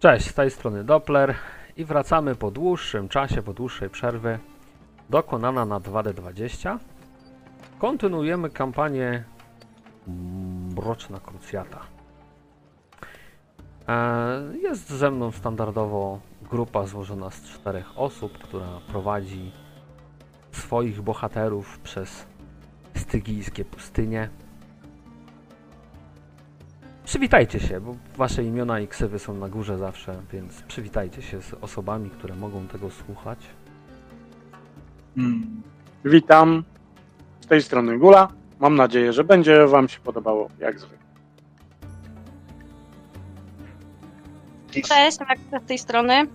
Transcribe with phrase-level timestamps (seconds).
[0.00, 1.34] Cześć, z tej strony Doppler
[1.76, 4.38] i wracamy po dłuższym czasie, po dłuższej przerwy
[5.10, 6.78] dokonana na 2D20.
[7.78, 9.24] Kontynuujemy kampanię
[10.76, 11.80] Mroczna Krucjata.
[13.88, 16.20] E, Jest ze mną standardowo
[16.50, 19.52] grupa złożona z czterech osób, która prowadzi
[20.52, 22.26] swoich bohaterów przez
[22.94, 24.28] stygijskie pustynie.
[27.06, 31.54] Przywitajcie się, bo wasze imiona i ksywy są na górze zawsze, więc przywitajcie się z
[31.54, 33.38] osobami, które mogą tego słuchać.
[35.16, 35.62] Mm.
[36.04, 36.64] Witam.
[37.40, 38.28] Z tej strony Gula.
[38.60, 40.98] Mam nadzieję, że będzie Wam się podobało jak zwykle.
[44.70, 46.26] Cześć, Magda z tej strony.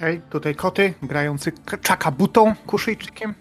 [0.00, 3.34] Hej, tutaj koty grający czakabutą, kuszyjczykiem.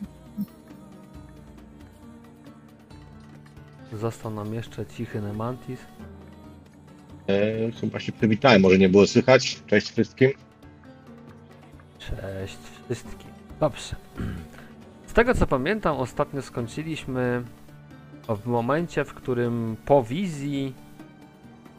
[3.93, 5.79] Został nam jeszcze cichy Nemantis.
[7.27, 9.61] E, chyba się przywitałem, może nie było słychać.
[9.67, 10.31] Cześć wszystkim.
[11.99, 13.29] Cześć wszystkim.
[13.59, 13.95] Dobrze.
[15.07, 17.43] Z tego co pamiętam, ostatnio skończyliśmy
[18.27, 20.73] w momencie, w którym po wizji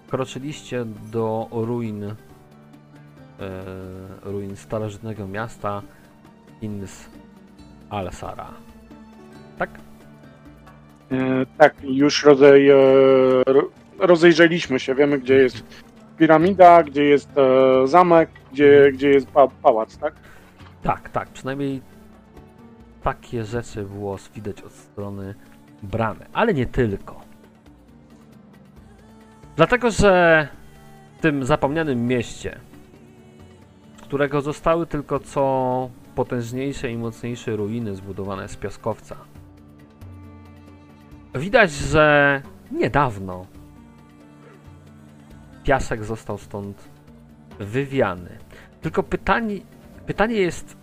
[0.09, 2.15] kroczyliście do ruin e,
[4.23, 5.83] ruin starożytnego miasta
[6.63, 7.09] Ins
[7.91, 8.51] Alsara.
[9.59, 9.90] Tak?
[11.13, 12.75] E, tak, już rozej, e,
[13.47, 14.95] ro- rozejrzeliśmy się.
[14.95, 15.65] Wiemy, gdzie jest
[16.19, 20.15] piramida, gdzie jest e, zamek, gdzie, gdzie jest pa, pałac, tak?
[20.83, 21.29] Tak, tak.
[21.29, 21.81] Przynajmniej
[23.03, 25.35] takie rzeczy było widać od strony
[25.83, 27.21] bramy, ale nie tylko.
[29.57, 30.49] Dlatego, że
[31.19, 32.61] w tym zapomnianym mieście,
[34.03, 39.17] którego zostały tylko co potężniejsze i mocniejsze ruiny zbudowane z piaskowca,
[41.35, 42.43] widać, że
[42.73, 43.47] niedawno
[45.65, 46.89] piasek został stąd
[47.59, 48.39] wywiany.
[48.81, 49.57] Tylko pytanie,
[50.07, 50.77] pytanie jest,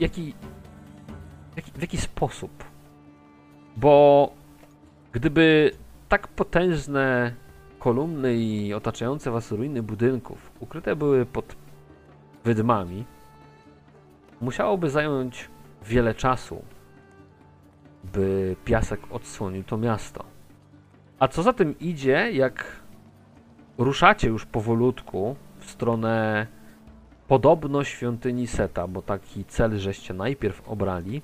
[0.00, 0.34] jaki,
[1.56, 2.64] jaki, w jaki sposób?
[3.76, 4.32] Bo
[5.12, 5.70] gdyby
[6.08, 7.34] tak potężne
[7.78, 11.56] kolumny i otaczające was ruiny budynków ukryte były pod
[12.44, 13.04] wydmami,
[14.40, 15.48] musiałoby zająć
[15.86, 16.62] wiele czasu,
[18.04, 20.24] by piasek odsłonił to miasto.
[21.18, 22.82] A co za tym idzie, jak
[23.78, 26.46] ruszacie już powolutku w stronę
[27.28, 31.22] podobno świątyni Seta, bo taki cel żeście najpierw obrali,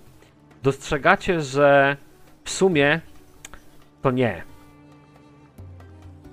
[0.63, 1.97] dostrzegacie, że
[2.45, 3.01] w sumie
[4.03, 4.43] to nie.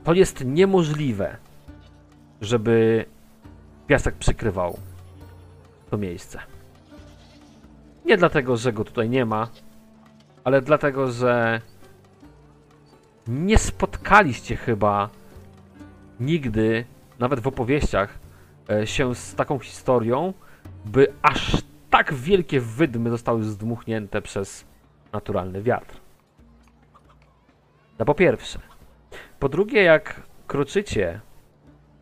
[0.04, 1.38] To jest niemożliwe,
[2.42, 3.06] żeby
[3.88, 4.80] piasek przykrywał
[5.90, 6.40] to miejsce.
[8.06, 9.48] Nie dlatego, że go tutaj nie ma,
[10.46, 11.62] ale dlatego, że
[13.28, 15.10] nie spotkaliście chyba
[16.20, 16.86] nigdy,
[17.20, 18.20] nawet w opowieściach,
[18.70, 20.34] e, się z taką historią,
[20.86, 21.58] by aż
[21.90, 24.66] tak wielkie wydmy zostały zdmuchnięte przez
[25.14, 25.96] naturalny wiatr.
[27.98, 28.60] To po pierwsze.
[29.40, 31.22] Po drugie, jak kroczycie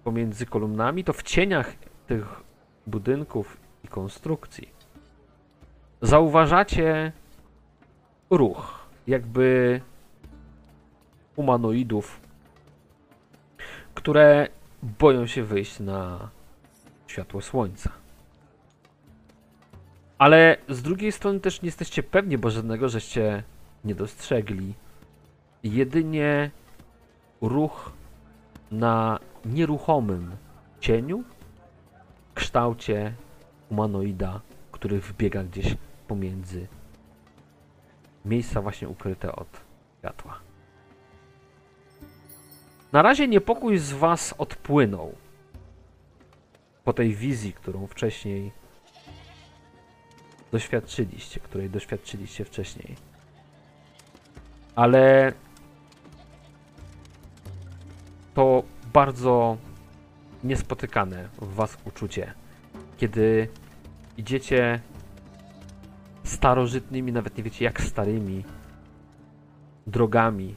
[0.04, 1.74] pomiędzy kolumnami, to w cieniach
[2.08, 2.26] tych
[2.88, 4.70] budynków i konstrukcji
[6.02, 7.12] zauważacie
[8.30, 9.82] ruch, jakby
[11.36, 12.22] humanoidów,
[13.94, 14.48] które
[15.00, 16.30] boją się wyjść na
[17.08, 17.92] światło słońca.
[20.18, 23.44] Ale z drugiej strony też nie jesteście pewni, bo żadnego żeście
[23.86, 24.74] nie dostrzegli.
[25.64, 26.52] Jedynie
[27.42, 27.92] ruch
[28.72, 30.32] na nieruchomym
[30.80, 31.24] cieniu
[32.36, 33.14] kształcie
[33.70, 35.76] humanoida, który wbiega gdzieś
[36.08, 36.68] pomiędzy
[38.26, 39.62] miejsca właśnie ukryte od
[40.00, 40.40] światła.
[42.92, 45.16] Na razie niepokój z was odpłynął
[46.84, 48.52] po tej wizji, którą wcześniej
[50.52, 52.96] doświadczyliście, której doświadczyliście wcześniej.
[54.76, 55.34] Ale
[58.34, 59.58] to bardzo
[60.44, 62.34] niespotykane w was uczucie,
[62.98, 63.48] kiedy
[64.18, 64.80] idziecie
[66.24, 68.44] starożytnymi, nawet nie wiecie jak starymi
[69.88, 70.56] drogami,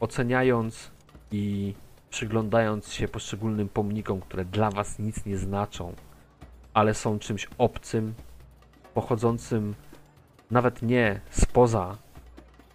[0.00, 0.90] oceniając
[1.32, 1.74] i
[2.10, 5.94] przyglądając się poszczególnym pomnikom, które dla was nic nie znaczą,
[6.74, 8.14] ale są czymś obcym,
[8.94, 9.74] pochodzącym
[10.50, 11.96] nawet nie spoza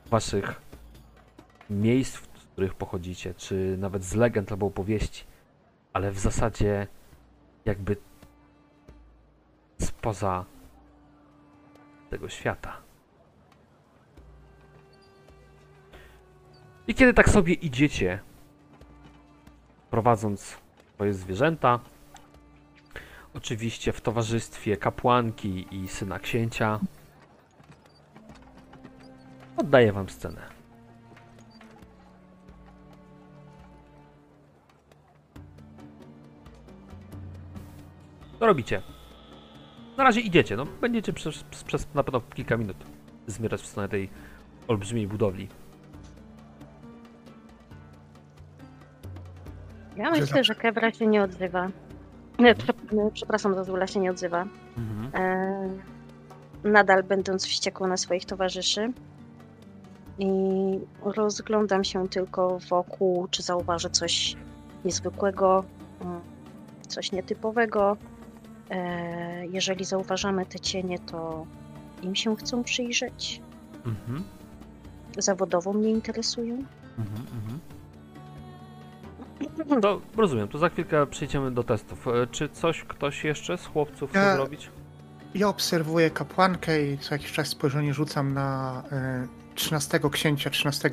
[0.09, 0.61] waszych
[1.69, 5.23] miejsc, z których pochodzicie, czy nawet z legend albo opowieści,
[5.93, 6.87] ale w zasadzie
[7.65, 7.97] jakby
[9.81, 10.45] spoza
[12.13, 12.77] tego świata.
[16.87, 18.19] I kiedy tak sobie idziecie,
[19.89, 20.57] prowadząc
[20.95, 21.79] swoje zwierzęta.
[23.33, 26.79] Oczywiście w towarzystwie kapłanki i syna księcia.
[29.57, 30.41] Oddaję wam scenę.
[38.39, 38.92] Co robicie?
[39.97, 42.77] Na razie idziecie, no będziecie przez, przez na pewno kilka minut
[43.27, 44.09] zmierzać w stronę tej
[44.67, 45.47] olbrzymiej budowli.
[49.95, 51.69] Ja myślę, że Kebra się nie odzywa.
[52.39, 54.45] Nie, prze, nie, przepraszam, Zazula się nie odzywa.
[54.77, 55.11] Mhm.
[56.63, 58.93] E, nadal będąc wściekłą na swoich towarzyszy.
[60.19, 60.29] I
[61.01, 64.35] rozglądam się tylko wokół, czy zauważę coś
[64.85, 65.63] niezwykłego,
[66.01, 66.21] mm,
[66.87, 67.97] coś nietypowego.
[68.73, 71.45] E, jeżeli zauważamy te cienie, to
[72.01, 73.41] im się chcą przyjrzeć.
[73.85, 74.23] Mhm.
[75.17, 76.53] Zawodowo mnie interesują.
[76.99, 77.59] Mhm, mhm.
[79.81, 82.07] To rozumiem, to za chwilkę przejdziemy do testów.
[82.07, 84.69] E, Czy coś ktoś jeszcze z chłopców chce Ja- zrobić?
[85.35, 90.89] Ja obserwuję kapłankę i co jakiś czas spojrzenie rzucam na e, 13 księcia, 13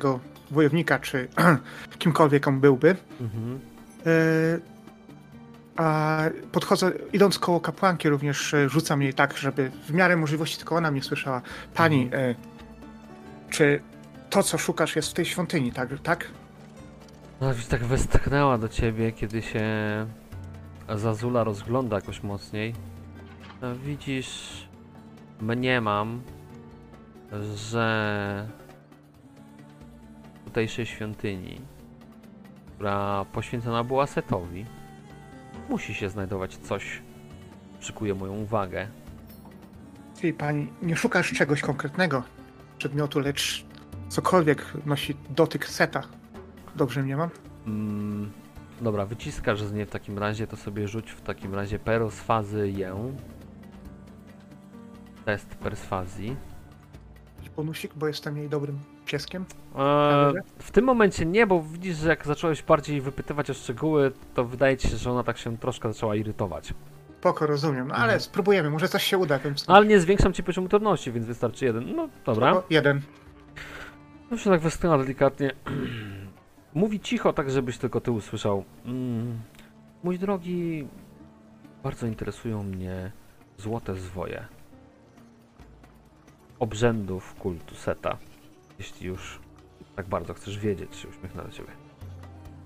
[0.51, 1.27] wojownika, czy
[1.99, 2.95] kimkolwiek on byłby.
[3.21, 3.59] Mhm.
[4.05, 4.09] E,
[5.81, 10.75] a podchodzę, idąc koło kapłanki również e, rzucam jej tak, żeby w miarę możliwości tylko
[10.75, 11.41] ona mnie słyszała.
[11.73, 12.35] Pani, e,
[13.49, 13.81] czy
[14.29, 15.89] to, co szukasz jest w tej świątyni, tak?
[16.03, 16.27] tak?
[17.41, 19.65] No, tak westchnęła do ciebie, kiedy się
[20.95, 22.73] Zazula rozgląda jakoś mocniej.
[23.61, 24.67] No, widzisz,
[25.41, 26.21] mniemam,
[27.55, 28.47] że
[30.33, 31.61] w tutejszej świątyni,
[32.75, 34.65] która poświęcona była Setowi,
[35.71, 37.01] musi się znajdować coś,
[37.79, 38.87] przykuje moją uwagę.
[40.19, 42.23] Czyli pani nie szukasz czegoś konkretnego
[42.77, 43.65] przedmiotu, lecz
[44.09, 46.03] cokolwiek nosi dotyk seta.
[46.75, 47.29] Dobrze mnie mam?
[47.67, 48.31] Mm,
[48.81, 53.13] dobra, wyciskasz z niej w takim razie, to sobie rzuć w takim razie perswazyję.
[55.25, 56.35] Test perswazji.
[57.37, 58.79] Jakiś bonusik, bo jestem jej dobrym
[59.11, 59.45] pieskiem.
[59.77, 64.45] Eee, w tym momencie nie, bo widzisz, że jak zacząłeś bardziej wypytywać o szczegóły, to
[64.45, 66.73] wydaje ci się, że ona tak się troszkę zaczęła irytować.
[67.19, 67.87] Spoko, rozumiem.
[67.87, 68.19] No ale Mhm.
[68.21, 69.39] spróbujemy, może coś się uda.
[69.39, 71.95] Więc Ale nie zwiększam ci poziomu trudności, więc wystarczy jeden.
[71.95, 72.51] No dobra.
[72.51, 73.01] Spoko, jeden.
[74.31, 75.51] Już się tak westchnęła delikatnie.
[76.73, 78.63] Mówi cicho, tak żebyś tylko ty usłyszał.
[78.85, 79.39] Mm,
[80.03, 80.87] mój drogi,
[81.83, 83.11] bardzo interesują mnie
[83.57, 84.45] złote zwoje.
[86.59, 88.17] Obrzędów kultu Seta.
[88.81, 89.39] Jeśli już
[89.95, 91.69] tak bardzo chcesz wiedzieć, się uśmiechnę do ciebie.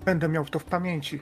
[0.06, 1.21] Będę miał to w pamięci.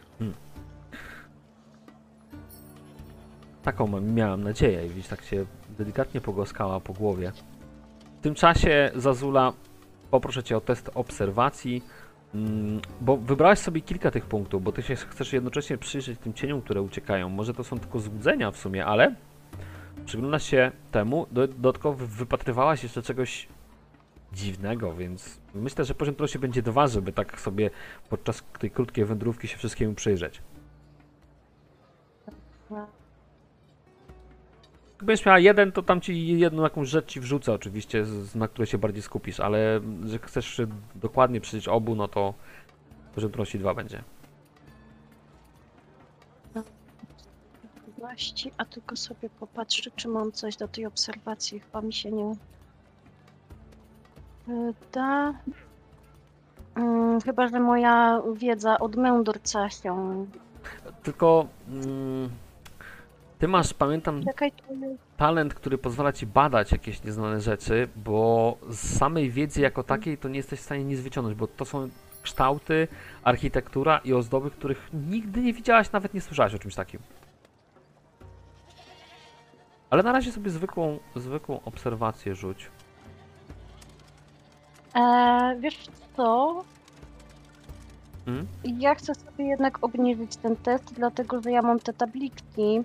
[3.63, 7.31] Taką mam, miałam nadzieję i widzisz, tak się delikatnie pogłaskała po głowie.
[8.19, 9.53] W tym czasie, Zazula,
[10.11, 11.83] poproszę cię o test obserwacji,
[12.35, 16.61] mm, bo wybrałeś sobie kilka tych punktów, bo ty się chcesz jednocześnie przyjrzeć tym cieniom,
[16.61, 17.29] które uciekają.
[17.29, 19.15] Może to są tylko złudzenia w sumie, ale
[20.05, 23.47] przyglądasz się temu, do- dodatkowo wy- wypatrywałaś jeszcze czegoś
[24.33, 27.69] dziwnego, więc myślę, że poziom trudności będzie dwa, żeby tak sobie
[28.09, 30.41] podczas tej krótkiej wędrówki się wszystkiemu przyjrzeć.
[35.01, 38.77] Będziesz miała jeden, to tam ci jedną jakąś rzecz ci wrzucę oczywiście, na której się
[38.77, 40.61] bardziej skupisz, ale że chcesz
[40.95, 42.33] dokładnie przyjrzeć obu, no to
[43.15, 44.03] poziom trudności 2 będzie.
[48.57, 51.59] A tylko sobie popatrzę, czy mam coś do tej obserwacji.
[51.59, 52.35] Chyba mi się nie
[54.91, 55.33] da.
[56.75, 60.25] Mm, Chyba, że moja wiedza od mędrca się.
[61.03, 62.29] Tylko mm,
[63.39, 64.63] ty masz, pamiętam, Czekaj, tu
[65.17, 70.29] talent, który pozwala ci badać jakieś nieznane rzeczy, bo z samej wiedzy jako takiej to
[70.29, 71.89] nie jesteś w stanie nic wyciągnąć, bo to są
[72.21, 72.87] kształty,
[73.23, 76.99] architektura i ozdoby, których nigdy nie widziałaś, nawet nie słyszałaś o czymś takim.
[79.89, 82.69] Ale na razie sobie zwykłą, zwykłą obserwację rzuć.
[84.95, 86.63] E, wiesz co?
[88.25, 88.47] Hmm?
[88.63, 92.81] Ja chcę sobie jednak obniżyć ten test, dlatego że ja mam te tabliczki.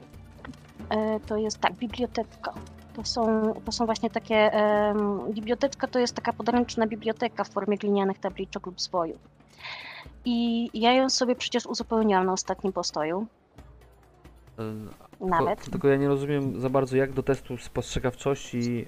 [0.90, 2.52] E, to jest tak, biblioteka.
[2.94, 4.52] To są, to są właśnie takie.
[4.52, 9.18] em, biblioteczka to jest taka podręczna biblioteka w formie glinianych tabliczek lub zwojów.
[10.24, 13.26] I ja ją sobie przecież uzupełniałam na ostatnim postoju.
[15.20, 15.58] Nawet.
[15.58, 18.87] Tylko, tylko ja nie rozumiem za bardzo, jak do testu spostrzegawczości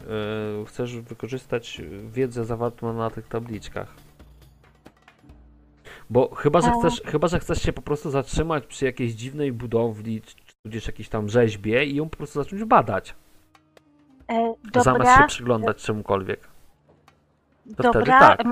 [0.63, 3.95] e, chcesz wykorzystać wiedzę zawartą na tych tabliczkach.
[6.11, 10.23] Bo chyba, że chcesz, chyba, że chcesz się po prostu zatrzymać przy jakiejś dziwnej budowli,
[10.23, 13.15] czy tudzież jakiejś tam rzeźbie i ją po prostu zacząć badać,
[14.29, 16.41] E, zamiast dobra, się przyglądać czemukolwiek.
[17.67, 18.21] to wtedy dobra.
[18.21, 18.47] tak.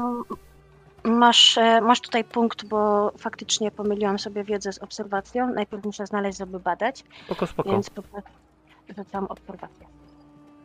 [1.05, 5.55] Masz, e, masz tutaj punkt, bo faktycznie pomyliłam sobie wiedzę z obserwacją.
[5.55, 7.71] Najpierw muszę znaleźć, żeby badać, Spoko, spoko.
[7.71, 8.31] więc po prostu
[8.97, 9.87] rzucam obserwację.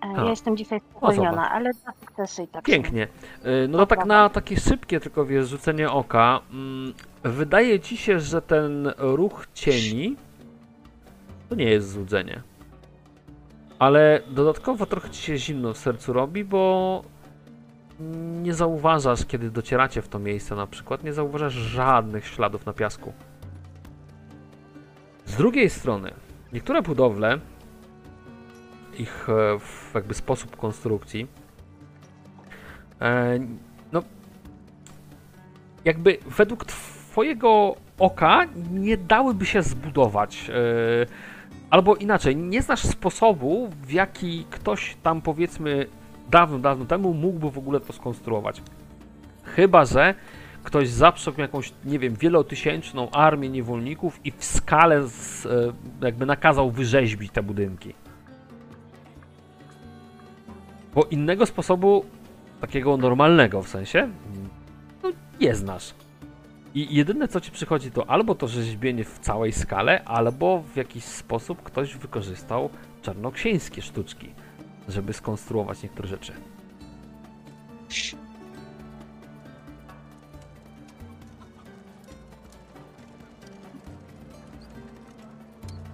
[0.04, 0.24] E, A.
[0.24, 2.64] Ja jestem dzisiaj spowolniona, ale dwa sukcesy i tak.
[2.66, 3.08] Pięknie.
[3.46, 6.40] Y, No to tak na takie szybkie tylko wiesz, rzucenie oka.
[6.52, 10.16] mm, Wydaje ci się, że ten ruch cieni
[11.50, 12.42] to nie jest złudzenie.
[13.80, 17.04] Ale dodatkowo trochę ci się zimno w sercu robi, bo
[18.44, 23.14] nie zauważasz, kiedy docieracie w to miejsce na przykład, nie zauważasz żadnych śladów na piasku.
[25.26, 26.14] Z drugiej strony,
[26.54, 27.40] niektóre budowle,
[29.00, 29.60] ich e,
[29.96, 31.28] jakby sposób konstrukcji,
[33.04, 33.40] E,
[33.92, 34.04] no,
[35.86, 40.50] jakby według Twojego oka nie dałyby się zbudować.
[40.50, 40.54] e,
[41.70, 45.88] Albo inaczej, nie znasz sposobu, w jaki ktoś tam powiedzmy
[46.30, 48.62] dawno, dawno temu mógłby w ogóle to skonstruować.
[49.44, 50.16] Chyba, że
[50.64, 56.72] ktoś zaprzęgł jakąś, nie wiem, wielotysięczną armię niewolników i w skale z, e, jakby nakazał
[56.72, 57.94] wyrzeźbić te budynki.
[60.96, 62.06] Bo innego sposobu
[62.62, 64.10] takiego normalnego w sensie,
[65.04, 65.12] no
[65.42, 65.94] nie znasz.
[66.76, 71.04] I jedyne co ci przychodzi to albo to rzeźbienie w całej skale, albo w jakiś
[71.04, 72.70] sposób ktoś wykorzystał
[73.02, 74.30] czarnoksięskie sztuczki,
[74.88, 76.34] żeby skonstruować niektóre rzeczy.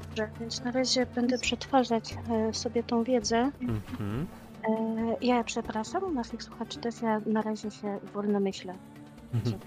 [0.09, 3.51] Dobrze, więc na razie będę przetwarzać e, sobie tą wiedzę.
[3.61, 4.27] Mhm.
[4.69, 8.73] E, Ja przepraszam naszych słuchaczy też, ja na razie się wolno myślę.
[9.33, 9.59] Mhm.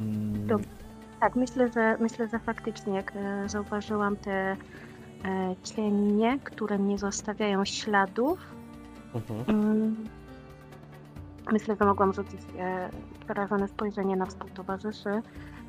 [0.00, 0.68] Mm, Dobrze.
[1.20, 4.56] Tak, myślę, że myślę, że faktycznie jak e, zauważyłam te
[5.62, 8.38] cienie, które nie zostawiają śladów,
[9.14, 9.44] mhm.
[9.48, 9.96] mm,
[11.52, 12.90] myślę, że mogłam rzucić e,
[13.24, 15.22] przerażone spojrzenie na współtowarzyszy.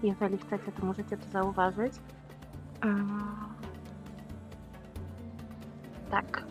[0.04, 1.94] Jeżeli chcecie, to możecie to zauważyć.
[2.82, 3.24] Mm.
[6.12, 6.46] Tak.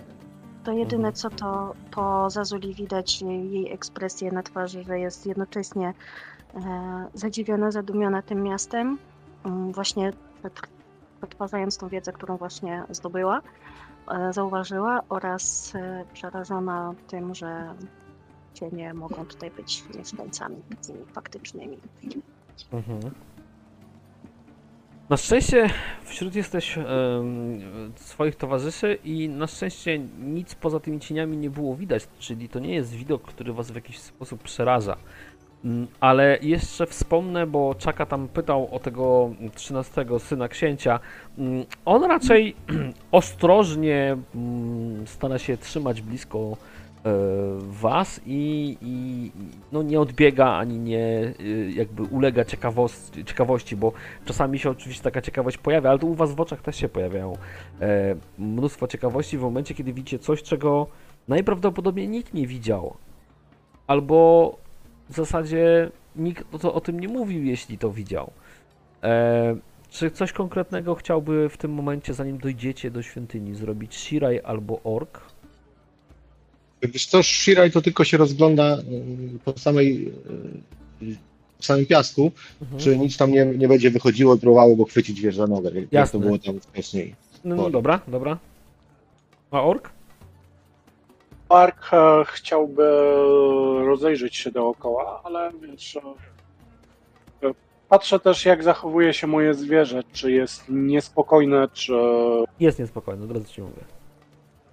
[0.64, 1.14] To jedyne Mhm.
[1.14, 5.94] co to po Zazuli widać jej, ekspresję na twarzy, że jest jednocześnie
[6.54, 8.98] e, zadziwiona, zadumiona tym miastem,
[9.44, 10.12] mm, właśnie
[11.22, 13.42] przetwarzając tą wiedzę, którą właśnie zdobyła,
[14.08, 17.74] e, zauważyła oraz e, przerażona tym, że
[18.54, 21.78] cienie mogą tutaj być mieszkańcami tymi faktycznymi.
[22.72, 23.00] Mhm.
[25.08, 25.70] Na szczęście
[26.04, 26.84] wśród jesteś em,
[27.96, 32.74] swoich towarzyszy i na szczęście nic poza tymi cieniami nie było widać, czyli to nie
[32.74, 34.96] jest widok, który was w jakiś sposób przeraża.
[35.64, 41.00] Mm, Ale jeszcze wspomnę, bo Czaka tam pytał o tego 13 syna księcia.
[41.38, 42.56] Mm, On raczej
[43.12, 46.56] ostrożnie mm, stara się trzymać blisko
[47.04, 47.12] e,
[47.60, 49.30] was i, i
[49.72, 53.92] no nie odbiega ani nie y, jakby ulega ciekawości, ciekawości, bo
[54.24, 57.36] czasami się oczywiście taka ciekawość pojawia, ale to u was w oczach też się pojawiają
[57.80, 60.86] e, mnóstwo ciekawości w momencie, kiedy widzicie coś, czego
[61.28, 62.94] najprawdopodobniej nikt nie widział.
[63.86, 64.61] Albo
[65.10, 68.30] w zasadzie nikt o, to, o tym nie mówił, jeśli to widział.
[69.02, 69.56] E,
[69.90, 75.20] czy coś konkretnego chciałby w tym momencie, zanim dojdziecie do świątyni, zrobić Shiraj albo Ork?
[76.82, 80.08] Wiesz co, Shirai to tylko się rozgląda y, po samej,
[81.02, 81.16] y,
[81.58, 82.32] po samym piasku,
[82.62, 82.80] Mhm.
[82.80, 85.92] czy nic tam nie, nie będzie wychodziło i próbowało go chwycić wiesz, za nogę, jak
[85.92, 86.20] Jasne.
[86.20, 87.14] to było tam wcześniej.
[87.44, 88.38] No, no dobra, dobra.
[89.50, 89.90] A Ork?
[91.52, 92.82] Park e, chciałby
[93.86, 96.00] rozejrzeć się dookoła, ale wiesz, e,
[97.48, 97.54] e,
[97.88, 101.92] patrzę też jak zachowuje się moje zwierzę, czy jest niespokojne, czy
[102.60, 103.82] Jest niespokojny, od razu ci mówię.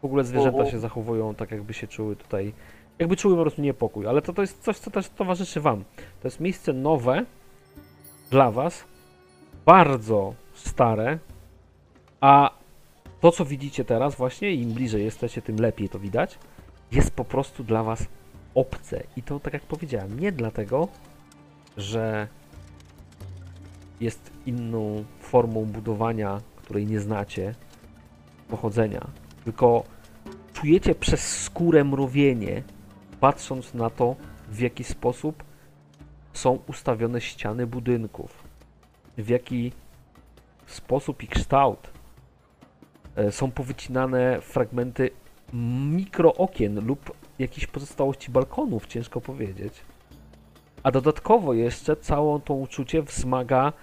[0.01, 2.53] W ogóle zwierzęta się zachowują tak, jakby się czuły tutaj.
[2.99, 5.83] Jakby czuły po prostu niepokój, ale to, to jest coś, co też towarzyszy Wam.
[6.21, 7.25] To jest miejsce nowe
[8.31, 8.83] dla Was,
[9.65, 11.19] bardzo stare,
[12.21, 12.51] a
[13.21, 16.39] to, co widzicie teraz, właśnie, im bliżej jesteście, tym lepiej to widać,
[16.91, 18.05] jest po prostu dla Was
[18.55, 19.03] obce.
[19.15, 20.87] I to, tak jak powiedziałem, nie dlatego,
[21.77, 22.27] że
[23.99, 27.55] jest inną formą budowania, której nie znacie,
[28.47, 29.07] pochodzenia,
[29.45, 29.83] tylko
[30.53, 32.63] czujecie przez skórę mrowienie,
[33.19, 34.15] patrząc na to,
[34.49, 35.43] w jaki sposób
[36.33, 38.43] są ustawione ściany budynków,
[39.17, 39.71] w jaki
[40.65, 41.89] sposób i kształt
[43.15, 45.09] e, są powycinane fragmenty
[45.53, 49.73] mikrookien lub jakichś pozostałości balkonów, ciężko powiedzieć.
[50.83, 53.73] A dodatkowo jeszcze całą tą uczucie wzmaga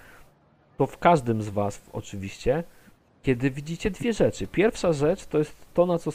[0.78, 2.64] to w każdym z Was oczywiście,
[3.22, 4.46] kiedy widzicie dwie rzeczy.
[4.46, 6.10] Pierwsza rzecz to jest to, na co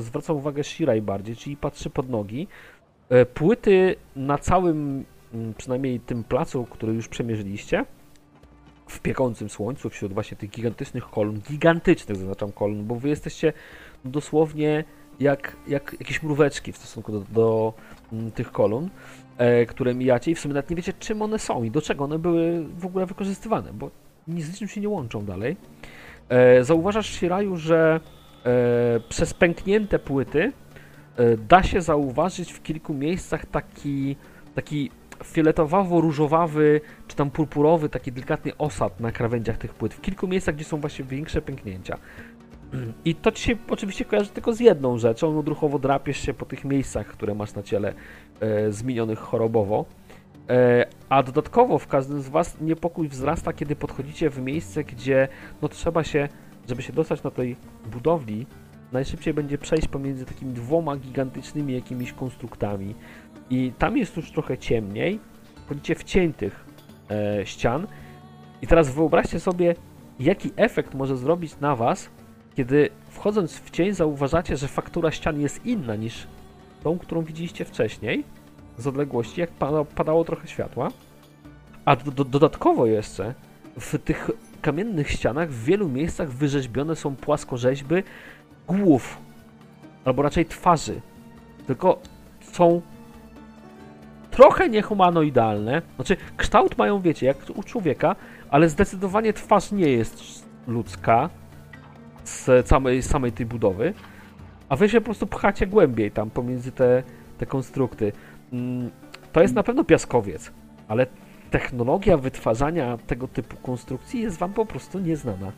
[0.00, 2.48] zwraca uwagę Shirai bardziej, czyli patrzy pod nogi.
[3.08, 7.84] E, Płyty na całym mm, przynajmniej tym placu, który już przemierzyliście,
[8.88, 13.52] w piekącym słońcu, wśród właśnie tych gigantycznych kolumn, gigantycznych zaznaczam kolumn, bo wy jesteście
[14.06, 14.84] dosłownie
[15.20, 17.72] jak, jak jakieś mróweczki w stosunku do, do
[18.12, 18.88] mm, tych kolumn,
[19.38, 22.04] e, które mijacie i w sumie nawet nie wiecie czym one są i do czego
[22.04, 23.90] one były w ogóle wykorzystywane, bo
[24.28, 25.56] nic z niczym się nie łączą dalej.
[26.28, 28.00] E, zauważasz, Shiraju, że
[28.44, 30.52] e, przez pęknięte płyty
[31.16, 34.16] e, da się zauważyć w kilku miejscach taki,
[34.54, 34.90] taki
[35.24, 39.94] fioletowawo-różowawy, czy tam purpurowy, taki delikatny osad na krawędziach tych płyt.
[39.94, 41.98] W kilku miejscach, gdzie są właśnie większe pęknięcia.
[43.04, 46.64] I to ci się oczywiście kojarzy tylko z jedną rzeczą, odruchowo drapiesz się po tych
[46.64, 47.94] miejscach, które masz na ciele
[48.40, 49.84] e, zmienionych chorobowo.
[50.48, 55.28] E, a dodatkowo w każdym z Was niepokój wzrasta, kiedy podchodzicie w miejsce, gdzie
[55.62, 56.28] no trzeba się,
[56.68, 57.56] żeby się dostać na tej
[57.92, 58.46] budowli,
[58.92, 62.94] najszybciej będzie przejść pomiędzy takimi dwoma gigantycznymi jakimiś konstruktami.
[63.50, 65.20] I tam jest już trochę ciemniej,
[65.64, 66.64] wchodzicie w cień tych
[67.10, 67.86] e, ścian.
[68.62, 69.74] I teraz wyobraźcie sobie,
[70.20, 72.10] jaki efekt może zrobić na Was,
[72.56, 76.26] kiedy wchodząc w cień zauważacie, że faktura ścian jest inna niż
[76.82, 78.24] tą, którą widzieliście wcześniej
[78.78, 80.88] z odległości, jak pada, padało trochę światła.
[81.84, 83.34] A do, do, dodatkowo jeszcze
[83.80, 84.30] w tych
[84.62, 87.94] kamiennych ścianach w wielu miejscach wyrzeźbione są płaskorzeźby
[88.66, 89.18] głów,
[90.04, 91.00] albo raczej twarzy.
[91.66, 91.98] Tylko
[92.52, 92.82] są
[94.30, 95.82] trochę niehumanoidalne.
[95.96, 98.16] Znaczy, kształt mają, wiecie, jak u człowieka,
[98.50, 101.30] ale zdecydowanie twarz nie jest ludzka
[102.28, 103.94] z samej, samej tej budowy.
[104.68, 107.02] A wy się po prostu pchacie głębiej tam pomiędzy te,
[107.38, 108.12] te konstrukty.
[108.52, 108.90] Mm,
[109.32, 110.50] To jest na pewno piaskowiec,
[110.88, 111.06] ale
[111.50, 115.52] technologia wytwarzania tego typu konstrukcji jest wam po prostu nieznana.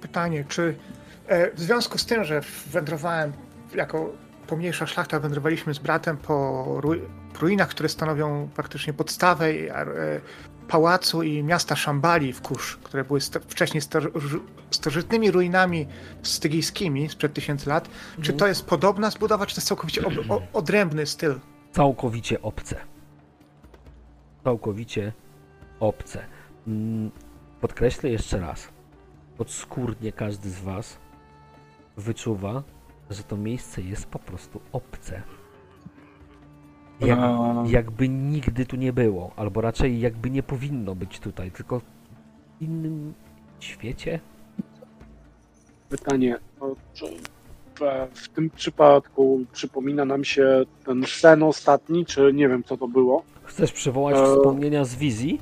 [0.00, 0.74] Pytanie, czy
[1.26, 3.32] e, w związku z tym, że wędrowałem
[3.74, 4.12] jako
[4.46, 7.00] pomniejsza szlachta, wędrowaliśmy z bratem po ru-
[7.40, 9.86] ruinach, które stanowią praktycznie podstawę e,
[10.68, 13.82] pałacu i miasta Szambali w Kusz, które były sta- wcześniej
[14.70, 15.86] starożytnymi ruinami
[16.22, 17.88] stygijskimi sprzed tysięcy lat.
[18.14, 18.38] Czy Mhm.
[18.38, 21.34] to jest podobna zbudowa, czy to jest całkowicie ob- odrębny styl?
[21.72, 22.76] Całkowicie obce.
[24.44, 25.12] Całkowicie
[25.80, 26.24] obce.
[26.66, 27.10] Mm,
[27.60, 28.68] Podkreślę jeszcze raz.
[29.36, 30.98] Podskórnie każdy z Was
[31.96, 32.62] wyczuwa,
[33.10, 35.22] że to miejsce jest po prostu obce.
[37.00, 41.80] Jak, A, jakby nigdy tu nie było, albo raczej jakby nie powinno być tutaj, tylko
[41.80, 41.82] w
[42.60, 43.14] innym
[43.60, 44.20] świecie.
[45.88, 47.04] pytanie, no, czy
[47.80, 47.80] w,
[48.14, 53.22] w tym przypadku przypomina nam się ten sen ostatni, czy nie wiem co to było?
[53.44, 54.26] Chcesz przywołać Eee.
[54.36, 55.40] wspomnienia z wizji?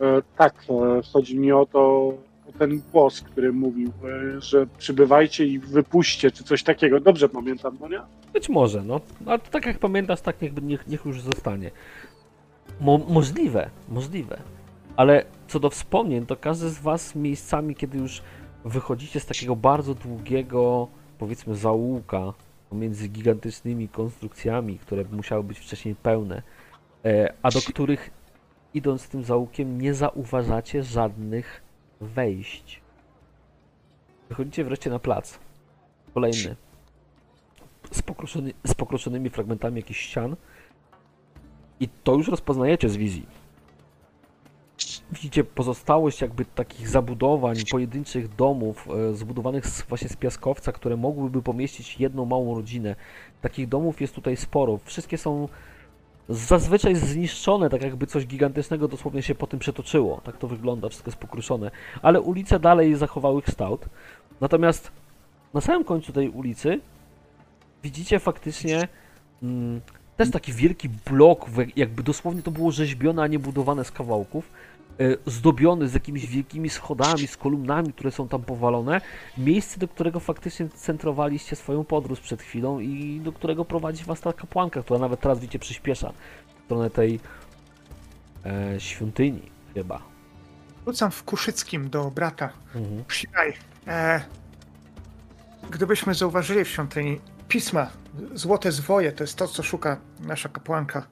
[0.00, 2.12] E, tak, e, chodzi mi o to,
[2.58, 3.92] ten głos, który mówił,
[4.36, 7.00] e, że przybywajcie i wypuśćcie, czy coś takiego.
[7.00, 8.00] Dobrze pamiętam, no nie?
[8.32, 9.00] Być może, no.
[9.26, 11.70] Ale to tak jak pamiętasz, tak niech, niech, niech już zostanie.
[12.80, 14.38] Mo możliwe, możliwe.
[14.96, 18.22] Ale co do wspomnień, to każdy z Was miejscami, kiedy już
[18.64, 20.88] wychodzicie z takiego bardzo długiego,
[21.18, 22.32] powiedzmy, zaułka
[22.70, 26.42] pomiędzy gigantycznymi konstrukcjami, które musiały być wcześniej pełne,
[27.04, 28.10] e, a do których
[28.74, 31.65] idąc tym zaułkiem nie zauważacie żadnych
[32.00, 32.80] wejść.
[34.28, 35.38] Wychodzicie wreszcie na plac.
[36.14, 36.56] Kolejny
[37.90, 40.36] z, pokruszony, z pokruszonymi fragmentami jakichś ścian.
[41.80, 43.26] I to już rozpoznajecie z wizji.
[45.12, 51.42] Widzicie pozostałość jakby takich zabudowań, pojedynczych domów e, zbudowanych z, właśnie z piaskowca, które mogłyby
[51.42, 52.96] pomieścić jedną małą rodzinę.
[53.40, 54.78] Takich domów jest tutaj sporo.
[54.84, 55.48] Wszystkie są
[56.28, 60.20] zazwyczaj zniszczone, tak jakby coś gigantycznego dosłownie się po tym przetoczyło.
[60.24, 61.70] Tak to wygląda, wszystko jest pokruszone.
[62.02, 63.86] Ale ulice dalej zachowały kształt.
[64.40, 64.90] Natomiast
[65.54, 66.80] na samym końcu tej ulicy
[67.82, 68.88] widzicie faktycznie
[69.42, 69.80] mm,
[70.16, 74.50] też taki wielki blok, jakby dosłownie to było rzeźbione, a nie budowane z kawałków,
[75.26, 79.00] zdobiony z jakimiś wielkimi schodami, z kolumnami, które są tam powalone.
[79.38, 84.32] Miejsce, do którego faktycznie centrowaliście swoją podróż przed chwilą i do którego prowadzi was ta
[84.32, 86.12] kapłanka, która nawet teraz widzicie przyspiesza
[86.60, 87.20] w stronę tej
[88.46, 89.42] e, świątyni
[89.74, 90.02] chyba.
[90.86, 92.52] Rzucam w Kuszyckim do brata.
[92.74, 93.04] Mhm.
[93.04, 93.52] Przynaj,
[93.86, 94.20] e,
[95.70, 97.90] gdybyśmy zauważyli w świątyni pisma,
[98.34, 101.06] złote zwoje, to jest to, co szuka nasza kapłanka.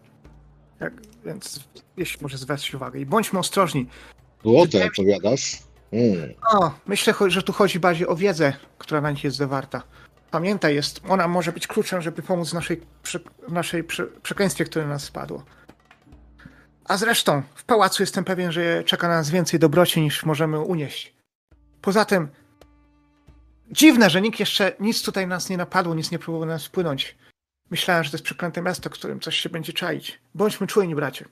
[0.81, 0.93] Jak,
[1.25, 1.61] więc
[1.97, 3.01] jeśli może zwrócić uwagę.
[3.01, 3.87] I bądźmy ostrożni.
[4.43, 5.59] Złote, powiadasz?
[5.93, 6.35] Mm.
[6.53, 9.83] O, myślę, że tu chodzi bardziej o wiedzę, która na nich jest zawarta.
[10.31, 12.81] Pamiętaj, jest, ona może być kluczem, żeby pomóc w naszej,
[13.49, 15.45] naszej prze, przekleństwie, które na nas spadło.
[16.85, 21.15] A zresztą, w pałacu jestem pewien, że czeka na nas więcej dobroci niż możemy unieść.
[21.81, 22.29] Poza tym,
[23.71, 27.17] dziwne, że nikt jeszcze nic tutaj nas nie napadło, nic nie próbował na nas wpłynąć.
[27.75, 30.21] Myślałem, że to jest przeklęte miasto, w którym coś się będzie czaić.
[30.35, 31.25] Bądźmy czujni, bracie.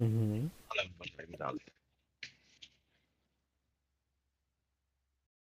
[0.00, 0.50] Mhm.
[0.70, 1.60] Ale uważajmy dalej.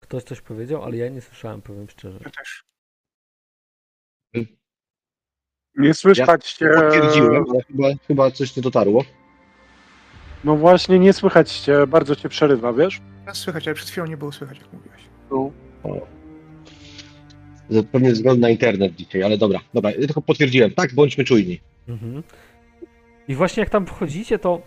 [0.00, 2.18] Ktoś coś powiedział, ale ja nie słyszałem, powiem szczerze.
[2.24, 2.64] Ja też.
[5.76, 6.70] Nie słychać cię.
[6.74, 9.04] Potwierdziłem, ale chyba, chyba coś nie dotarło.
[10.44, 13.00] No właśnie, nie słychać cię, bardzo cię przerywa, wiesz?
[13.20, 15.02] Teraz słychać, ale przed chwilą nie było słychać, jak mówiłeś.
[15.30, 15.50] No.
[17.92, 20.70] Pewnie ze względu na internet dzisiaj, ale dobra, dobra, ja tylko potwierdziłem.
[20.70, 21.60] Tak, bądźmy czujni.
[21.88, 22.22] Mhm.
[23.28, 24.62] I właśnie jak tam wchodzicie, to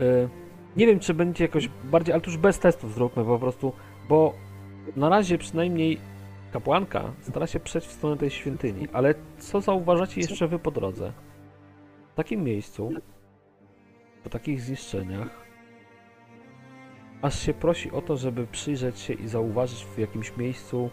[0.00, 0.28] y,
[0.76, 3.72] nie wiem, czy będzie jakoś bardziej, ale to już bez testów zróbmy po prostu,
[4.08, 4.34] bo
[4.96, 5.98] na razie przynajmniej
[6.52, 11.12] kapłanka stara się przejść w stronę tej świątyni, ale co zauważacie jeszcze wy po drodze?
[12.12, 12.92] W takim miejscu,
[14.24, 15.44] po takich zniszczeniach,
[17.22, 20.90] aż się prosi o to, żeby przyjrzeć się i zauważyć w jakimś miejscu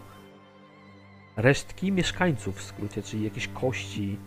[1.36, 4.18] resztki mieszkańców w skrócie, czyli jakieś kości,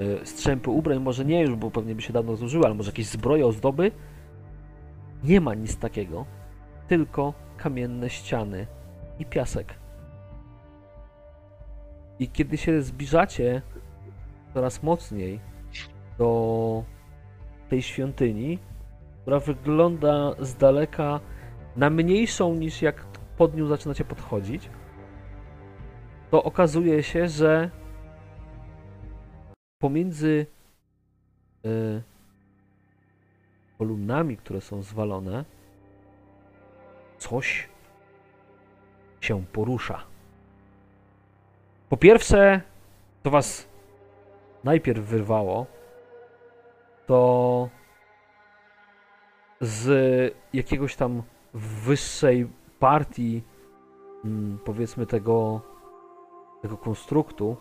[0.00, 3.06] y, strzępy ubrań, może nie już, bo pewnie by się dawno zużyły, ale może jakieś
[3.06, 3.92] zbroje, ozdoby.
[5.24, 6.26] Nie ma nic takiego,
[6.88, 8.66] tylko kamienne ściany
[9.18, 9.74] i piasek.
[12.18, 13.62] I kiedy się zbliżacie
[14.54, 15.40] coraz mocniej
[16.18, 16.84] do
[17.68, 18.58] tej świątyni,
[19.22, 21.20] która wygląda z daleka
[21.76, 23.04] na mniejszą niż jak
[23.36, 24.70] pod nią zaczynacie podchodzić,
[26.30, 27.70] to okazuje się, że
[29.78, 30.46] pomiędzy
[31.66, 32.02] y,
[33.78, 35.44] kolumnami, które są zwalone,
[37.18, 37.68] coś
[39.20, 40.04] się porusza.
[41.88, 42.60] Po pierwsze,
[43.22, 43.68] to was
[44.64, 45.66] najpierw wyrwało,
[47.06, 47.68] to
[49.60, 51.22] z jakiegoś tam
[51.54, 53.42] wyższej partii,
[54.24, 55.60] mm, powiedzmy tego,
[56.62, 57.56] tego konstruktu,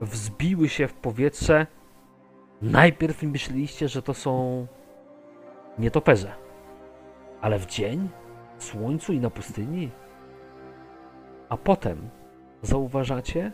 [0.00, 1.66] wzbiły się w powietrze.
[2.62, 4.66] Najpierw myśleliście, że to są
[5.78, 6.34] nietoperze.
[7.40, 8.08] Ale w dzień,
[8.58, 9.90] w słońcu i na pustyni.
[11.48, 12.10] A potem
[12.62, 13.52] zauważacie,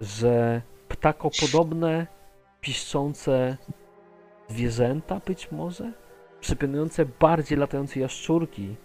[0.00, 2.06] że ptakopodobne,
[2.60, 3.56] piszczące
[4.48, 5.92] zwierzęta być może,
[6.40, 8.76] przypominające bardziej latające jaszczurki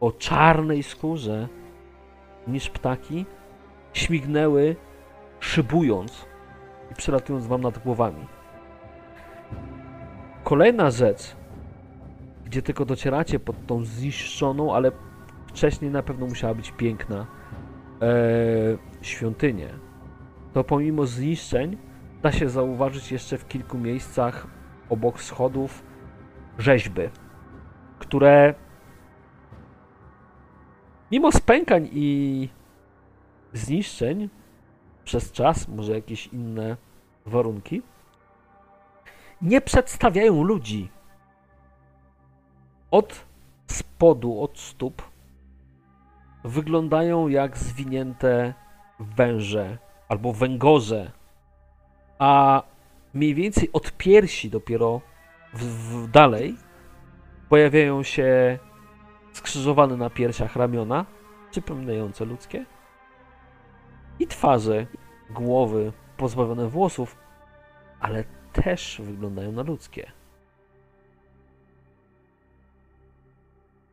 [0.00, 1.48] o czarnej skórze
[2.46, 3.26] niż ptaki,
[3.94, 4.76] śmignęły
[5.40, 6.26] szybując
[6.92, 8.26] i przelatując wam nad głowami.
[10.44, 11.36] Kolejna rzecz,
[12.44, 14.92] gdzie tylko docieracie pod tą zniszczoną, ale
[15.46, 17.26] wcześniej na pewno musiała być piękna
[18.02, 18.06] e,
[19.02, 19.68] świątynię,
[20.52, 21.76] to pomimo zniszczeń
[22.22, 24.46] da się zauważyć jeszcze w kilku miejscach
[24.90, 25.82] obok schodów
[26.58, 27.02] rzeźby,
[27.98, 28.54] które
[31.10, 32.48] mimo spękań i
[33.54, 34.28] zniszczeń
[35.04, 36.76] przez czas, może jakieś inne
[37.26, 37.82] warunki,
[39.42, 40.88] nie przedstawiają ludzi.
[42.90, 43.24] Od
[43.66, 45.02] spodu, od stóp
[46.44, 48.54] wyglądają jak zwinięte
[49.00, 51.12] węże albo węgorze,
[52.18, 52.62] a
[53.14, 55.00] mniej więcej od piersi dopiero
[55.54, 56.56] w, w dalej
[57.48, 58.58] pojawiają się
[59.32, 61.06] skrzyżowane na piersiach ramiona,
[61.50, 62.66] przypominające ludzkie,
[64.20, 64.86] i twarze,
[65.30, 67.16] głowy pozbawione włosów,
[68.00, 70.12] ale też wyglądają na ludzkie.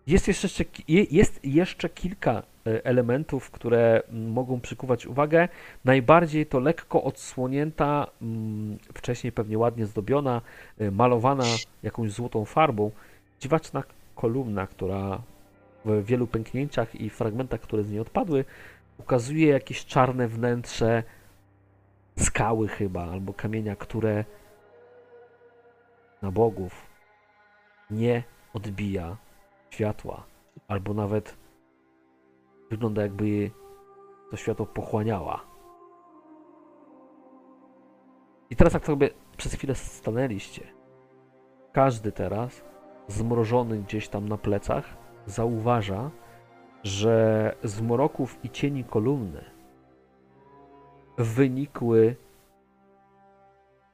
[0.07, 5.47] Jest jeszcze, je- jest jeszcze kilka e, elementów, które mogą przykuwać uwagę.
[5.85, 10.41] Najbardziej to lekko odsłonięta, mm, wcześniej pewnie ładnie zdobiona,
[10.79, 11.43] e, malowana
[11.83, 12.91] jakąś złotą farbą,
[13.39, 13.83] dziwaczna
[14.15, 15.21] kolumna, która
[15.85, 18.45] w wielu pęknięciach i fragmentach, które z niej odpadły,
[19.01, 21.03] ukazuje jakieś czarne wnętrze
[22.17, 24.25] skały chyba, albo kamienia, które
[26.21, 26.85] na bogów
[27.91, 29.17] nie odbija
[29.69, 30.23] światła,
[30.67, 31.37] albo nawet
[32.69, 33.51] wygląda jakby
[34.31, 35.45] to światło pochłaniała.
[38.49, 40.73] I teraz jak sobie przez chwilę stanęliście,
[41.71, 42.63] każdy teraz,
[43.07, 46.11] zmrożony gdzieś tam na plecach, zauważa,
[46.83, 49.43] że z mroków i cieni kolumny
[51.17, 52.15] wynikły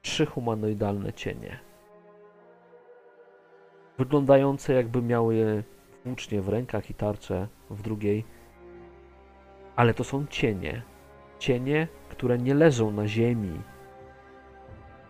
[0.02, 1.60] trzy humanoidalne cienie.
[3.98, 5.64] Wyglądające jakby miały
[6.06, 8.26] włócznie w rękach i tarcze w drugiej.
[9.76, 10.82] Ale to są cienie.
[11.40, 13.62] Cienie, które nie leżą na ziemi,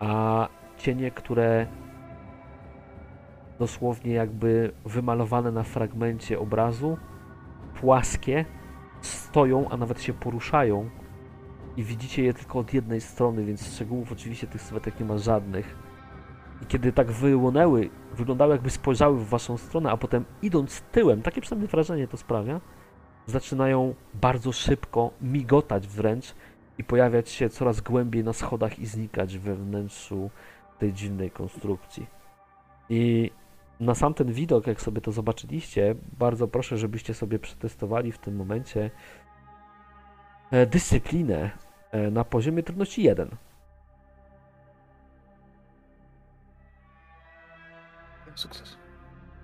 [0.00, 1.66] a cienie, które
[3.58, 6.98] dosłownie jakby wymalowane na fragmencie obrazu,
[7.80, 8.44] płaskie,
[9.00, 10.90] stoją, a nawet się poruszają
[11.76, 15.76] i widzicie je tylko od jednej strony, więc szczegółów oczywiście tych sylwetek nie ma żadnych.
[16.62, 21.40] I kiedy tak wyłonęły, wyglądały jakby spojrzały w waszą stronę, a potem idąc tyłem, takie
[21.40, 22.60] przynajmniej wrażenie to sprawia,
[23.26, 26.34] zaczynają bardzo szybko migotać wręcz
[26.78, 30.30] i pojawiać się coraz głębiej na schodach i znikać we wnętrzu
[30.78, 32.06] tej dziwnej konstrukcji.
[32.88, 33.30] I
[33.80, 38.36] na sam ten widok, jak sobie to zobaczyliście, bardzo proszę, żebyście sobie przetestowali w tym
[38.36, 38.90] momencie
[40.50, 41.50] e, dyscyplinę
[41.90, 43.36] e, na poziomie trudności 1.
[48.34, 48.76] Sukces.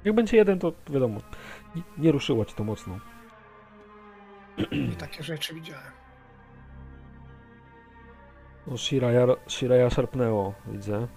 [0.05, 1.21] Jak będzie jeden, to wiadomo,
[1.77, 2.99] nie, nie ruszyło ci to mocno.
[4.93, 5.93] I takie rzeczy widziałem.
[8.67, 11.09] No, Shiraya, Shiraya szarpnęło, widzę.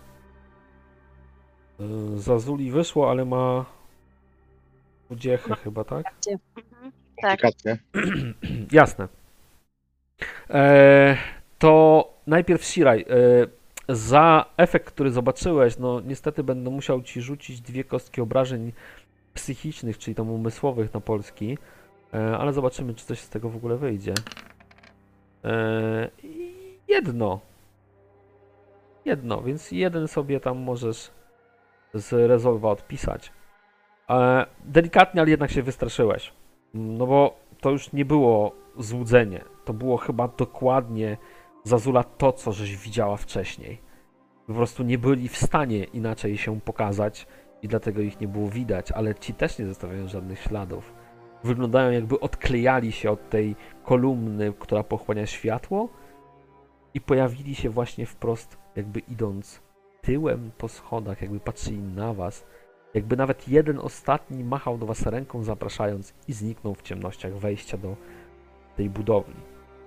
[1.80, 3.66] Yy, Zazuli wyszło, ale ma
[5.10, 6.06] udziechę chyba, tak?
[6.30, 6.92] Mhm.
[7.22, 7.42] Tak.
[8.72, 9.08] Jasne.
[10.50, 11.18] E,
[11.60, 13.02] to najpierw Shiraj.
[13.02, 13.06] E,
[13.90, 18.72] za efekt, który zobaczyłeś, no niestety będę musiał ci rzucić dwie kostki obrażeń
[19.34, 21.58] psychicznych, czyli tam umysłowych na polski,
[22.14, 24.14] e, ale zobaczymy, czy coś z tego w ogóle wyjdzie.
[25.44, 26.54] E, i
[26.88, 27.40] jedno.
[29.06, 31.12] Jedno, więc jeden sobie tam możesz
[31.94, 33.32] z rezolwa odpisać.
[34.10, 36.34] E, delikatnie, ale jednak się wystraszyłeś.
[36.74, 39.44] No bo to już nie było złudzenie.
[39.66, 41.18] To było chyba dokładnie
[41.64, 43.82] Zazula to, co żeś widziała wcześniej.
[44.48, 47.28] Po prostu nie byli w stanie inaczej się pokazać
[47.62, 50.94] i dlatego ich nie było widać, ale ci też nie zostawiają żadnych śladów.
[51.44, 55.90] Wyglądają jakby odklejali się od tej kolumny, która pochłania światło
[56.94, 59.62] i pojawili się właśnie wprost, jakby idąc
[60.08, 62.46] tyłem po schodach, jakby patrzyli na was.
[62.94, 67.96] Jakby nawet jeden ostatni machał do was ręką, zapraszając i zniknął w ciemnościach wejścia do
[68.78, 69.36] tej budowli.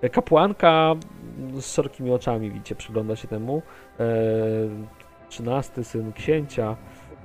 [0.01, 0.95] E, Kapłanka
[1.37, 3.61] mm, z szerokimi oczami, widzicie, przygląda się temu.
[3.99, 4.05] E,
[5.29, 6.75] Trzynasty syn księcia,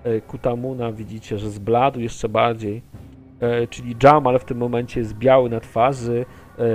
[0.04, 2.82] e, Kutamuna, widzicie, że zbladł jeszcze bardziej.
[3.70, 6.26] Czyli Jamal w tym momencie jest biały na twarzy,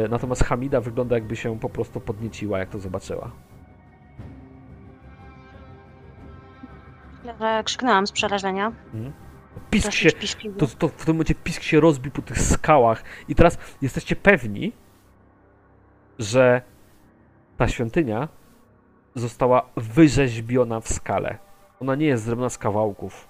[0.09, 3.31] natomiast Hamida wygląda jakby się po prostu podnieciła, jak to zobaczyła.
[7.25, 8.71] Że krzyknęłam z przerażenia.
[9.69, 13.35] Pisk Dosyć się, to, to w tym momencie pisk się rozbił po tych skałach i
[13.35, 14.73] teraz jesteście pewni,
[16.19, 16.61] że
[17.57, 18.27] ta świątynia
[19.15, 21.37] została wyrzeźbiona w skale.
[21.79, 23.27] Ona nie jest zrobiona z kawałków.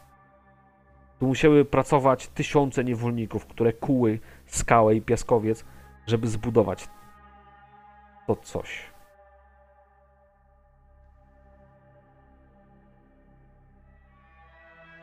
[1.20, 5.66] Tu musiały pracować tysiące niewolników, które kuły skałę i piaskowiec,
[6.08, 6.88] żeby zbudować
[8.28, 8.91] to coś.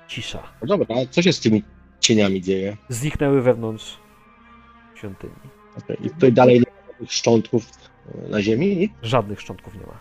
[0.09, 0.43] Cisza.
[0.63, 1.63] No dobra, a co się z tymi
[2.01, 2.77] cieniami dzieje?
[2.89, 3.99] Zniknęły wewnątrz
[4.95, 5.33] świątyni.
[5.79, 7.67] Okej, I tutaj dalej nie ma żadnych szczątków
[8.25, 8.93] e, na ziemi?
[9.03, 9.99] Żadnych szczątków nie ma.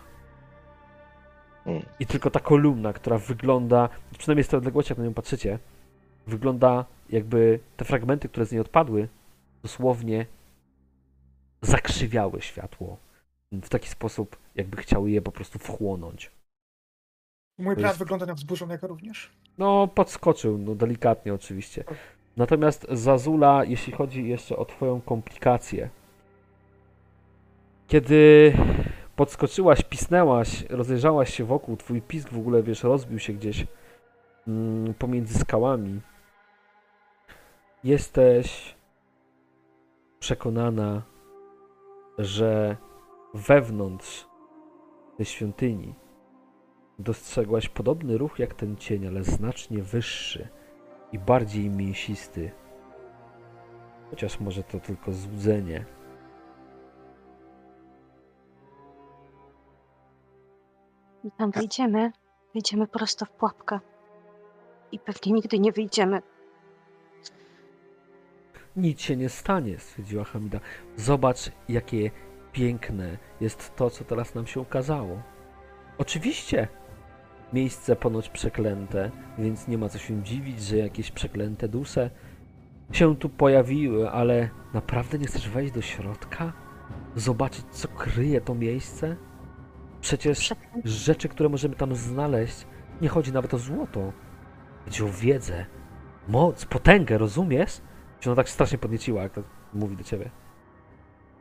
[1.64, 1.82] Hmm.
[2.00, 5.58] I tylko ta kolumna, która wygląda, przynajmniej z tej odległości, jak na nią patrzycie,
[6.26, 9.08] wygląda jakby te fragmenty, które z niej odpadły,
[9.62, 10.26] dosłownie
[11.62, 12.96] zakrzywiały światło.
[13.52, 16.30] W taki sposób, jakby chciały je po prostu wchłonąć.
[17.58, 19.30] Mój brat jest- wygląda na wzburzonego również.
[19.58, 21.84] No, podskoczył, no delikatnie oczywiście.
[22.36, 25.90] Natomiast Zazula, jeśli chodzi jeszcze o Twoją komplikację,
[27.88, 28.52] kiedy
[29.16, 33.66] podskoczyłaś, pisnęłaś, rozejrzałaś się wokół, Twój pisk w ogóle, wiesz, rozbił się gdzieś
[34.48, 36.00] mm, pomiędzy skałami,
[37.84, 38.74] jesteś
[40.20, 41.02] przekonana,
[42.18, 42.76] że
[43.34, 44.26] wewnątrz
[45.16, 45.94] tej świątyni
[46.98, 50.48] dostrzegłaś podobny ruch jak ten cień, ale znacznie wyższy
[51.12, 52.50] i bardziej mięsisty.
[54.10, 55.84] Chociaż może to tylko złudzenie.
[61.24, 62.12] I tam wyjdziemy,
[62.54, 63.80] wyjdziemy prosto w pułapkę.
[64.92, 66.22] I pewnie nigdy nie wyjdziemy.
[68.76, 70.60] Nic się nie stanie, stwierdziła Hamida.
[70.96, 72.10] Zobacz, jakie
[72.52, 75.22] piękne jest to, co teraz nam się ukazało.
[75.98, 76.68] Oczywiście,
[77.52, 82.10] miejsce ponoć przeklęte, więc nie ma co się dziwić, że jakieś przeklęte dusze
[82.92, 86.52] się tu pojawiły, ale naprawdę nie chcesz wejść do środka?
[87.16, 89.16] Zobaczyć, co kryje to miejsce?
[90.00, 92.66] Przecież rzeczy, które możemy tam znaleźć,
[93.00, 94.12] nie chodzi nawet o złoto.
[94.84, 95.66] Chodzi o wiedzę,
[96.28, 97.80] moc, potęgę, rozumiesz?
[98.20, 99.42] Się ona tak strasznie podnieciła, jak to
[99.74, 100.30] mówi do ciebie.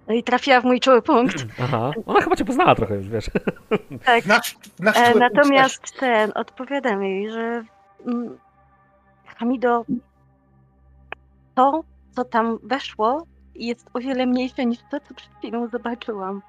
[0.08, 1.46] No i trafiła w mój czuły punkt.
[1.63, 3.26] Aha, ona chyba cię poznała trochę już, wiesz.
[4.06, 4.26] Tak.
[4.26, 7.63] Nasz, nasz E, natomiast ten, odpowiadam jej, że
[8.08, 8.38] mm,
[9.26, 9.86] Hamido,
[11.56, 13.24] to, co tam weszło,
[13.56, 16.41] jest o wiele mniejsze niż to, co przed chwilą zobaczyłam.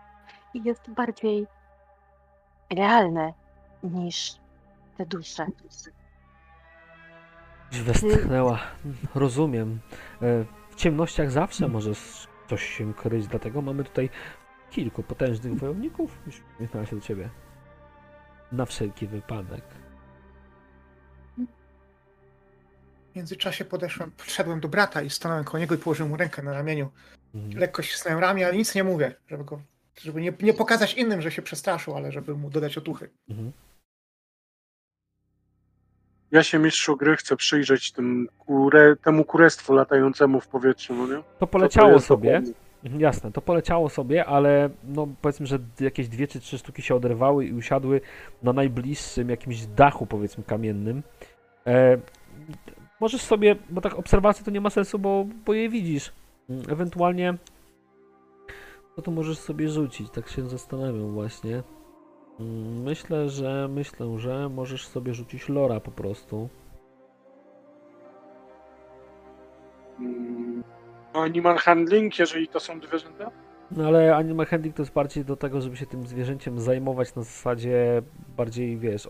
[0.54, 1.46] jest bardziej
[2.76, 3.32] realne
[3.82, 4.32] niż
[4.96, 5.46] te dusze.
[7.72, 8.58] Westchnęła.
[9.14, 9.78] Rozumiem.
[10.22, 14.10] E, W ciemnościach zawsze może s- coś się kryć, dlatego mamy tutaj
[14.70, 16.18] kilku potężnych wojowników.
[16.26, 17.30] Już uśmiechnęła się do ciebie.
[18.52, 19.64] Na wszelki wypadek.
[23.12, 26.52] W międzyczasie podeszłem, podszedłem do brata i stanąłem koło niego i położyłem mu rękę na
[26.52, 26.90] ramieniu.
[27.34, 27.58] Mhm.
[27.60, 29.60] Lekko ścisnąłem ramię, ale nic nie mówię, żeby go,
[30.02, 33.10] żeby nie, nie pokazać innym, że się przestraszył, ale żeby mu dodać otuchy.
[33.30, 33.52] Mhm.
[36.30, 41.16] Ja się mistrzu gry chcę przyjrzeć tym kurę, temu kurestwu latającemu w powietrzu, no nie?
[41.16, 42.30] To to poleciało jest sobie.
[42.30, 42.54] dokładnie?
[42.84, 46.94] Mhm, Jasne, to poleciało sobie, ale no powiedzmy, że jakieś dwie czy trzy sztuki się
[46.94, 48.00] oderwały i usiadły
[48.42, 51.02] na najbliższym jakimś dachu, powiedzmy, kamiennym.
[51.66, 51.98] E,
[53.00, 56.12] możesz sobie, bo tak obserwacja to nie ma sensu, bo, bo je widzisz.
[56.50, 57.34] Mm, Ewentualnie
[58.96, 61.62] to to możesz sobie rzucić, tak się zastanawiam właśnie.
[62.84, 66.48] Myślę, że myślę, że możesz sobie rzucić lora po prostu.
[70.00, 70.64] Mm,
[71.12, 73.30] Animal handling, jeżeli to są zwierzęta?
[73.70, 77.22] No ale animal handling to jest bardziej do tego, żeby się tym zwierzęciem zajmować na
[77.22, 78.02] zasadzie
[78.36, 79.08] bardziej, wiesz,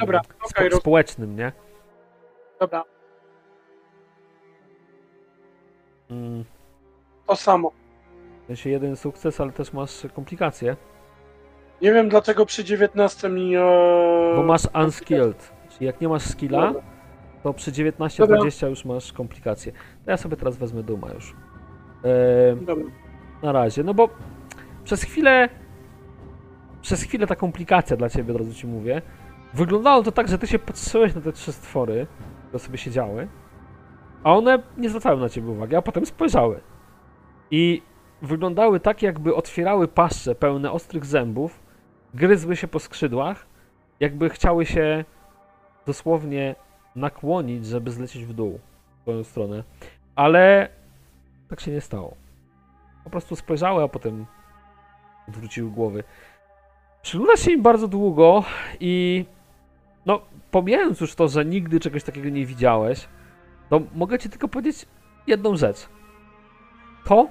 [0.00, 1.52] Dobra, spo- roz- społecznym, nie?
[2.60, 2.84] Dobra,
[6.10, 6.44] Mm,
[7.26, 7.70] to samo.
[8.42, 10.76] W sensie jeden sukces, ale też masz komplikacje,
[11.84, 13.56] Nie wiem dlaczego przy 19 mi...
[13.56, 13.60] E...
[14.36, 16.72] bo masz unskilled, czyli jak nie masz skilla,
[17.42, 19.72] to przy 19-20 już masz komplikacje.
[20.04, 21.34] To ja sobie teraz wezmę Duma już.
[22.60, 22.84] Dobra.
[23.42, 24.08] Na razie, no bo
[24.84, 25.48] przez chwilę,
[26.82, 29.02] przez chwilę ta komplikacja dla ciebie, od razu ci mówię,
[29.54, 32.06] wyglądało to tak, że ty się patrzyłeś na te trzy stwory,
[32.48, 33.28] które sobie siedziały,
[34.24, 36.60] a one nie zwracały na ciebie uwagi, a potem spojrzały.
[37.50, 37.82] I
[38.22, 41.63] wyglądały tak, jakby otwierały paszcze pełne ostrych zębów,
[42.14, 43.46] gryzły się po skrzydłach,
[44.00, 45.04] jakby chciały się
[45.86, 46.54] dosłownie
[46.96, 48.60] nakłonić, żeby zlecieć w dół
[48.98, 49.64] w twoją stronę.
[50.14, 50.68] Ale
[51.48, 52.16] tak się nie stało.
[53.04, 54.26] Po prostu spojrzały, a potem
[55.28, 56.04] odwróciły głowy.
[57.02, 58.44] Przyglądasz się im bardzo długo
[58.80, 59.24] i
[60.06, 63.08] no, pomijając już to, że nigdy czegoś takiego nie widziałeś,
[63.70, 64.86] to mogę ci tylko powiedzieć
[65.26, 65.88] jedną rzecz.
[67.04, 67.28] To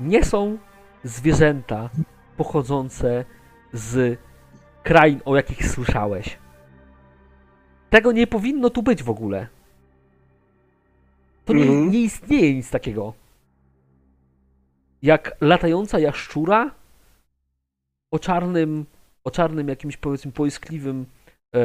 [0.00, 0.58] nie są
[1.04, 1.90] zwierzęta
[2.36, 3.24] pochodzące
[3.72, 4.18] z
[4.82, 6.38] krain, o jakich słyszałeś.
[7.90, 9.46] Tego nie powinno tu być w ogóle.
[11.44, 11.90] To nie, Mhm.
[11.90, 13.14] nie istnieje nic takiego.
[15.02, 16.70] Jak latająca jaszczura
[18.10, 18.86] o czarnym,
[19.24, 21.06] o czarnym jakimś powiedzmy poiskliwym,
[21.54, 21.58] e,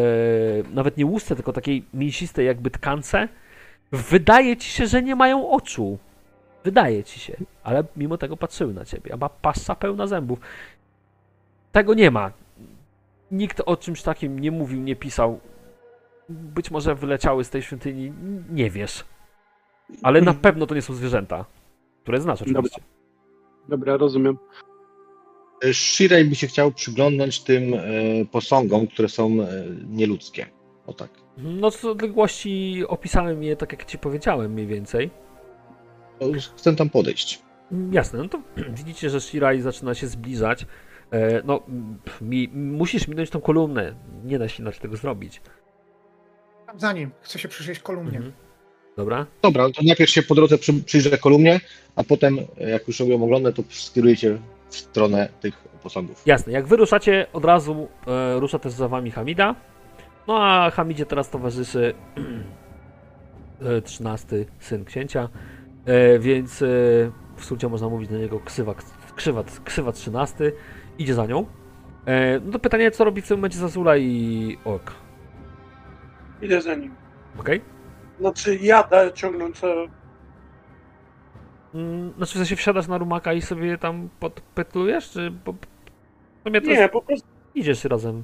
[0.73, 3.27] nawet nie łusce, tylko takiej mięsistej jakby tkance,
[3.91, 5.97] wydaje ci się, że nie mają oczu.
[6.63, 10.39] Wydaje ci się, ale mimo tego patrzyły na ciebie, a ma passa pełna zębów.
[11.75, 12.31] Tego nie ma.
[13.31, 15.39] Nikt o czymś takim nie mówił, nie pisał.
[16.29, 18.13] Być może wyleciały z tej świątyni,
[18.49, 19.03] nie wiesz.
[20.03, 21.45] Ale na pewno to nie są zwierzęta,
[22.03, 22.81] które znasz oczywiście.
[23.69, 24.37] Dobra, rozumiem.
[25.63, 27.79] E, Shirai by się chciał przyglądać tym e,
[28.31, 30.45] posągom, które są e, nieludzkie.
[30.87, 31.09] O tak.
[31.37, 35.09] No z odległości opisałem je tak, jak ci powiedziałem mniej więcej.
[36.57, 37.41] Chcę tam podejść.
[37.91, 38.41] Jasne, no to
[38.83, 40.65] widzicie, że Shirai zaczyna się zbliżać.
[41.15, 41.61] E, no,
[42.21, 43.95] mi, musisz minąć tą kolumnę.
[44.23, 45.41] Nie da się inaczej tego zrobić.
[46.65, 48.17] Tam za nim, chcę się przyjrzeć kolumnie.
[48.17, 48.33] Mhm.
[48.97, 49.25] Dobra?
[49.41, 51.59] Dobra, to najpierw się po drodze przy, przyjrzę kolumnie,
[51.95, 54.37] a potem, jak już ją oglądam, to skierujecie
[54.69, 56.21] w stronę tych posągów.
[56.25, 59.55] Jasne, jak wy ruszacie, od razu e, rusza też za wami Hamida.
[60.27, 61.93] No a Hamidzie teraz towarzyszy
[63.61, 65.29] e, trzynasty syn księcia,
[65.85, 66.65] e, więc e,
[67.37, 68.75] w skrócie można mówić na niego ksywa,
[69.15, 70.53] krzywa, ksywa trzynasty.
[70.97, 71.45] Idzie za nią.
[72.05, 74.91] E, no to pytanie, co robi w tym momencie Zazula i Ork?
[76.41, 76.95] Idę za nim.
[77.39, 77.61] Okej?
[78.19, 79.63] Znaczy jadę ciągnąc...
[79.63, 79.87] e,
[81.73, 85.33] Mm, Znaczy, w sensie wsiadasz na rumaka i sobie tam podpetlujesz, czy...
[86.43, 88.23] Sumie to Nie, jest, po prostu idziesz razem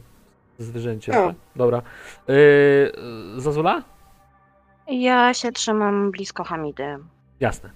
[0.58, 1.16] z zwierzęciem.
[1.16, 1.36] Tak?
[1.56, 1.82] Dobra.
[2.28, 3.84] Yy, Zazula?
[4.88, 6.98] Ja się trzymam blisko Hamidy.
[7.40, 7.70] Jasne.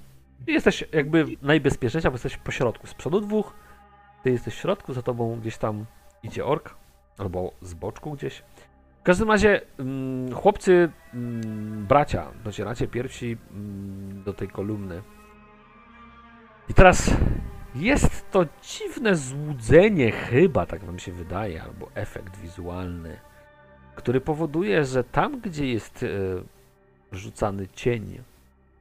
[0.48, 2.88] Jesteś jakby najbezpieczniejsza, bo jesteś po środku.
[2.88, 3.54] Z przodu dwóch,
[4.26, 5.86] ty jesteś w środku, za tobą gdzieś tam
[6.24, 6.76] idzie ork,
[7.18, 8.44] albo z boczku gdzieś.
[9.00, 15.02] W każdym razie, mm, chłopcy, mm, bracia, docieracie pierwsi mm, do tej kolumny.
[16.70, 17.12] I teraz
[17.76, 23.20] jest to dziwne złudzenie, chyba tak wam się wydaje, albo efekt wizualny,
[23.96, 26.08] który powoduje, że tam, gdzie jest e,
[27.12, 28.24] rzucany cień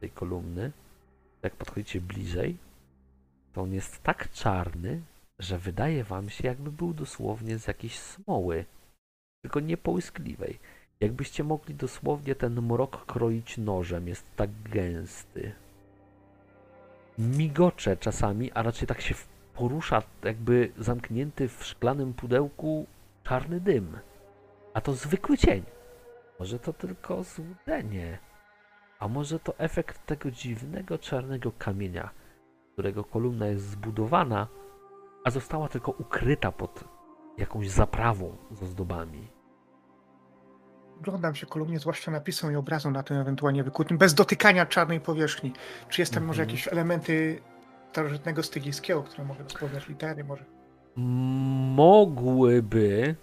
[0.00, 0.72] tej kolumny,
[1.42, 2.56] jak podchodzicie bliżej,
[3.52, 5.00] to on jest tak czarny,
[5.38, 8.64] że wydaje wam się, jakby był dosłownie z jakiejś smoły,
[9.42, 10.58] tylko nie połyskliwej.
[11.00, 15.52] Jakbyście mogli dosłownie ten mrok kroić nożem, jest tak gęsty.
[17.18, 19.14] Migocze czasami, a raczej tak się
[19.54, 22.86] porusza, jakby zamknięty w szklanym pudełku
[23.24, 23.98] czarny dym.
[24.74, 25.62] A to zwykły cień.
[26.38, 28.18] Może to tylko złudzenie.
[28.98, 32.10] A może to efekt tego dziwnego czarnego kamienia,
[32.72, 34.48] którego kolumna jest zbudowana,
[35.24, 36.84] a została tylko ukryta pod
[37.38, 39.28] jakąś zaprawą z ozdobami.
[41.00, 45.52] Oglądam się kolumnie, zwłaszcza napisom i obrazom na tym ewentualnie wykutym, bez dotykania czarnej powierzchni.
[45.88, 46.56] Czy jest tam może Mhm.
[46.56, 47.40] jakieś elementy
[47.90, 50.44] starożytnego stygijskiego, które mogę rozpoznać litery może?
[51.76, 53.16] Mogłyby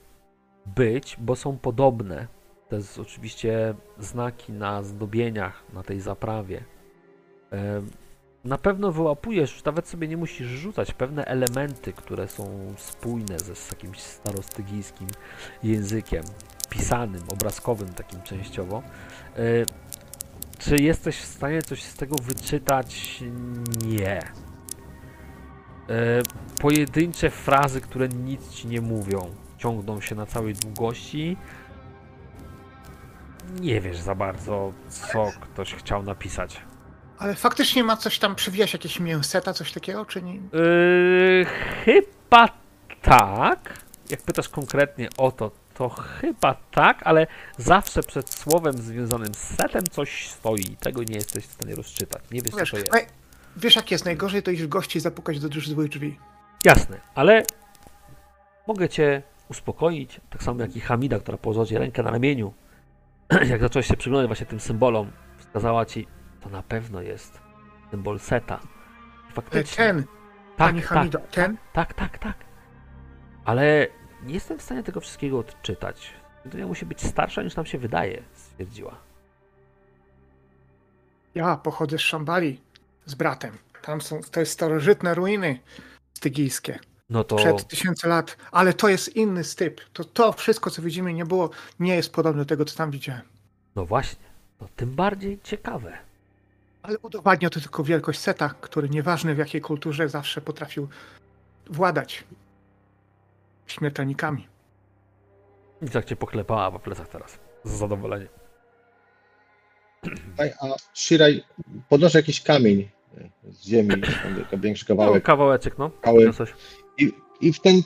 [0.66, 2.28] być, bo są podobne.
[2.70, 6.64] To jest oczywiście znaki na zdobieniach na tej zaprawie.
[8.46, 13.70] Na pewno wyłapujesz, nawet sobie nie musisz rzucać, pewne elementy, które są spójne ze z
[13.72, 15.08] jakimś starostygijskim
[15.64, 16.24] językiem,
[16.70, 18.84] pisanym, obrazkowym takim częściowo.
[19.36, 19.42] E,
[20.60, 23.24] Czy jesteś w stanie coś z tego wyczytać?
[23.86, 24.18] Nie.
[24.18, 24.24] E,
[26.62, 31.38] pojedyncze frazy, które nic ci nie mówią, ciągną się na całej długości.
[33.62, 36.62] Nie wiesz za bardzo, co ktoś chciał napisać.
[37.22, 40.34] Ale faktycznie ma coś tam, przewija się jakieś mięseta, coś takiego, czy nie?
[40.34, 41.46] Yy,
[41.86, 42.50] chyba
[43.02, 43.74] tak.
[44.10, 49.84] Jak pytasz konkretnie o to, to chyba tak, ale zawsze przed słowem związanym z setem
[49.92, 50.78] coś stoi.
[50.80, 52.24] Tego nie jesteś w stanie rozczytać.
[52.32, 52.92] Nie wiesz, co Wiesz, to jest.
[53.58, 56.20] wiesz jak jest, najgorzej to iść w gości i zapukać do drzwi drzwi.
[56.66, 57.44] Jasne, ale
[58.68, 62.54] mogę cię uspokoić, tak samo jak i Hamida, która położyła ci rękę na ramieniu.
[63.50, 66.08] Jak zacząłeś się przyglądać właśnie tym symbolom, wskazała ci,
[66.42, 67.40] to na pewno jest
[67.92, 68.60] symbol seta.
[69.34, 69.78] Faktycznie.
[69.86, 70.04] Ten,
[70.58, 71.58] tak, Hamida, ten?
[71.74, 72.36] tak, tak, tak.
[73.46, 73.88] Ale
[74.24, 76.14] nie jestem w stanie tego wszystkiego odczytać.
[76.40, 78.98] Świątynia musi być starsza niż nam się wydaje, stwierdziła.
[81.36, 82.62] Ja pochodzę z Szambali
[83.06, 83.58] z bratem.
[83.82, 85.60] Tam są, to jest starożytne ruiny
[86.14, 86.80] stygijskie.
[87.10, 89.82] No to Przed tysiące lat, ale to jest inny styp.
[89.94, 93.22] To, to wszystko, co widzimy, nie było, nie jest podobne do tego, co tam widziałem.
[93.76, 94.26] no właśnie,
[94.60, 95.98] to tym bardziej ciekawe.
[96.84, 100.88] Ale udowadnia to tylko wielkość Seta, który nieważne w jakiej kulturze zawsze potrafił
[101.70, 102.24] władać
[103.68, 104.48] śmiertelnikami.
[105.82, 107.40] I tak cię poklepała po plecach teraz.
[107.64, 108.28] Z zadowoleniem.
[110.62, 111.44] A Shiraj,
[111.90, 112.90] podnoszę jakiś kamień
[113.50, 113.90] z ziemi,
[114.58, 115.92] większy No, kawałek, kawałeczek, no.
[116.02, 116.26] Kały.
[116.26, 116.54] Niosłeś.
[116.98, 117.12] i,
[117.42, 117.82] i w ten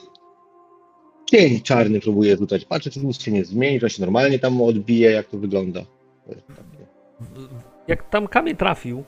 [1.26, 2.64] cień czarny próbuję rzucać.
[2.64, 5.80] Patrzę, czy nic się nie zmieni, że się normalnie tam odbije, jak to wygląda.
[7.88, 9.04] Jak tam kamień trafił,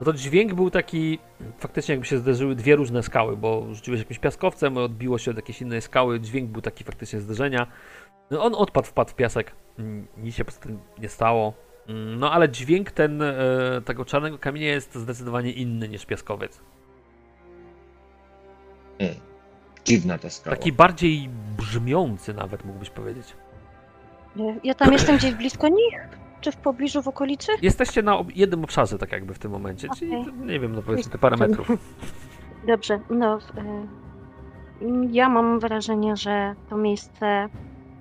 [0.00, 1.18] no to dźwięk był taki,
[1.58, 5.62] faktycznie jakby się zderzyły dwie różne skały, bo rzuciłeś jakimś piaskowcem, odbiło się od jakiejś
[5.62, 7.66] innej skały, dźwięk był taki faktycznie zderzenia.
[8.30, 11.52] No on odpadł, wpadł w piasek, Mm, nic się poza tym nie stało.
[11.88, 13.34] Mm, No ale dźwięk ten, e,
[13.84, 16.60] tego czarnego kamienia jest zdecydowanie inny niż piaskowiec.
[19.84, 20.56] Dziwna ta skała.
[20.56, 23.36] Taki bardziej brzmiący nawet mógłbyś powiedzieć.
[24.64, 26.08] Ja tam jestem gdzieś blisko nich?
[26.46, 27.52] Czy w pobliżu, w okolicy?
[27.62, 30.32] Jesteście na jednym obszarze tak jakby w tym momencie, czyli Okej.
[30.34, 31.68] nie wiem, no powiedzmy te parę metrów.
[32.66, 33.38] Dobrze, no.
[33.38, 37.48] y, Ja mam wrażenie, że to miejsce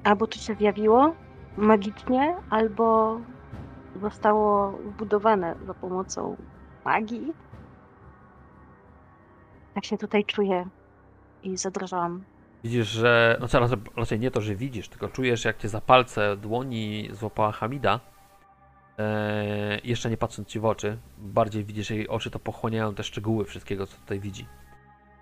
[0.04, 1.16] albo tu się zjawiło
[1.58, 3.20] magicznie, albo
[4.02, 6.36] zostało wbudowane za pomocą
[6.86, 7.34] magii.
[9.74, 10.68] Tak się tutaj czuję
[11.44, 12.24] i zadrżałam.
[12.64, 13.36] Widzisz, że.
[13.50, 18.15] Znaczy, raczej nie to, że widzisz, tylko czujesz, jak cię za palce dłoni złapała Hamida.
[18.98, 23.46] Eee, jeszcze nie patrząc ci w oczy, bardziej widzisz, jej oczy to pochłaniają te szczegóły
[23.46, 24.48] wszystkiego, co tutaj widzi.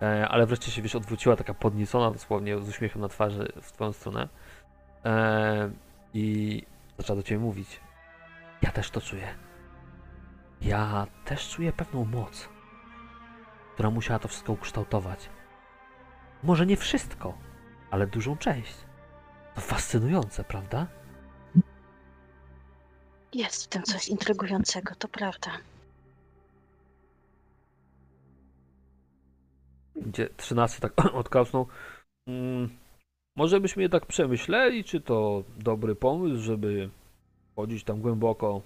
[0.00, 3.92] Eee, ale wreszcie się wiesz, odwróciła taka podniecona dosłownie z uśmiechem na twarzy w twoją
[3.92, 4.28] stronę.
[5.04, 5.70] Eee,
[6.14, 6.62] I
[6.98, 7.80] zaczęła do ciebie mówić.
[8.62, 9.34] Ja też to czuję.
[10.60, 12.48] Ja też czuję pewną moc,
[13.74, 15.28] która musiała to wszystko ukształtować.
[16.42, 17.38] Może nie wszystko,
[17.90, 18.74] ale dużą część.
[19.54, 20.86] To fascynujące, prawda?
[23.34, 25.50] Jest w tym coś intrygującego, to prawda.
[29.96, 31.66] Gdzie 13 tak odkasnął.
[32.26, 32.68] Mm,
[33.36, 36.90] może byśmy jednak przemyśleli, czy to dobry pomysł, żeby
[37.56, 38.60] chodzić tam głęboko.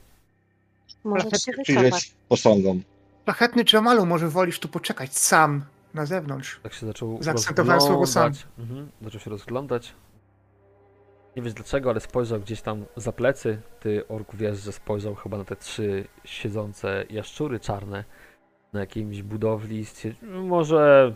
[1.05, 2.15] Możesz się wycofać.
[2.29, 2.83] Posągom.
[3.25, 5.65] Szlachetny Jamalu, może wolisz tu poczekać sam
[5.95, 6.61] na zewnątrz.
[6.63, 8.33] Tak się zaczął Zaakcentowałem słowo sam.
[8.59, 9.95] Mhm, zaczął się rozglądać.
[11.37, 13.63] Nie wiesz dlaczego, ale spojrzał gdzieś tam za plecy.
[13.81, 18.05] Ty, orku, wiesz, że spojrzał chyba na te trzy siedzące jaszczury czarne
[18.73, 19.85] na jakiejś budowli.
[20.23, 21.15] Może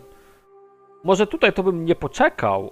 [1.03, 2.71] może tutaj to bym nie poczekał,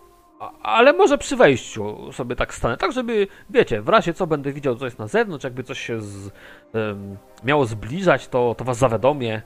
[0.63, 4.75] ale może przy wejściu sobie tak stanę, tak żeby, wiecie, w razie co będę widział,
[4.75, 6.29] co jest na zewnątrz, jakby coś się z,
[6.73, 9.41] em, miało zbliżać, to, to was zawiadomię.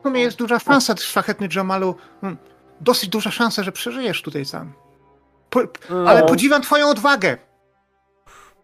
[0.00, 1.94] W sumie jest duża szansa, szlachetny Jamalu.
[2.20, 2.38] Hmm,
[2.80, 4.72] Dosyć duża szansa, że przeżyjesz tutaj sam.
[5.54, 5.60] Po,
[6.08, 6.26] ale No.
[6.26, 7.38] podziwiam twoją odwagę.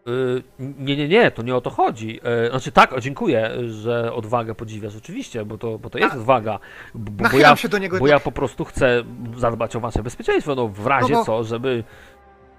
[0.08, 2.20] Y, Nie, nie, nie, to nie o to chodzi.
[2.46, 6.58] E, Znaczy tak, dziękuję, że odwagę podziwiasz, oczywiście, bo to, bo to jest A- odwaga.
[6.94, 7.98] Bo, bo, ja, się do niego.
[7.98, 9.02] bo ja po prostu chcę
[9.36, 11.84] zadbać o wasze bezpieczeństwo, no w razie No bo- co, żeby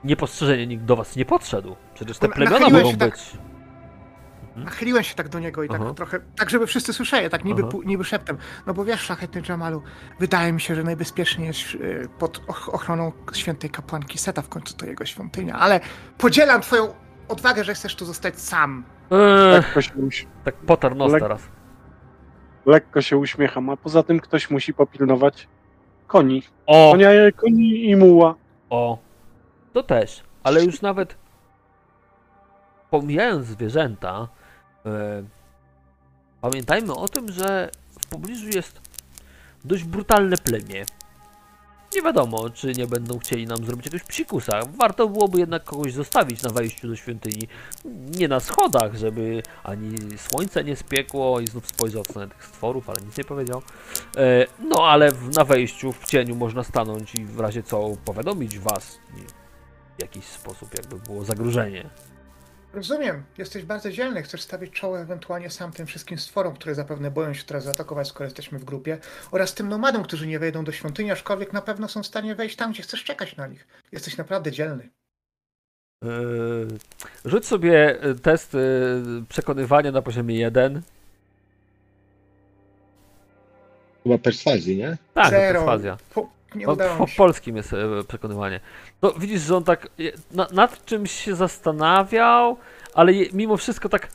[0.03, 1.75] niepostrzeżenie nikt do was nie podszedł.
[1.93, 3.21] Przecież te plemiona mogą tak- być.
[4.65, 5.93] Nachyliłem się tak do niego i tak Aha.
[5.93, 8.37] trochę, tak żeby wszyscy słyszeli, tak niby, pu- niby szeptem.
[8.67, 9.81] No bo wiesz, szlachetny Jamalu,
[10.19, 14.73] wydaje mi się, że najbezpieczniej jest y, pod och- ochroną świętej kapłanki Seta, w końcu
[14.77, 15.79] to jego świątynia, ale
[16.17, 16.93] podzielam twoją
[17.27, 18.83] odwagę, że chcesz tu zostać sam.
[19.11, 21.41] Eee, Lekko się, uś- tak potarł nos Lek- teraz.
[22.65, 25.47] lekko się uśmiecham, a poza tym ktoś musi popilnować
[26.07, 26.43] koni.
[26.65, 28.35] O, Konia, koni i muła.
[28.69, 28.97] o,
[29.73, 31.17] to też, ale już nawet
[32.89, 34.40] pomijając zwierzęta, e,
[36.41, 37.69] pamiętajmy o tym, że
[38.01, 38.81] w pobliżu jest
[39.65, 40.85] dość brutalne plemię.
[41.95, 44.59] Nie wiadomo, czy nie będą chcieli nam zrobić jakiegoś psikusa.
[44.77, 47.47] Warto byłoby jednak kogoś zostawić na wejściu do świątyni.
[47.85, 52.89] Nie na schodach, żeby ani słońce nie spiekło i znów spojrzał w stronę tych stworów,
[52.89, 53.61] ale nic nie powiedział.
[54.17, 58.99] E, No, ale na wejściu, w cieniu można stanąć i w razie co powiadomić was
[59.97, 61.89] w jakiś sposób, jakby było zagrożenie.
[62.73, 67.33] Rozumiem, jesteś bardzo dzielny, chcesz stawić czoło ewentualnie sam tym wszystkim stworom, które zapewne boją
[67.33, 68.97] się teraz zaatakować, skoro jesteśmy w grupie,
[69.31, 72.55] oraz tym nomadom, którzy nie wejdą do świątyni, aczkolwiek na pewno są w stanie wejść
[72.55, 73.67] tam, gdzie chcesz czekać na nich.
[73.91, 74.89] Jesteś naprawdę dzielny.
[76.03, 76.67] Yy,
[77.25, 78.59] Rzuć sobie y, test y,
[79.29, 80.81] przekonywania na poziomie 1.
[84.03, 84.97] Chyba perswazji, nie?
[85.13, 85.59] Tak, to Zero.
[85.59, 85.97] perswazja.
[86.13, 87.15] Po, nie Po, udało po się.
[87.17, 87.77] polskim jest e,
[88.07, 88.59] przekonywanie.
[89.01, 89.87] No widzisz, że on tak
[90.31, 92.57] na, nad czymś się zastanawiał,
[92.93, 94.07] ale je, mimo wszystko tak.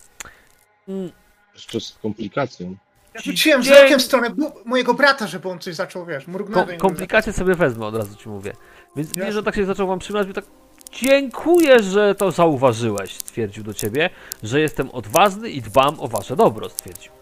[0.89, 1.11] Mm,
[1.55, 2.77] Jeszcze z komplikacją.
[3.15, 6.67] Ja rzuciłem wzrokiem w stronę bu- mojego brata, żeby on coś zaczął, wiesz, mrugnął.
[6.67, 8.53] Kom, komplikacje sobie wezmę, od razu ci mówię.
[8.97, 10.45] Więc widzisz, że tak się zaczął wam przyglądać i tak.
[10.93, 14.11] Dziękuję, że to zauważyłeś, stwierdził do ciebie,
[14.43, 17.13] że jestem odważny i dbam o wasze dobro, stwierdził.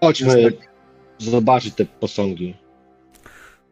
[0.00, 0.52] Chodźmy
[1.18, 2.54] zobaczyć te posągi.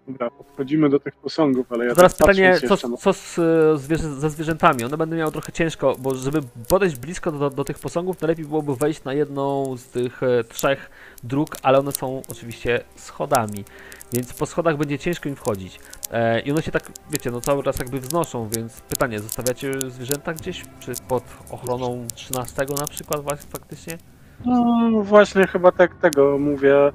[0.08, 3.78] Dobra, podchodzimy do tych posągów, ale ja Teraz tak pytanie, co, jeszcze co z, e,
[3.78, 4.84] zwierzę, ze zwierzętami?
[4.84, 8.76] One będą miały trochę ciężko, bo żeby podejść blisko do, do tych posągów, najlepiej byłoby
[8.76, 10.90] wejść na jedną z tych e, trzech
[11.24, 13.64] dróg, ale one są oczywiście schodami,
[14.12, 15.80] więc po schodach będzie ciężko im wchodzić.
[16.10, 20.34] E, I one się tak, wiecie, no cały czas jakby wznoszą, więc pytanie, zostawiacie zwierzęta
[20.34, 23.98] gdzieś, czy pod ochroną 13 na przykład właśnie faktycznie?
[24.46, 26.92] No właśnie chyba tak tego mówię.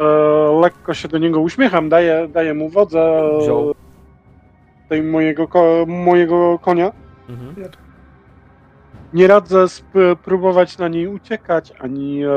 [0.00, 0.04] E,
[0.60, 3.74] lekko się do niego uśmiecham, daję, daję mu wodzę Wziął.
[4.88, 5.48] tej mojego,
[5.86, 6.92] mojego konia.
[7.28, 7.54] Mhm.
[9.12, 12.28] Nie radzę sp- próbować na niej uciekać, ani e,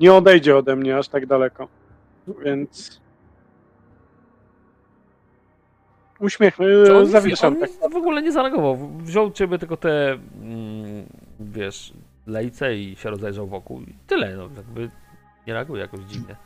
[0.00, 1.68] nie odejdzie ode mnie aż tak daleko.
[2.44, 3.00] Więc
[6.20, 7.54] uśmiech, Czy e, on, zawieszam.
[7.54, 7.70] on Tak.
[7.92, 8.76] w ogóle nie zareagował.
[8.98, 11.06] Wziął ciebie tylko te, mm,
[11.40, 11.92] wiesz,
[12.26, 14.90] lejce i się rozejrzał wokół i tyle, no jakby
[15.46, 16.36] nie reaguje jakoś dziwnie.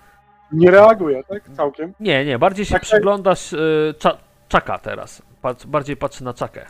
[0.53, 1.51] Nie reaguje, tak?
[1.57, 1.95] Całkiem.
[2.01, 4.17] Nie, nie, bardziej się Tak, przyglądasz y, cza,
[4.49, 5.23] czaka teraz.
[5.43, 6.67] Patrz, bardziej patrzy na czakę.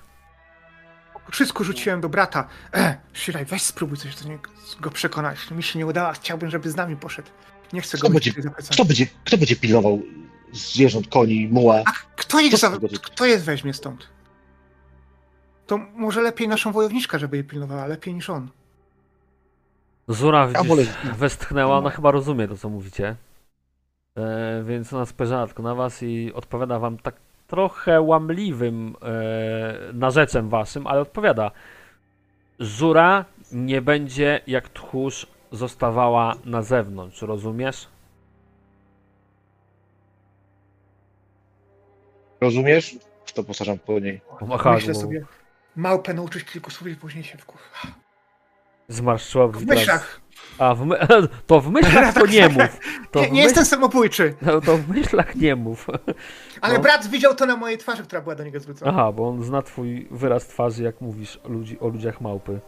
[1.31, 2.49] Wszystko rzuciłem do brata.
[2.75, 4.51] E, Shiraj, weź spróbuj coś do niego
[4.81, 5.51] go przekonać.
[5.51, 7.29] Mi się nie udało, chciałbym, żeby z nami poszedł.
[7.73, 8.33] Nie chcę Kto go będzie-
[8.73, 10.03] Kto będzie, kto będzie pilnował
[10.53, 11.77] zwierząt, koni, muła?
[11.87, 12.71] A kto ich Kto
[13.03, 14.07] Kto je weźmie stąd?
[15.67, 18.49] To może lepiej naszą wojowniczka, żeby je pilnowała, lepiej niż on.
[20.09, 23.17] Zura widzisz, westchnęła, ona chyba rozumie to, co mówicie.
[24.17, 27.15] E, więc ona spojrzała tylko na was i odpowiada wam tak
[27.47, 31.51] trochę łamliwym e, narzeczem waszym, ale odpowiada.
[32.61, 37.89] Zura nie będzie jak tchórz zostawała na zewnątrz, rozumiesz?
[42.41, 42.97] Rozumiesz?
[43.35, 44.21] To posażam po niej.
[44.39, 45.07] Pomachała Myślę głową.
[45.09, 45.25] sobie,
[45.77, 47.61] małpę nauczyć kilku słów i później się wkurz.
[48.89, 50.21] Zmarszczyła W brwi myślach.
[50.59, 50.97] A, w my...
[51.47, 52.81] to w myślach to nie mów.
[53.11, 55.87] To Nie, nie jestem samobójczy, No, to w myślach nie mów.
[56.61, 56.81] ale No.
[56.81, 58.91] brat widział to na mojej twarzy, która była do niego zwrócona.
[58.91, 62.61] Aha, bo on zna twój wyraz twarzy, jak mówisz o, ludzi, o ludziach małpy.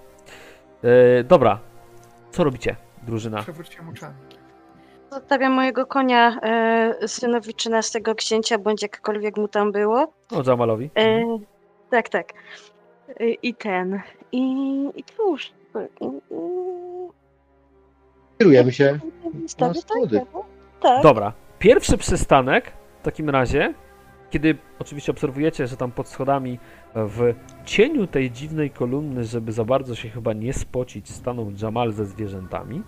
[0.85, 1.59] E, dobra,
[2.31, 3.43] co robicie, drużyna?
[3.43, 4.15] Przewróciłem oczami.
[5.13, 10.13] Zostawiam mojego konia e, synowi 13 księcia, bądź jakkolwiek mu tam było.
[10.31, 10.91] O, Jamalowi.
[10.99, 11.23] E,
[11.91, 12.33] tak, tak.
[13.21, 14.01] E, I ten.
[14.33, 14.43] I,
[14.97, 15.53] i cóż.
[15.79, 16.21] E, mm,
[18.39, 18.99] Kierujemy się.
[19.57, 20.19] Tak, schody.
[20.19, 20.29] tak,
[20.81, 21.03] tak.
[21.03, 21.33] Dobra.
[21.59, 23.75] Pierwszy przystanek w takim razie,
[24.31, 26.59] kiedy oczywiście obserwujecie, że tam pod schodami
[26.95, 32.07] w cieniu tej dziwnej kolumny, żeby za bardzo się chyba nie spocić, stanął Jamal ze
[32.07, 32.83] zwierzętami.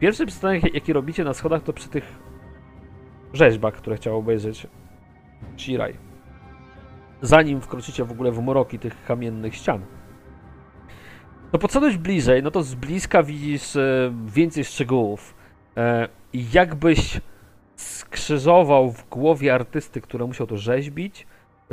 [0.00, 2.04] Pierwszy przystanek, jaki robicie na schodach, to przy tych
[3.32, 4.66] rzeźbach, które chciał obejrzeć
[5.56, 5.94] Shiraj.
[7.22, 9.80] Zanim wkroczycie w ogóle w mroki tych kamiennych ścian.
[11.52, 15.34] No podszedłeś bliżej, no to z bliska widzisz e, więcej szczegółów.
[15.76, 16.08] E,
[16.52, 17.20] jakbyś
[17.76, 21.26] skrzyżował w głowie artysty, który musiał to rzeźbić,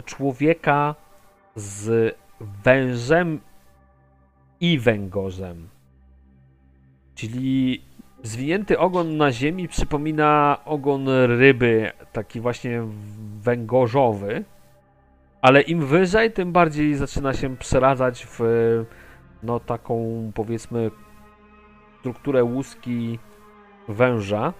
[0.05, 0.95] człowieka
[1.55, 2.15] z
[2.63, 3.39] wężem
[4.59, 5.69] i węgorzem.
[7.15, 7.81] Czyli
[8.23, 12.83] zwinięty ogon na ziemi przypomina ogon ryby, taki właśnie
[13.41, 14.43] węgorzowy,
[15.41, 18.39] ale im wyżej, tym bardziej zaczyna się przeradzać w
[19.43, 20.91] no taką powiedzmy
[21.99, 23.19] strukturę łuski
[23.87, 24.53] węża.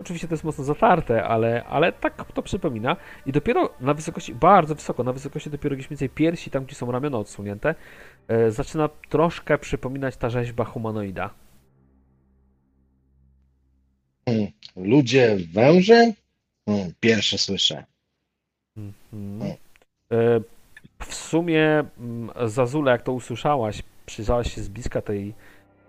[0.00, 2.96] Oczywiście to jest mocno zatarte, ale, ale tak to przypomina.
[3.26, 6.74] I dopiero na wysokości, bardzo wysoko, na wysokości dopiero gdzieś mniej więcej piersi, tam gdzie
[6.74, 7.74] są ramiona odsunięte,
[8.28, 11.30] e, zaczyna troszkę przypominać ta rzeźba humanoida.
[14.28, 14.48] Hmm.
[14.76, 16.12] Ludzie, węże?
[16.68, 16.92] Hmm.
[17.00, 17.84] Pierwsze słyszę.
[18.76, 19.42] Mhm.
[20.12, 20.40] E,
[21.02, 25.34] W sumie mm, Zazula, jak to usłyszałaś, przyjrzałaś się z bliska tej,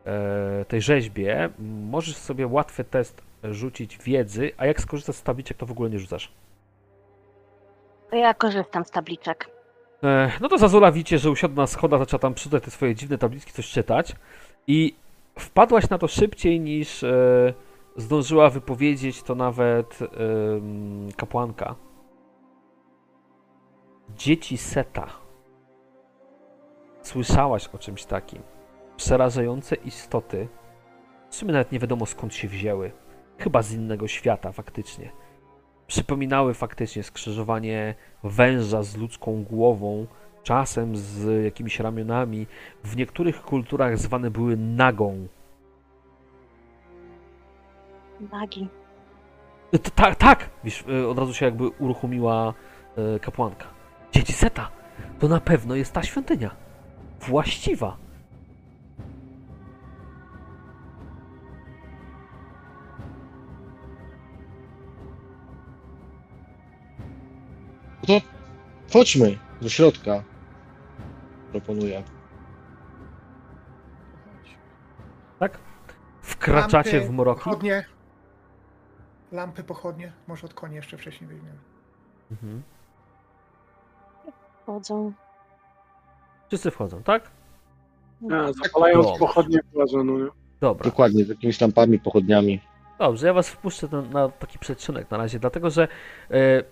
[0.05, 1.49] e, tej rzeźbie,
[1.89, 5.99] możesz sobie łatwy test rzucić wiedzy, a jak skorzystasz z tabliczek, to w ogóle nie
[5.99, 6.31] rzucasz.
[8.11, 9.49] Ja korzystam z tabliczek.
[10.03, 13.17] E, No to Zazula widzicie, że usiadła na schodach, zaczęła tam przytać te swoje dziwne
[13.17, 14.15] tabliczki, coś czytać
[14.67, 14.95] i
[15.39, 17.53] wpadłaś na to szybciej niż e,
[17.97, 19.99] zdążyła wypowiedzieć to nawet
[21.17, 21.75] kapłanka.
[24.09, 25.07] Dzieci Seta.
[27.01, 28.41] Słyszałaś o czymś takim.
[28.97, 30.47] Przerażające istoty.
[31.29, 32.91] W sumie nawet nie wiadomo skąd się wzięły.
[33.37, 35.11] Chyba z innego świata, faktycznie.
[35.87, 40.07] Przypominały faktycznie skrzyżowanie węża z ludzką głową,
[40.43, 42.47] czasem z jakimiś ramionami.
[42.83, 45.27] W niektórych kulturach zwane były nagą.
[48.31, 48.67] Nagi.
[49.95, 50.49] Tak, tak!
[50.63, 52.53] Wiesz, od razu się jakby uruchomiła
[52.97, 53.82] e, kapłanka.
[54.13, 54.71] Dzieci Seta!
[55.19, 56.55] To na pewno jest ta świątynia.
[57.19, 57.97] Właściwa.
[68.07, 68.21] No to
[68.93, 70.23] chodźmy do środka.
[71.51, 72.03] Proponuję.
[75.39, 75.59] Tak?
[76.21, 77.43] Wkraczacie Lampy, w mroki.
[77.43, 77.85] Pochodnie.
[79.31, 80.13] Lampy, pochodnie.
[80.27, 81.57] Może od koni jeszcze wcześniej weźmiemy.
[82.31, 82.63] Mhm.
[84.65, 85.13] Chodzą.
[86.47, 87.31] Wszyscy wchodzą, tak?
[88.31, 89.19] A, zapalając Dobrze.
[89.19, 90.27] pochodnie wchodzą, no nie?
[90.59, 90.83] Dobra.
[90.83, 92.59] Dokładnie, z jakimiś lampami, pochodniami.
[92.99, 95.87] Dobrze, ja was wpuszczę na, na taki przedsionek na razie, dlatego że
[96.31, 96.63] e,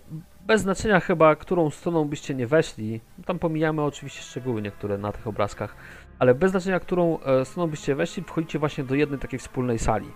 [0.46, 5.26] bez znaczenia chyba, którą stroną byście nie weszli, tam pomijamy oczywiście szczegóły niektóre na tych
[5.26, 5.76] obrazkach,
[6.18, 10.08] ale bez znaczenia, którą e, stroną byście weszli, wchodzicie właśnie do jednej takiej wspólnej sali.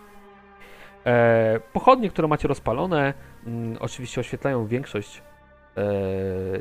[1.07, 3.15] E, pochodnie, które macie rozpalone,
[3.47, 5.23] mm, oczywiście oświetlają większość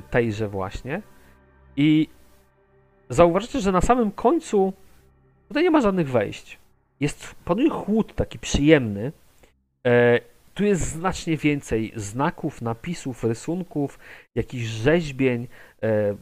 [0.10, 1.02] tejże właśnie.
[1.76, 2.08] I
[3.10, 4.74] zauważycie, że na samym końcu
[5.48, 6.60] tutaj nie ma żadnych wejść.
[7.00, 9.12] Jest, panuje chłód taki przyjemny,
[9.86, 10.20] E,
[10.54, 14.00] tu jest znacznie więcej znaków, napisów, rysunków,
[14.36, 15.48] jakichś rzeźbień,
[15.84, 16.16] e,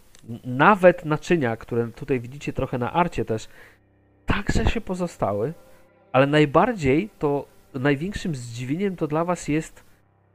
[0.45, 3.47] nawet naczynia, które tutaj widzicie trochę na arcie też,
[4.25, 5.53] także się pozostały,
[6.11, 9.83] ale najbardziej to, największym zdziwieniem to dla was jest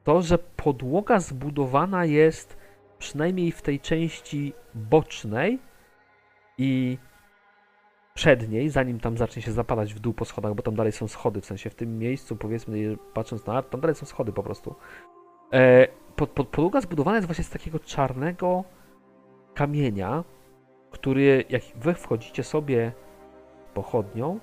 [0.08, 2.56] to, że podłoga zbudowana jest
[2.98, 5.58] przynajmniej w tej części bocznej
[6.58, 6.98] i
[8.14, 11.40] przedniej, zanim tam zacznie się zapadać w dół po schodach, bo tam dalej są schody,
[11.40, 14.74] w sensie w tym miejscu, powiedzmy, patrząc na art, tam dalej są schody po prostu.
[15.52, 18.64] E, pod, pod, podłoga zbudowana jest właśnie z takiego czarnego
[19.54, 20.24] kamienia,
[20.90, 22.92] który jak wy wchodzicie sobie
[23.74, 24.40] pochodnią,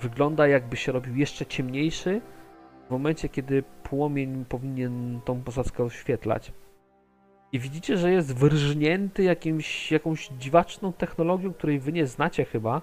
[0.00, 2.20] wygląda jakby się robił jeszcze ciemniejszy
[2.88, 6.52] w momencie, kiedy płomień powinien tą posadzkę oświetlać.
[7.52, 12.82] I widzicie, że jest wyrżnięty jakimś, jakąś dziwaczną technologią, której wy nie znacie chyba.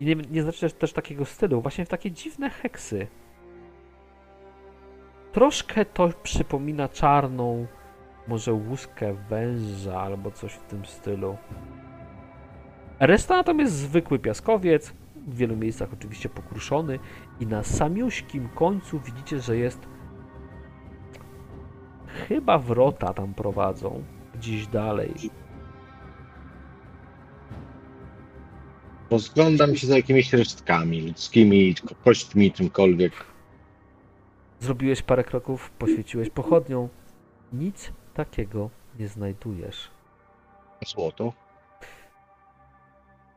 [0.00, 3.06] I nie, nie znacie też, takiego stylu, właśnie w takie dziwne heksy.
[5.32, 7.66] Troszkę to przypomina czarną,
[8.28, 11.36] może łuskę węża albo coś w tym stylu.
[13.00, 16.98] Reszta natomiast zwykły piaskowiec, w wielu miejscach oczywiście pokruszony
[17.40, 19.80] i na samiuśkim końcu widzicie, że jest
[22.28, 24.02] chyba wrota tam prowadzą
[24.34, 25.14] gdzieś dalej.
[29.10, 33.12] Rozglądam się za jakimiś resztkami ludzkimi, ko- kośćmi, czymkolwiek.
[34.60, 36.88] Zrobiłeś parę kroków, poświeciłeś pochodnią.
[37.52, 39.90] Nic takiego nie znajdujesz.
[40.86, 41.32] Złoto.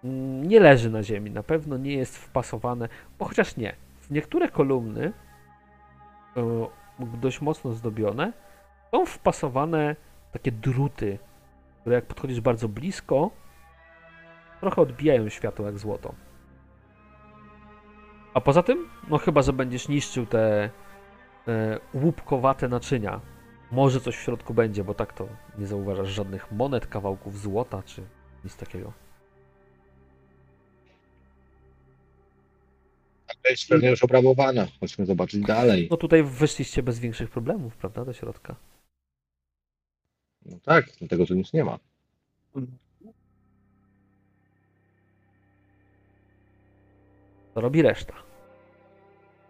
[0.03, 2.89] Mm, Nie leży na ziemi, na pewno nie jest wpasowane,
[3.19, 3.75] bo chociaż nie.
[4.13, 5.13] Niektóre kolumny,
[6.37, 6.67] e,
[6.99, 8.33] dość mocno zdobione,
[8.91, 9.95] są wpasowane
[10.31, 11.19] takie druty,
[11.81, 13.31] które jak podchodzisz bardzo blisko,
[14.59, 16.13] trochę odbijają światło jak złoto.
[18.33, 20.69] A poza tym, no chyba, że będziesz niszczył te
[21.93, 23.19] łupkowate naczynia.
[23.71, 28.03] Może coś w środku będzie, bo tak to nie zauważasz żadnych monet, kawałków złota czy
[28.43, 28.93] nic takiego.
[33.49, 34.67] Jest pewnie już obrabowana.
[34.79, 35.87] Chodźmy zobaczyć dalej.
[35.91, 38.55] No tutaj wyszliście bez większych problemów, prawda, do środka.
[40.45, 41.79] No tak, dlatego tu nic nie ma.
[47.53, 48.13] To robi reszta.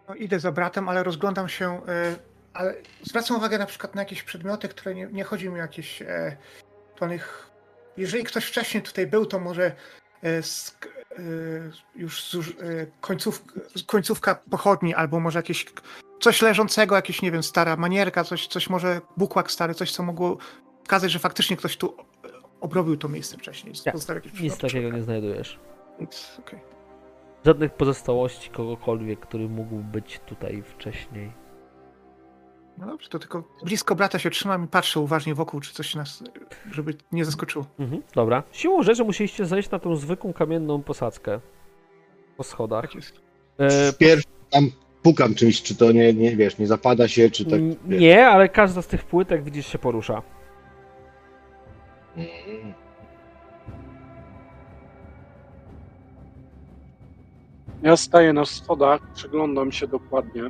[0.10, 1.82] No, idę za bratem, ale rozglądam się.
[1.88, 2.16] E,
[2.54, 6.02] ale zwracam uwagę na przykład na jakieś przedmioty, które nie, nie chodzi mi o jakieś.
[6.02, 6.38] E,
[6.96, 7.50] to nich,
[7.98, 9.76] jeżeli ktoś wcześniej tutaj był, to może
[11.96, 12.54] już zuż, e,
[13.02, 13.44] końców,
[13.86, 15.66] końcówka pochodni, albo może jakieś
[16.20, 20.38] coś leżącego, jakieś, nie wiem, stara manierka, coś, coś może bukłak stary, coś, co mogło
[20.84, 22.30] wskazać, że faktycznie ktoś tu e,
[22.62, 23.76] obrobił to miejsce wcześniej.
[24.26, 25.60] Jakieś Nic takiego nie znajdujesz.
[26.00, 26.60] Nic, okej.
[27.46, 31.43] Żadnych pozostałości kogokolwiek, który mógł być tutaj wcześniej.
[32.78, 36.24] No dobrze, to tylko blisko brata się trzymam i patrzę uważnie wokół, czy coś nas,
[36.72, 37.66] żeby nie zaskoczyło.
[37.80, 38.44] Mhm, dobra.
[38.52, 41.40] Siłą rzeczy musieliście zejść na tą zwykłą kamienną posadzkę.
[42.38, 42.82] Po schodach.
[42.82, 43.14] Tak jest.
[43.58, 44.72] E, Wpierw tam
[45.04, 47.60] pukam czymś, czy to nie, nie wiesz, nie zapada się, czy tak.
[47.86, 48.02] wiesz.
[48.02, 50.22] nie, ale każda z tych płytek widzisz się porusza.
[52.18, 52.74] Mm.
[57.84, 60.44] Ja staję na schodach, przyglądam się dokładnie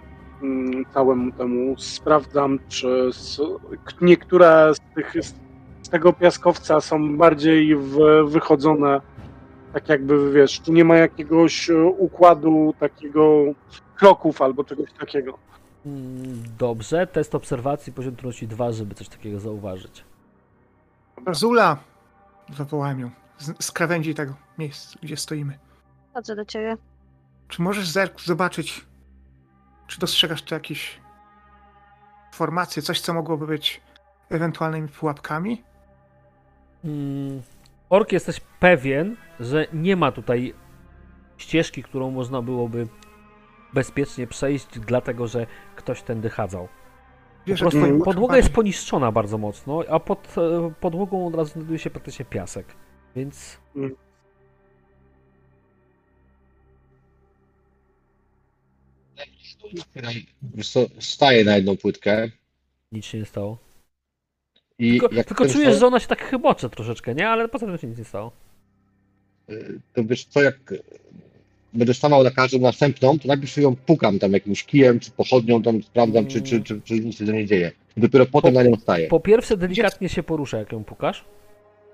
[0.94, 3.10] całemu temu, sprawdzam, czy
[4.02, 5.26] niektóre z, tych,
[5.82, 7.76] z tego piaskowca są bardziej
[8.26, 9.02] wychodzone,
[9.74, 13.44] tak jakby, wiesz, tu nie ma jakiegoś e, układu takiego
[13.96, 15.38] kroków albo czegoś takiego.
[15.86, 20.04] Mm, Dobrze, test obserwacji, poziom trudności 2, żeby coś takiego zauważyć.
[21.32, 21.78] Zula!
[22.58, 25.60] Zawołałem ją z, z krawędzi tego miejsca, gdzie stoimy.
[26.14, 26.78] Chodzę do ciebie.
[27.48, 28.86] Czy możesz zerk zobaczyć,
[29.88, 31.00] czy dostrzegasz tu jakieś
[32.34, 33.82] formacje, coś, co mogłoby być
[34.30, 35.64] ewentualnymi pułapkami?
[36.86, 37.42] Mm,
[37.90, 40.54] Ork, jesteś pewien, że nie ma tutaj
[41.38, 42.88] ścieżki, którą można byłoby
[43.74, 46.68] bezpiecznie przejść, dlatego że ktoś tędy chadzał.
[47.46, 51.80] Po prostu twoje podłoga jest poniszczona bardzo mocno, a pod e, podłogą od razu znajduje
[51.80, 52.66] się praktycznie piasek.
[53.16, 53.60] Więc
[61.00, 62.30] staję na jedną płytkę
[62.92, 63.58] nic się nie stało.
[64.80, 67.30] i Tylko, jak tylko czujesz, sto- że ona się tak chybocze troszeczkę, nie?
[67.30, 68.32] Ale poza tym się nic nie stało.
[69.50, 70.82] y, to wiesz co, jak y,
[71.74, 75.84] będę stawał na każdą następną, to najpierw ją pukam tam jakimś kijem, czy pochodnią, tam
[75.84, 77.72] sprawdzam, czy, czy, czy, czy nic się nie dzieje.
[77.98, 79.08] I dopiero potem na nią staję.
[79.08, 81.24] Po pierwsze, delikatnie się porusza, jak ją pukasz,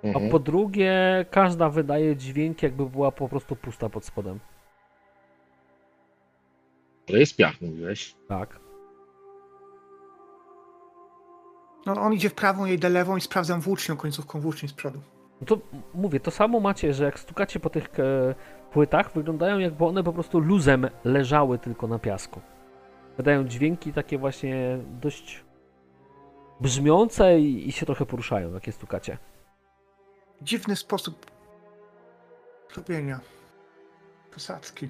[0.03, 0.29] a Mhm.
[0.31, 4.39] po drugie, każda wydaje dźwięk, jakby była po prostu pusta pod spodem.
[7.09, 8.15] To jest piach, mówiłeś.
[8.27, 8.59] Tak.
[11.85, 15.01] No, on idzie w prawą, idę lewą i sprawdzam włócznią, końcówką włóczni z przodu.
[15.41, 15.57] No to
[15.93, 18.35] mówię, to samo macie, że jak stukacie po tych e,
[18.71, 22.41] płytach, wyglądają jakby one po prostu luzem leżały tylko na piasku.
[23.17, 25.43] Wydają dźwięki takie właśnie dość
[26.61, 29.17] brzmiące i, i się trochę poruszają, jak je stukacie.
[30.41, 31.25] Dziwny sposób
[32.77, 33.19] robienia
[34.33, 34.89] posadzki.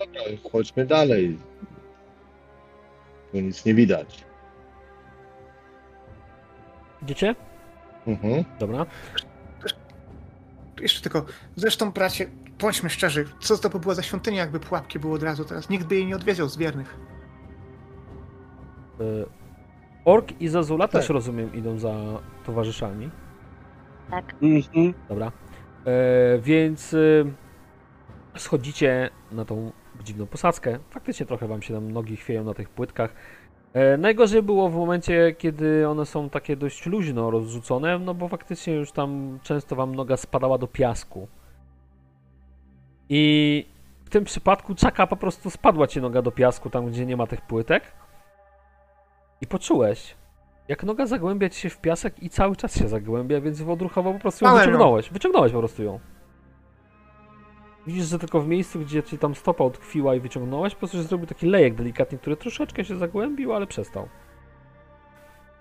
[0.00, 0.20] Dobra,
[0.52, 1.38] chodźmy dalej.
[3.32, 4.24] Tu nic nie widać.
[7.02, 7.34] Idziecie?
[8.06, 8.44] Mhm.
[8.58, 8.86] Dobra.
[10.80, 11.24] Jeszcze tylko,
[11.56, 12.26] zresztą bracie,
[12.58, 15.70] bądźmy szczerzy, co to by była za świątynia, jakby pułapki było od razu teraz?
[15.70, 16.96] Nikt by jej nie odwiedział z wiernych.
[19.00, 19.04] E,
[20.04, 21.00] Ork i Zazula Tak.
[21.00, 21.94] też rozumiem idą za
[22.46, 23.10] towarzyszami.
[24.10, 24.34] Tak.
[24.42, 24.94] Mhm.
[25.08, 25.32] Dobra.
[25.86, 26.98] E, więc e,
[28.36, 29.72] schodzicie na tą
[30.02, 30.78] dziwną posadzkę.
[30.90, 33.14] Faktycznie trochę wam się tam nogi chwieją na tych płytkach.
[33.72, 38.74] E, najgorzej było w momencie, kiedy one są takie dość luźno rozrzucone, no bo faktycznie
[38.74, 41.28] już tam często wam noga spadała do piasku.
[43.08, 43.66] I
[44.04, 47.26] w tym przypadku czaka po prostu spadła ci noga do piasku, tam gdzie nie ma
[47.26, 47.82] tych płytek.
[49.40, 50.14] I poczułeś,
[50.68, 54.18] Jak noga zagłębia ci się w piasek i cały czas się zagłębia, więc odruchowo po
[54.18, 54.58] prostu ją ją.
[54.58, 55.10] wyciągnąłeś.
[55.10, 56.00] Wyciągnąłeś po prostu ją.
[57.86, 61.02] Widzisz, że tylko w miejscu, gdzie ci tam stopa utkwiła i wyciągnąłeś, po prostu się
[61.02, 64.08] zrobił taki lejek delikatny, który troszeczkę się zagłębił, ale przestał.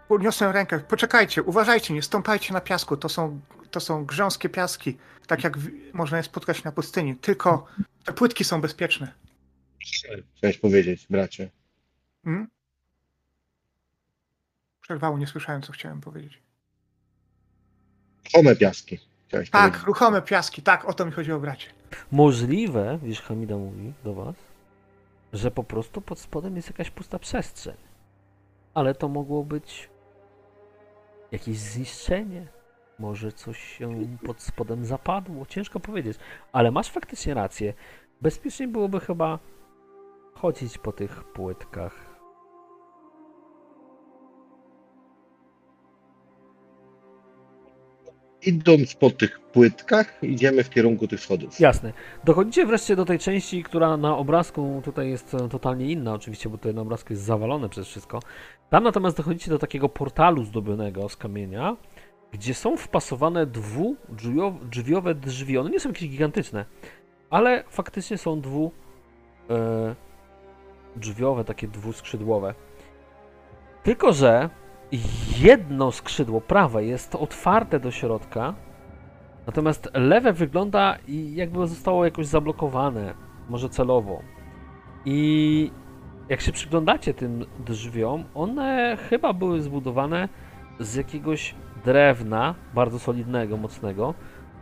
[0.08, 0.80] Podniosłem rękę.
[0.80, 2.98] Poczekajcie, uważajcie, nie stąpajcie na piasku.
[2.98, 3.40] To są,
[3.72, 4.98] to są grząskie piaski,
[5.28, 7.16] tak jak w, można je spotkać na pustyni.
[7.16, 7.66] Tylko
[8.06, 9.14] te płytki są bezpieczne.
[10.38, 11.50] Chciałeś powiedzieć, bracie.
[12.24, 12.48] Hmm?
[14.82, 16.42] Przerwało, nie słyszałem, co chciałem powiedzieć.
[18.34, 19.09] Home piaski.
[19.30, 19.88] Chciałeś Tak, powiedzieć.
[19.88, 21.68] ruchome piaski, tak, o to mi chodziło, bracie.
[22.12, 24.36] Możliwe, wiesz, Hamida mówi do was,
[25.34, 27.76] że po prostu pod spodem jest jakaś pusta przestrzeń.
[28.74, 29.90] Ale to mogło być
[31.32, 32.48] jakieś zniszczenie.
[33.00, 35.46] Może coś się pod spodem zapadło.
[35.46, 36.18] Ciężko powiedzieć.
[36.52, 37.74] Ale masz faktycznie rację.
[38.22, 39.40] Bezpiecznie byłoby chyba
[40.34, 42.09] chodzić po tych płytkach.
[48.46, 51.60] Idąc po tych płytkach, idziemy w kierunku tych schodów.
[51.60, 51.94] Jasne.
[52.24, 56.58] Dochodzicie wreszcie do tej części, która na obrazku tutaj jest e, totalnie inna, oczywiście, bo
[56.58, 58.20] tutaj na obrazku jest zawalone przez wszystko.
[58.70, 61.78] Tam natomiast dochodzicie do takiego portalu zdobionego z kamienia,
[62.32, 65.58] gdzie są wpasowane dwudrzwiowe drzwi.
[65.58, 66.66] One nie są jakieś gigantyczne,
[67.30, 68.72] ale faktycznie są dwu
[69.50, 69.96] e,
[70.96, 72.54] drzwiowe, takie dwuskrzydłowe.
[73.84, 74.50] Tylko, że
[75.38, 78.54] jedno skrzydło prawe jest otwarte do środka,
[79.50, 80.98] Natomiast lewe wygląda
[81.34, 83.14] jakby zostało jakoś zablokowane,
[83.50, 84.22] może celowo.
[85.06, 85.72] I
[86.30, 90.30] jak się przyglądacie tym drzwiom, one chyba były zbudowane
[90.80, 94.14] z jakiegoś drewna, bardzo solidnego, mocnego,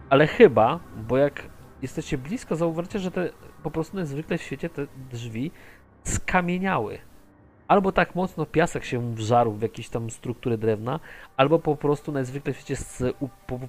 [0.09, 1.43] ale chyba, bo jak
[1.81, 3.29] jesteście blisko, zauważycie, że te
[3.63, 5.51] po prostu najzwykle w świecie te drzwi
[6.03, 6.97] skamieniały.
[7.67, 10.99] Albo tak mocno piasek się wżarł w jakieś tam struktury drewna,
[11.37, 13.03] albo po prostu najzwykle w świecie z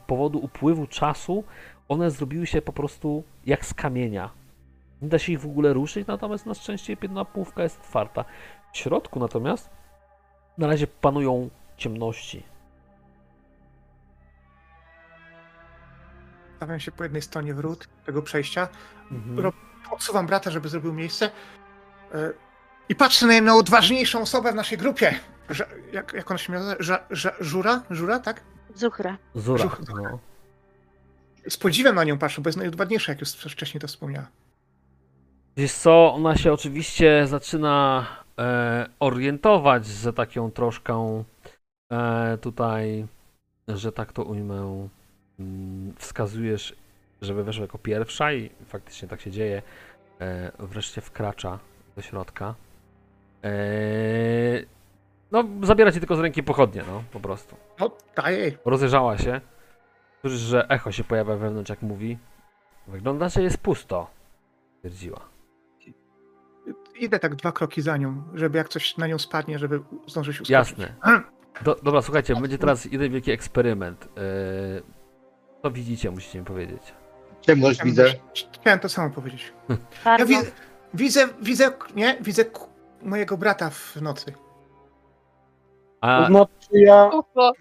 [0.06, 1.44] powodu upływu czasu
[1.88, 4.30] one zrobiły się po prostu jak z kamienia.
[5.02, 8.24] Nie da się ich w ogóle ruszyć, natomiast na szczęście jedna półka jest otwarta.
[8.72, 9.70] W środku natomiast
[10.58, 12.42] na razie panują ciemności.
[16.56, 18.68] Stawiam się po jednej stronie wrót tego przejścia.
[19.10, 19.38] Mhm.
[19.40, 19.52] Ro-
[19.90, 21.30] Odsuwam brata, żeby zrobił miejsce.
[22.14, 22.32] e,
[22.88, 25.14] I patrzę na najodważniejszą osobę w naszej grupie.
[25.50, 26.76] Ża, jak, jak ona się nazywa?
[26.80, 27.82] Ża, ża, żura?
[27.90, 28.40] Żura, tak?
[28.74, 29.18] Zuchra.
[29.34, 29.64] Zura.
[29.64, 30.18] Brzuch- No.
[31.48, 34.26] Z podziwem na nią patrzę, bo jest najodważniejsza, jak już wcześniej to wspomniała.
[35.56, 38.06] Wiesz co, ona się oczywiście zaczyna
[38.38, 41.24] e, orientować, że tak ją troszkę
[41.92, 43.06] e, tutaj,
[43.68, 44.88] że tak to ujmę,
[45.38, 46.76] mm, wskazujesz,
[47.22, 49.62] żeby weszła jako pierwsza i faktycznie tak się dzieje.
[50.20, 51.58] E, wreszcie wkracza
[51.96, 52.54] do środka.
[53.44, 53.50] E,
[55.32, 57.56] no, zabiera ci tylko z ręki pochodnie, no, po prostu.
[57.80, 58.58] No, daję jej.
[58.64, 59.40] Rozejrzała się.
[60.20, 62.18] Słyszysz, że echo się pojawia wewnątrz, jak mówi.
[62.88, 64.10] Wygląda, że jest pusto,
[64.76, 65.20] stwierdziła.
[66.98, 70.50] Idę tak dwa kroki za nią, żeby jak coś na nią spadnie, żeby zdążyć uskoczyć.
[70.50, 70.94] Jasne.
[71.62, 74.08] Do, dobra, słuchajcie, będzie teraz jeden wielki eksperyment.
[74.16, 74.82] Yy,
[75.62, 76.94] co widzicie, musicie mi powiedzieć.
[77.40, 78.14] Ciemność widzę.
[78.60, 79.52] chciałem to samo powiedzieć.
[80.04, 80.50] Ja widzę,
[80.94, 82.44] widzę, widzę, nie, widzę
[83.02, 84.32] mojego brata w nocy.
[86.00, 87.10] A, To znaczy ja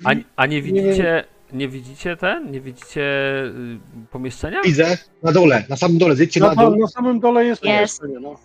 [0.06, 1.24] a, a nie widzicie,
[1.54, 2.52] nie widzicie ten?
[2.52, 3.02] Nie widzicie
[3.46, 3.80] y,
[4.12, 4.62] pomieszczenia?
[4.62, 6.16] Widzę na dole, na samym dole.
[6.16, 6.76] Zjedźcie na, na dół.
[6.80, 8.36] na samym dole jest pomieszczenie, no.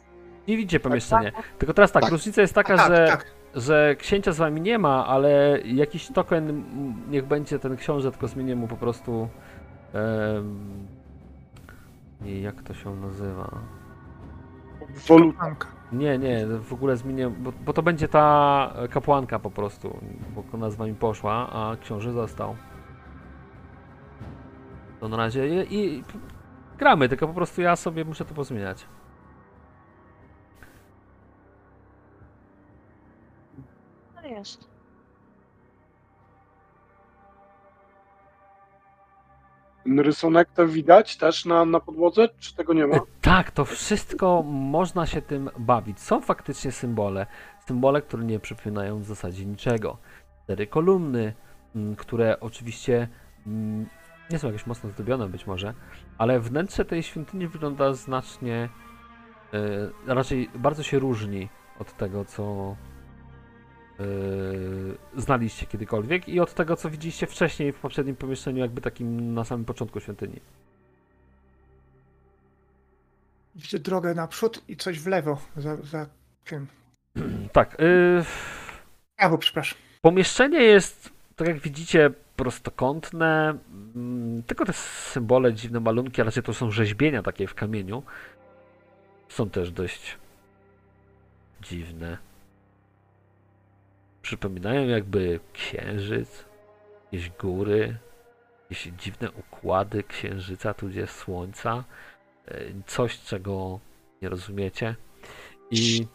[0.48, 1.32] Nie widzicie pomieszczenia.
[1.58, 2.12] Tylko teraz tak, Tak.
[2.12, 3.26] różnica jest taka, tak, że, tak.
[3.54, 6.64] że księcia z wami nie ma, ale jakiś token,
[7.10, 9.28] niech będzie ten książę, tylko zmienię mu po prostu.
[9.94, 10.86] em,
[12.20, 13.58] nie, jak to się nazywa?
[15.08, 15.32] Wolu...
[15.92, 20.00] Nie, nie, w ogóle zmienię, bo, bo to będzie ta kapłanka po prostu,
[20.34, 22.56] bo ona z wami poszła, a książę został.
[25.00, 26.04] To na razie i, i
[26.78, 28.86] gramy, tylko po prostu ja sobie muszę to pozmieniać.
[34.22, 34.71] To jest.
[39.86, 42.96] Rysunek to widać też na, na podłodze, czy tego nie ma?
[42.96, 46.00] E, Tak, to wszystko można się tym bawić.
[46.00, 47.26] Są faktycznie symbole.
[47.66, 49.98] Symbole, które nie przypominają w zasadzie niczego.
[50.44, 51.34] Cztery kolumny,
[51.76, 53.08] mm, które oczywiście
[53.46, 53.86] mm,
[54.30, 55.74] nie są jakieś mocno zdobione być może,
[56.18, 58.68] ale wnętrze tej świątyni wygląda znacznie,
[60.06, 62.76] e, raczej bardzo się różni od tego, co
[65.16, 69.64] znaliście kiedykolwiek i od tego, co widzieliście wcześniej w poprzednim pomieszczeniu, jakby takim na samym
[69.64, 70.40] początku świątyni.
[73.54, 76.06] Widzę drogę naprzód i coś w lewo za, za
[76.44, 76.66] tym.
[77.52, 78.24] Tak, y,
[79.16, 79.78] Prawo, przepraszam.
[80.00, 83.58] Pomieszczenie jest, tak jak widzicie, prostokątne,
[83.94, 84.72] mm, tylko te
[85.12, 88.02] symbole, dziwne malunki, a raczej to są rzeźbienia takie w kamieniu.
[89.28, 90.16] Są też dość
[91.60, 92.18] dziwne.
[94.22, 96.44] Przypominają jakby księżyc,
[97.04, 97.96] jakieś góry,
[98.70, 101.84] jakieś dziwne układy księżyca, tudzież słońca.
[102.48, 103.80] E, Coś, czego
[104.22, 104.96] nie rozumiecie.
[105.70, 106.06] I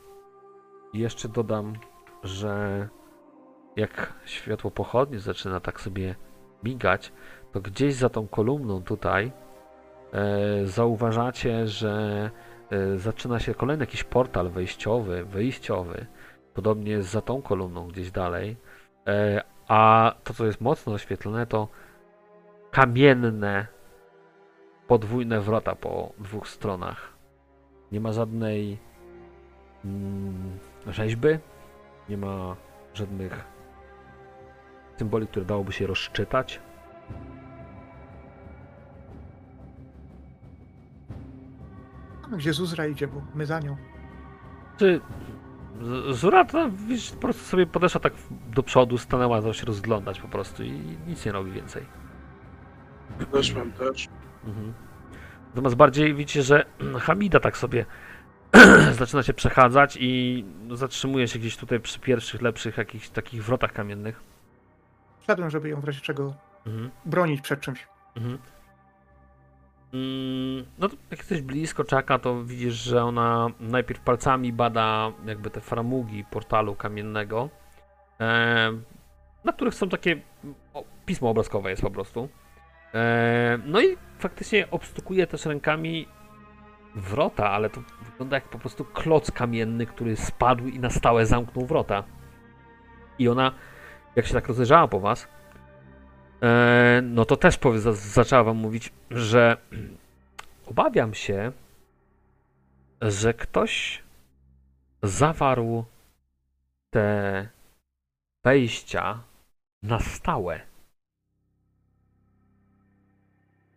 [0.93, 1.74] jeszcze dodam,
[2.24, 2.88] że
[3.76, 6.16] jak światło pochodni zaczyna tak sobie
[6.64, 7.12] migać,
[7.51, 9.32] to gdzieś za tą kolumną tutaj
[10.14, 12.32] e, zauważacie, że
[12.70, 16.05] e, zaczyna się kolejny jakiś portal wejściowy, wyjściowy.
[16.58, 18.58] Podobnie jest za tą kolumną gdzieś dalej.
[19.08, 21.68] E, a to, co jest mocno oświetlone, to
[22.72, 23.68] kamienne
[24.88, 27.14] podwójne wrota po dwóch stronach.
[27.91, 28.78] Nie ma żadnej
[29.86, 31.28] mm, rzeźby,
[32.10, 32.55] nie ma
[32.93, 33.45] żadnych
[34.97, 36.62] symboli, które dałoby się rozczytać.
[42.32, 43.78] Gdzie Zuzra idzie, bo my za nią.
[44.78, 45.01] Czy
[46.11, 48.13] Zura to wiesz, po prostu sobie podeszła tak
[48.51, 50.71] do przodu, stanęła, zaczęła się rozglądać po prostu i
[51.07, 51.86] nic nie robi więcej.
[53.32, 54.07] Weszłem też.
[54.45, 54.73] Mhm.
[55.49, 56.65] Natomiast bardziej widzicie, że
[57.05, 57.86] Hamida tak sobie
[58.99, 64.23] zaczyna się przechadzać i zatrzymuje się gdzieś tutaj przy pierwszych, lepszych jakichś takich wrotach kamiennych.
[65.19, 66.34] Wszedłem, żeby ją w razie czego
[66.65, 66.89] Mhm.
[67.05, 67.88] bronić przed czymś.
[68.15, 68.38] Mhm.
[69.93, 75.49] Mm, No to jak jesteś blisko czaka, to widzisz, że ona najpierw palcami bada jakby
[75.49, 77.49] te framugi portalu kamiennego,
[78.19, 78.71] e,
[79.43, 80.21] na których są takie
[81.05, 82.29] pismo obrazkowe jest po prostu.
[82.93, 86.07] E, no i faktycznie obstukuje też rękami
[86.95, 91.65] wrota, ale to wygląda jak po prostu kloc kamienny, który spadł i na stałe zamknął
[91.65, 92.03] wrota.
[93.19, 93.51] I ona,
[94.15, 95.27] jak się tak rozejrzała po was,
[97.03, 99.57] no to też powie, za, zaczęła wam mówić, że
[100.71, 101.51] obawiam się,
[103.01, 104.03] że ktoś
[105.03, 105.85] zawarł
[106.89, 107.47] te
[108.43, 109.23] wejścia
[109.83, 110.61] na stałe.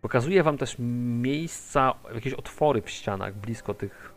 [0.01, 4.13] Pokazuje wam też miejsca, jakieś otwory w ścianach blisko tych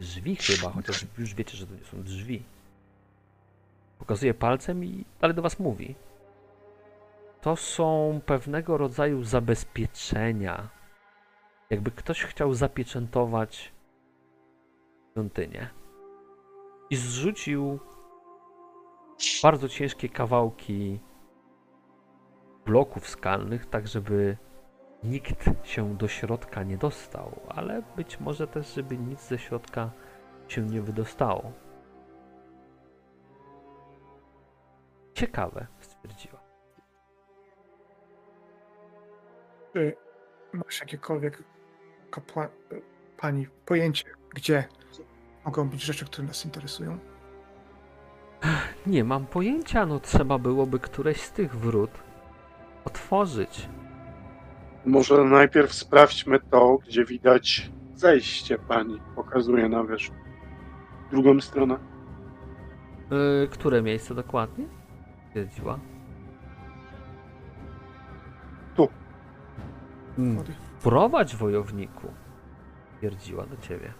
[0.00, 2.42] drzwi chyba, chociaż już wiecie, że to nie są drzwi.
[3.98, 5.94] Pokazuje palcem i dalej do was mówi
[7.40, 10.68] to są pewnego rodzaju zabezpieczenia.
[11.70, 13.72] Jakby ktoś chciał zapieczętować
[15.12, 15.70] świątynię.
[16.90, 17.78] I zrzucił
[19.42, 21.00] bardzo ciężkie kawałki
[22.64, 24.36] bloków skalnych, tak żeby
[25.04, 29.90] nikt się do środka nie dostał, ale być może też, żeby nic ze środka
[30.48, 31.52] się nie wydostało.
[35.14, 36.39] Ciekawe, stwierdziła.
[39.72, 39.96] Czy
[40.52, 41.42] masz jakiekolwiek
[42.10, 42.48] kapła...
[43.16, 44.04] pani pojęcie,
[44.34, 44.64] gdzie
[45.44, 46.98] mogą być rzeczy, które nas interesują?
[48.86, 51.90] Nie mam pojęcia, no trzeba byłoby któreś z tych wrót
[52.84, 53.68] otworzyć.
[54.84, 59.00] Może najpierw sprawdźmy to, gdzie widać zejście pani.
[59.16, 60.12] Pokazuje na wierzch.
[61.10, 61.78] Drugą stronę.
[63.10, 64.64] Yy, które miejsce dokładnie?
[65.28, 65.78] Stwierdziła.
[70.82, 72.12] Prowadź wojowniku.
[72.94, 73.92] Stwierdziła do ciebie.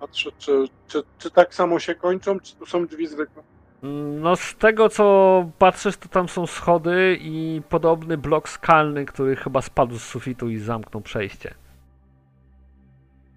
[0.00, 3.42] Patrzę, czy, czy, czy tak samo się kończą, czy tu są drzwi zwykłe.
[3.82, 9.36] Mm, No z tego co patrzysz, to tam są schody i podobny blok skalny, który
[9.36, 11.54] chyba spadł z sufitu i zamknął przejście.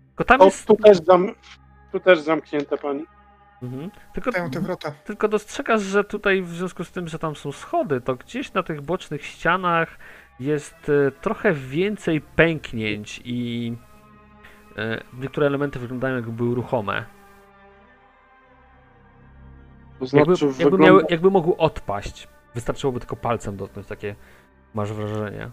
[0.07, 0.67] Tylko tam O, jest...
[0.67, 1.35] tu, też zam,
[1.91, 3.05] tu też zamknięte pani.
[3.63, 3.91] Mhm.
[4.13, 4.91] Tylko Dają te wrota.
[5.05, 8.63] Tylko dostrzegasz, że tutaj w związku z tym, że tam są schody, to gdzieś na
[8.63, 9.97] tych bocznych ścianach
[10.39, 13.73] jest e, trochę więcej pęknięć i
[14.77, 17.05] e, niektóre elementy wyglądają jakby były ruchome.
[19.99, 20.85] To znaczy, Jakby, jakby, wygląda...
[20.85, 22.27] miały, jakby mogły odpaść.
[22.55, 24.15] Wystarczyłoby tylko palcem dotknąć, takie
[24.73, 25.51] masz wrażenie.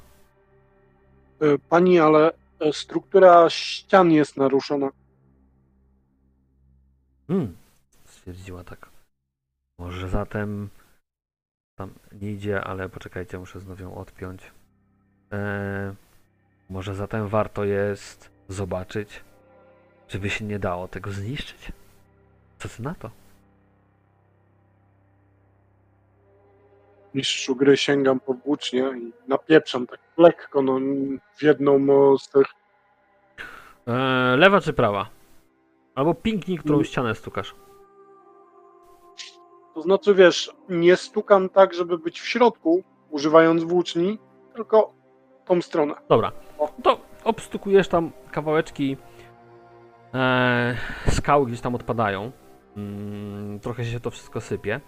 [1.41, 2.33] E, Pani, ale
[2.73, 4.91] struktura ścian jest naruszona.
[7.29, 7.57] Hmm,
[8.05, 8.91] stwierdziła tak.
[9.79, 10.69] Może zatem
[11.79, 14.51] tam nie idzie, ale poczekajcie, muszę znowu ją odpiąć.
[15.33, 15.95] Eee,
[16.71, 19.21] może zatem warto jest zobaczyć,
[20.09, 21.73] czy by się nie dało tego zniszczyć.
[22.59, 23.11] Co ty na to?
[27.15, 30.79] Mistrzu gry sięgam po włócznie i napieprzam tak lekko no,
[31.37, 31.79] w jedną
[32.19, 32.47] z tych.
[33.87, 35.09] Eee, lewa czy prawa?
[35.95, 36.85] Albo pinknij, którą Mm.
[36.85, 37.55] ścianę stukasz.
[39.75, 44.19] To znaczy, wiesz, nie stukam tak, żeby być w środku, używając włóczni,
[44.55, 44.93] tylko
[45.45, 45.95] tą stronę.
[46.09, 46.33] Dobra,
[46.83, 48.97] to obstukujesz tam kawałeczki
[50.15, 50.77] e,
[51.09, 52.33] skały gdzieś tam odpadają.
[52.77, 54.81] Mm, trochę się to wszystko sypie.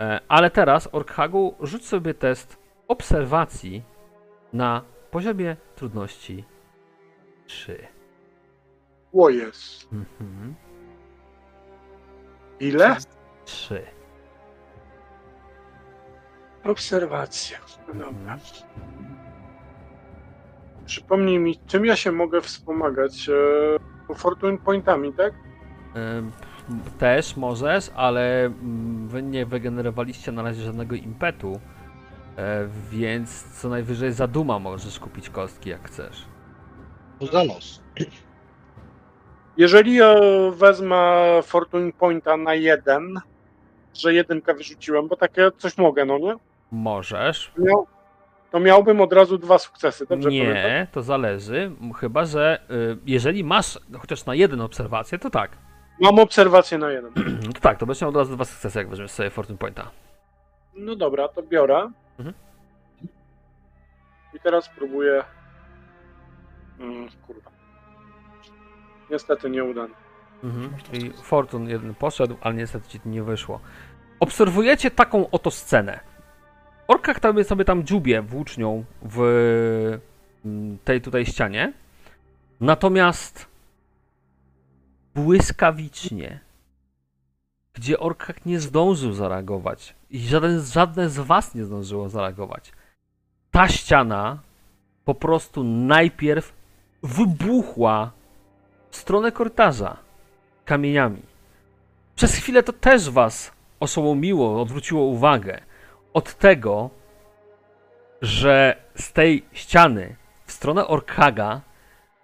[0.00, 2.58] E, ale teraz, Orkhagu, rzuć sobie test
[2.88, 3.82] obserwacji
[4.52, 6.44] na poziomie trudności
[7.46, 7.86] 3.
[9.12, 9.92] O jest.
[9.92, 10.54] Mhm.
[12.60, 12.96] Ile?
[13.44, 13.82] 3.
[16.64, 17.58] Obserwacja.
[17.94, 18.38] Dobra.
[20.86, 23.28] Przypomnij mi, czym ja się mogę wspomagać?
[24.10, 25.32] E, fortune pointami, tak?
[25.94, 26.32] Em,
[26.98, 31.60] Też możesz, ale mm, wy nie wygenerowaliście na razie żadnego impetu,
[32.36, 36.24] e, więc co najwyżej za duma możesz kupić kostki jak chcesz.
[37.18, 37.82] To za los.
[39.56, 40.14] Jeżeli e,
[40.54, 43.20] wezmę fortune pointa na jeden,
[43.94, 46.34] że jedynkę wyrzuciłem, bo takie coś mogę, no nie?
[46.72, 47.52] Możesz.
[47.58, 47.86] Miał,
[48.54, 50.54] to miałbym od razu dwa sukcesy, dobrze pamiętam?
[50.54, 51.70] Nie, to zależy.
[51.96, 55.50] Chyba, że y, jeżeli masz chociaż na jeden obserwację, to tak.
[56.00, 57.12] Mam obserwację na jeden.
[57.54, 59.90] To tak, to będziesz miał od razu dwa sukcesy, jak weźmiesz sobie Fortune Pointa.
[60.74, 61.90] No dobra, to biorę.
[62.18, 62.34] Mhm.
[64.34, 65.24] I teraz próbuję.
[66.80, 67.50] Mm, kurwa.
[69.10, 69.94] Niestety nie udane.
[70.44, 70.70] Mhm.
[70.90, 73.60] Czyli Fortune jeden poszedł, ale niestety ci nie wyszło.
[74.20, 76.13] Obserwujecie taką oto scenę.
[76.88, 79.20] Orka który sobie tam dziubie włócznią w
[80.44, 81.72] mm, tej tutaj ścianie.
[82.60, 83.46] Natomiast
[85.14, 86.40] błyskawicznie,
[87.74, 92.72] gdzie Orkak nie zdążył zareagować i żaden, żadne z was nie zdążyło zareagować,
[93.50, 94.38] ta ściana
[95.04, 96.52] po prostu najpierw
[97.02, 98.10] wybuchła
[98.90, 99.96] w stronę korytarza
[100.64, 101.22] kamieniami.
[102.16, 105.60] Przez chwilę to też was oszołomiło, odwróciło uwagę
[106.14, 106.90] od tego,
[108.22, 111.60] że z tej ściany w stronę Orkaga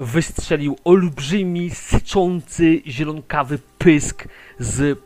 [0.01, 4.28] wystrzelił olbrzymi, syczący, zielonkawy pysk
[4.59, 4.99] z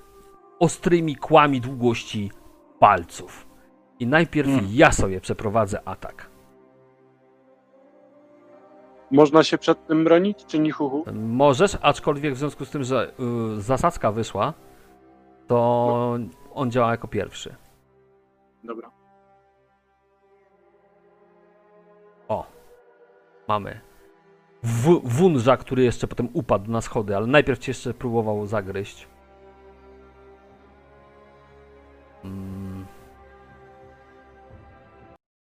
[0.58, 2.30] ostrymi kłami długości
[2.78, 3.46] palców.
[4.00, 4.66] I najpierw Mm.
[4.72, 6.30] ja sobie przeprowadzę atak.
[9.10, 11.04] Można się przed tym bronić, czy nichuchu?
[11.12, 13.12] Możesz, aczkolwiek w związku z tym, że
[13.58, 14.52] y, zasadzka wyszła,
[15.46, 16.18] to
[16.54, 17.54] on działa jako pierwszy.
[18.64, 18.90] Dobra.
[22.28, 22.46] O,
[23.48, 23.80] mamy.
[24.62, 29.08] W, wunża, który jeszcze potem upadł na schody, ale najpierw cię jeszcze próbował zagryźć.
[32.24, 32.86] Mm.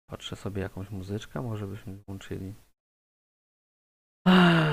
[0.08, 2.54] Patrzę sobie jakąś muzyczkę, może byśmy włączyli.
[4.28, 4.69] Ehm.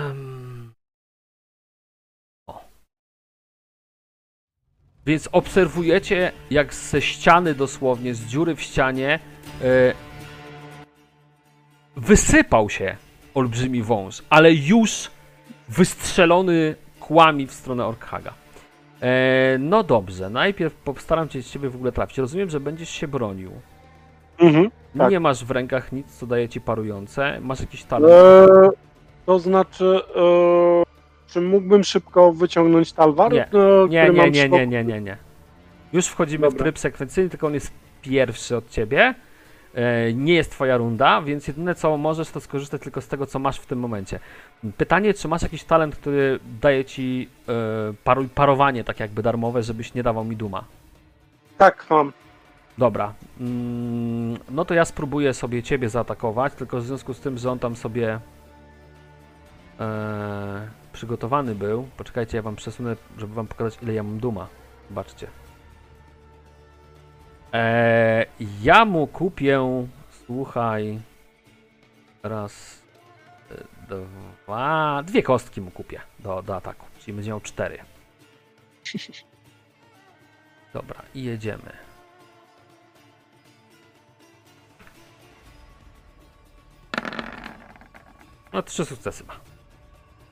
[5.07, 9.19] Więc obserwujecie, jak ze ściany dosłownie, z dziury w ścianie,
[9.63, 9.93] e,
[11.97, 12.97] wysypał się
[13.35, 15.11] olbrzymi wąż, ale już
[15.69, 18.33] wystrzelony kłami w stronę Orkhaga.
[19.03, 22.19] E, no dobrze, najpierw postaram cię z ciebie w ogóle trafić.
[22.19, 23.53] Rozumiem, że będziesz się bronił.
[24.39, 24.71] Mhm.
[24.99, 25.11] Tak.
[25.11, 27.41] Nie masz w rękach nic, co daje ci parujące.
[27.41, 28.13] Masz jakiś talent.
[28.13, 28.71] Eee,
[29.27, 30.85] to znaczy, eee,
[31.29, 33.33] czy mógłbym szybko wyciągnąć talwar?
[33.33, 33.45] Nie.
[33.53, 35.17] eee, Nie, nie, nie, nie, nie, nie, nie.
[35.93, 36.65] Już wchodzimy w Dobra.
[36.65, 37.71] tryb sekwencyjny, tylko on jest
[38.03, 39.15] pierwszy od ciebie.
[39.75, 43.39] E, Nie jest twoja runda, więc jedyne co możesz, to skorzystać tylko z tego, co
[43.39, 44.21] masz w tym momencie.
[44.77, 47.53] Pytanie, czy masz jakiś talent, który daje ci e,
[48.05, 50.65] paru, parowanie, tak jakby darmowe, żebyś nie dawał mi duma.
[51.59, 52.13] Tak, mam.
[52.79, 53.13] Dobra.
[53.41, 57.59] Mm, No to ja spróbuję sobie ciebie zaatakować, tylko w związku z tym, że on
[57.59, 58.19] tam sobie
[59.81, 60.61] e,
[60.97, 61.89] przygotowany był.
[61.97, 64.49] Poczekajcie, ja wam przesunę, żeby wam pokazać, ile ja mam duma.
[64.89, 65.29] Zobaczcie.
[67.53, 68.27] E,
[68.63, 69.87] ja mu kupię,
[70.27, 71.01] słuchaj,
[72.23, 72.83] raz,
[73.51, 73.95] e,
[74.45, 77.79] dwa, dwie kostki mu kupię do, do ataku, czyli będzie miał cztery.
[80.75, 81.73] Dobra, i jedziemy.
[88.53, 89.46] No, trzy sukcesy ma.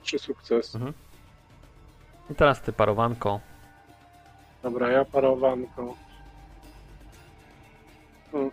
[0.05, 0.79] Trzy sukcesy.
[0.79, 0.93] Mhm.
[2.31, 3.41] I teraz ty, parowanko.
[4.63, 5.97] Dobra, ja parowanko.
[8.33, 8.51] Hmm.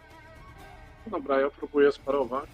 [1.08, 2.50] Dobra, ja próbuję sparować.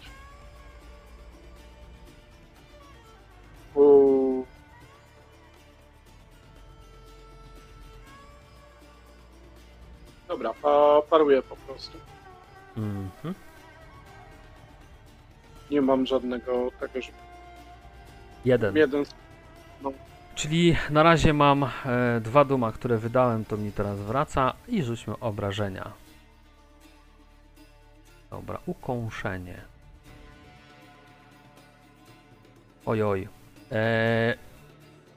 [3.76, 4.46] U...
[10.28, 11.98] Dobra, pa, paruję po prostu.
[12.78, 13.34] Mhm.
[15.72, 17.27] Nie mam żadnego tego, że
[18.48, 18.76] Jeden.
[18.76, 19.06] jeden.
[20.36, 21.70] czyli na razie mam e,
[22.22, 25.92] dwa duma, które wydałem, to mi teraz wraca i rzućmy obrażenia.
[28.32, 29.62] Dobra, ukąszenie.
[32.86, 33.28] Ojoj.
[33.72, 34.36] E,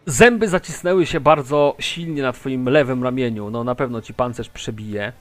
[0.07, 3.51] zęby zacisnęły się bardzo silnie na twoim lewym ramieniu.
[3.51, 5.13] No na pewno ci pancerz przebije.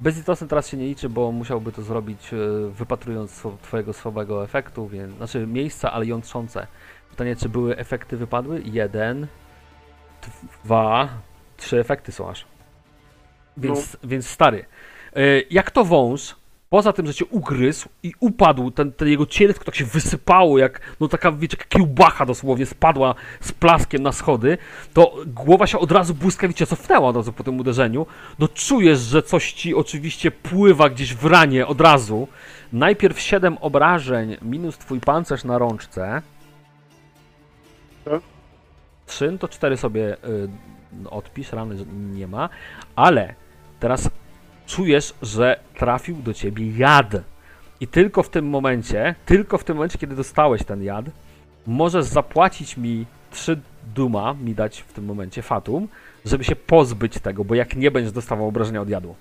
[0.00, 2.36] Bezlitosny teraz się nie liczy, bo musiałby to zrobić e,
[2.70, 6.66] wypatrując twojego słabego efektu, więc, znaczy miejsca, ale jątrzące.
[7.10, 8.62] Pytanie, czy były efekty wypadły?
[8.64, 9.26] Jeden,
[10.64, 11.08] dwa,
[11.56, 12.44] trzy efekty są aż.
[13.56, 14.64] Więc, więc stary.
[15.16, 15.20] e,
[15.50, 16.36] Jak to wąż,
[16.70, 20.80] poza tym, że cię ugryzł i upadł, ten, ten jego cielsko tak się wysypało, jak
[21.00, 24.58] no taka, wiecie, jak kiełbacha dosłownie spadła z plaskiem na schody,
[24.94, 28.06] to głowa się od razu błyskawicznie cofnęła od razu po tym uderzeniu.
[28.38, 32.28] No czujesz, że coś ci oczywiście pływa gdzieś w ranie od razu.
[32.72, 36.22] Najpierw 7 obrażeń minus twój pancerz na rączce.
[39.06, 40.48] 3, no to 4 sobie y,
[41.10, 42.48] odpisz, rany nie ma,
[42.96, 43.34] ale
[43.80, 44.10] teraz
[44.66, 47.12] czujesz, że trafił do ciebie jad.
[47.80, 51.04] I tylko w tym momencie, tylko w tym momencie, kiedy dostałeś ten jad,
[51.66, 53.60] możesz zapłacić mi 3
[53.94, 55.88] duma, mi dać w tym momencie fatum,
[56.24, 59.14] żeby się pozbyć tego, bo jak nie będziesz dostawał obrażenia od jadu.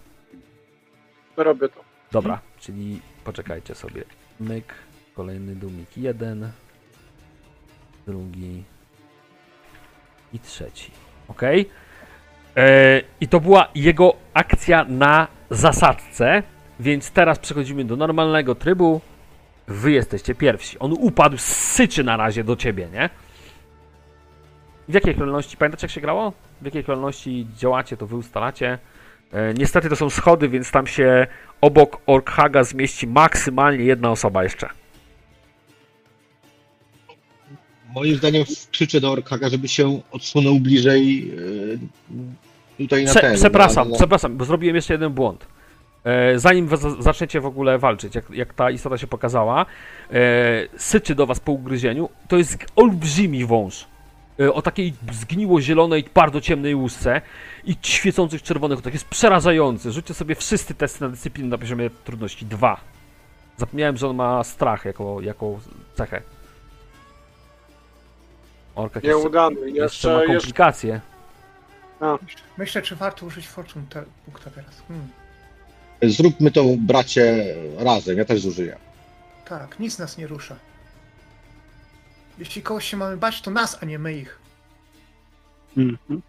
[1.37, 1.83] Robię to.
[2.11, 4.03] Dobra, czyli poczekajcie sobie.
[4.39, 4.73] Myk,
[5.15, 5.97] kolejny dumik.
[5.97, 6.51] Jeden,
[8.09, 8.63] drugi
[10.33, 10.91] i trzeci.
[11.27, 11.41] Ok?
[13.21, 16.43] I to była jego akcja na zasadce,
[16.79, 19.01] więc teraz przechodzimy do normalnego trybu.
[19.67, 20.79] Wy jesteście pierwsi.
[20.79, 23.09] On upadł, syczy na razie do ciebie, nie?
[24.87, 25.57] W jakiej kolejności?
[25.57, 26.33] Pamiętacie jak się grało?
[26.61, 28.77] W jakiej kolejności działacie, to wy ustalacie.
[29.33, 31.27] E, niestety to są schody, więc tam się
[31.61, 34.78] obok Orkhaga zmieści maksymalnie jedna osoba jeszcze.
[37.95, 41.31] Moim zdaniem krzyczę do Orkaga, żeby się odsunął bliżej
[42.77, 43.35] e, tutaj na Prze- ten.
[43.35, 45.47] przepraszam, na, przepraszam, bo zrobiłem jeszcze jeden błąd.
[46.03, 49.65] E, zanim zaczniecie w ogóle walczyć, jak, jak ta istota się pokazała,
[50.11, 50.15] e,
[50.77, 53.85] syczy do was po ugryzieniu, to jest olbrzymi wąż.
[54.53, 57.21] O takiej zgniło-zielonej, bardzo ciemnej łusce
[57.65, 58.93] i świecących czerwonych oczach.
[58.93, 59.91] Jest przerażający.
[59.91, 62.81] Rzućcie sobie wszyscy testy na dyscyplinę na poziomie trudności 2.
[63.57, 65.59] Zapomniałem, że on ma strach jako, jako
[65.95, 66.21] cechę.
[68.79, 69.55] Orka jeszcze, Nieudany.
[69.55, 71.01] jeszcze ma Jeszcze, jeszcze, komplikacje.
[72.57, 74.81] Myślę, czy warto użyć Fortune te, punkta teraz.
[74.87, 75.07] Hmm.
[76.03, 78.17] Zróbmy to, bracie, razem.
[78.17, 78.77] Ja też zużyję.
[79.49, 80.55] Tak, nic nas nie rusza.
[82.37, 84.39] Jeśli kogoś się mamy bać, to nas, a nie my ich.
[85.77, 86.21] Mhm.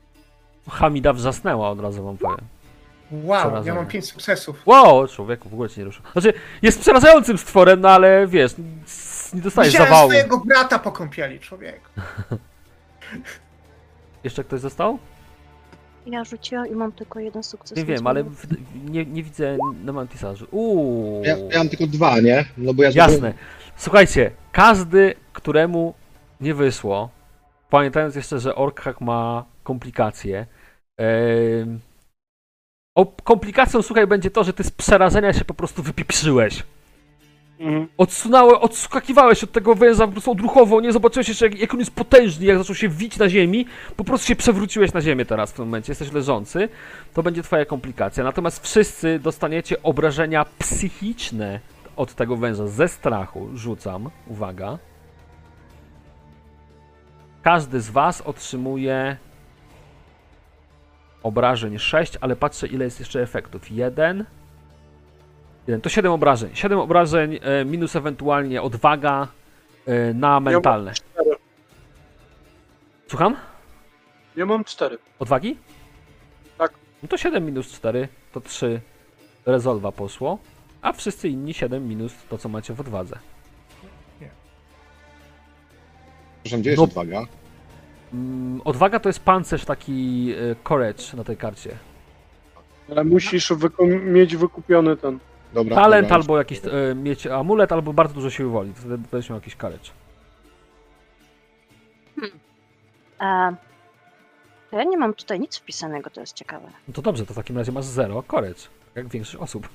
[0.69, 2.45] Hamida wrzasnęła od razu wam powiem.
[3.11, 3.69] Wow, Przerażenie.
[3.69, 4.63] ja mam 5 sukcesów.
[4.67, 6.01] Wow, człowieku, w ogóle cię nie rusza.
[6.13, 6.33] Znaczy,
[6.63, 8.53] jest przerażającym stworem, no ale wiesz,
[9.35, 10.11] nie dostajesz Widziałem zawału.
[10.11, 11.81] swojego brata po kąpieli, człowiek.
[14.25, 14.99] Jeszcze ktoś został?
[16.07, 17.79] Ja rzuciłam i mam tylko jeden sukces.
[17.79, 18.47] Nie wiem, ale w,
[18.91, 20.35] nie, nie widzę Nemantisa.
[20.35, 22.45] że- Uuu, Ja, ja mam tylko dwa, nie?
[22.57, 23.35] No bo ja jasne.
[23.77, 25.95] Słuchajcie, każdy, któremu
[26.41, 27.11] nie wyszło,
[27.71, 30.47] pamiętając jeszcze, że Orkhak ma komplikacje,
[30.99, 31.81] em,
[32.95, 36.63] o, komplikacją, słuchaj, będzie to, że ty z przerażenia się po prostu wypieprzyłeś.
[37.61, 37.89] Mhm.
[37.99, 41.95] Odsunąłeś, odskakiwałeś od tego węża po prostu odruchowo, nie zobaczyłeś jeszcze jak, jak on jest
[41.95, 43.67] potężny, jak zaczął się wić na ziemi,
[43.97, 46.69] po prostu się przewróciłeś na ziemię teraz w tym momencie, jesteś leżący,
[47.15, 48.25] to będzie twoja komplikacja.
[48.25, 51.61] Natomiast wszyscy dostaniecie obrażenia psychiczne
[51.97, 54.79] od tego węża ze strachu, rzucam, uwaga.
[57.43, 59.17] Każdy z was otrzymuje
[61.23, 63.71] obrażeń 6, ale patrzę ile jest jeszcze efektów.
[63.71, 64.25] 1,
[65.71, 65.81] Jeden.
[65.81, 66.51] To 7 obrażeń.
[66.55, 69.29] 7 obrażeń e, minus ewentualnie odwaga
[69.87, 70.93] e, na mentalne.
[70.93, 71.31] Cztery.
[73.09, 73.37] Słucham?
[74.37, 74.99] Ja mam cztery.
[75.19, 75.57] Odwagi?
[76.59, 76.73] Tak.
[77.03, 78.81] No to 7 minus 4 to 3
[79.47, 80.39] rezolwa poszło,
[80.83, 83.19] a wszyscy inni 7 minus to co macie w odwadze.
[86.43, 86.85] Przepraszam, gdzie jest No.
[86.85, 87.27] odwaga?
[88.15, 90.35] Mm, odwaga to jest pancerz taki
[90.69, 91.77] courage na tej karcie.
[92.91, 95.19] Ale musisz wyku- mieć wykupiony ten.
[95.53, 96.17] Dobra, Talent dobra.
[96.17, 98.73] albo jakiś e, mieć amulet albo bardzo dużo siły woli.
[98.75, 99.91] Wtedy będziesz miał jakiś courage.
[103.19, 103.53] A,
[104.71, 106.69] to ja nie mam tutaj nic wpisanego, to jest ciekawe.
[106.89, 108.61] No to dobrze, to w takim razie masz 0 courage.
[108.95, 109.69] Jak większość osób.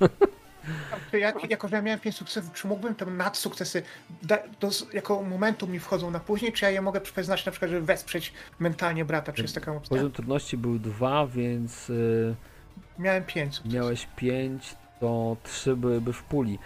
[1.10, 3.82] To ja, jako, że ja miałem 5 sukcesów, czy mógłbym te nadsukcesy
[4.22, 7.70] da, do, jako momentum mi wchodzą na później, czy ja je mogę przyznać na przykład,
[7.70, 9.96] żeby wesprzeć mentalnie brata, czy jest taka opcja?
[9.96, 12.34] Poziom trudności był 2, więc y,
[12.98, 13.74] Miałem 5 sukcesów.
[13.74, 16.58] miałeś 5, to 3 byłyby w puli.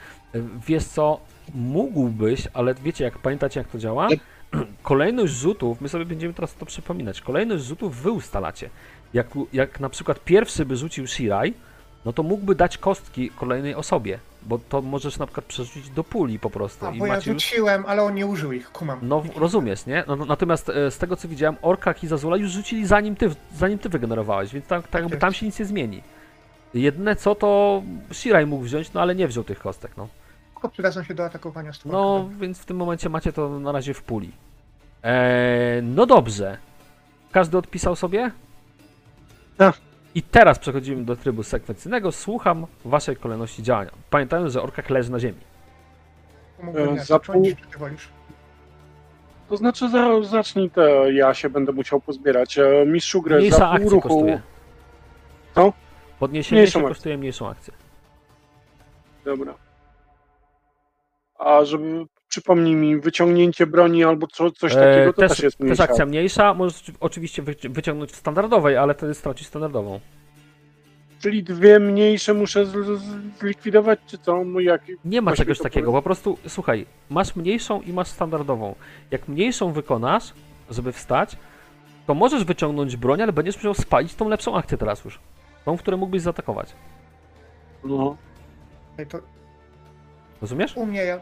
[0.67, 1.21] Wiesz co,
[1.55, 4.07] mógłbyś, ale wiecie, jak pamiętacie jak to działa?
[4.07, 4.17] Ale-
[4.83, 8.71] kolejność rzutów, my sobie będziemy teraz to przypominać, kolejność rzutów wy ustalacie.
[9.15, 11.55] Jak, jak na przykład pierwszy by rzucił Shirai,
[12.05, 16.39] no to mógłby dać kostki kolejnej osobie, bo to możesz na przykład przerzucić do puli
[16.39, 16.87] po prostu.
[16.87, 17.43] A, i bo ja macie już...
[17.43, 18.99] rzuciłem, ale on nie użył ich, kumam.
[19.03, 20.05] No rozumiesz, nie?
[20.07, 23.31] No, no, natomiast e, z tego co widziałem, Orka i Zazula już rzucili zanim ty,
[23.57, 25.21] zanim ty wygenerowałeś, więc tak, tak jakby jest.
[25.21, 26.03] tam się nic nie zmieni.
[26.75, 27.83] Jedyne co to
[28.13, 30.09] Shirai mógł wziąć, no ale nie wziął tych kostek, no.
[30.55, 33.95] Tylko przydadzą się do atakowania z No, więc w tym momencie macie to na razie
[33.95, 34.31] w puli.
[35.03, 36.59] Eee, no dobrze.
[37.33, 38.31] Każdy odpisał sobie?
[39.57, 39.75] Tak.
[40.15, 42.13] I teraz przechodzimy do trybu sekwencyjnego.
[42.13, 43.91] Słucham waszej kolejności działania.
[44.11, 45.39] Pamiętając, że orkak leży na ziemi.
[46.75, 48.09] Ja E, za zacząć, pół- czy ty wolisz?
[49.49, 52.59] To znaczy, za, zacznij te, ja się będę musiał pozbierać.
[52.59, 54.09] E, Mistrzu gry, Mniejsza za pół ruchu.
[54.09, 54.41] kosztuje.
[55.55, 55.73] Co?
[56.21, 56.95] Podniesienie Mniejszą się akcję.
[56.95, 57.75] kosztuje mniejszą akcję.
[59.25, 59.55] Dobra.
[61.39, 65.65] A żeby, przypomnij mi, wyciągnięcie broni albo co, coś takiego, Eee, to też, jest też
[65.65, 65.85] mniejsza.
[65.85, 66.55] akcja mniejsza.
[66.55, 70.01] Możesz oczywiście wyci- wyciągnąć w standardowej, ale wtedy stracisz standardową.
[71.21, 72.65] Czyli dwie mniejsze muszę
[73.41, 74.45] zlikwidować, czy co?
[74.45, 78.75] No jak, Nie ma czegoś takiego, po prostu słuchaj, masz mniejszą i masz standardową.
[79.11, 80.33] Jak mniejszą wykonasz,
[80.71, 81.37] żeby wstać,
[82.07, 85.19] to możesz wyciągnąć broń, ale będziesz musiał spalić tą lepszą akcję teraz już.
[85.65, 86.73] Tą, w której mógłbyś zaatakować.
[87.85, 88.17] no,
[88.99, 89.19] Ej, To
[90.41, 90.77] Rozumiesz?
[90.77, 91.21] u mnie ja...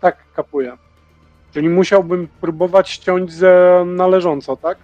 [0.00, 0.76] tak kapuję.
[1.52, 4.78] Czyli musiałbym próbować ściąć ze należąco, tak?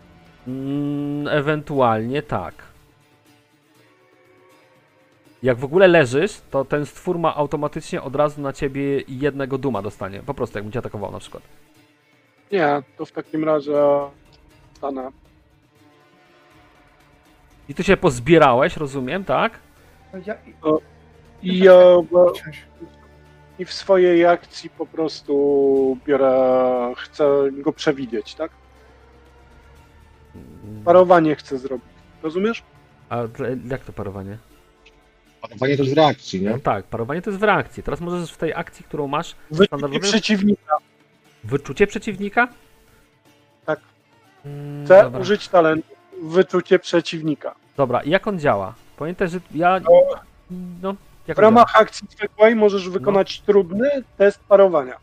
[0.49, 2.55] Mm, ewentualnie tak.
[5.43, 9.83] Jak w ogóle leżysz, to ten stwór ma automatycznie od razu na ciebie jednego duma
[9.83, 10.23] dostanie.
[10.27, 11.43] Po prostu, jakbym cię atakował na przykład.
[12.53, 13.73] Nie, to w takim razie
[14.75, 15.11] stanę.
[17.71, 19.59] I ty się pozbierałeś, rozumiem, tak?
[20.13, 20.35] no ja
[21.43, 21.73] I, ja,
[22.11, 22.65] bo- Ciąć.
[23.59, 26.33] I w swojej akcji po prostu biorę,
[26.97, 28.51] chcę go przewidzieć, tak?
[30.85, 31.87] Parowanie chcę zrobić.
[32.23, 32.63] Rozumiesz?
[33.09, 34.39] A dla- jak to parowanie?
[35.41, 36.59] Panowanie to jest w reakcji, No nie?
[36.59, 37.83] tak, parowanie to jest w reakcji.
[37.83, 40.01] Teraz możesz w tej akcji, którą masz, Wyczucie Standardowy?
[40.01, 40.77] przeciwnika.
[41.45, 42.49] wyczucie przeciwnika?
[43.67, 43.81] Tak.
[44.45, 45.21] Mm, Chcę dobra.
[45.21, 47.55] użyć talentu wyczucie przeciwnika.
[47.77, 48.75] Dobra, i jak on działa?
[48.97, 49.81] Pamiętaj, że ja...
[50.83, 50.95] No,
[51.27, 51.51] jak W on działa?
[51.51, 54.95] ramach akcji zwykłej możesz wykonać trudny test parowania.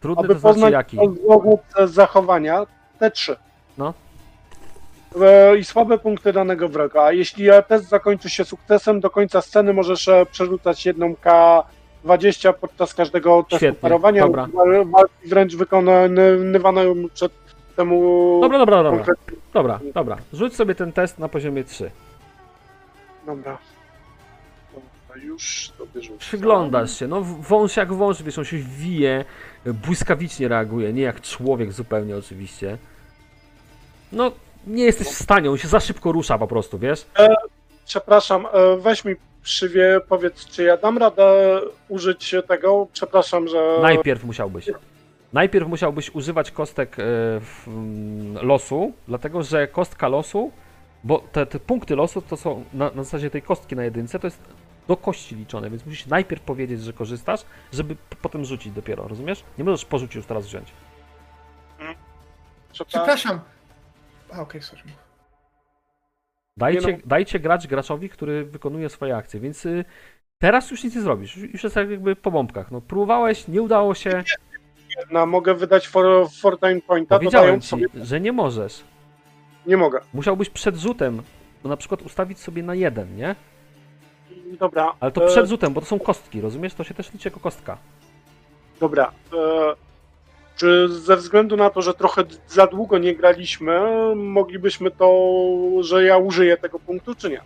[0.00, 0.96] Trudny Aby to znaczy poznać jaki?
[0.96, 2.66] rozłogu zachowania,
[2.98, 3.36] te trzy.
[3.78, 3.94] No.
[5.22, 7.02] E, I słabe punkty danego wroga.
[7.02, 11.12] A jeśli test zakończy się sukcesem, do końca sceny możesz e, przerzucać jedną
[12.04, 14.22] K20 podczas każdego testu Świetnie, parowania.
[14.22, 14.46] dobra.
[14.54, 16.82] Wal- Walki wręcz wykonywane
[17.14, 17.32] przed
[17.76, 18.38] temu.
[18.42, 19.04] Dobra, dobra, dobra.
[19.04, 20.16] konkretnie- Dobra, dobra.
[20.32, 21.90] Rzuć sobie ten test na poziomie 3.
[23.26, 23.58] Dobra.
[24.74, 26.18] Dobra, już sobie.
[26.18, 29.24] Przyglądasz się, no wąż jak wąż, wiesz, on się wije,
[29.66, 32.78] błyskawicznie reaguje, nie jak człowiek zupełnie oczywiście.
[34.12, 34.32] No,
[34.66, 37.06] nie jesteś w stanie, on się za szybko rusza po prostu, wiesz?
[37.86, 42.86] Przepraszam, e, weź mi przywie, powiedz, czy ja dam radę użyć tego?
[42.92, 43.78] Przepraszam, że.
[43.82, 44.70] Najpierw musiałbyś.
[45.34, 47.02] Najpierw musiałbyś używać kostek e,
[47.40, 50.52] w, mm, losu, dlatego że kostka losu,
[51.04, 54.26] bo te, te punkty losu to są na, na zasadzie tej kostki na jedynce, to
[54.26, 54.42] jest
[54.88, 59.44] do kości liczone, więc musisz najpierw powiedzieć, że korzystasz, żeby potem rzucić dopiero, rozumiesz?
[59.58, 60.72] Nie możesz porzucić już teraz wziąć.
[62.72, 62.86] Przepraszam.
[62.86, 63.40] Przepraszam.
[64.32, 64.82] A, okej, sorry.
[66.56, 66.98] Dajcie, no.
[67.06, 69.84] dajcie grać graczowi, który wykonuje swoje akcje, więc y,
[70.38, 72.70] teraz już nic nie zrobisz, już, jest jak jakby po bombkach.
[72.70, 74.24] No, próbowałeś, nie udało się,
[75.10, 77.86] No, mogę wydać for, fortune pointa, powiedziałem dodając ci, sobie.
[77.94, 78.84] że nie możesz.
[79.66, 80.00] Nie mogę.
[80.14, 81.22] Musiałbyś przed rzutem,
[81.64, 83.34] no na przykład ustawić sobie na jeden, nie?
[84.58, 84.94] Dobra.
[85.00, 86.74] Ale to e, przed rzutem, bo to są kostki, rozumiesz?
[86.74, 87.78] To się też liczy jako kostka.
[88.80, 89.12] Dobra.
[89.32, 89.74] E,
[90.56, 93.80] czy ze względu na to, że trochę za długo nie graliśmy,
[94.16, 95.30] moglibyśmy to,
[95.80, 97.40] że ja użyję tego punktu, czy nie?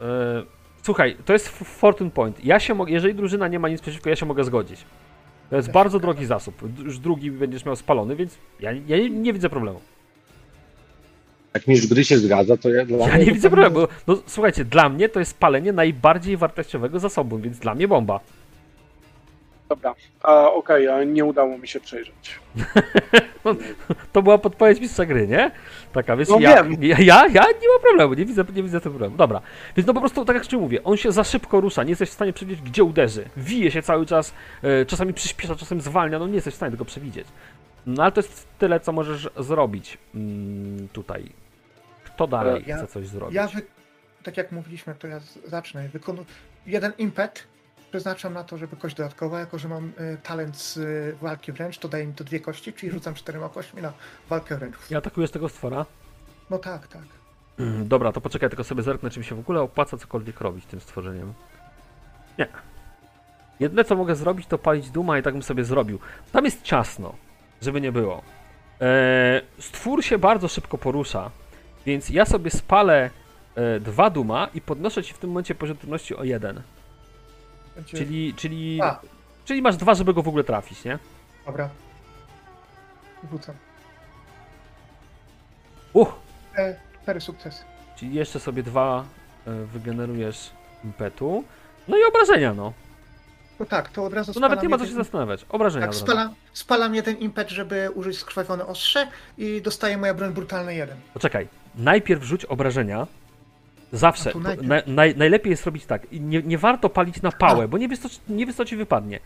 [0.00, 0.42] E,
[0.82, 2.44] słuchaj, to jest Fortune Point.
[2.44, 4.84] Ja się mogę, jeżeli drużyna nie ma nic przeciwko, ja się mogę zgodzić.
[5.50, 6.62] To jest bardzo drogi zasób.
[6.84, 9.80] Już drugi będziesz miał spalony, więc ja, ja nie, nie widzę problemu.
[11.54, 13.88] Jak mistrz gry się zgadza, to ja dla Ja mnie nie to widzę problemu.
[14.06, 18.20] No słuchajcie, dla mnie to jest palenie najbardziej wartościowego zasobu, więc dla mnie bomba.
[19.68, 19.94] Dobra.
[20.22, 22.40] A, Okej, a nie udało mi się przejrzeć.
[24.12, 25.50] To była podpowiedź mistrza gry, nie?
[25.92, 26.82] Taka, więc No ja, wiem.
[26.82, 29.16] ja, ja, ja nie ma problemu, nie widzę, nie widzę tego problemu.
[29.16, 29.40] Dobra,
[29.76, 32.08] więc no po prostu, tak jak ci mówię, on się za szybko rusza, nie jesteś
[32.10, 33.24] w stanie przewidzieć, gdzie uderzy.
[33.36, 36.84] Wije się cały czas, e, czasami przyspiesza, czasem zwalnia, no nie jesteś w stanie tego
[36.84, 37.26] przewidzieć.
[37.86, 41.24] No ale to jest tyle, co możesz zrobić mm, tutaj.
[42.04, 43.34] Kto dalej Ja- chce coś zrobić?
[43.34, 43.62] Ja, wy...
[44.22, 45.88] tak jak mówiliśmy, to ja z- zacznę.
[45.88, 46.24] Wykonu...
[46.66, 47.44] Jeden impet
[47.96, 51.78] przeznaczam na to, żeby kość dodatkowa, jako że mam e, talent z e, walki wręcz,
[51.78, 53.92] to daje mi to dwie kości, czyli rzucam czterema kośćmi na
[54.28, 54.76] walkę wręcz.
[54.90, 55.86] I atakujesz tego stwora?
[56.50, 57.02] No tak, tak.
[57.58, 60.66] Mm, Dobra, to poczekaj, tylko sobie zerknę, czy mi się w ogóle opłaca cokolwiek robić
[60.66, 61.34] tym stworzeniem.
[62.38, 62.46] Nie.
[63.60, 65.98] Jedyne, co mogę zrobić, to palić duma i tak bym sobie zrobił.
[66.32, 67.14] Tam jest ciasno,
[67.62, 68.22] żeby nie było.
[68.80, 71.30] Eee, stwór się bardzo szybko porusza,
[71.86, 73.10] więc ja sobie spalę
[73.54, 76.62] e, dwa duma i podnoszę ci w tym momencie poziom trudności o jeden.
[77.76, 77.98] Będzie...
[77.98, 79.00] Czyli, czyli, A.
[79.44, 80.98] czyli masz dwa, żeby go w ogóle trafić, nie?
[81.46, 81.68] Dobra.
[83.30, 83.54] Rzucam.
[85.92, 86.14] Uch!
[86.58, 87.62] E, cztery sukcesy.
[87.96, 89.04] Czyli jeszcze sobie dwa
[89.46, 90.50] e, wygenerujesz
[90.84, 91.44] impetu.
[91.88, 92.72] No i obrażenia, no.
[93.60, 95.46] No tak, to od razu Tu nawet nie ma co się jeden- zastanawiać.
[95.48, 96.06] Obrażenia Tak, od razu.
[96.06, 99.06] spalam, spalam jeden impet, żeby użyć skrwawione ostrze
[99.38, 100.96] i dostaje moja broń brutalny jeden.
[101.14, 103.06] Poczekaj, najpierw rzuć obrażenia.
[103.96, 104.32] Zawsze.
[104.34, 106.06] A na, naj, najlepiej jest robić tak.
[106.12, 109.20] Nie, nie warto palić na pałę, bo nie wiesz, co, nie wiesz, co ci wypadnie.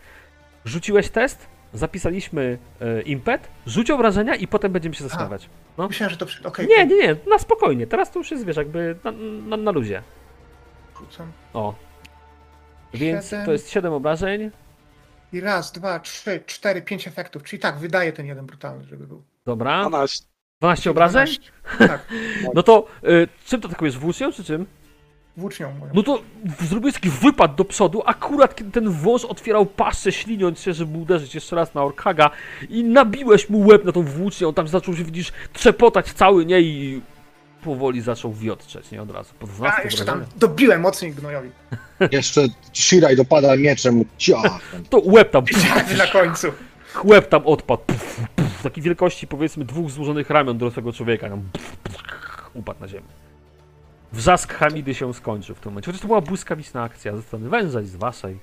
[0.65, 5.49] Rzuciłeś test, zapisaliśmy e, impet, rzuć obrażenia i potem będziemy się zastanawiać.
[5.77, 5.87] No.
[5.87, 6.43] Myślałem, że to przy...
[6.43, 7.87] Okej, Nie, nie, nie, na spokojnie.
[7.87, 9.11] Teraz to już jest, wiesz, jakby na,
[9.47, 10.01] na, na luzie.
[10.99, 11.31] rzucam.
[11.53, 11.75] O.
[12.93, 13.45] Więc Siedem.
[13.45, 14.51] to jest 7 obrażeń.
[15.33, 17.43] I raz, dwa, trzy, cztery, pięć efektów.
[17.43, 19.23] Czyli tak, wydaje ten jeden brutalny, żeby był.
[19.45, 19.81] Dobra.
[19.81, 20.25] 12.
[20.61, 21.27] 12 obrażeń?
[21.27, 21.87] 12.
[21.87, 22.07] Tak,
[22.55, 23.97] No to y, czym to atakujesz?
[23.97, 24.65] Włócznią czy czym?
[25.37, 25.91] włócznią moją.
[25.95, 26.21] No to
[26.61, 31.35] zrobiłeś taki wypad do przodu, akurat kiedy ten wąż otwierał paszczę, śliniąc się, żeby uderzyć
[31.35, 32.29] jeszcze raz na Orkaga
[32.69, 36.61] i nabiłeś mu łeb na tą włócznię, on tam zaczął się, widzisz, trzepotać cały, nie?
[36.61, 37.01] I
[37.63, 39.01] powoli zaczął wiotczeć, nie?
[39.01, 41.49] Od razu, po 12 A, jeszcze tam dobiłem mocniej gnojowi.
[42.11, 42.41] Jeszcze
[42.73, 44.59] Shiraj dopada mieczem, ciach.
[44.89, 46.47] To łeb tam, Wiedziałem na końcu.
[47.03, 51.49] łeb tam odpadł, puf, puf, takiej wielkości powiedzmy dwóch złożonych ramion dorosłego człowieka, tam,
[52.53, 53.07] upadł na ziemię.
[54.11, 57.81] Wrzask Hamidy się skończył w tym momencie, chociaż to była błyskawiczna akcja ze strony węża
[57.81, 58.39] i z waszej.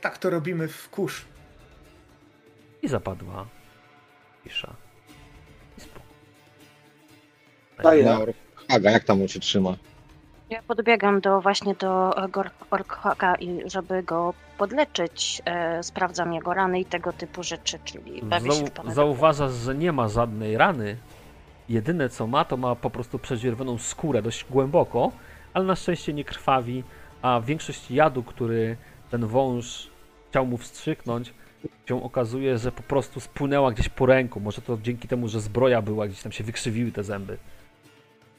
[0.00, 1.24] Tak to robimy w kurz.
[2.82, 3.46] I zapadła
[4.44, 4.74] cisza.
[5.78, 6.02] I spokój.
[8.68, 9.76] Haga, jak tam on się trzyma?
[10.52, 16.54] Ja podbiegam do właśnie do e, Gor- Orkhaka i żeby go podleczyć, e, sprawdzam jego
[16.54, 18.94] rany i tego typu rzeczy, czyli bawię się w Zau- pana.
[18.94, 20.96] zauważasz, że nie ma żadnej rany.
[21.68, 25.12] Jedyne co ma, to ma po prostu przedzierwoną skórę dość głęboko,
[25.54, 26.84] ale na szczęście nie krwawi,
[27.22, 28.76] a większość jadu, który
[29.10, 29.90] ten wąż
[30.30, 31.34] chciał mu wstrzyknąć,
[31.88, 34.40] się okazuje, że po prostu spłynęła gdzieś po ręku.
[34.40, 37.38] Może to dzięki temu, że zbroja była, gdzieś tam się wykrzywiły te zęby.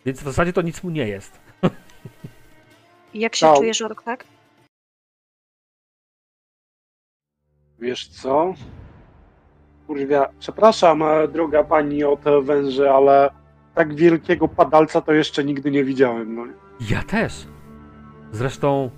[0.05, 1.42] Więc w zasadzie to nic mu nie jest.
[3.13, 3.55] Jak się Dał.
[3.55, 4.25] czujesz, Orkhak?
[7.79, 8.53] Wiesz co?
[9.87, 13.29] Kurwa, przepraszam, e, droga pani od e, węży, ale
[13.75, 16.35] tak wielkiego padalca to jeszcze nigdy nie widziałem.
[16.35, 16.45] No.
[16.89, 17.47] Ja też.
[18.31, 18.89] Zresztą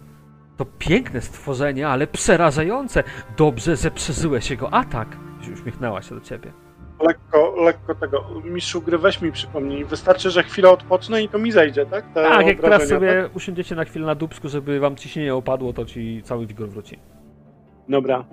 [0.58, 3.04] to piękne stworzenie, ale przerażające.
[3.38, 5.18] Dobrze, że przeżyłeś jego atak.
[5.54, 6.65] Uśmiechnęła się do ciebie.
[7.00, 8.26] Lekko, lekko tego.
[8.44, 9.86] Mistrzu gry weź mi przypomnij.
[9.86, 12.06] Wystarczy, że chwilę odpocznę i to mi zejdzie, tak?
[12.14, 15.86] Te Tak, jak teraz sobie usiądziecie na chwilę na dubsku, żeby wam ciśnienie opadło, to
[15.86, 16.96] ci cały wigor wróci.
[16.96, 17.06] Tak?
[17.90, 18.26] Dobra.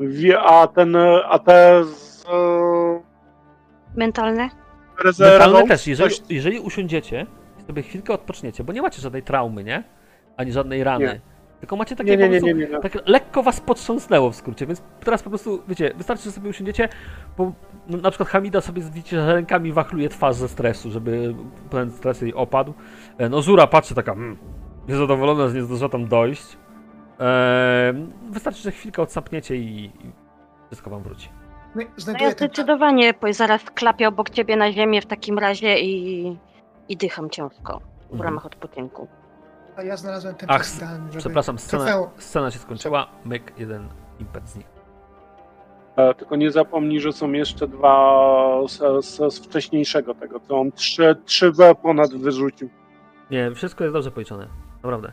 [0.46, 0.96] A ten,
[1.28, 2.24] a te z
[3.96, 4.48] Mentalne?
[5.04, 5.38] rezerwą?
[5.46, 7.26] Mentalne też, jeżeli, Coś- jeżeli usiądziecie
[7.60, 9.82] i sobie chwilkę odpoczniecie, bo nie macie żadnej traumy, nie?
[10.36, 11.04] Ani żadnej rany.
[11.04, 11.20] Nie.
[11.60, 12.72] Tylko macie takie Nie, nie, po nie, prostu, nie, nie.
[12.74, 12.80] nie.
[12.80, 16.88] tak lekko was potrząsnęło w skrócie, więc teraz po prostu, wiecie, wystarczy, że sobie usiądziecie,
[17.38, 17.52] bo
[17.88, 21.34] no, na przykład Hamida sobie, widzicie, że rękami wachluje twarz ze stresu, żeby
[21.70, 22.74] ten stres jej opadł.
[23.18, 24.36] E, No Zura patrzy taka, mm,
[24.88, 26.56] niezadowolona, że nie zdążyła tam dojść.
[27.20, 27.94] Eee,
[28.30, 30.12] wystarczy, że chwilkę odsapniecie i, i
[30.66, 31.28] wszystko wam wróci.
[31.74, 32.30] No, No ja ten...
[32.32, 36.38] zdecydowanie po- zaraz klapię obok ciebie na ziemię w takim razie i,
[36.88, 38.22] i dycham ciężko w Mhm.
[38.22, 39.08] ramach odpoczynku.
[39.76, 41.18] A ja znalazłem ten Ach, idealny, żeby...
[41.18, 41.86] Przepraszam, scena,
[42.18, 43.88] scena się skończyła, myk, jeden
[44.20, 44.68] impet znikł.
[45.96, 50.72] E, Tylko nie zapomnij, że są jeszcze dwa z, z, z wcześniejszego tego, to on
[50.72, 52.68] trzy, trzy W ponad wyrzucił.
[53.30, 54.48] Nie, wszystko jest dobrze policzone.
[54.74, 55.12] Naprawdę.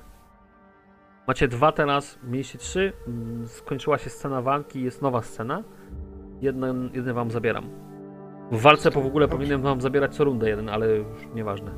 [1.28, 2.94] Macie dwa teraz, mieliście trzy.
[3.46, 5.64] Skończyła się scena walki, jest nowa scena.
[6.42, 7.70] Jeden, jeden wam zabieram.
[8.52, 11.72] W walce po w ogóle powinienem wam zabierać co rundę jeden, ale już nieważne.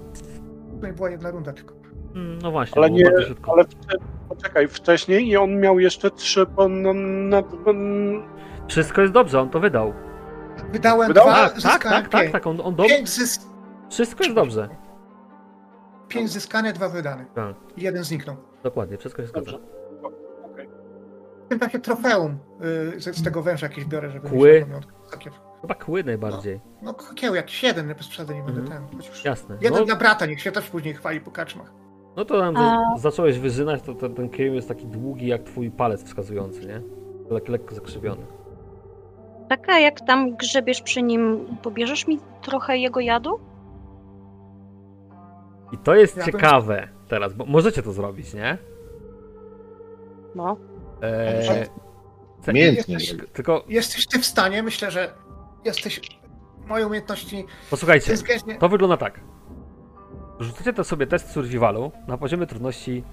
[0.75, 1.75] Tutaj była jedna runda tylko.
[2.15, 3.11] Mm, No właśnie, Ale nie,
[3.47, 3.65] ale
[4.29, 6.95] poczekaj, wcześniej i on miał jeszcze trzy ponad...
[8.71, 9.93] Wszystko jest dobrze, on to wydał.
[10.71, 11.25] Wydałem Wydał?
[11.25, 12.31] dwa, Tak, tak, zyskałem tak, tak, pięć.
[12.33, 12.83] tak, on, on do...
[12.83, 13.47] Pięć, zys...
[13.89, 14.69] Wszystko jest dobrze.
[16.07, 17.25] pięć zyskane, dwa wydane.
[17.35, 18.35] Tak, I jeden zniknął.
[18.63, 19.51] dokładnie, wszystko jest Dobrze.
[20.01, 20.17] dobrze.
[20.53, 20.69] Okej.
[21.45, 22.37] W tym takie trofeum
[22.95, 24.51] y, z, z tego węża jakieś biorę, żeby Kły?
[24.53, 24.93] mieć na pamiątkę.
[25.11, 25.31] Takie-
[25.61, 26.61] Chyba kły najbardziej.
[26.81, 28.87] No kieł jakiś jeden, bez przesady nie będę Mhm.
[28.87, 28.97] ten.
[28.97, 29.57] Chociaż Jasne.
[29.61, 31.73] jeden No, dla brata, niech się też później chwali po kaczmach.
[32.15, 35.71] no to tam A- zacząłeś wyżynać, to ten, ten kieł jest taki długi jak twój
[35.71, 36.81] palec wskazujący, nie?
[37.29, 38.21] Lek, lekko zakrzywiony.
[39.51, 43.39] Taka jak tam grzebiesz przy nim, pobierzesz mi trochę jego jadu?
[45.71, 48.57] I to jest Ja bym- ciekawe teraz, bo możecie to zrobić, nie?
[50.35, 50.57] No.
[51.01, 51.67] Eee.
[52.53, 55.13] Jesteś- tylko Jesteś ty w stanie, myślę, że
[55.65, 56.01] jesteś.
[56.67, 58.13] Moje umiejętności posłuchajcie,
[58.59, 59.19] to wygląda tak.
[60.39, 63.03] Rzucacie to sobie test survivalu na poziomie trudności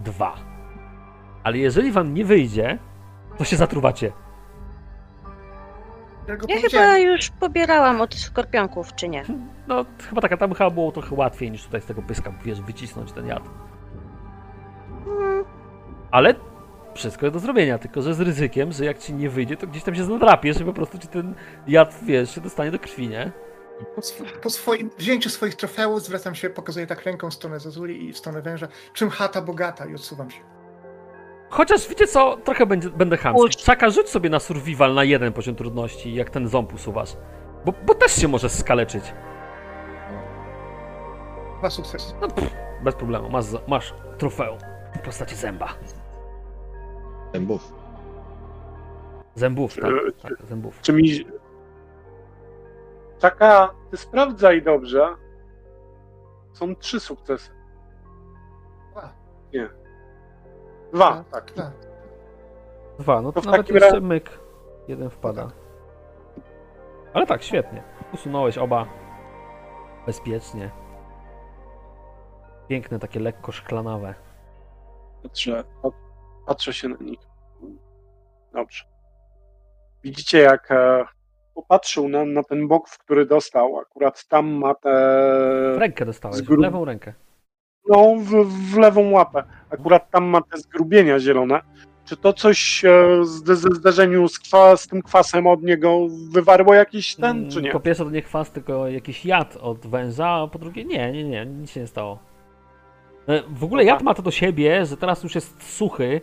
[0.00, 0.34] 2.
[1.44, 2.78] Ale jeżeli wam nie wyjdzie,
[3.38, 4.12] to się zatruwacie.
[6.36, 6.88] Którego Ja powiedziałem.
[6.96, 9.24] chyba już pobierałam od skorpionków, czy nie?
[9.68, 13.12] No, chyba taka tam chyba było trochę łatwiej niż tutaj z tego pyska, wiesz, wycisnąć
[13.12, 13.42] ten jad.
[15.04, 15.44] Hmm,
[16.10, 16.34] Ale
[16.94, 19.82] wszystko jest do zrobienia, tylko że z ryzykiem, że jak ci nie wyjdzie, to gdzieś
[19.82, 21.34] tam się nadrapiesz i po prostu ci ten
[21.66, 23.32] jad, wiesz, się dostanie do krwi, nie?
[23.94, 28.04] Po, sw- po swoim wzięciu swoich trofeów zwracam się, pokazuję tak ręką w stronę Zazuli
[28.08, 28.68] i w stronę węża.
[28.92, 30.40] Czym chata bogata i odsuwam się.
[31.50, 33.56] Chociaż wiecie co, trochę będzie, będę chamski.
[33.56, 37.16] Czaka, rzuć sobie na survival na jeden poziom trudności, jak ten ząb usuwasz.
[37.64, 39.14] Bo, bo też się może skaleczyć.
[41.58, 42.14] Dwa sukcesy.
[42.20, 44.58] No pff, bez problemu, masz, masz trofeum
[44.94, 45.68] w postaci zęba.
[47.34, 47.72] Zębów.
[49.34, 50.80] Zębów, tak, Czy- tak zębów.
[50.80, 51.24] Czy mi...
[53.20, 55.08] Taka, ty sprawdzaj dobrze.
[56.52, 57.50] Są trzy sukcesy.
[58.90, 59.12] Dwa.
[60.92, 61.52] Dwa, tak.
[61.52, 61.70] Dwa.
[62.98, 64.38] Dwa, no to, To w nawet jeszcze razie- myk.
[64.88, 65.50] Jeden wpada.
[67.14, 67.82] Ale tak, świetnie.
[68.14, 68.86] Usunąłeś oba.
[70.06, 70.70] Bezpiecznie.
[72.68, 74.14] Piękne, takie lekko szklanawe.
[75.22, 75.92] Patrzę, pat-
[76.46, 77.20] patrzę się na nich.
[78.52, 78.84] Dobrze.
[80.02, 81.04] Widzicie, jak e,
[81.54, 83.78] popatrzył na, na ten bok, w który dostał.
[83.78, 84.90] Akurat tam ma te.
[85.74, 87.14] W rękę dostałeś, z w gru- lewą rękę.
[87.90, 88.30] No, w,
[88.72, 89.42] w lewą łapę.
[89.70, 91.60] Akurat tam ma te zgrubienia zielone.
[92.04, 92.90] Czy to coś e,
[93.24, 95.98] z, ze zderzeniu z, kwa, z tym kwasem od niego
[96.30, 97.72] wywarło jakiś ten, czy Mm, nie?
[97.72, 101.24] Po pierwsze to nie kwas, tylko jakiś jad od węża, a po drugie nie, nie,
[101.24, 102.18] nie, nic się nie stało.
[103.28, 106.20] E, W ogóle jad ma to do siebie, że teraz już jest suchy,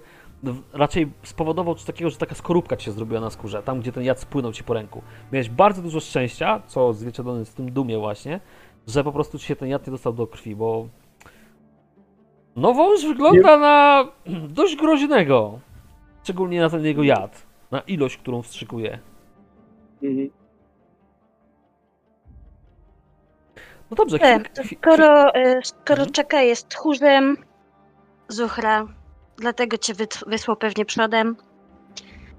[0.73, 4.03] raczej spowodował coś takiego, że taka skorupka ci się zrobiła na skórze, tam gdzie ten
[4.03, 5.01] jad spłynął ci po ręku.
[5.31, 8.39] Miałeś bardzo dużo szczęścia, co odzwierciedlone jest w tym dumie właśnie,
[8.87, 10.87] że po prostu ci się ten jad nie dostał do krwi, bo...
[12.57, 14.05] No wąż wygląda na
[14.49, 15.59] dość groźnego.
[16.23, 18.99] Szczególnie na ten jego jad, na ilość, którą wstrzykuje.
[20.03, 20.29] Mhm.
[23.91, 26.11] No dobrze, E, to chwil, skoro, e, skoro Mhm.
[26.11, 27.37] Czeka jest tchórzem,
[28.27, 28.87] Zuchra,
[29.37, 29.93] dlatego cię
[30.27, 31.35] wysłał pewnie przodem,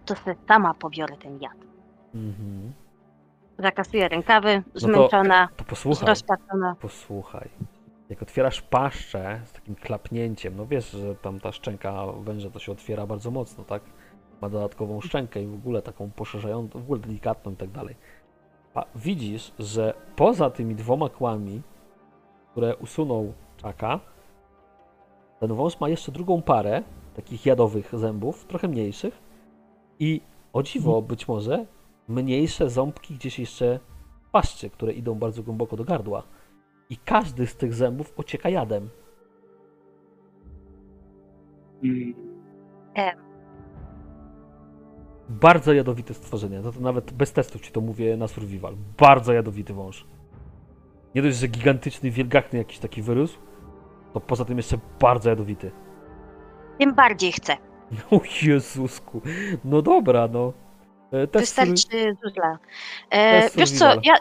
[0.05, 1.57] to se sama pobiorę ten jad.
[2.15, 2.73] Mhm.
[3.59, 6.77] Zakasuję rękawy, to- zmęczona, To posłuchaj, zrozpaczona.
[6.81, 7.49] posłuchaj.
[8.09, 12.73] Jak otwierasz paszczę z takim klapnięciem, no wiesz, że tam ta szczęka węża to się
[12.73, 13.83] otwiera bardzo mocno, tak?
[14.41, 17.97] Ma dodatkową szczękę i w ogóle taką poszerzającą, w ogóle delikatną i tak dalej.
[18.75, 21.63] A widzisz, że poza tymi dwoma kłami,
[22.51, 24.01] które usunął czaka,
[25.41, 26.83] ten wąż ma jeszcze drugą parę
[27.17, 29.23] takich jadowych zębów, trochę mniejszych
[29.99, 30.21] i
[30.53, 31.67] o dziwo być może
[32.09, 33.81] mniejsze ząbki gdzieś jeszcze
[34.27, 36.23] w paszczy, które idą bardzo głęboko do gardła.
[36.91, 38.89] I każdy z tych zębów ocieka jadem.
[41.85, 42.15] Mm.
[45.29, 46.61] Bardzo jadowite stworzenie.
[46.61, 48.75] No to nawet bez testów ci to mówię na survival.
[48.99, 50.07] Bardzo jadowity wąż.
[51.15, 53.39] Nie dość, że gigantyczny, wielgachny jakiś taki wyrósł,
[54.13, 55.71] to poza tym jeszcze bardzo jadowity.
[56.79, 57.57] Tym bardziej chcę.
[58.11, 59.21] O Jezusku.
[59.65, 60.53] No dobra, no.
[61.13, 62.59] E, Test Wystarczy Zuzla.
[63.11, 64.15] E, wiesz co, ja,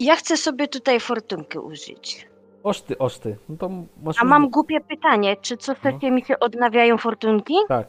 [0.00, 2.28] ja chcę sobie tutaj fortunkę użyć.
[2.62, 3.36] Oszty, oszty.
[3.48, 3.70] No to
[4.02, 4.16] masz...
[4.20, 7.54] A mam głupie pytanie, czy co sesję mi się odnawiają fortunki?
[7.68, 7.86] Tak,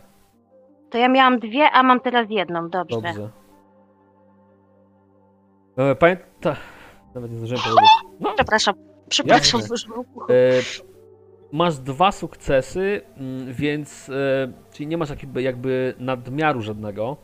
[0.89, 3.01] To ja miałam dwie, a mam teraz jedną, dobrze.
[3.01, 3.29] dobrze.
[5.77, 6.55] E, Pamięta...
[7.15, 7.89] Nawet nie zdążyłem powiedzieć.
[8.19, 8.75] No, Przepraszam,
[9.09, 9.61] przepraszam.
[9.61, 9.95] Jasne.
[10.29, 10.33] E,
[11.51, 14.09] masz dwa sukcesy, mm, więc.
[14.09, 14.13] E,
[14.71, 17.17] czyli nie masz jakby, jakby nadmiaru żadnego.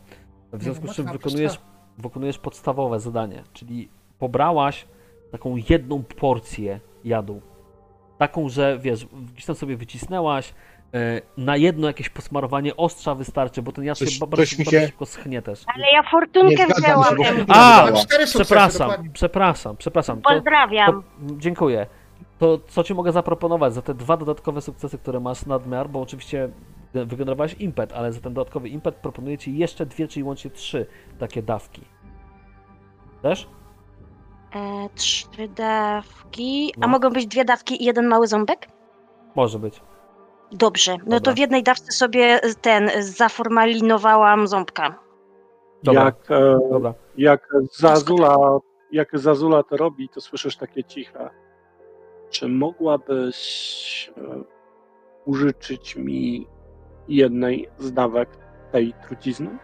[0.54, 1.60] W związku z czym wykonujesz,
[1.98, 3.90] wykonujesz podstawowe zadanie, czyli
[4.22, 4.88] pobrałaś
[5.32, 7.42] taką jedną porcję jadu.
[8.18, 10.54] Taką, że wiesz, gdzieś tam sobie wycisnęłaś.
[10.94, 15.42] E, na jedno jakieś posmarowanie ostrza wystarczy, bo ten jad się bardzo, się- szybko schnie
[15.42, 15.64] też.
[15.76, 17.16] Ale ja fortunkę się, wzięłam.
[17.26, 17.88] Em, A,
[18.26, 20.22] Przepraszam, przepraszam, przepraszam.
[20.22, 20.92] To, Pozdrawiam.
[20.92, 21.04] to,
[21.38, 21.86] dziękuję.
[22.40, 26.50] To co ci mogę zaproponować za te dwa dodatkowe sukcesy, które masz nadmiar, bo oczywiście
[26.94, 30.86] wygenerowałeś impet, ale za ten dodatkowy impet proponuję ci jeszcze dwie, czyli łącznie trzy
[31.20, 31.82] takie dawki.
[33.22, 33.48] Też?
[34.56, 36.74] E, trzy dawki.
[36.78, 36.86] No.
[36.86, 38.68] A mogą być dwie dawki i jeden mały ząbek?
[39.36, 39.82] Może być.
[40.52, 40.92] Dobrze.
[40.92, 41.20] No Dobra.
[41.20, 45.00] to w jednej dawce sobie ten zaformalinowałam ząbka.
[45.84, 46.04] Dobra.
[46.06, 46.94] Jak, e, Dobra.
[47.18, 48.60] jak Zazula,
[48.92, 51.30] jak Zazula to robi, to słyszysz takie ciche.
[52.30, 54.44] Czy mogłabyś e,
[55.26, 56.48] użyczyć mi
[57.08, 58.30] jednej z dawek
[58.72, 59.58] tej trucizny?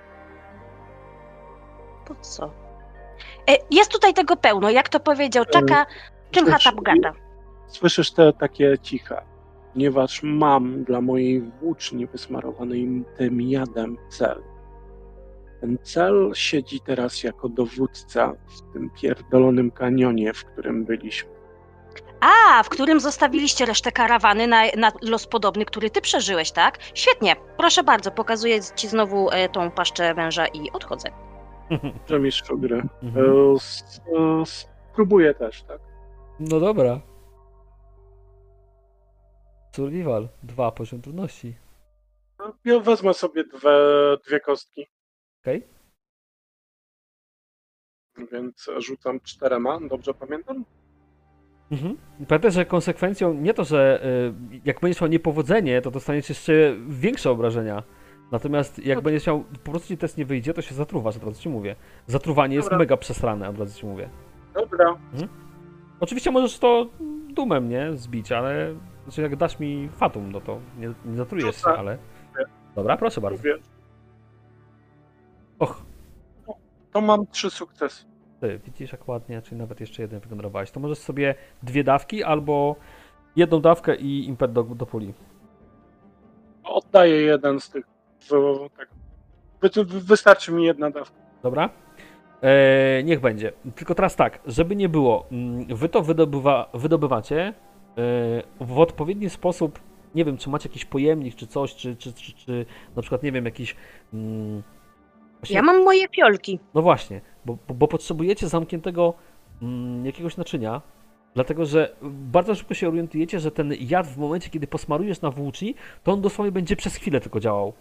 [2.05, 2.66] Po co?
[3.49, 5.85] E, jest tutaj tego pełno, jak to powiedział Czaka,
[6.31, 7.14] czym słysz- chata bogata.
[7.68, 9.22] Słyszysz te takie ciche,
[9.73, 14.44] ponieważ mam dla mojej włóczni wysmarowanej tym jadem cel.
[15.61, 21.30] Ten cel siedzi teraz jako dowódca w tym pierdolonym kanionie, w którym byliśmy.
[22.19, 26.77] A, w którym zostawiliście resztę karawany na, na los podobny, który ty przeżyłeś, tak?
[26.94, 31.10] Świetnie, proszę bardzo, pokazuję ci znowu e, tą paszczę węża i odchodzę.
[32.10, 32.84] Że mistrzu gry.
[33.03, 33.26] Mhm.
[33.26, 35.81] E, Spróbuję też, tak?
[36.39, 37.02] No dobra.
[39.76, 40.30] Survival.
[40.44, 41.56] Dwa poziom trudności.
[42.65, 43.69] Ja wezmę sobie dwie,
[44.27, 44.88] dwie kostki.
[45.41, 45.68] Okej.
[48.31, 50.65] Więc rzucam czterema, dobrze pamiętam?
[51.72, 51.98] Mhm.
[52.27, 54.06] Pamiętaj, że konsekwencją nie to, że
[54.53, 57.84] y, jak będziesz miał niepowodzenie, to dostaniesz jeszcze większe obrażenia.
[58.31, 61.41] Natomiast jak będziesz miał, po prostu ci test nie wyjdzie, to się zatruwasz, od razu
[61.41, 61.75] ci mówię.
[62.07, 62.77] Zatruwanie jest Dobra.
[62.77, 64.09] mega przesrane, od razu ci mówię.
[64.53, 64.97] Dobra.
[65.99, 66.87] Oczywiście możesz to
[67.29, 71.67] dumem, nie, zbić, ale znaczy jak dasz mi fatum, no to nie, nie zatrujesz się,
[71.69, 71.97] ale...
[72.75, 73.37] Dobra, proszę bardzo.
[73.37, 73.55] Mówię,
[75.59, 75.81] Och,
[76.91, 78.05] to mam trzy sukcesy.
[78.41, 80.71] ty, widzisz jak ładnie, czyli nawet jeszcze jeden wygenerowałeś.
[80.71, 82.75] To możesz sobie dwie dawki albo
[83.35, 85.13] jedną dawkę i impet do, do puli.
[86.63, 87.85] Oddaję jeden z tych.
[88.29, 88.87] W, tak.
[89.61, 91.15] Wy, wy- wystarczy mi jedna dawka.
[91.43, 91.69] Dobra?
[92.41, 93.51] E, niech będzie.
[93.75, 97.53] Tylko teraz tak, żeby nie było, mm, wy to wydobywa, wydobywacie e,
[98.61, 99.79] w odpowiedni sposób.
[100.15, 103.31] Nie wiem, czy macie jakiś pojemnik, czy coś, czy, czy, czy, czy na przykład, nie
[103.31, 103.75] wiem, jakiś.
[104.13, 104.63] Mm,
[105.39, 106.59] właśnie- Ja mam moje fiolki.
[106.73, 109.13] No właśnie, bo, bo, bo potrzebujecie zamkniętego
[109.61, 110.81] mm, jakiegoś naczynia,
[111.33, 115.75] dlatego że bardzo szybko się orientujecie, że ten jad w momencie, kiedy posmarujesz na włóczni,
[116.03, 117.73] to on dosłownie będzie przez chwilę tylko działał.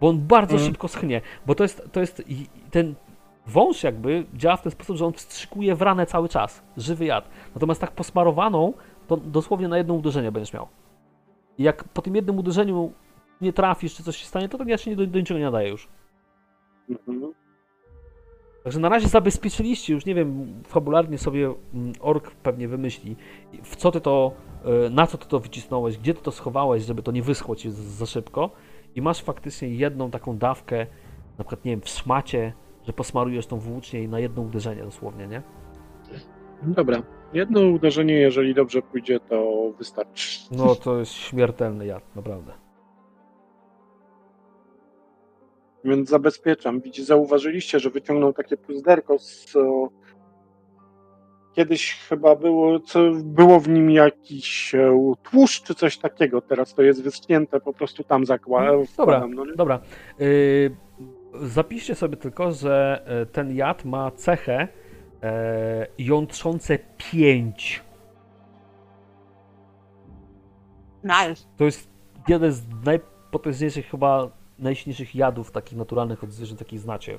[0.00, 0.70] Bo on bardzo Mhm.
[0.70, 1.20] szybko schnie.
[1.46, 2.22] Bo to jest, to jest
[2.70, 2.94] ten
[3.46, 6.62] wąż jakby działa w ten sposób, że on wstrzykuje w ranę cały czas.
[6.76, 7.28] Żywy jad.
[7.54, 8.72] Natomiast tak posmarowaną,
[9.06, 10.68] to dosłownie na jedno uderzenie będziesz miał.
[11.58, 12.92] I jak po tym jednym uderzeniu
[13.40, 15.44] nie trafisz, czy coś się stanie, to ten jad się nie do, do niczego nie
[15.44, 15.88] nadaje już.
[16.90, 17.32] Mhm.
[18.64, 23.16] Także na razie zabezpieczyliście, już nie wiem, fabularnie sobie mm, ork pewnie wymyśli,
[23.62, 24.32] w co ty to,
[24.86, 27.70] y, na co ty to wycisnąłeś, gdzie ty to schowałeś, żeby to nie wyschło ci
[27.70, 28.50] za szybko
[28.94, 30.86] i masz faktycznie jedną taką dawkę,
[31.38, 32.52] na przykład, nie wiem, w szmacie,
[32.86, 35.42] że posmarujesz tą włócznię i na jedno uderzenie dosłownie, nie?
[36.62, 37.02] Dobra.
[37.32, 40.40] Jedno uderzenie, jeżeli dobrze pójdzie, to wystarczy.
[40.50, 42.52] No to jest śmiertelny jad, naprawdę.
[45.84, 46.80] Więc zabezpieczam.
[46.80, 49.54] Widzicie, zauważyliście, że wyciągnął takie puzderko z.
[51.54, 56.40] e, Kiedyś chyba było, co, było w nim jakiś e, tłuszcz czy coś takiego.
[56.40, 58.72] Teraz to jest wyschnięte, po prostu tam zakładam.
[58.72, 59.80] Dobra, wkładam, no dobra.
[60.20, 60.76] Y,
[61.42, 64.68] zapiszcie sobie tylko, że y, ten jad ma cechę
[65.22, 67.82] e, jątrzące 5.
[71.04, 71.44] Nice.
[71.56, 71.90] To jest
[72.28, 77.18] jeden z najpotężniejszych, chyba najsilniejszych jadów takich naturalnych od zwierząt, jakich znacie.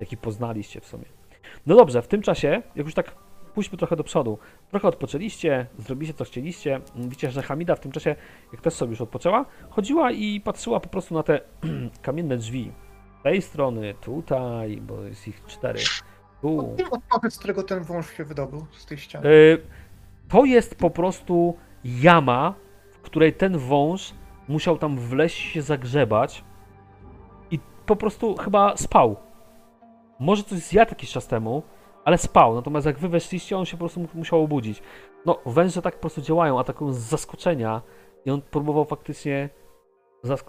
[0.00, 1.21] Jaki poznaliście w sumie.
[1.66, 3.14] No dobrze, w tym czasie, jak już tak
[3.54, 4.38] pójdźmy trochę do przodu,
[4.70, 6.80] trochę odpoczęliście, zrobiliście co chcieliście.
[6.96, 8.16] Widzicie, że Hamida w tym czasie,
[8.52, 11.40] jak też sobie już odpoczęła, chodziła i patrzyła po prostu na te
[12.02, 12.72] kamienne drzwi.
[13.20, 15.78] Z tej strony, tutaj, bo jest ich cztery.
[16.42, 16.76] Tu.
[16.90, 19.28] Odpowiedz, z którego ten wąż się wydobył z tej ściany.
[19.28, 19.62] Y,
[20.28, 22.54] To jest po prostu jama,
[22.90, 24.14] w której ten wąż
[24.48, 26.44] musiał tam wleźć się zagrzebać
[27.50, 29.16] i po prostu chyba spał.
[30.20, 31.62] Może coś zjadł jakiś czas temu,
[32.04, 32.54] ale spał.
[32.54, 34.82] Natomiast jak wy weszliście, on się po prostu mu- musiał obudzić.
[35.26, 37.82] No, węże tak po prostu działają, atakują z zaskoczenia
[38.24, 39.48] i on próbował faktycznie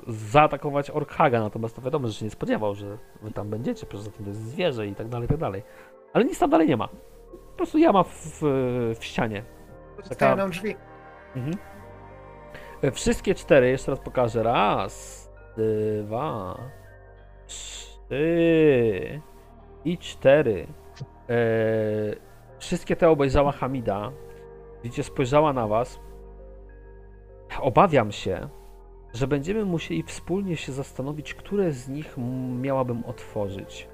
[0.08, 4.26] zaatakować Orkhaga, natomiast to wiadomo, że się nie spodziewał, że wy tam będziecie, poza tym
[4.26, 5.64] to jest zwierzę i tak dalej, i tak dalej.
[6.14, 6.88] Ale nic tam dalej nie ma.
[7.52, 8.40] Po prostu jama w,
[9.00, 9.44] w, ścianie.
[10.04, 10.76] Zostają nam drzwi.
[11.36, 11.58] Mhm.
[12.82, 14.44] E, Wszystkie cztery, jeszcze raz pokażę.
[14.44, 15.24] Raz,
[16.04, 16.58] dwa,
[17.48, 19.22] trzy
[19.86, 20.68] i cztery.
[21.30, 21.36] E,
[22.60, 24.12] wszystkie te obejrzała Hamida.
[24.84, 26.00] Widzicie, spojrzała na was.
[27.62, 28.50] Obawiam się,
[29.14, 32.16] że będziemy musieli wspólnie się zastanowić, które z nich
[32.62, 33.88] miałabym otworzyć.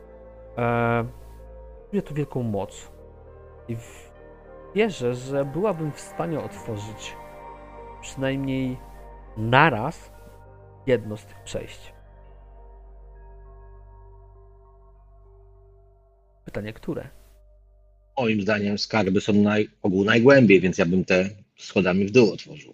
[0.57, 1.05] E,
[1.89, 2.91] czuję tu wielką moc.
[3.67, 3.77] I
[4.75, 7.17] wierzę, że byłabym w stanie otworzyć
[8.01, 8.77] przynajmniej
[9.37, 10.11] naraz
[10.85, 11.98] jedno z tych przejść.
[16.49, 17.07] Pytanie, które?
[18.17, 22.73] Moim zdaniem skarby są na ogół najgłębiej, więc ja bym te schodami w dół otworzył.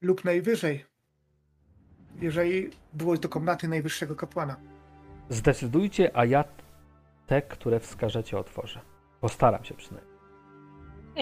[0.00, 0.84] Lub najwyżej.
[2.20, 4.56] Jeżeli było do komnaty najwyższego kapłana.
[5.28, 6.44] Zdecydujcie, a ja
[7.26, 8.80] te, które wskażecie, otworzę.
[9.20, 10.16] Postaram się przynajmniej.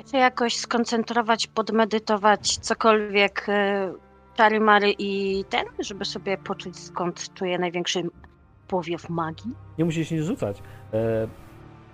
[0.02, 3.46] Chcę jakoś skoncentrować, podmedytować cokolwiek
[4.34, 8.02] czary mary i ten, żeby sobie poczuć skąd czuję największy
[8.69, 9.51] powiew magii.
[9.78, 10.62] Nie musisz nic rzucać.
[10.93, 11.28] E,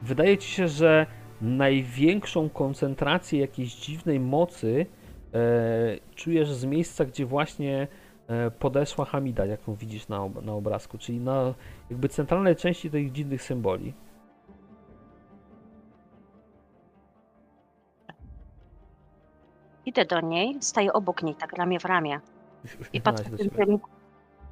[0.02, 1.06] wydaje ci się, że
[1.40, 4.86] największą koncentrację jakiejś dziwnej mocy
[5.34, 5.38] e,
[6.14, 7.88] czujesz z miejsca, gdzie właśnie
[8.28, 11.54] e, podeszła Hamida, jaką widzisz na, ob- na obrazku, czyli na
[11.90, 13.94] jakby centralnej części tych dziwnych symboli.
[19.86, 22.20] Idę do niej, staję obok niej, tak ramię w ramię.
[22.92, 23.78] I patrzę do tym, tym,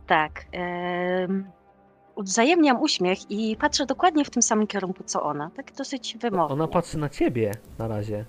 [0.07, 0.45] Tak.
[0.53, 1.51] em,
[2.23, 5.51] Wzajemniam uśmiech i patrzę dokładnie w tym samym kierunku co ona.
[5.57, 6.53] Tak dosyć wymownie.
[6.53, 8.25] Ona patrzy na ciebie na razie.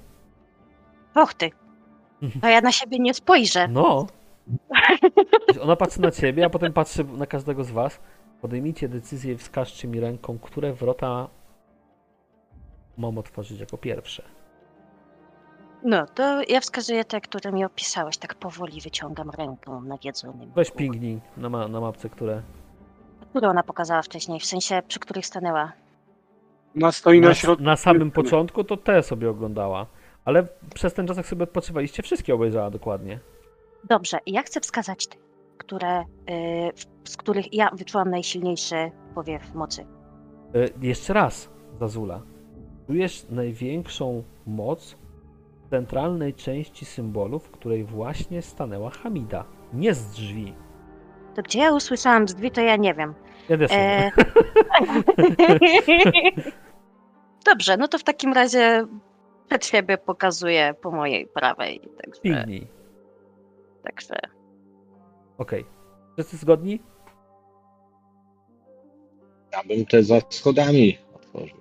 [1.15, 1.51] Och ty.
[2.41, 3.67] To ja na siebie nie spojrzę.
[3.67, 4.07] No.
[5.63, 7.99] Ona patrzy na ciebie, a potem patrzy na każdego z was.
[8.41, 11.27] Podejmijcie decyzję i wskażcie mi ręką, które wrota
[12.97, 14.23] mam otworzyć jako pierwsze.
[15.83, 18.17] No, to ja wskazuję te, które mi opisałeś.
[18.17, 20.51] Tak powoli wyciągam ręką nawiedzonym.
[20.55, 22.41] Weź pingnij na, ma- na mapce, które.
[23.29, 25.71] Które ona pokazała wcześniej, w sensie przy których stanęła.
[26.75, 27.63] Ona stoi na, Na, środku.
[27.63, 29.85] na samym początku to te sobie oglądała.
[30.25, 33.19] Ale przez ten czas, jak sobie odpoczywaliście, wszystkie obejrzała dokładnie.
[33.89, 35.17] Dobrze, i ja chcę wskazać te,
[35.57, 36.05] które, y,
[37.03, 39.81] z których ja wyczułam najsilniejszy powiew mocy.
[39.81, 41.49] E, jeszcze raz,
[41.79, 42.21] Zazula.
[42.87, 44.95] Czujesz największą moc
[45.65, 49.45] w centralnej części symbolu, w której właśnie stanęła Hamida.
[49.73, 50.53] Nie z drzwi.
[51.39, 53.13] To gdzie ja usłyszałam z drzwi, to ja nie wiem.
[53.49, 53.77] Ja też nie.
[53.77, 54.11] E...
[57.51, 58.85] Dobrze, no to w takim razie
[59.47, 61.81] przed siebie pokazuję po mojej prawej.
[62.01, 62.67] Także, Pingnij.
[63.83, 64.15] także
[65.37, 65.65] Okej.
[66.13, 66.79] Wszyscy zgodni?
[69.51, 71.57] Ja bym te za schodami otworzył.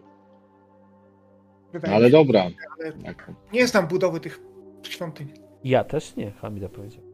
[1.73, 2.43] Wydaje No, ale dobra.
[2.81, 3.15] ale
[3.53, 4.41] nie znam budowy tych
[4.83, 5.33] świątyń.
[5.65, 7.08] Ja też nie, Hamida powiedział.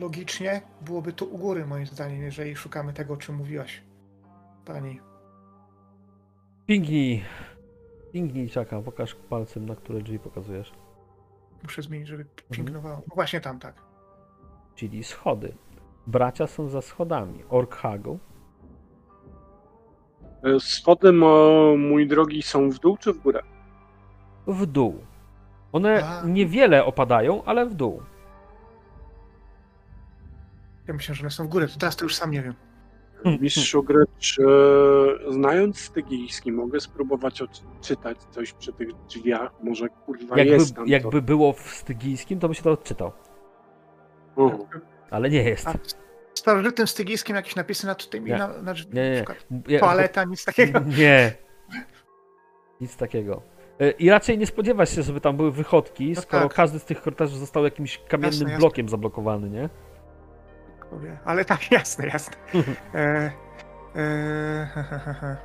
[0.00, 3.82] Logicznie byłoby to u góry, moim zdaniem, jeżeli szukamy tego, o czym mówiłaś.
[4.64, 5.00] Pani.
[6.66, 7.24] Pingnij.
[8.12, 8.82] Pingnij, czaka.
[8.82, 10.72] Pokaż palcem, na które drzwi pokazujesz.
[11.62, 12.96] Muszę zmienić, żeby pięknowało.
[12.96, 13.74] No właśnie tam, tak.
[14.74, 15.54] Czyli schody.
[16.06, 17.44] Bracia są za schodami.
[17.48, 18.18] Orkhagu.
[20.44, 23.42] E, Schody, mo- mój drogi, są w dół czy w górę?
[24.46, 25.00] w dół.
[25.72, 26.22] One A.
[26.26, 28.02] niewiele opadają, ale w dół.
[30.88, 31.68] Ja myślę, że one są w górę.
[31.68, 32.54] To teraz to już sam nie wiem.
[33.40, 34.42] Mistrzu gry, czy
[35.30, 39.50] znając stygijski mogę spróbować odczytać coś przy tych drzwiach?
[39.62, 43.12] Może kurwa jest Jakby, tam jakby było w stygijskim, to by się to odczytał.
[44.36, 44.42] to.
[44.42, 44.66] O,
[45.10, 45.68] Ale nie jest.
[45.68, 45.72] A
[46.34, 48.38] w starożytnym stygijskim jakieś napisy nad tymi, Nie.
[48.38, 49.24] na, na drzwi, Nie,
[49.68, 49.78] nie.
[49.80, 50.80] toaleta, nic takiego.
[50.98, 51.32] Nie.
[52.80, 53.42] Nic takiego.
[53.80, 56.54] E, I raczej nie spodziewasz się, żeby tam były wychodki, No skoro tak.
[56.54, 58.58] każdy z tych korytarzy został jakimś kamiennym Jasne, jasne.
[58.58, 59.68] blokiem zablokowany, nie?
[60.90, 61.18] Powie.
[61.24, 62.36] Ale tak, jasne, jasne.
[62.94, 63.32] E, e,
[64.74, 65.36] he, he, he, he.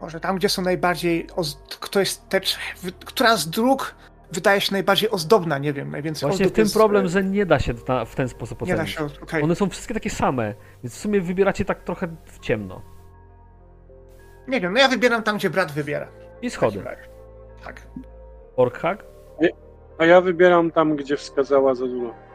[0.00, 1.26] Może tam, gdzie są najbardziej.
[1.36, 1.62] Oz...
[1.80, 2.40] Kto jest te...
[3.04, 3.94] Która z dróg
[4.32, 5.58] wydaje się najbardziej ozdobna?
[5.58, 8.14] Nie wiem, najwięcej Właśnie w tym jest, problem, e, że nie da się na, w
[8.14, 8.94] ten sposób Nie da ocenić.
[8.94, 9.22] się.
[9.22, 9.42] okej.
[9.42, 12.82] One są wszystkie takie same, więc w sumie wybieracie tak trochę w ciemno.
[14.48, 16.08] Nie wiem, no ja wybieram tam, gdzie brat wybiera.
[16.42, 16.82] I schody.
[17.64, 17.82] Tak.
[18.56, 19.04] Orkhag?
[19.98, 22.27] A ja wybieram tam, gdzie wskazała Zadula.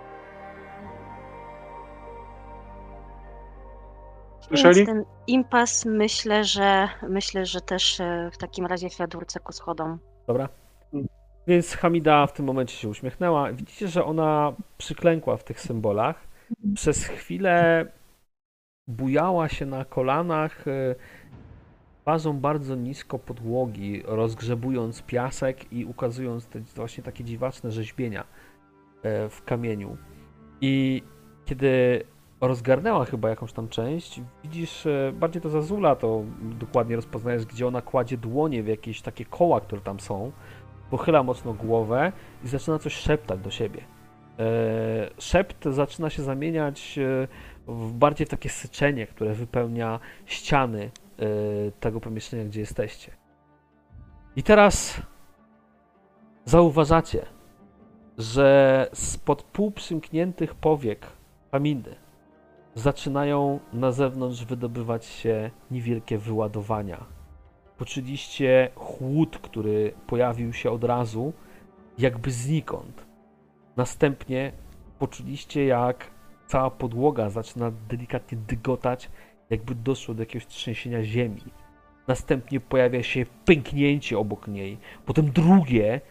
[4.57, 4.75] Słyszeli?
[4.75, 9.51] Więc ten impas myślę, że myślę, że też e, w takim razie w jadórce ku
[9.51, 9.99] schodom.
[10.27, 10.49] Dobra.
[10.93, 11.07] Mm.
[11.47, 13.53] Więc Hamida w tym momencie się uśmiechnęła.
[13.53, 16.27] Widzicie, że ona przyklękła w tych symbolach.
[16.75, 17.85] Przez chwilę
[18.87, 20.95] bujała się na kolanach, e,
[22.01, 28.23] twarzą bardzo nisko podłogi, rozgrzebując piasek i ukazując te właśnie takie dziwaczne rzeźbienia
[29.03, 29.97] e, w kamieniu.
[30.61, 31.03] I
[31.45, 32.03] kiedy
[32.47, 37.81] rozgarnęła chyba jakąś tam część, widzisz, e, bardziej to Zazula, to dokładnie rozpoznajesz, gdzie ona
[37.81, 40.31] kładzie dłonie w jakieś takie koła, które tam są,
[40.89, 42.11] pochyla mocno głowę
[42.43, 43.81] i zaczyna coś szeptać do siebie.
[44.39, 44.43] E,
[45.17, 47.27] Szept zaczyna się zamieniać e,
[47.67, 50.91] w bardziej takie syczenie, które wypełnia ściany
[51.79, 53.11] tego pomieszczenia, gdzie jesteście.
[54.35, 55.01] I teraz
[56.45, 57.25] zauważacie,
[58.17, 61.07] że spod półprzymkniętych powiek
[61.51, 61.95] Pamindy
[62.75, 67.05] zaczynają na zewnątrz wydobywać się niewielkie wyładowania.
[67.77, 71.33] Poczuliście chłód, który pojawił się od razu,
[71.97, 73.05] jakby znikąd.
[73.77, 74.51] Następnie
[74.99, 76.11] poczuliście, jak
[76.47, 79.09] cała podłoga zaczyna delikatnie dygotać,
[79.49, 81.41] jakby doszło do jakiegoś trzęsienia ziemi.
[82.07, 86.01] Następnie pojawia się pęknięcie obok niej, potem drugie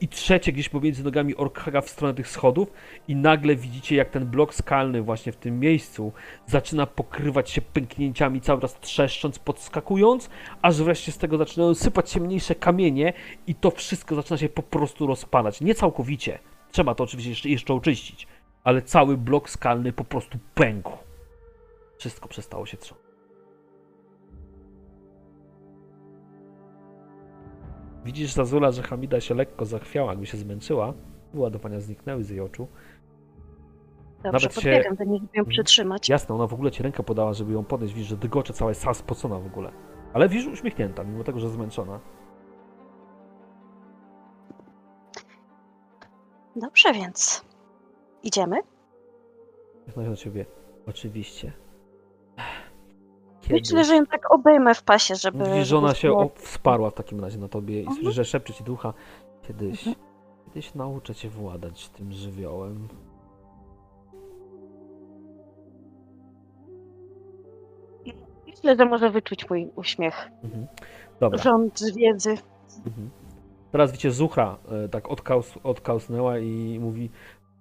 [0.00, 2.72] i trzecie gdzieś pomiędzy nogami Orkhaga w stronę tych schodów
[3.08, 6.12] i nagle widzicie, jak ten blok skalny właśnie w tym miejscu
[6.46, 10.30] zaczyna pokrywać się pęknięciami, cały czas trzeszcząc, podskakując,
[10.62, 13.12] aż wreszcie z tego zaczynają sypać się mniejsze kamienie
[13.46, 15.60] i to wszystko zaczyna się po prostu rozpadać.
[15.60, 16.38] Nie całkowicie,
[16.72, 18.26] trzeba to oczywiście jeszcze, jeszcze oczyścić,
[18.64, 20.92] ale cały blok skalny po prostu pękł.
[21.98, 23.07] Wszystko przestało się trząść.
[28.08, 30.94] Widzisz, Zazula, że Hamida się lekko zachwiała, jakby się zmęczyła.
[31.34, 32.68] Wyładowania zniknęły z jej oczu.
[34.22, 34.70] Dobrze, Nawet się-
[35.06, 36.08] niej, żeby ją przytrzymać.
[36.08, 37.94] Jasne, ona w ogóle ci rękę podała, żeby ją podnieść.
[37.94, 39.72] Widzisz, że dygocze cała jest spocona w ogóle.
[40.12, 42.00] Ale widzisz, uśmiechnięta, mimo tego, że zmęczona.
[46.56, 47.44] Dobrze, więc
[48.22, 48.56] idziemy.
[49.94, 50.46] Się do ciebie.
[50.86, 51.52] Oczywiście.
[53.50, 55.44] Myślę, że ją tak obejmę w pasie, żeby...
[55.44, 57.96] Widzisz, że ona się o, wsparła w takim razie na tobie i Mhm.
[57.96, 58.94] słyszysz, że szepcze ci ducha.
[59.42, 60.06] Kiedyś, Mhm.
[60.46, 62.88] kiedyś nauczę cię władać tym żywiołem.
[68.46, 70.28] Myślę, że może wyczuć mój uśmiech.
[70.44, 70.66] Mhm.
[71.20, 71.42] Dobra.
[71.42, 72.30] Rząd wiedzy.
[72.86, 73.10] Mhm.
[73.72, 77.10] Teraz widzicie, Zuchra e, tak odkaus, odkausnęła i mówi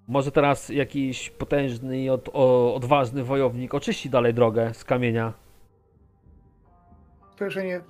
[0.07, 5.33] może teraz jakiś potężny i od, o, odważny wojownik oczyści dalej drogę z kamienia.
[7.41, 7.81] Spojrzenie...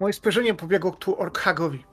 [0.00, 1.84] Moje spojrzenie pobiegło tu Orkhagowi.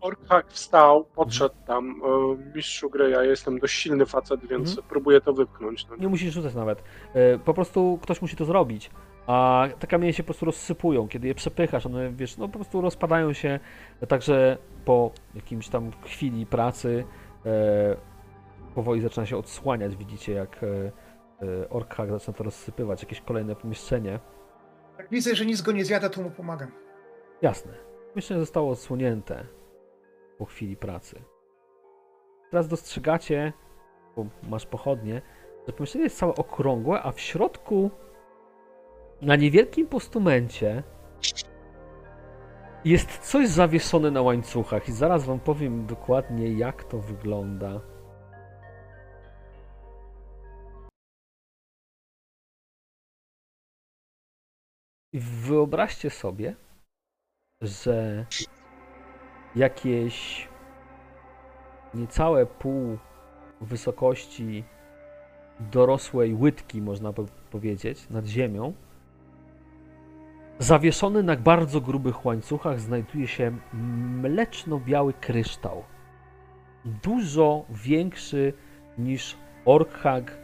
[0.00, 2.02] Orkhak wstał, podszedł tam.
[2.04, 4.86] E, Mistrzu gry, ja jestem dość silny facet, więc Mhm.
[4.88, 5.86] próbuję to wypchnąć.
[5.90, 5.96] No.
[5.96, 6.82] Nie musisz rzucać nawet.
[7.14, 8.90] E, Po prostu ktoś musi to zrobić.
[9.26, 12.80] A te kamienie się po prostu rozsypują, kiedy je przepychasz, one wiesz, no po prostu
[12.80, 13.60] rozpadają się,
[14.08, 17.04] także po jakimś tam chwili pracy
[17.46, 17.96] e,
[18.74, 24.18] powoli zaczyna się odsłaniać, widzicie jak e, Orkhag zaczyna to rozsypywać, jakieś kolejne pomieszczenie.
[24.98, 26.72] Jak widzę, że nic go nie zjada, to mu pomagam.
[27.42, 27.72] Jasne.
[28.12, 29.46] Pomieszczenie zostało odsłonięte
[30.38, 31.22] po chwili pracy.
[32.50, 33.52] Teraz dostrzegacie,
[34.16, 35.22] bo masz pochodnie,
[35.66, 37.90] że pomieszczenie jest całe okrągłe, a w środku
[39.22, 40.82] na niewielkim postumencie
[42.84, 47.80] jest coś zawieszone na łańcuchach i zaraz wam powiem dokładnie jak to wygląda.
[55.12, 56.54] Wyobraźcie sobie,
[57.60, 58.26] że
[59.56, 60.48] jakieś
[61.94, 62.98] niecałe pół
[63.60, 64.64] wysokości
[65.60, 67.12] dorosłej łydki, można
[67.50, 68.72] powiedzieć, nad ziemią,
[70.58, 73.58] zawieszony na bardzo grubych łańcuchach znajduje się
[74.22, 75.84] mleczno-biały kryształ.
[76.84, 78.52] Dużo większy
[78.98, 80.30] niż Orkhag.
[80.30, 80.38] E,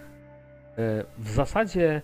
[1.19, 2.03] W zasadzie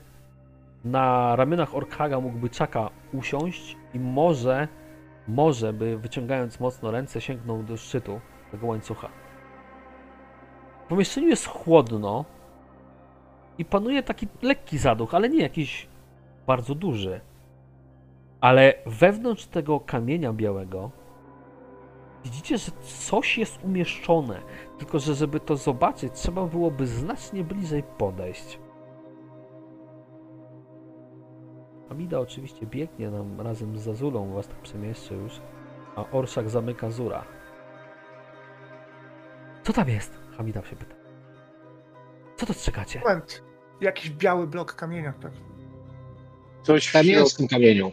[0.85, 4.69] na ramionach Orkhaga mógłby Czaka usiąść i może,
[5.29, 8.21] może by wyciągając mocno ręce sięgnął do szczytu
[8.51, 9.09] tego łańcucha.
[10.85, 12.25] W pomieszczeniu jest chłodno
[13.59, 15.89] i panuje taki lekki zaduch, ale nie jakiś
[16.47, 17.21] bardzo duży.
[18.41, 20.91] Ale wewnątrz tego kamienia białego
[22.25, 24.41] widzicie, że coś jest umieszczone.
[24.79, 28.59] Tylko, że żeby to zobaczyć, trzeba byłoby znacznie bliżej podejść.
[31.91, 35.41] Amida oczywiście biegnie nam razem z Zazulą, was tak przemieszczy już,
[35.97, 37.25] a Orszak zamyka Zura.
[39.63, 40.19] Co tam jest?
[40.37, 40.95] Hamida się pyta.
[42.37, 43.01] Co dostrzegacie?
[43.01, 43.43] Moment.
[43.81, 45.13] Jakiś biały blok kamienia.
[45.13, 45.33] Tak.
[46.63, 47.39] Coś w Tam jest w środku.
[47.39, 47.93] tym kamieniu.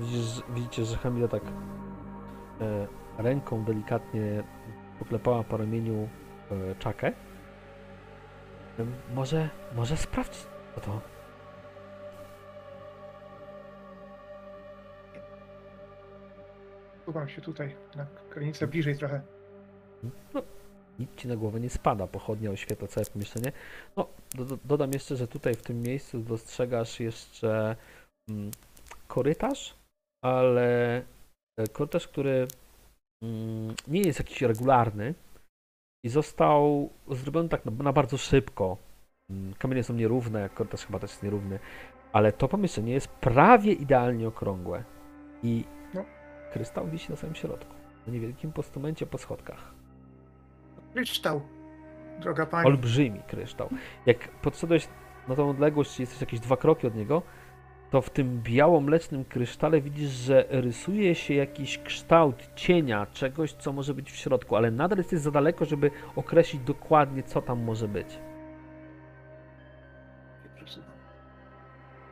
[0.00, 1.42] Widzisz, widzicie, że Hamida tak
[2.60, 2.86] e,
[3.18, 4.42] ręką delikatnie
[4.98, 6.08] poklepała po ramieniu
[6.50, 7.12] e, czakę.
[9.14, 10.46] Może, może sprawdź
[10.80, 11.00] to.
[17.06, 19.20] Chowam się tutaj, na granicę bliżej trochę.
[20.34, 20.42] No,
[20.98, 23.52] nic ci na głowę nie spada, pochodnia oświetla całe pomieszczenie.
[23.96, 27.76] No, do, do, dodam jeszcze, że tutaj w tym miejscu dostrzegasz jeszcze
[28.30, 28.50] mm,
[29.08, 29.74] korytarz,
[30.24, 30.96] ale
[31.58, 32.48] e, korytarz, który
[33.22, 35.14] mm, nie jest jakiś regularny
[36.04, 38.76] i został zrobiony tak na, na bardzo szybko.
[39.30, 41.58] Mm, Kamienie są nierówne, jak korytarz chyba też jest nierówny,
[42.12, 44.84] ale to pomieszczenie jest prawie idealnie okrągłe
[45.42, 45.64] i
[45.94, 46.04] No.
[46.52, 47.74] krystał wisi na samym środku,
[48.06, 49.74] na niewielkim postumencie po schodkach.
[50.94, 51.40] Kryształ,
[52.20, 52.66] droga pani.
[52.66, 53.68] Olbrzymi kryształ.
[54.06, 54.88] Jak podszedłeś
[55.28, 57.22] na tą odległość, jesteś jakieś dwa kroki od niego,
[57.90, 63.94] to w tym biało-mlecznym krysztale widzisz, że rysuje się jakiś kształt cienia, czegoś, co może
[63.94, 68.18] być w środku, ale nadal jesteś za daleko, żeby określić dokładnie, co tam może być.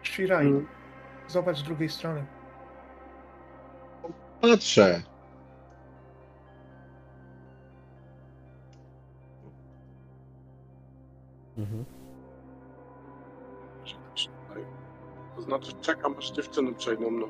[0.03, 0.67] Shirai, Mm.
[1.29, 2.25] zobacz z drugiej strony.
[4.41, 5.03] Patrzę.
[11.59, 11.96] Mhm.
[15.37, 17.27] To znaczy czekam, aż dziewczyny przejdą mną.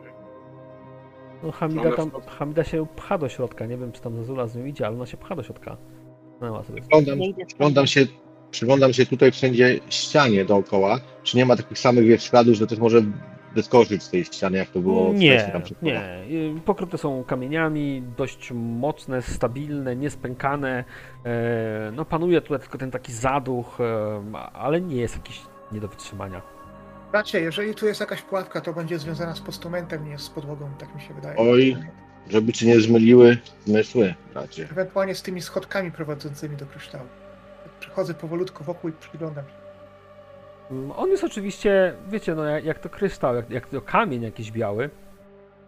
[1.42, 2.10] No, Hamida, tam.
[2.38, 3.66] Hamida się pcha do środka.
[3.66, 5.76] Nie wiem, czy tam Zazula z nią idzie, ale ona się pcha do środka.
[6.40, 6.62] No.
[6.80, 8.06] Przyglądam, przyglądam się,
[8.50, 11.00] przyglądam się tutaj wszędzie ścianie dookoła.
[11.22, 13.02] Czy nie ma takich samych wiesz, śladów, że też może
[13.54, 16.18] wyskoczyć z tej ściany, jak to było wcześniej Nie, tam przed nie.
[16.30, 20.84] Y, Pokryte są kamieniami, dość mocne, stabilne, niespękane.
[21.24, 24.22] E, No panuje tutaj tylko ten taki zaduch, e,
[24.52, 25.42] ale nie jest jakiś
[25.72, 26.55] nie do wytrzymania.
[27.12, 30.94] Bracie, jeżeli tu jest jakaś pułapka, to będzie związana z postumentem, nie z podłogą, tak
[30.94, 31.36] mi się wydaje.
[31.36, 31.76] Oj.
[32.28, 34.68] Żeby ci nie zmyliły zmysły, bracie.
[34.70, 37.04] Ewentualnie z tymi schodkami prowadzącymi do kryształu.
[37.80, 39.54] Przechodzę powolutku wokół i przyglądam się.
[40.70, 44.52] Mm, On jest oczywiście, wiecie, no jak, jak to kryształ, jak, jak to kamień jakiś
[44.52, 44.90] biały.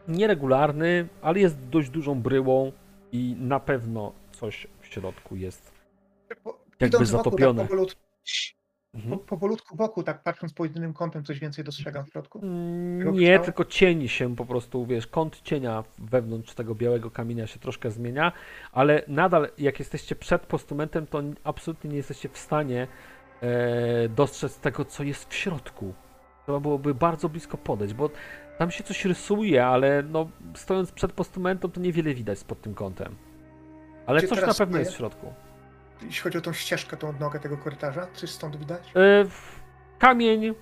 [0.08, 2.72] Nieregularny, ale jest dość dużą bryłą
[3.12, 5.72] i na pewno coś w środku jest.
[6.80, 7.62] Jakby wokół, zatopione.
[7.62, 8.00] Tak, powolutku,
[9.00, 9.18] po, Mhm.
[9.26, 12.38] powolutku wokół, tak patrząc pod innym kątem, coś więcej dostrzegam w środku.
[12.42, 13.44] Mm, Tego Nie, kryształu?
[13.44, 18.32] tylko cień się po prostu, wiesz, kąt cienia wewnątrz tego białego kamienia się troszkę zmienia,
[18.72, 22.86] ale nadal jak jesteście przed postumentem, to absolutnie nie jesteście w stanie
[23.42, 25.94] e, dostrzec tego, co jest w środku.
[26.44, 28.10] Trzeba byłoby bardzo blisko podejść, bo
[28.58, 33.16] tam się coś rysuje, ale no, stojąc przed postumentem, to niewiele widać pod tym kątem.
[34.06, 35.32] Ale coś na pewno jest w środku.
[36.02, 38.92] Jeśli chodzi o tą ścieżkę, tą odnogę tego korytarza, coś stąd widać?
[39.28, 39.58] W-
[39.98, 40.54] Kamień,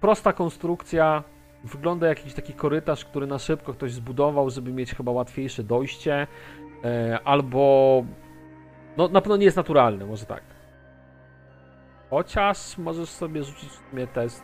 [0.00, 1.22] prosta konstrukcja.
[1.64, 6.26] Wygląda jak jakiś taki korytarz, który na szybko ktoś zbudował, żeby mieć chyba łatwiejsze dojście.
[6.84, 8.04] E, Albo.
[8.96, 10.42] No, na pewno nie jest naturalny, może tak.
[12.10, 14.42] Chociaż możesz sobie rzucić w sumie test.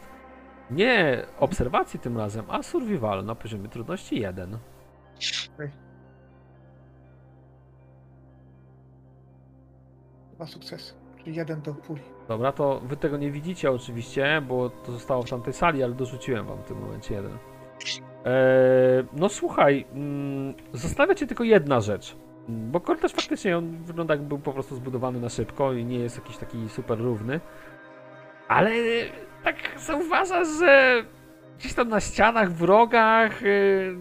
[0.70, 4.58] Nie obserwacji tym razem, a survival na poziomie trudności 1.
[10.34, 12.02] Dwa sukcesy, czyli jeden do puli.
[12.28, 16.46] Dobra, to wy tego nie widzicie oczywiście, bo to zostało w tamtej sali, ale dorzuciłem
[16.46, 17.32] wam w tym momencie jeden.
[18.24, 20.54] Eee, no słuchaj, mm,
[21.16, 22.16] cię tylko jedna rzecz.
[22.48, 26.16] Bo korytarz faktycznie on wygląda jakby był po prostu zbudowany na szybko i nie jest
[26.16, 27.40] jakiś taki super równy.
[28.48, 28.70] Ale
[29.44, 31.04] tak zauważasz, że
[31.58, 33.96] gdzieś tam na ścianach, w rogach yy,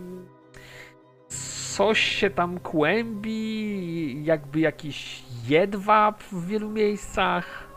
[1.74, 7.68] coś się tam kłębi, jakby jakiś jedwab w wielu miejscach.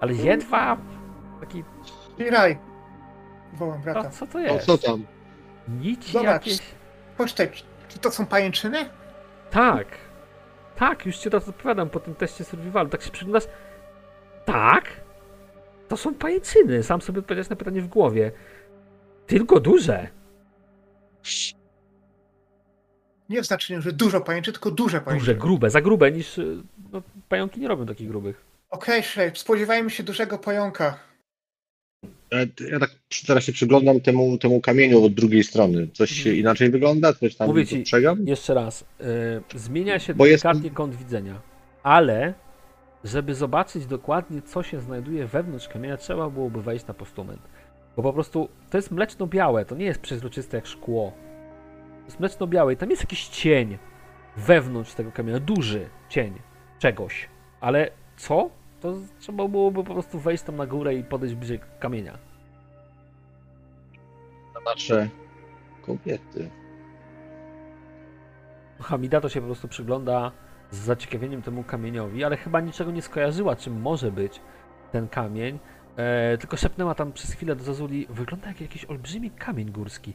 [0.00, 0.80] Ale jedwab?
[1.40, 1.64] Taki,
[2.16, 2.58] Shirai!
[3.52, 4.10] Wołam no, brata.
[4.10, 4.66] co to O jest?
[4.66, 5.06] co tam?
[5.68, 6.26] Nici Zobacz.
[6.28, 6.58] jakieś?
[7.18, 7.50] Chodź tutaj,
[7.88, 8.78] czy to są pajęczyny?
[9.50, 9.86] Tak.
[10.76, 12.88] Tak, już ci teraz odpowiadam po tym teście survivalu.
[12.88, 13.44] Tak się przyglądasz.
[14.44, 14.84] Tak?
[15.88, 16.82] To są pajęczyny.
[16.82, 18.32] Sam sobie odpowiedziałeś na pytanie w głowie.
[19.26, 20.08] Tylko duże.
[23.28, 25.34] Nie w znaczeniu, że dużo pajęczy, tylko duże Duże, pajęczyny.
[25.34, 26.38] grube, za grube niż.
[26.38, 26.56] y,
[26.92, 28.44] No, pająki nie robią takich grubych.
[28.70, 30.98] Okej, Shirai, spodziewajmy się dużego pająka.
[32.70, 32.90] Ja, tak
[33.26, 35.88] teraz się przyglądam temu, temu kamieniu od drugiej strony.
[35.92, 36.36] Coś się Mhm.
[36.36, 37.12] inaczej wygląda?
[37.12, 37.84] Coś tam Mówię ci-?
[38.24, 38.84] Jeszcze raz.
[39.54, 41.40] y, zmienia się Bo jest- delikatnie kąt widzenia.
[41.82, 42.34] Ale,
[43.04, 47.40] żeby zobaczyć dokładnie, co się znajduje wewnątrz kamienia, trzeba byłoby wejść na postument.
[47.96, 51.12] Bo po prostu to jest mleczno-białe, to nie jest przezroczyste jak szkło.
[52.00, 53.78] To jest mleczno-białe i tam jest jakiś cień
[54.36, 56.34] wewnątrz tego kamienia, duży cień
[56.78, 57.28] czegoś.
[57.60, 58.50] Ale co?
[58.80, 62.18] To trzeba byłoby po prostu wejść tam na górę i podejść bliżej kamienia.
[64.64, 65.08] Patrzę.
[65.86, 66.50] Kobiety.
[68.80, 70.32] Hamida to się po prostu przygląda
[70.70, 74.40] z zaciekawieniem temu kamieniowi, ale chyba niczego nie skojarzyła, czym może być
[74.92, 75.58] ten kamień.
[75.96, 80.14] E, tylko szepnęła tam przez chwilę do Zazuli, wygląda jak jakiś olbrzymi kamień górski,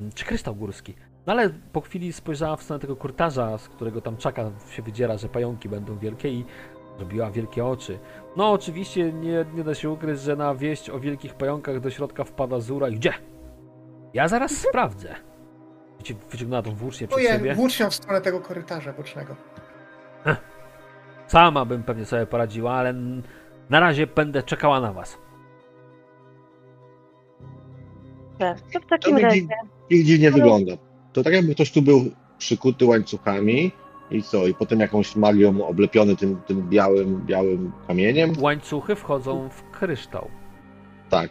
[0.00, 0.94] mm, czy kryształ górski.
[1.26, 5.16] No ale po chwili spojrzała w stronę tego kurtarza, z którego tam czaka się wydziera,
[5.18, 6.44] że pająki będą wielkie i
[6.96, 7.98] zrobiła wielkie oczy.
[8.36, 12.24] No oczywiście nie, nie da się ukryć, że na wieść o wielkich pająkach do środka
[12.24, 13.12] wpada Zura i gdzie?
[14.14, 15.14] Ja zaraz sprawdzę.
[15.98, 17.38] Wiecie, Wyciągnęła tą włócznię przed siebie.
[17.38, 19.36] Czuję włócznią w stronę tego korytarza bocznego.
[21.26, 22.94] Sama bym pewnie sobie poradziła, ale
[23.70, 25.18] na razie będę czekała na was.
[28.38, 29.46] Dobrze, To w To takim mi razie
[29.90, 30.72] ich dziwnie wygląda.
[31.12, 33.72] To tak jakby ktoś tu był przykuty łańcuchami
[34.10, 34.46] I co?
[34.46, 38.32] I potem jakąś magią oblepiony tym, tym białym, białym kamieniem?
[38.40, 40.28] Łańcuchy wchodzą w kryształ.
[41.10, 41.30] Tak.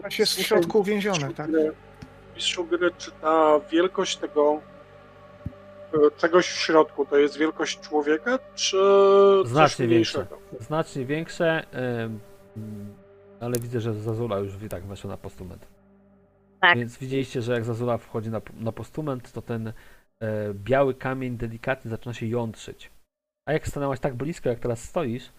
[0.00, 1.50] Właśnie jest w środku uwięziony, tak?
[2.36, 4.60] Mistrzu gry, czy ta wielkość tego
[6.16, 8.76] czegoś w środku to jest wielkość człowieka, czy
[9.42, 10.38] coś Znacznie mniejszego?
[10.60, 11.66] Znacznie większe,
[13.40, 15.66] ale widzę, że Zazula już i tak weszła na postument.
[16.60, 16.78] Tak.
[16.78, 19.72] Więc widzieliście, że jak Zazula wchodzi na, na postument, to ten e,
[20.54, 22.90] biały kamień delikatnie zaczyna się jątrzyć.
[23.48, 25.32] A jak stanęłaś tak blisko, jak teraz stoisz,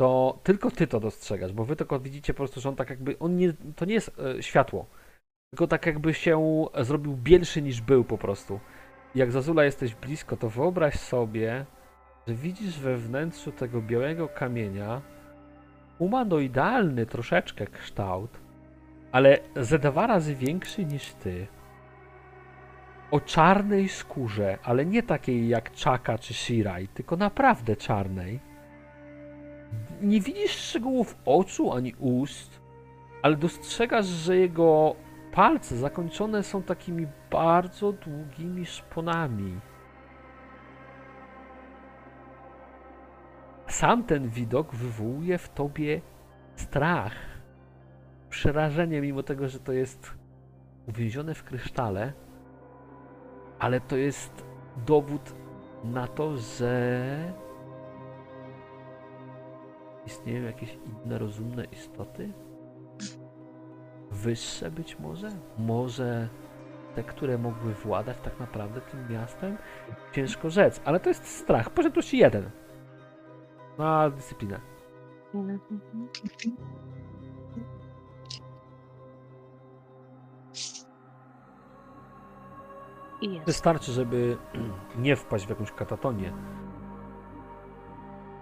[0.00, 3.18] to tylko ty to dostrzegasz, bo wy tylko widzicie po prostu, że on tak jakby,
[3.18, 4.86] on nie, to nie jest e, światło,
[5.52, 8.60] tylko tak jakby się zrobił bielszy niż był po prostu.
[9.14, 11.66] Jak Zazula jesteś blisko, to wyobraź sobie,
[12.28, 15.02] że widzisz we wnętrzu tego białego kamienia
[15.98, 18.30] humanoidalny troszeczkę kształt,
[19.12, 21.46] ale ze dwa razy większy niż ty.
[23.10, 28.40] O czarnej skórze, ale nie takiej jak Chaka czy Shirai, tylko naprawdę czarnej.
[30.02, 32.60] Nie widzisz szczegółów oczu ani ust,
[33.22, 34.96] ale dostrzegasz, że jego
[35.32, 39.60] palce zakończone są takimi bardzo długimi szponami.
[43.66, 46.00] Sam ten widok wywołuje w tobie
[46.56, 47.12] strach,
[48.30, 50.14] przerażenie, mimo tego, że to jest
[50.88, 52.12] uwięzione w krysztale,
[53.58, 54.44] ale to jest
[54.86, 55.34] dowód
[55.84, 57.32] na to, że
[60.06, 62.32] istnieją jakieś inne rozumne istoty?
[64.10, 65.30] Wyższe być może?
[65.58, 66.28] Może
[66.94, 69.56] te, które mogły władać tak naprawdę tym miastem?
[70.12, 71.70] Ciężko rzec, ale to jest strach.
[71.70, 72.50] Poszedł ci jeden.
[73.78, 74.60] Na dyscyplinę.
[83.22, 83.46] Jest.
[83.46, 84.36] Wystarczy, żeby
[84.98, 86.32] nie wpaść w jakąś katatonię.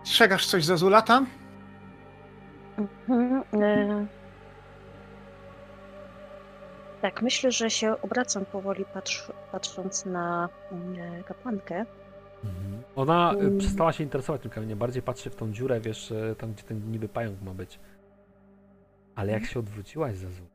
[0.04, 1.26] Strzegasz coś za Zula tam?
[2.78, 4.19] Mhm, e,
[7.02, 10.48] Tak, myślę, że się obracam powoli, patrz, patrząc na
[10.98, 11.86] e, kapłankę.
[12.96, 13.58] Ona y, Mm.
[13.58, 16.90] przestała się interesować tym kamieniem, bardziej patrzy w tą dziurę, wiesz, y, tam gdzie ten
[16.92, 17.78] niby pająk ma być.
[19.14, 20.46] Ale jak się odwróciłaś za zół,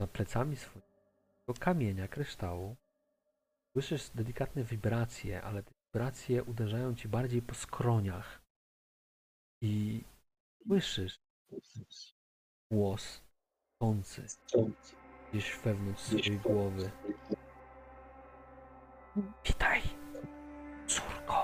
[0.00, 0.84] za plecami swojego
[1.60, 2.76] kamienia, kryształu,
[3.72, 8.40] słyszysz delikatne wibracje, ale te wibracje uderzają ci bardziej po skroniach.
[9.62, 10.04] I
[10.66, 11.18] słyszysz
[12.70, 13.20] głos
[13.80, 14.22] tący
[15.34, 16.90] gdzieś wewnątrz swojej głowy.
[19.44, 19.80] Witaj,
[20.86, 21.34] córko.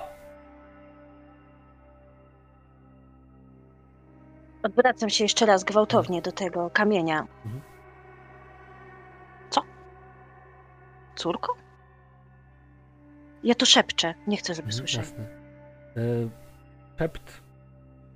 [4.63, 7.27] Odwracam się jeszcze raz gwałtownie do tego kamienia.
[7.45, 7.63] Mhm.
[9.51, 9.63] Co?
[11.15, 11.55] Córko?
[13.43, 14.15] Ja to szepczę.
[14.27, 15.07] Nie chcę, żeby Mhm, słyszeli.
[15.09, 15.25] Jasne.
[15.97, 17.41] E, Szept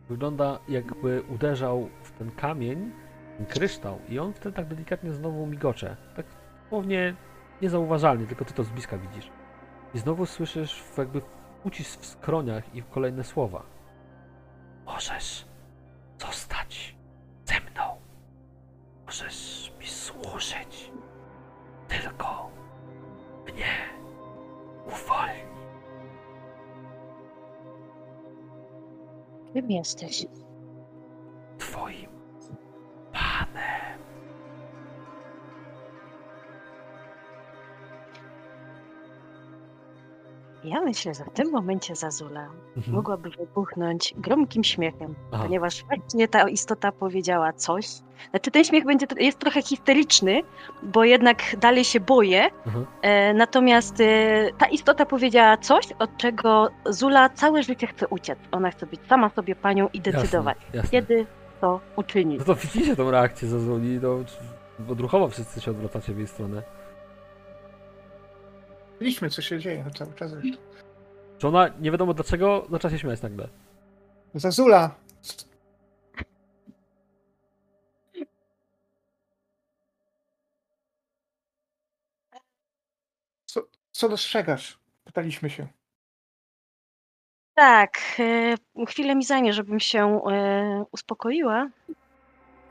[0.09, 2.93] wygląda jakby uderzał w ten kamień,
[3.49, 5.97] kryształ i on wtedy tak delikatnie znowu migocze.
[6.17, 6.27] Tak
[6.69, 7.15] słownie
[7.63, 9.31] niezauważalnie, tylko ty to z bliska widzisz.
[9.95, 11.23] I znowu słyszysz jakby
[11.65, 13.63] ucisk w skroniach i kolejne słowa.
[14.87, 15.47] Możesz
[16.19, 16.97] zostać
[17.45, 17.83] ze mną.
[19.07, 20.93] Możesz mi służyć.
[21.89, 22.51] Tylko
[23.47, 23.75] mnie
[24.87, 25.45] uwolnij.
[29.53, 30.27] Kim jesteś?
[40.75, 42.97] Ja myślę, że w tym momencie Zazula Mhm.
[42.97, 45.43] mogłaby wybuchnąć gromkim śmiechem, Aha.
[45.43, 47.87] ponieważ właśnie ta istota powiedziała coś.
[48.31, 50.41] Znaczy ten śmiech będzie, jest trochę histeryczny,
[50.83, 52.87] bo jednak dalej się boję, Mhm.
[53.03, 54.05] e, natomiast e,
[54.59, 58.39] ta istota powiedziała coś, od czego Zula całe życie chce uciec.
[58.53, 60.91] Ona chce być sama sobie panią i decydować, Jasne, jasne.
[60.91, 61.27] kiedy
[61.61, 62.39] to uczyni.
[62.39, 64.19] No to widzicie tą reakcję Zazuli, no,
[64.93, 66.63] odruchowo wszyscy się odwracacie w jej stronę.
[69.01, 70.63] Widzieliśmy, co się dzieje no cały czas zresztą.
[71.39, 73.49] Czy ona, nie wiadomo dlaczego, zaczęła się śmiać nagle.
[74.35, 74.95] Zazula!
[83.47, 83.63] Co,
[83.93, 84.79] co dostrzegasz?
[85.05, 85.67] Pytaliśmy się.
[87.55, 91.69] Tak, e, chwilę mi zajmie, żebym się e, uspokoiła.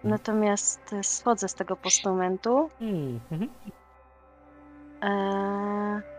[0.04, 2.70] Natomiast schodzę z tego postumentu.
[2.80, 3.50] Hmm, mhm.
[5.04, 6.13] E,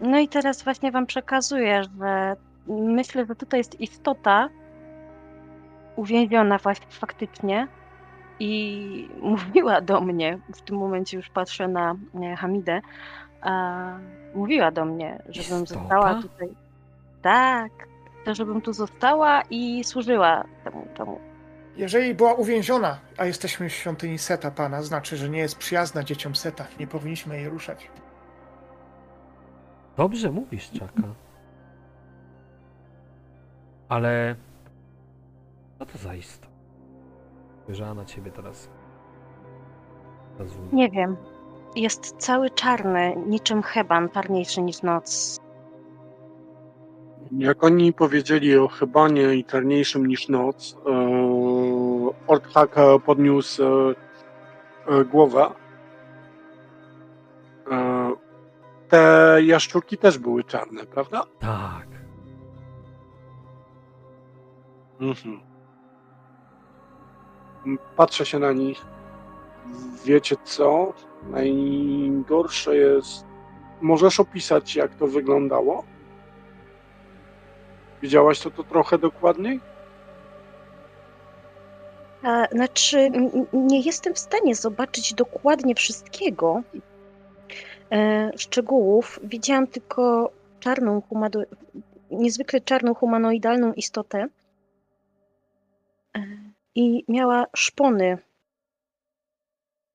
[0.00, 2.36] No i teraz właśnie Wam przekazuję, że
[2.68, 4.48] myślę, że tutaj jest istota
[5.96, 7.68] uwięziona właśnie faktycznie
[8.40, 12.80] i mówiła do mnie, w tym momencie już patrzę na e, Hamidę,
[14.34, 15.80] mówiła do mnie, żebym Istota?
[15.80, 16.48] została tutaj.
[17.22, 17.72] Tak.
[18.24, 21.20] To, żebym tu została i służyła temu, temu.
[21.76, 26.36] Jeżeli była uwięziona, a jesteśmy w świątyni Seta Pana, znaczy, że nie jest przyjazna dzieciom
[26.36, 26.66] Seta.
[26.80, 27.90] Nie powinniśmy jej ruszać.
[29.98, 31.02] Dobrze mówisz, Czaka.
[33.88, 34.36] Ale...
[35.78, 36.48] Co to za istota?
[37.62, 38.70] Spojrzała na ciebie teraz.
[40.38, 40.68] Rozumiem.
[40.72, 41.16] Nie wiem.
[41.76, 45.38] Jest cały czarny, niczym heban, czarniejszy niż noc.
[47.38, 50.90] Jak oni powiedzieli o chybanie i czarniejszym niż noc, e,
[52.26, 53.94] Orkhak e, podniósł e,
[54.86, 55.50] e, głowę.
[58.88, 61.24] Te jaszczurki też były czarne, prawda?
[61.38, 61.86] Tak.
[65.00, 65.40] Mhm.
[67.96, 68.84] Patrzę się na nich.
[70.04, 70.92] Wiecie co?
[71.22, 73.24] Najgorsze jest.
[73.80, 75.84] Możesz opisać, jak to wyglądało?
[78.02, 79.60] Widziałaś to, to trochę dokładniej?
[82.22, 83.10] A, znaczy,
[83.52, 86.62] nie jestem w stanie zobaczyć dokładnie wszystkiego.
[87.92, 89.20] E, szczegółów.
[89.22, 91.40] Widziałam tylko czarną, humano...
[92.10, 94.28] niezwykle czarną humanoidalną istotę.
[96.16, 96.20] E,
[96.74, 98.18] I miała szpony.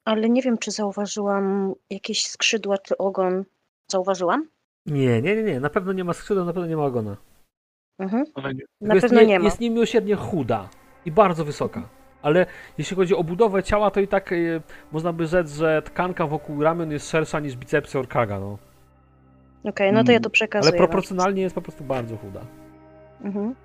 [0.05, 3.43] Ale nie wiem, czy zauważyłam jakieś skrzydła czy ogon.
[3.87, 4.47] Zauważyłam?
[4.85, 5.59] Nie, nie, nie, nie.
[5.59, 7.17] Na pewno nie ma skrzydeł, na pewno nie ma ogona.
[7.99, 8.25] Mhm.
[8.81, 9.45] Na jest pewno nie, nie ma.
[9.45, 10.69] Jest niemiłosiernie chuda
[11.05, 11.89] i bardzo wysoka.
[12.23, 12.45] Ale
[12.77, 14.35] jeśli chodzi o budowę ciała, to i tak e,
[14.91, 18.57] można by rzec, że tkanka wokół ramion jest szersza niż bicepsy Orkaga, no.
[19.63, 20.71] Okej, no to ja Mm, to przekazuję.
[20.71, 22.41] Ale proporcjonalnie jest po prostu bardzo chuda.
[23.21, 23.55] Mhm.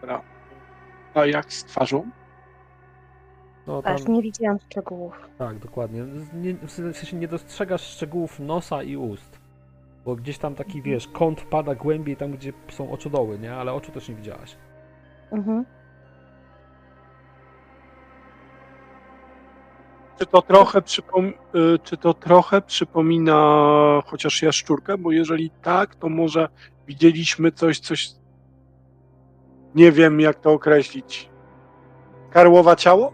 [0.00, 0.20] Dobra.
[1.14, 2.06] A jak z twarzą?
[3.66, 5.28] No tam, Aż nie widziałam szczegółów.
[5.38, 6.04] tak, dokładnie.
[6.34, 9.38] Nie, w sensie nie dostrzegasz szczegółów nosa i ust.
[10.04, 13.54] Bo gdzieś tam taki, wiesz, kąt pada głębiej tam, gdzie są oczodoły, nie?
[13.54, 14.56] Ale oczu też nie widziałaś.
[15.32, 15.64] Mhm.
[20.18, 21.32] Czy to trochę, przypom-
[21.74, 23.36] y, czy to trochę przypomina
[24.06, 24.98] chociaż jaszczurkę?
[24.98, 26.48] Bo jeżeli tak, to może
[26.86, 28.08] widzieliśmy coś, coś.
[29.74, 31.28] Nie wiem, jak to określić.
[32.30, 33.12] Karłowa ciało?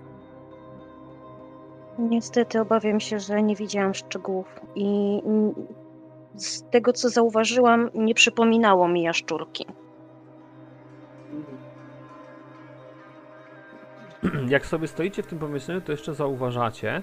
[1.98, 5.20] Niestety obawiam się, że nie widziałam szczegółów i
[6.34, 9.66] z tego co zauważyłam, nie przypominało mi jaszczurki.
[14.48, 17.02] Jak sobie stoicie w tym pomieszczeniu, to jeszcze zauważacie,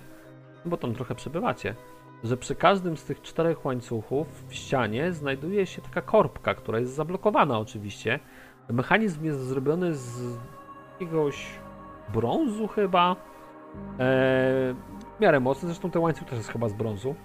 [0.66, 1.76] bo tam trochę przebywacie,
[2.24, 6.94] że przy każdym z tych czterech łańcuchów w ścianie znajduje się taka korbka, która jest
[6.94, 8.20] zablokowana oczywiście.
[8.70, 10.38] Mechanizm jest zrobiony z
[10.92, 11.46] jakiegoś
[12.14, 13.16] brązu chyba.
[14.00, 14.76] Eee,
[15.18, 17.16] w miarę mocny, zresztą ten łańcuch też jest chyba z brązu.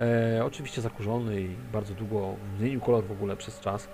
[0.00, 3.88] Eee, oczywiście zakurzony i bardzo długo zmienił kolor w ogóle przez czas.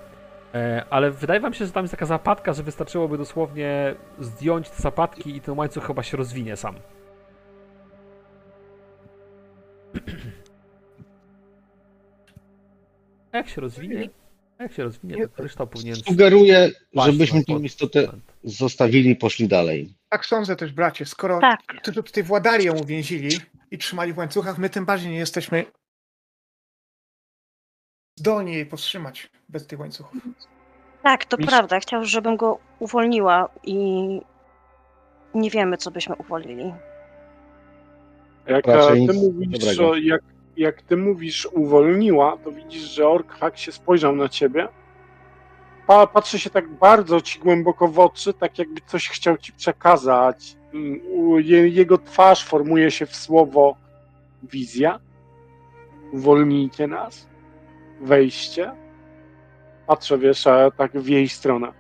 [0.55, 4.83] E, ale wydaje wam się, że tam jest taka zapadka, że wystarczyłoby dosłownie zdjąć te
[4.83, 6.75] zapadki i ten łańcuch chyba się rozwinie sam.
[13.33, 14.11] A jak się rozwinie?
[14.59, 15.97] A jak się rozwinie, to kryształ powinien...
[15.97, 16.71] Sugeruję,
[17.07, 18.09] żebyśmy pod- istotę
[18.45, 19.95] zostawili i poszli dalej.
[20.09, 21.07] Tak sądzę też, bracie.
[21.07, 23.29] Skoro Tak, ty tutaj władali ją uwięzili
[23.71, 25.65] i trzymali w łańcuchach, my tym bardziej nie jesteśmy
[28.19, 30.23] zdolni jej powstrzymać bez tych łańcuchów.
[31.03, 31.81] tak, to Mistrz- prawda.
[31.81, 33.77] Chciał, żebym go uwolniła i
[35.35, 36.73] nie wiemy, co byśmy uwolnili.
[38.47, 40.23] Jak ty mówisz, że jak,
[40.57, 44.69] jak ty mówisz uwolniła, to widzisz, że Orkhak się spojrzał na ciebie.
[45.87, 50.57] Pa, patrzy się tak bardzo ci głęboko w oczy, tak jakby coś chciał ci przekazać.
[50.75, 51.01] Mm,
[51.69, 53.77] jego twarz formuje się w słowo
[54.43, 55.01] wizja.
[56.13, 57.29] Uwolnijcie nas.
[58.01, 58.73] Wejście.
[59.87, 60.45] Patrzę, wiesz,
[60.77, 61.73] tak w jej stronę.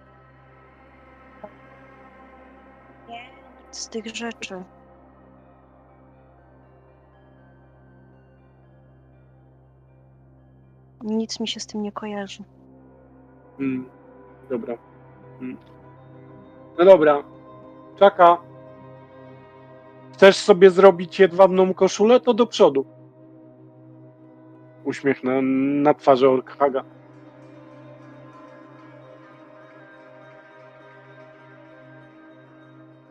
[3.09, 3.31] Nie,
[3.67, 4.63] nic z tych rzeczy.
[11.03, 12.43] Nic mi się z tym nie kojarzy.
[13.61, 13.89] Mm,
[14.51, 14.75] dobra.
[15.41, 15.57] Mm.
[16.79, 17.23] No dobra.
[17.99, 18.39] Czaka.
[20.13, 22.21] Chcesz sobie zrobić jedwabną koszulę?
[22.21, 22.98] To do przodu.
[24.89, 25.43] Uśmiech na,
[25.83, 26.85] na twarzy Orkhaga.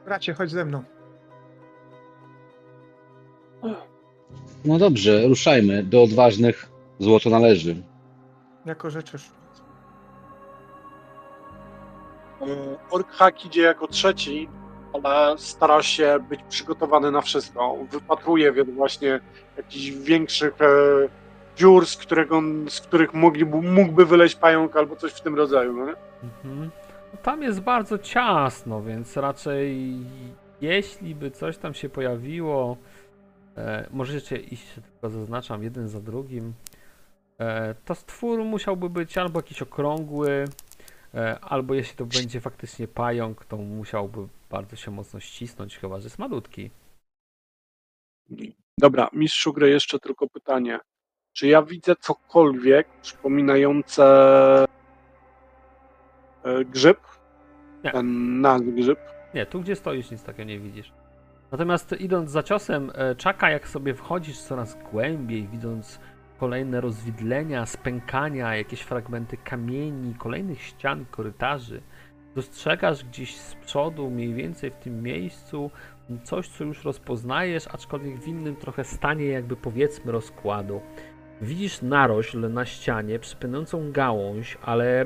[0.06, 0.84] Bracie, chodź ze mną.
[4.66, 5.84] No dobrze, ruszajmy.
[5.84, 7.76] Do odważnych złoto należy.
[8.66, 9.32] Jako życzysz.
[12.42, 12.46] E,
[12.92, 14.50] Orkhag idzie jako trzeci,
[14.94, 17.78] ale stara się być przygotowany na wszystko.
[17.92, 19.20] Wypatruje więc właśnie
[19.58, 21.27] jakichś większych e,
[21.58, 25.86] dziur, z, którego, z których mogliby, mógłby wyleźć pająk albo coś w tym rodzaju, no
[25.86, 25.96] nie?
[26.24, 26.70] Mhm.
[27.14, 29.96] No tam jest bardzo ciasno, więc raczej
[30.62, 32.78] jeśli by coś tam się pojawiło,
[33.58, 36.54] e, możecie iść, tylko zaznaczam, jeden za drugim,
[37.40, 40.46] e, to stwór musiałby być albo jakiś okrągły,
[41.14, 46.06] e, albo jeśli to będzie faktycznie pająk, to musiałby bardzo się mocno ścisnąć, chyba że
[46.06, 46.70] jest malutki.
[48.80, 50.80] Dobra, mistrzu gry, jeszcze tylko pytanie.
[51.38, 54.06] Czy ja widzę cokolwiek przypominające
[56.44, 56.98] e, grzyb?
[57.84, 57.92] Nie.
[57.92, 59.00] Ten nasz grzyb?
[59.34, 60.94] Nie, tu gdzie stoisz nic takiego nie widzisz.
[61.52, 66.00] Natomiast idąc za ciosem e, czaka, jak sobie wchodzisz coraz głębiej, widząc
[66.40, 71.82] kolejne rozwidlenia, spękania, jakieś fragmenty kamieni, kolejnych ścian, korytarzy,
[72.36, 75.72] dostrzegasz gdzieś z przodu, mniej więcej w tym miejscu,
[76.24, 80.82] coś, co już rozpoznajesz, aczkolwiek w innym trochę stanie, jakby powiedzmy rozkładu.
[81.42, 85.06] Widzisz narośl na ścianie, przypominającą gałąź, ale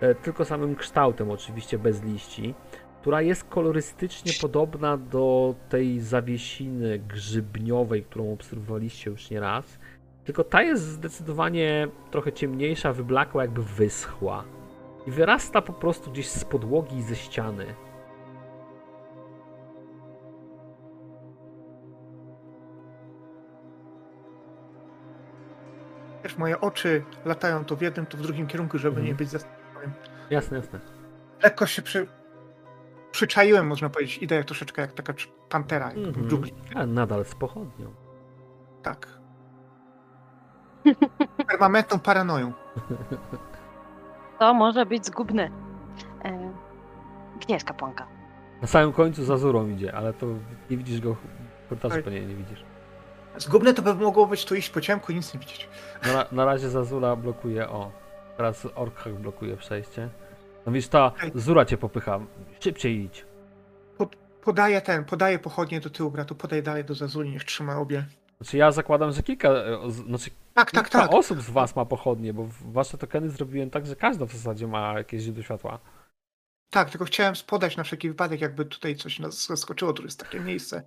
[0.00, 2.54] e, tylko samym kształtem, oczywiście bez liści
[3.02, 9.78] która jest kolorystycznie podobna do tej zawiesiny grzybniowej, którą obserwowaliście już nie raz.
[10.24, 14.44] Tylko ta jest zdecydowanie trochę ciemniejsza, wyblakła, jakby wyschła.
[15.06, 17.66] I wyrasta po prostu gdzieś z podłogi i ze ściany.
[26.32, 29.06] Wiesz, moje oczy latają to w jednym, to w drugim kierunku, żeby Mhm.
[29.06, 29.92] nie być zastanawianym.
[30.30, 30.80] Jasne, jasne.
[31.42, 32.06] Lekko się przy...
[33.10, 34.18] przyczaiłem, można powiedzieć.
[34.22, 35.14] Idę jak troszeczkę jak taka
[35.48, 36.26] pantera jakby Mhm.
[36.26, 36.54] w dżungli.
[36.74, 37.94] A nadal z pochodnią.
[38.82, 39.06] Tak.
[41.48, 42.52] Permanentną paranoją.
[44.38, 45.50] To może być zgubne.
[47.40, 48.06] Gdzie jest kapłanka?
[48.62, 50.26] Na samym końcu za Zurą idzie, ale to
[50.70, 51.16] nie widzisz go
[51.90, 52.02] Oj.
[52.02, 52.64] pewnie nie widzisz.
[53.36, 55.68] Zgubne to by mogło być tu iść po ciemku i nic nie widzieć.
[56.06, 57.92] Na, na razie Zazula blokuje, o.
[58.36, 60.08] Teraz Orkhak blokuje przejście.
[60.66, 61.12] No widzisz, ta.
[61.34, 62.20] Zura cię popycha.
[62.60, 63.24] Szybciej idź.
[64.44, 68.04] Podaję ten, podaję pochodnie do tyłu bratu, podaję dalej do Zazuli, niech trzyma obie.
[68.40, 71.14] Znaczy ja zakładam, że kilka, e, znaczy Tak, tak, kilka tak.
[71.14, 74.94] osób z was ma pochodnie, bo wasze tokeny zrobiłem tak, że każda w zasadzie ma
[74.98, 75.78] jakieś źródło światła.
[76.70, 80.40] Tak, tylko chciałem spodać na wszelki wypadek, jakby tutaj coś nas zaskoczyło, tu jest takie
[80.40, 80.82] miejsce.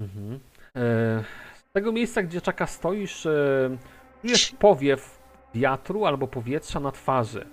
[0.00, 0.40] Mhm.
[0.76, 1.24] E,
[1.54, 3.78] z tego miejsca, gdzie czaka stoisz, e,
[4.22, 5.18] czujesz powiew
[5.54, 7.46] wiatru albo powietrza na twarzy.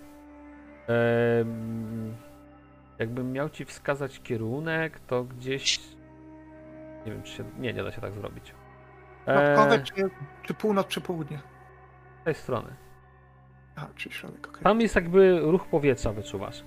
[2.99, 5.79] Jakbym miał ci wskazać kierunek, to gdzieś...
[7.05, 7.43] Nie wiem, czy się...
[7.59, 8.53] Nie, nie da się tak zrobić.
[9.25, 9.93] Środkowe E, czy,
[10.43, 11.39] czy północ, czy południe?
[12.21, 12.75] z tej strony.
[13.75, 14.63] A, czyli środek, okej.
[14.63, 16.63] Tam jest jakby ruch powietrza, wyczuwasz.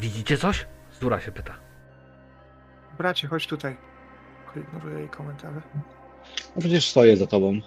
[0.00, 0.66] Widzicie coś?
[1.00, 1.54] Zura się pyta.
[2.98, 3.76] Bracie, chodź tutaj.
[4.56, 5.62] Ignoruję jej komentarze.
[6.56, 7.60] No przecież stoję za tobą.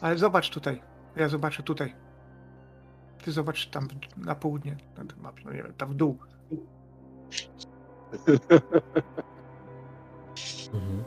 [0.00, 0.82] Ale zobacz tutaj.
[1.16, 1.94] Ja zobaczę tutaj.
[3.24, 4.76] Ty zobacz tam na południe.
[4.98, 6.18] Na tym mapie, no nie wiem, tam w dół.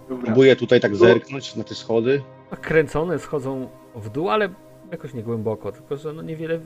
[0.10, 0.26] Dobra.
[0.26, 2.24] Próbuję tutaj tak zerknąć na te schody.
[2.62, 4.50] Kręcone schodzą w dół, ale
[4.92, 6.60] jakoś nie głęboko, tylko że no niewiele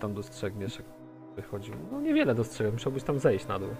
[0.00, 0.82] tam dostrzegniesz,
[1.36, 1.74] wychodził.
[1.92, 3.70] No niewiele dostrzegam, musiałbyś tam zejść na dół.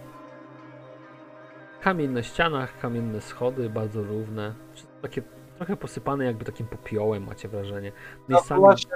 [1.80, 4.54] Kamień na ścianach, kamienne schody, bardzo równe.
[5.02, 5.22] Takie
[5.56, 7.92] trochę posypane jakby takim popiołem, macie wrażenie.
[8.28, 8.90] No Miejscami, właśnie,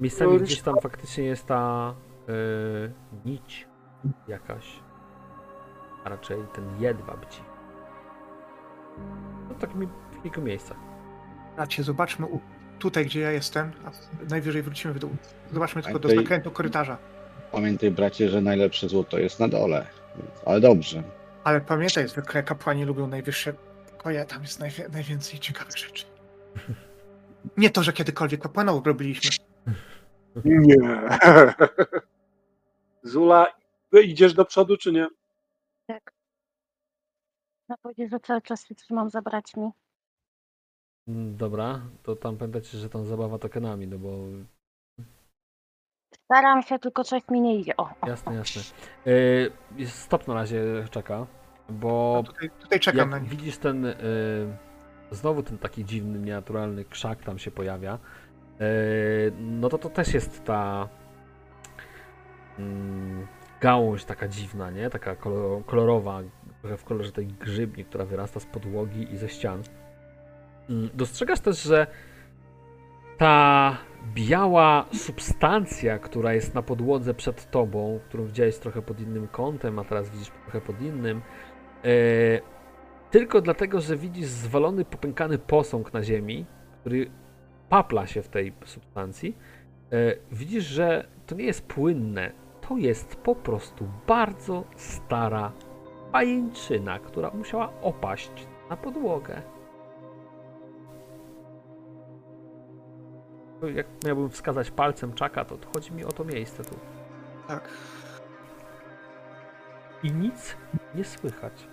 [0.00, 1.94] miejscami gdzieś tam faktycznie jest ta
[2.28, 2.92] yy,
[3.24, 3.68] nić
[4.28, 4.80] jakaś.
[6.04, 7.42] A raczej ten jedwab ci.
[9.48, 10.76] No takimi w kilku miejscach.
[11.56, 12.26] Bracie, zobaczmy
[12.78, 13.90] tutaj, gdzie ja jestem, a
[14.30, 15.10] najwyżej wrócimy w dół.
[15.52, 16.98] Zobaczmy tylko do zakrętu korytarza.
[17.52, 19.86] Pamiętaj, bracie, że najlepsze złoto jest na dole.
[20.46, 21.02] Ale dobrze.
[21.44, 23.52] Ale pamiętaj, zwykle kapłani lubią najwyższe
[23.90, 26.04] pokoje, tam jest najwie, najwięcej ciekawych rzeczy.
[27.56, 29.30] Nie to, że kiedykolwiek kapłanów robiliśmy.
[30.44, 30.76] Nie.
[33.02, 33.46] Zula,
[34.04, 35.08] idziesz do przodu, czy nie?
[35.86, 36.12] Tak.
[37.68, 39.70] No powiedzieć, że cały czas się trzymam za braćmi.
[41.08, 44.08] Mm, Dobra, to tam pamiętajcie, że tam zabawa tokenami, no bo
[46.30, 47.76] Staram się, tylko coś mi nie idzie.
[47.76, 48.62] O, o, jasne, jasne.
[49.06, 51.26] Yy, jest stop na razie czeka,
[51.68, 53.30] bo tutaj, tutaj czekam jak na nich.
[53.30, 53.94] widzisz ten, yy,
[55.10, 57.98] znowu ten taki dziwny, nienaturalny krzak tam się pojawia,
[58.60, 58.66] yy,
[59.38, 60.88] no to to też jest ta
[62.58, 63.26] mm,
[63.60, 64.90] gałąź taka dziwna, nie?
[64.90, 66.20] Taka kolor, kolorowa,
[66.60, 69.62] trochę w kolorze tej grzybni, która wyrasta z podłogi i ze ścian.
[70.70, 71.86] Mm, Dostrzegasz też, że
[73.20, 73.76] ta
[74.14, 79.84] biała substancja, która jest na podłodze przed tobą, którą widziałeś trochę pod innym kątem, a
[79.84, 81.22] teraz widzisz trochę pod innym,
[83.10, 86.46] tylko dlatego, że widzisz zwalony, popękany posąg na ziemi,
[86.80, 87.10] który
[87.68, 89.36] papla się w tej substancji.
[89.92, 89.96] E,
[90.32, 92.32] widzisz, że to nie jest płynne.
[92.68, 95.52] To jest po prostu bardzo stara
[96.12, 98.32] pajęczyna, która musiała opaść
[98.70, 99.42] na podłogę.
[103.74, 106.74] Jak miałbym wskazać palcem czaka, to chodzi mi o to miejsce tu.
[107.48, 107.68] Tak.
[110.02, 110.56] I nic
[110.94, 111.68] nie słychać.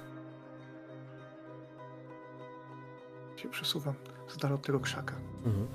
[3.36, 3.94] Się przesuwam
[4.28, 5.16] z dala od tego krzaka.
[5.46, 5.68] Mhm.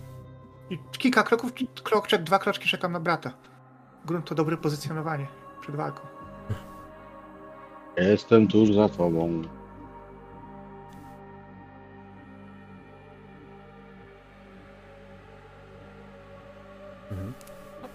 [0.71, 1.53] I kilka kroków,
[1.83, 3.33] krok, czek, dwa kroczki czekam na brata.
[4.05, 5.27] Grunt to dobre pozycjonowanie
[5.61, 6.07] przed walką.
[7.97, 9.43] Jestem tuż za tobą.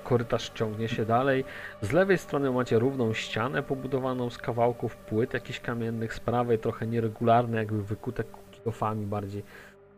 [0.07, 1.43] Korytarz ciągnie się dalej.
[1.81, 6.87] Z lewej strony macie równą ścianę pobudowaną z kawałków płyt jakichś kamiennych, z prawej trochę
[6.87, 9.43] nieregularne, jakby wykute kilofami bardziej.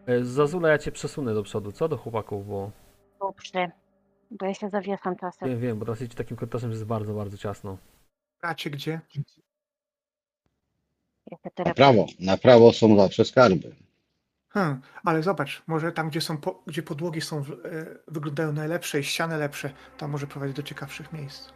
[0.05, 2.71] E, Zazula, ja cię przesunę do przodu, co do chłopaków, bo
[3.19, 3.71] Dobrze,
[4.31, 5.49] bo ja się zawieszam czasem.
[5.49, 7.77] wiem, wiem, bo teraz idzie takim korytarzem, że jest bardzo, bardzo ciasno.
[8.41, 9.01] Bracie, gdzie?
[11.65, 12.05] Na prawo.
[12.19, 13.75] Na prawo są zawsze skarby.
[14.49, 17.55] Hmm, ale zobacz, może tam, gdzie, są po, gdzie podłogi są, w- e,
[18.07, 21.49] wyglądają najlepsze i ściany lepsze, tam może prowadzić do ciekawszych miejsc.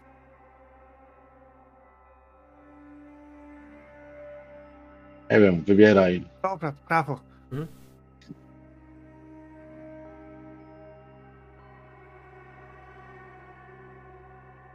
[5.31, 6.25] Nie wiem, wybieraj.
[6.43, 7.19] Dobra, prawo.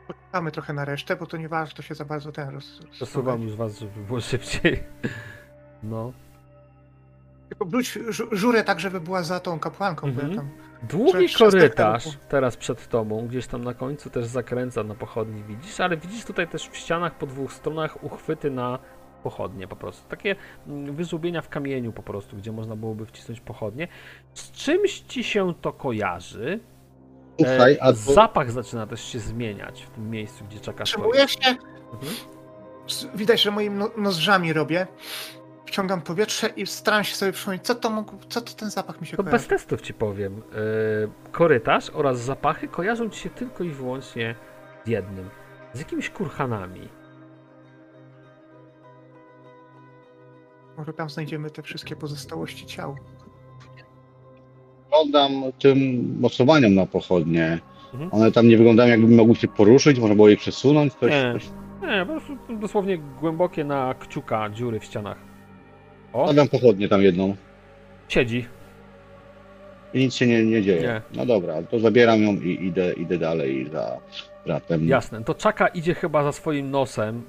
[0.07, 2.81] Poczekamy trochę na resztę, bo to nie warto się za bardzo ten roz...
[2.91, 4.83] Przesuwam już was, żeby było szybciej.
[5.83, 6.13] No.
[7.49, 10.31] Tylko wróć żu- żurę tak, żeby była za tą kapłanką, bo Mhm.
[10.31, 10.51] ja tam...
[10.83, 15.97] Długi korytarz teraz przed tobą, gdzieś tam na końcu też zakręca na pochodni, widzisz, ale
[15.97, 18.79] widzisz tutaj też w ścianach po dwóch stronach uchwyty na
[19.23, 20.09] pochodnie po prostu.
[20.09, 23.89] Takie mm, wyżłobienia w kamieniu po prostu, gdzie można byłoby wcisnąć pochodnie.
[24.35, 26.61] Z czymś ci się to kojarzy?
[27.41, 27.99] E, Słuchaj, a to...
[27.99, 30.93] Zapach zaczyna też się zmieniać w tym miejscu, gdzie czekasz.
[30.93, 31.39] Potrzebuję się...
[31.93, 32.13] Mhm.
[33.15, 34.87] Widać, że moimi no, nozdrzami robię.
[35.69, 39.07] Wciągam powietrze i staram się sobie przypomnieć, co to mógł, co to ten zapach mi
[39.07, 39.39] się To kojarzy.
[39.39, 40.43] bez testów ci powiem.
[40.53, 44.35] E, korytarz oraz zapachy kojarzą ci się tylko i wyłącznie
[44.85, 45.31] z jednym.
[45.73, 46.89] Z jakimiś kurhanami.
[50.79, 52.97] Może tam znajdziemy te wszystkie pozostałości ciał.
[54.91, 55.79] oddam tym
[56.21, 57.59] mocowaniom na pochodnie.
[57.93, 58.11] Mhm.
[58.15, 60.95] One tam nie wyglądają jakby mogły się poruszyć, można było je przesunąć.
[60.95, 61.33] Coś, Nie.
[61.33, 61.49] coś.
[61.83, 65.28] Nie, po prostu dosłownie głębokie na kciuka dziury w ścianach.
[66.13, 67.37] O, Oddam pochodnię tam jedną
[68.09, 68.47] siedzi.
[69.95, 70.83] i nic się nie, nie dzieje.
[70.83, 71.03] Nie.
[71.15, 74.01] No dobra, to zabieram ją i idę, idę dalej za
[74.47, 74.89] bratem.
[74.89, 75.25] Jasne.
[75.25, 77.23] To czaka idzie chyba za swoim nosem.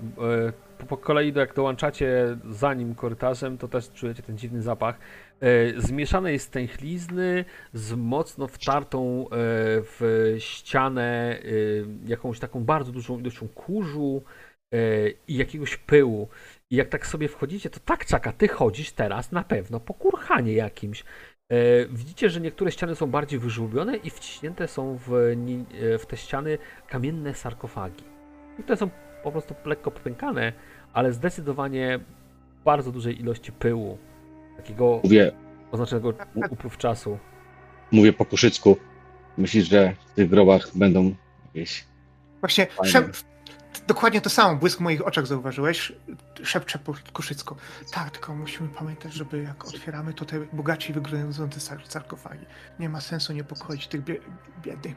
[0.48, 5.00] e, Po, po kolei, jak dołączacie za nim korytarzem, to też czujecie ten dziwny zapach.
[5.42, 9.28] E, Zmieszane jest stęchlizny z mocno wtartą e,
[9.84, 14.24] w ścianę e, jakąś taką bardzo dużą ilością kurzu
[14.74, 14.78] e,
[15.28, 16.28] i jakiegoś pyłu.
[16.72, 20.54] I jak tak sobie wchodzicie, to tak czaka, ty chodzisz teraz na pewno po kurhanie
[20.54, 21.04] jakimś.
[21.50, 21.56] E,
[21.90, 26.58] Widzicie, że niektóre ściany są bardziej wyżłobione i wciśnięte są w, e, w te ściany
[26.88, 28.04] kamienne sarkofagi.
[28.68, 28.90] Te są
[29.24, 30.54] po prostu lekko popękane,
[30.94, 32.00] ale zdecydowanie
[32.66, 33.98] bardzo dużej ilości pyłu,
[34.58, 35.32] takiego Mówię,
[35.72, 37.18] oznaczonego u- upływ czasu.
[37.92, 38.78] mówię po koszycku.
[39.38, 41.16] Myślisz, że w tych grobach będą
[41.46, 41.86] jakieś...
[42.42, 43.06] Właśnie szep...
[43.88, 45.94] Dokładnie to samo, błysk w moich oczach zauważyłeś.
[46.44, 47.56] Szepczę po kuszycku.
[47.92, 52.46] Tak, tylko musimy pamiętać, żeby jak otwieramy, to te bogaci wyglądające sar- sarkofagi.
[52.80, 54.20] Nie ma sensu niepokoić tych bie...
[54.64, 54.96] biednych,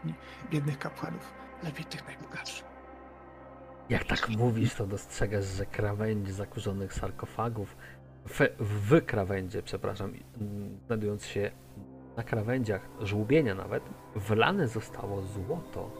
[0.51, 1.33] biednych kapłanów.
[1.63, 2.65] Lepiej tych najbogatszych.
[3.89, 7.77] Jak tak mówisz, to dostrzegasz, że krawędzie zakurzonych sarkofagów,
[8.29, 10.13] w, w krawędzie, przepraszam,
[10.87, 11.51] znajdując się
[12.17, 13.83] na krawędziach, żłubienia nawet,
[14.17, 15.91] wlane zostało złoto.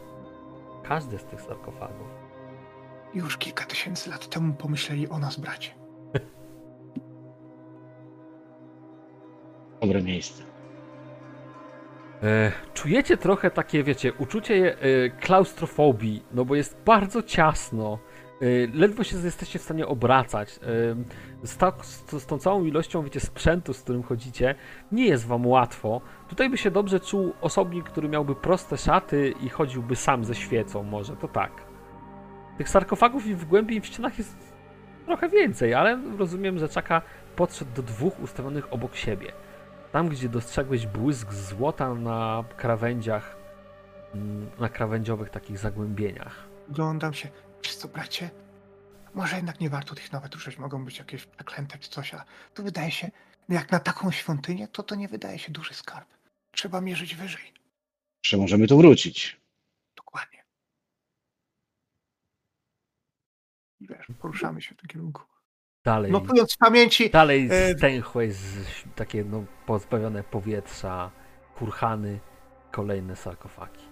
[0.83, 2.22] Każdy z tych sarkofagów.
[3.13, 5.71] Już kilka tysięcy lat temu pomyśleli o nas, bracie.
[9.81, 10.43] Dobre miejsce.
[12.23, 17.99] E, czujecie trochę takie, wiecie, uczucie e, klaustrofobii, no bo jest bardzo ciasno.
[18.41, 20.49] E, ledwo się jesteście w stanie obracać.
[20.49, 24.55] E, z, tak, z, z tą całą ilością, wiecie, sprzętu, z którym chodzicie,
[24.91, 26.01] nie jest wam łatwo.
[26.29, 30.83] Tutaj by się dobrze czuł osobnik, który miałby proste szaty i chodziłby sam ze świecą,
[30.83, 31.72] może, to tak.
[32.57, 34.35] Tych sarkofagów i w głębi i w ścianach jest
[35.05, 37.01] trochę więcej, ale rozumiem, że Czaka
[37.35, 39.31] podszedł do dwóch ustawionych obok siebie.
[39.91, 43.35] Tam, gdzie dostrzegłeś błysk złota na krawędziach,
[44.15, 46.47] mm, na krawędziowych takich zagłębieniach.
[46.69, 47.29] Oglądam się.
[47.63, 48.29] Wiesz co, bracie?
[49.13, 52.63] może jednak nie warto tych nawet ruszyć, mogą być jakieś przeklęte czy coś, a to
[52.63, 53.11] wydaje się,
[53.49, 56.09] jak na taką świątynię, to to nie wydaje się duży skarb.
[56.51, 57.53] Trzeba mierzyć wyżej.
[58.25, 59.41] Że możemy tu wrócić.
[59.95, 60.43] Dokładnie.
[63.72, 65.21] I wiesz, poruszamy się w tym kierunku.
[65.85, 68.65] Dalej, Notując w pamięci, dalej e, stęchłe, z,
[68.95, 71.11] takie no, pozbawione powietrza,
[71.55, 72.19] kurhany,
[72.71, 73.83] kolejne sarkofagi.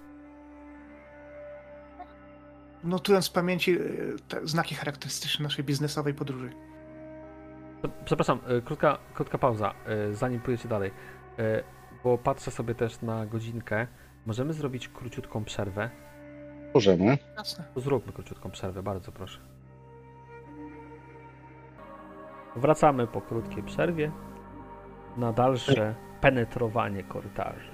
[2.84, 3.80] notując w pamięci e,
[4.28, 6.54] te znaki charakterystyczne naszej biznesowej podróży.
[8.06, 10.92] Przepraszam, e, krótka, krótka pauza, e, zanim pójdziecie dalej,
[11.40, 11.64] E,
[12.04, 13.88] bo patrzę sobie też na godzinkę.
[14.26, 15.90] Możemy zrobić króciutką przerwę?
[16.74, 17.18] Możemy.
[17.38, 17.64] Jasne.
[17.76, 19.40] Zróbmy króciutką przerwę, bardzo proszę.
[22.56, 24.12] Wracamy po krótkiej przerwie
[25.18, 27.72] na dalsze penetrowanie korytarzy.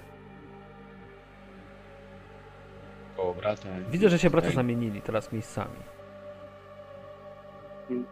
[3.17, 3.89] Dobra, tak.
[3.91, 5.75] Widzę, że się bracia zamienili teraz miejscami.
[7.89, 8.05] Oni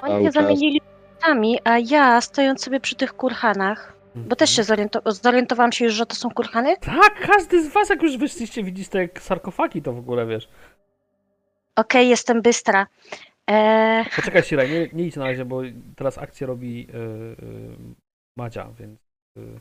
[0.00, 0.34] Cały się czas.
[0.34, 0.80] zamienili
[1.22, 5.94] sami, a ja stojąc sobie przy tych kurhanach, bo też się zoriento- zorientowałam się już,
[5.94, 6.76] że to są kurhany.
[6.76, 10.48] Tak, każdy z was, jak już wyszliście, widzisz te sarkofagi, to w ogóle wiesz.
[11.76, 12.86] Okej, jestem bystra.
[13.48, 15.60] Eee, Poczekaj, Siraj, nie, nie idź na razie, bo
[15.96, 17.76] teraz akcję robi yy, yy,
[18.38, 19.00] Madzia, więc
[19.36, 19.60] yy,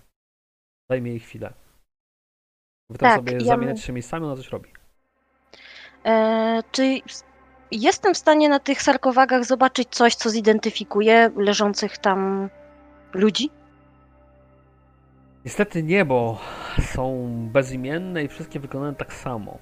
[0.91, 1.53] daj mi jej chwilę.
[2.91, 4.69] Wy tam Tak, sobie ja zamieniacie się miejscami, ona coś robi.
[6.03, 6.99] eee, czy
[7.71, 12.49] jestem w stanie na tych sarkowagach zobaczyć coś, co zidentyfikuje leżących tam
[13.13, 13.49] ludzi?
[15.45, 16.39] Niestety nie, bo
[16.79, 19.59] są bezimienne i wszystkie wykonane tak samo.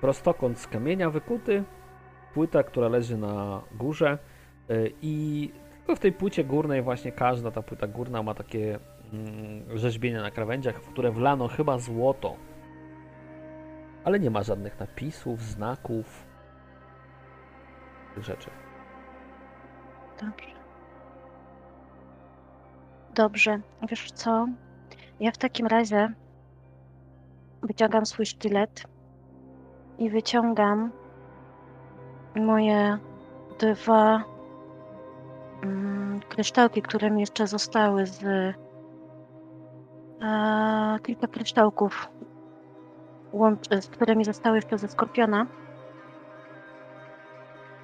[0.00, 1.64] Prostokąt z kamienia wykuty,
[2.34, 4.18] płyta, która leży na górze
[4.68, 8.78] yy, i tylko w tej płycie górnej właśnie każda ta płyta górna ma takie
[9.12, 12.36] mm, rzeźbienia na krawędziach, w które wlano chyba złoto.
[14.04, 16.26] Ale nie ma żadnych napisów, znaków,
[18.14, 18.50] tych rzeczy.
[20.20, 20.54] Dobrze.
[23.14, 24.46] Dobrze, wiesz co?
[25.20, 26.12] Ja w takim razie
[27.62, 28.84] wyciągam swój sztylet
[29.98, 30.92] i wyciągam
[32.36, 32.98] moje
[33.58, 34.24] dwa
[35.62, 38.24] mm, kryształki, które mi jeszcze zostały z
[40.22, 42.08] e, kilka kryształków,
[43.32, 45.46] łącz, z którymi zostały jeszcze ze skorpiona.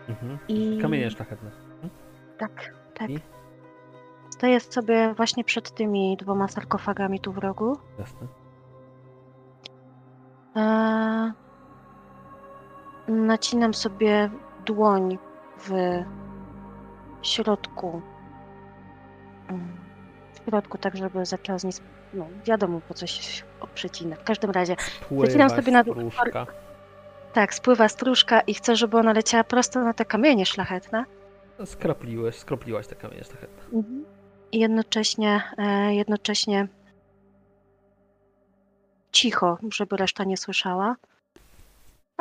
[0.08, 0.38] Mhm.
[0.48, 1.50] I Kamienie szlachetne.
[2.38, 3.10] Tak, tak.
[3.10, 3.18] I?
[4.30, 7.78] Stoję sobie właśnie przed tymi dwoma sarkofagami tu w rogu.
[7.98, 8.26] Jasne.
[10.54, 11.32] Eee,
[13.10, 14.30] nacinam sobie
[14.66, 15.18] dłoń
[15.58, 15.70] w
[17.22, 18.02] środku.
[19.48, 19.76] Mm,
[20.34, 21.72] W środku, tak żeby zaczęła z niej.
[22.14, 24.16] No, wiadomo po coś przecina.
[24.16, 24.76] W każdym razie,
[25.08, 26.46] Pływa sobie na- stróżka.
[27.32, 31.04] tak, spływa stróżka i chcę, żeby ona leciała prosto na te kamienie szlachetne.
[31.64, 33.82] Skropliłeś, skropliłaś te kamienie szlachetne.
[34.52, 36.68] I jednocześnie, e, jednocześnie
[39.12, 40.96] cicho, żeby reszta nie słyszała.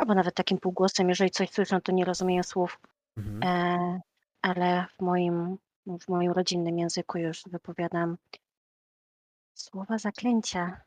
[0.00, 2.80] Albo nawet takim półgłosem, jeżeli coś słyszą, to nie rozumieją słów,
[3.16, 3.40] Mhm.
[3.44, 4.00] e,
[4.42, 5.56] ale w moim,
[6.00, 8.16] w moim rodzinnym języku już wypowiadam
[9.54, 10.80] słowa zaklęcia.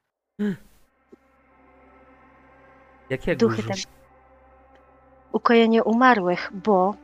[3.10, 3.88] Jakiego duchy użyć?
[5.32, 6.96] Ukojenie umarłych, bo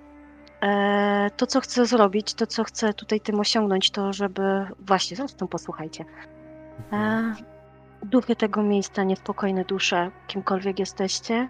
[0.61, 4.67] e, to, co chcę zrobić, to, co chcę tutaj tym osiągnąć, to żeby.
[4.79, 6.05] Właśnie, zresztą posłuchajcie.
[6.77, 7.31] Mhm.
[7.31, 7.35] E,
[8.05, 11.49] duchy tego miejsca, niespokojne dusze, kimkolwiek jesteście,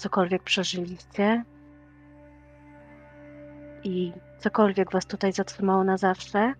[0.00, 1.44] cokolwiek przeżyliście
[3.84, 6.54] i cokolwiek was tutaj zatrzymało na zawsze.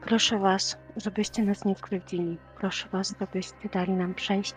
[0.00, 2.38] Proszę was, żebyście nas nie skrzywdzili.
[2.58, 4.54] Proszę was, żebyście dali nam przejść.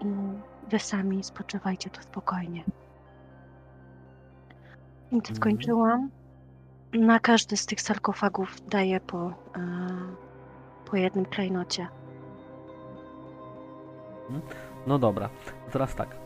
[0.00, 0.06] I
[0.70, 2.64] wy sami spoczywajcie tu spokojnie.
[5.12, 5.36] Więc Mhm.
[5.36, 6.10] skończyłam.
[6.92, 9.34] Na każdy z tych sarkofagów daję po, e,
[10.90, 11.88] po jednym klejnocie.
[14.86, 15.28] No dobra,
[15.72, 16.16] teraz tak.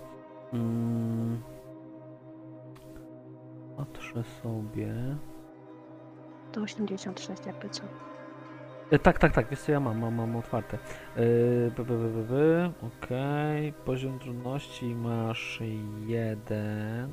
[0.52, 1.40] Mm.
[3.76, 4.94] Patrzę sobie.
[6.52, 7.82] To 86 jakby co.
[8.90, 10.78] E, tak, tak, tak, wiesz co ja mam, mam, mam otwarte.
[11.16, 11.72] Yy.
[13.02, 15.60] Okej, poziom trudności masz
[16.06, 17.10] jeden.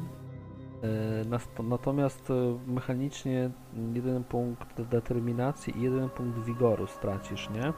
[0.84, 2.34] Yy, nas- natomiast y,
[2.68, 3.50] mechanicznie
[3.94, 7.74] jeden punkt determinacji i jeden punkt wigoru stracisz, nie?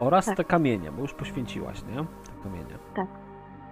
[0.00, 0.36] Oraz Tak.
[0.36, 2.04] te kamienie, bo już poświęciłaś, nie?
[2.44, 2.78] kamienia.
[2.96, 3.08] Tak.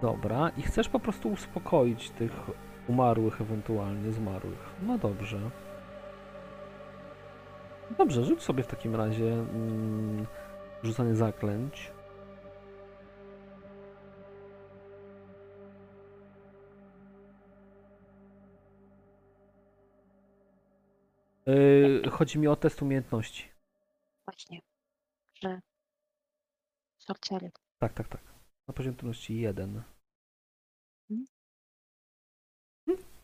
[0.01, 2.31] Dobra, i chcesz po prostu uspokoić tych
[2.87, 4.75] umarłych, ewentualnie zmarłych.
[4.81, 5.39] No dobrze.
[7.97, 10.25] Dobrze, rzuć sobie w takim razie mm,
[10.83, 11.91] rzucanie zaklęć.
[21.45, 23.49] Yy, chodzi mi o test umiejętności.
[24.25, 24.59] Właśnie.
[25.43, 25.61] Że.
[26.97, 27.51] Sorcery.
[27.79, 28.32] Tak, tak, tak.
[28.67, 29.83] Na poziom trudności 1.
[31.11, 31.27] Mhm.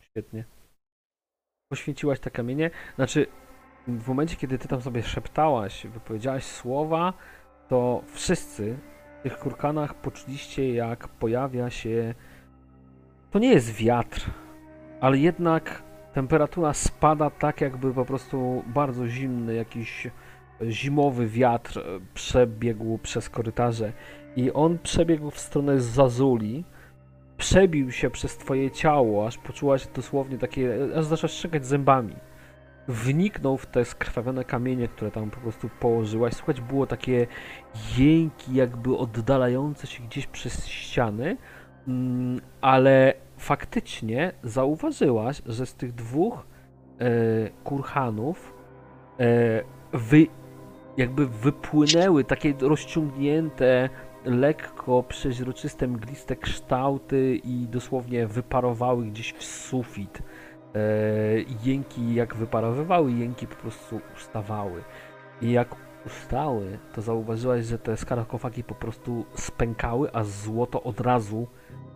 [0.00, 0.44] Świetnie.
[1.72, 2.70] Poświęciłaś te kamienie.
[2.96, 3.26] Znaczy,
[3.88, 7.12] w momencie, kiedy ty tam sobie szeptałaś, wypowiedziałaś słowa,
[7.68, 8.78] to wszyscy
[9.20, 12.14] w tych kurkanach poczuliście, jak pojawia się.
[13.30, 14.30] To nie jest wiatr,
[15.00, 15.82] ale jednak
[16.14, 20.10] temperatura spada tak, jakby po prostu bardzo zimny, jakiś
[20.68, 23.92] zimowy wiatr przebiegł przez korytarze
[24.36, 26.64] i on przebiegł w stronę Zazuli,
[27.36, 32.16] przebił się przez twoje ciało, aż poczułaś dosłownie takie, aż zaczęłaś szczekać zębami.
[32.88, 36.34] Wniknął w te skrwawione kamienie, które tam po prostu położyłaś.
[36.34, 37.26] Słuchać było takie
[37.98, 41.36] jęki, jakby oddalające się gdzieś przez ściany,
[41.88, 46.46] mm, ale faktycznie zauważyłaś, że z tych dwóch
[47.00, 47.06] e,
[47.64, 48.54] kurhanów
[49.20, 49.62] e,
[49.92, 50.26] wy,
[50.96, 53.88] jakby wypłynęły takie rozciągnięte,
[54.24, 60.22] lekko przeźroczyste, mgliste kształty i dosłownie wyparowały gdzieś w sufit.
[60.74, 60.80] E,
[61.64, 64.84] jęki jak wyparowywały, jęki po prostu ustawały.
[65.42, 65.76] I jak
[66.06, 71.46] ustały, to zauważyłaś, że te sarkofagi po prostu spękały, a złoto od razu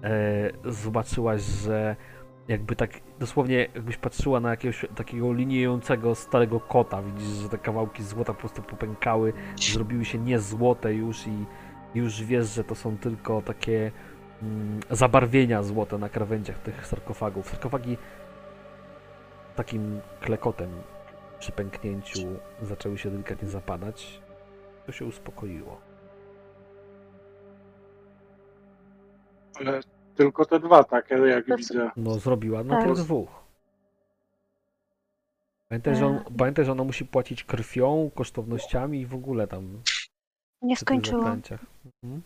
[0.03, 1.97] e, zobaczyłaś, że
[2.49, 8.03] jakby tak dosłownie jakbyś patrzyła na jakiegoś takiego liniejącego starego kota, widzisz, że te kawałki
[8.03, 11.47] złota po prostu popękały, zrobiły się niezłote już i
[11.95, 13.93] już wiesz, że to są tylko takie
[14.43, 17.49] mm, zabarwienia złote na krawędziach tych sarkofagów.
[17.49, 17.97] Sarkofagi
[19.57, 20.71] takim klekotem
[21.39, 22.21] przy pęknięciu
[22.63, 24.21] zaczęły się delikatnie zapadać.
[24.87, 25.81] To się uspokoiło.
[29.61, 29.81] Ale
[30.17, 31.91] tylko te dwa takie, jak To- widzę.
[31.97, 32.85] No zrobiła na Tak.
[32.85, 33.45] tych dwóch.
[35.69, 39.83] Pamiętaj że, on, pamiętaj, że ona musi płacić krwią, kosztownościami i w ogóle tam
[40.65, 41.43] Nie skończyłam.
[41.85, 42.23] Mhm.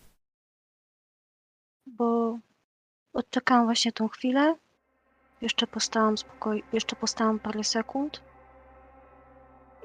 [1.87, 2.39] bo
[3.13, 4.57] odczekałam właśnie tą chwilę.
[5.41, 6.63] Jeszcze postałam spokoj...
[6.73, 8.23] jeszcze postałam parę sekund.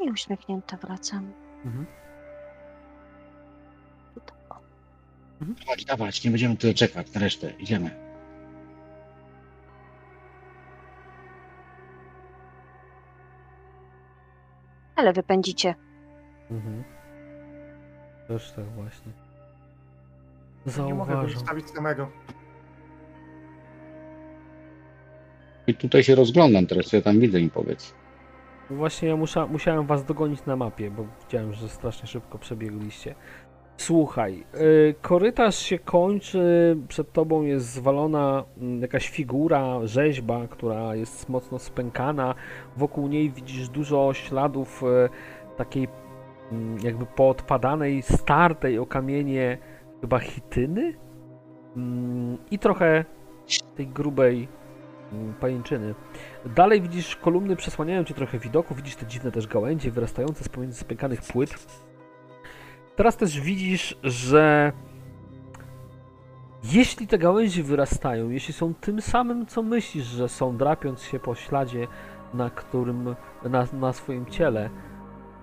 [0.01, 1.33] I uśmiechnięta wracam.
[1.65, 1.85] Mhm.
[4.13, 4.55] Tutaj, o.
[5.41, 7.51] Dawać, dawać, nie będziemy tyle czekać na resztę.
[7.51, 7.89] Idziemy.
[14.95, 15.75] Ale wypędzicie.
[16.51, 16.92] Mhm.
[18.33, 19.11] Też tak właśnie.
[20.85, 21.61] Nie mogę Zauważam.
[21.75, 22.07] samego.
[25.67, 27.93] I tutaj się rozglądam teraz, co ja tam widzę im powiedz.
[28.69, 33.15] Właśnie ja musza, musiałem was dogonić na mapie, bo widziałem, że strasznie szybko przebiegliście.
[33.77, 41.29] Słuchaj, y, korytarz się kończy, przed tobą jest zwalona mm, jakaś figura, rzeźba, która jest
[41.29, 42.35] mocno spękana.
[42.77, 45.09] Wokół niej widzisz dużo śladów y,
[45.57, 45.87] takiej
[46.83, 49.57] jakby poodpadanej, startej o kamienie
[50.01, 50.93] chyba chityny
[51.77, 53.05] Mm, i trochę
[53.75, 54.47] tej grubej
[55.13, 55.95] mm, pajęczyny.
[56.45, 60.79] Dalej widzisz kolumny przesłaniają ci trochę widoku, widzisz te dziwne też gałęzie wyrastające z pomiędzy
[60.79, 61.79] spękanych płyt.
[62.95, 64.71] Teraz też widzisz, że
[66.63, 71.35] jeśli te gałęzie wyrastają, jeśli są tym samym, co myślisz, że są, drapiąc się po
[71.35, 71.87] śladzie,
[72.33, 74.69] na którym, na, na swoim ciele,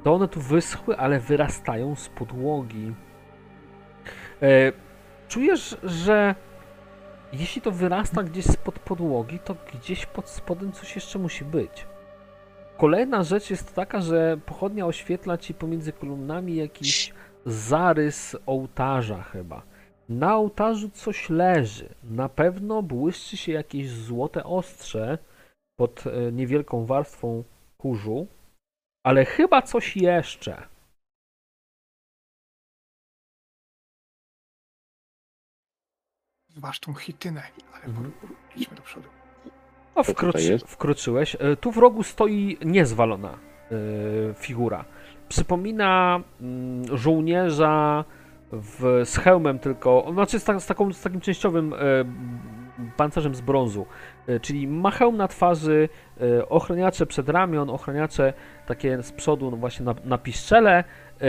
[0.02, 2.94] to one tu wyschły, ale wyrastają z podłogi.
[4.42, 4.72] E,
[5.28, 6.34] czujesz, że
[7.32, 11.86] jeśli to wyrasta gdzieś spod podłogi, to gdzieś pod spodem coś jeszcze musi być.
[12.76, 17.12] Kolejna rzecz jest taka, że pochodnia oświetla ci pomiędzy kolumnami jakiś
[17.46, 19.62] zarys ołtarza chyba.
[20.08, 21.88] Na ołtarzu coś leży.
[22.04, 25.18] Na pewno błyszczy się jakieś złote ostrze
[25.76, 27.44] pod e, niewielką warstwą
[27.78, 28.26] kurzu,
[29.02, 30.68] ale chyba coś jeszcze.
[36.48, 37.42] Zważ tą chitynę,
[37.74, 38.12] ale Mhm.
[38.56, 39.08] idźmy do przodu.
[39.94, 40.66] O, Co tutaj wkroczy, jest?
[40.68, 41.36] wkroczyłeś.
[41.40, 43.38] E, Tu w rogu stoi niezwalona
[43.70, 44.84] e, figura.
[45.28, 48.04] Przypomina mm, żołnierza
[48.52, 51.76] w, z hełmem tylko, znaczy z, ta, z, taką, z takim częściowym e,
[52.96, 53.86] pancerzem z brązu.
[54.26, 55.88] E, czyli ma hełm na twarzy,
[56.20, 58.32] e, ochraniacze przed ramion, ochraniacze
[58.66, 60.84] takie z przodu no właśnie na, na piszczele.
[61.20, 61.26] E,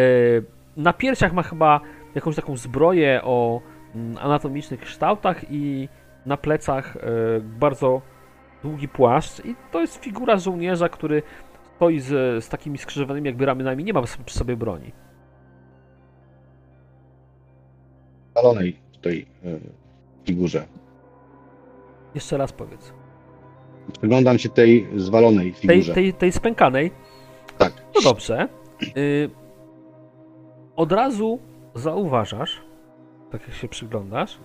[0.78, 1.82] na piersiach ma chyba
[2.16, 3.62] jakąś taką zbroję o
[3.96, 5.90] mm, anatomicznych kształtach i
[6.26, 6.98] na plecach
[7.42, 8.02] bardzo
[8.64, 11.24] długi płaszcz i to jest figura żołnierza, który
[11.76, 14.92] stoi z, z takimi skrzyżowanymi jakby ramionami, nie ma przy sobie broni.
[18.36, 19.60] Zalonej tutaj e,
[20.26, 20.66] figurze.
[22.16, 22.94] Jeszcze raz powiedz.
[24.00, 25.94] Przyglądam się tej zwalonej Tej, figurze.
[25.94, 26.92] tej, tej spękanej,
[27.58, 27.74] Tak.
[27.96, 28.48] No dobrze.
[28.98, 29.30] Y,
[30.76, 31.40] od razu
[31.76, 32.62] zauważasz,
[33.32, 34.40] tak jak się przyglądasz,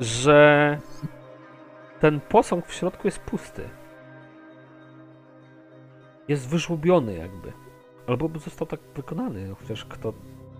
[0.00, 0.78] że
[2.00, 3.68] ten posąg w środku jest pusty.
[6.28, 7.52] Jest wyżłobiony jakby.
[8.06, 10.12] Albo by został tak wykonany, chociaż kto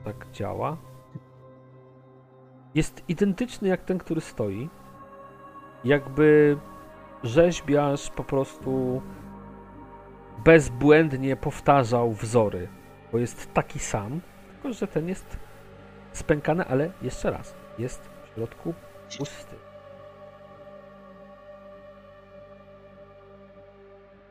[0.04, 0.76] tak działa.
[2.74, 4.68] Jest identyczny jak ten, który stoi.
[5.84, 6.56] Jakby
[7.22, 9.02] rzeźbiarz po prostu
[10.44, 12.68] bezbłędnie powtarzał wzory,
[13.12, 14.20] bo jest taki sam,
[14.52, 15.36] tylko że ten jest
[16.12, 18.74] spękany, ale jeszcze raz, jest w środku
[19.18, 19.56] pusty.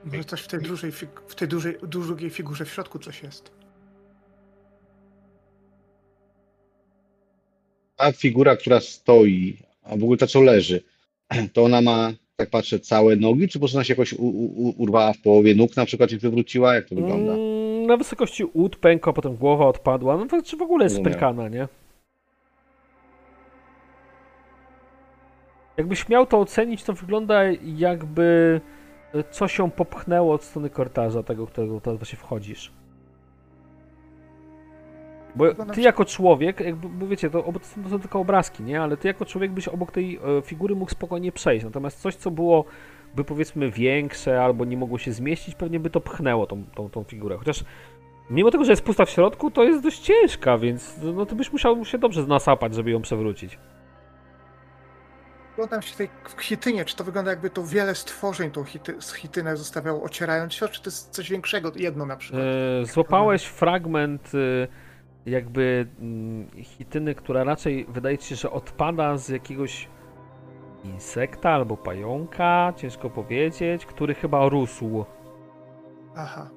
[0.03, 0.91] Może coś w tej dużej,
[1.27, 3.51] w tej dużej, drugiej figurze w środku coś jest.
[7.95, 10.83] Ta figura, która stoi, a w ogóle ta, co leży,
[11.53, 14.73] to ona ma, tak patrzę, całe nogi, czy po prostu ona się jakoś u, u,
[14.83, 16.75] urwała w połowie nóg na przykład i wywróciła?
[16.75, 17.33] Jak to wygląda?
[17.33, 21.13] Mm, na wysokości ud pękła, potem głowa odpadła, no to czy w ogóle jest Rozumiem.
[21.13, 21.67] spękana, nie?
[25.77, 27.43] Jakbyś miał to ocenić, to wygląda
[27.75, 28.61] jakby
[29.31, 32.71] coś się popchnęło od strony korytarza, tego, którego teraz właśnie wchodzisz.
[35.35, 37.53] Bo ty jako człowiek, jakby, bo wiecie, to,
[37.83, 38.81] to są- tylko obrazki, nie?
[38.81, 41.65] Ale ty jako człowiek byś obok tej e, figury mógł spokojnie przejść.
[41.65, 42.65] Natomiast coś, co było
[43.15, 47.03] by powiedzmy większe albo nie mogło się zmieścić, pewnie by to pchnęło tą, tą, tą
[47.03, 47.37] figurę.
[47.37, 47.63] Chociaż
[48.29, 51.51] mimo tego, że jest pusta w środku, to jest dość ciężka, więc no ty byś
[51.51, 53.57] musiał się dobrze nasapać, żeby ją przewrócić.
[55.53, 59.13] Oglądam się tej w chitynie, czy to wygląda jakby to wiele stworzeń tą hity, z
[59.13, 62.43] chitynę zostawiało ocierając się, czy to jest coś większego, jedno na przykład.
[62.81, 64.67] E, złapałeś fragment e,
[65.25, 69.89] jakby mm, chityny, która raczej wydaje ci się, że odpada z jakiegoś
[70.83, 75.05] insekta albo pająka, ciężko powiedzieć, który chyba rósł.
[76.15, 76.49] Aha.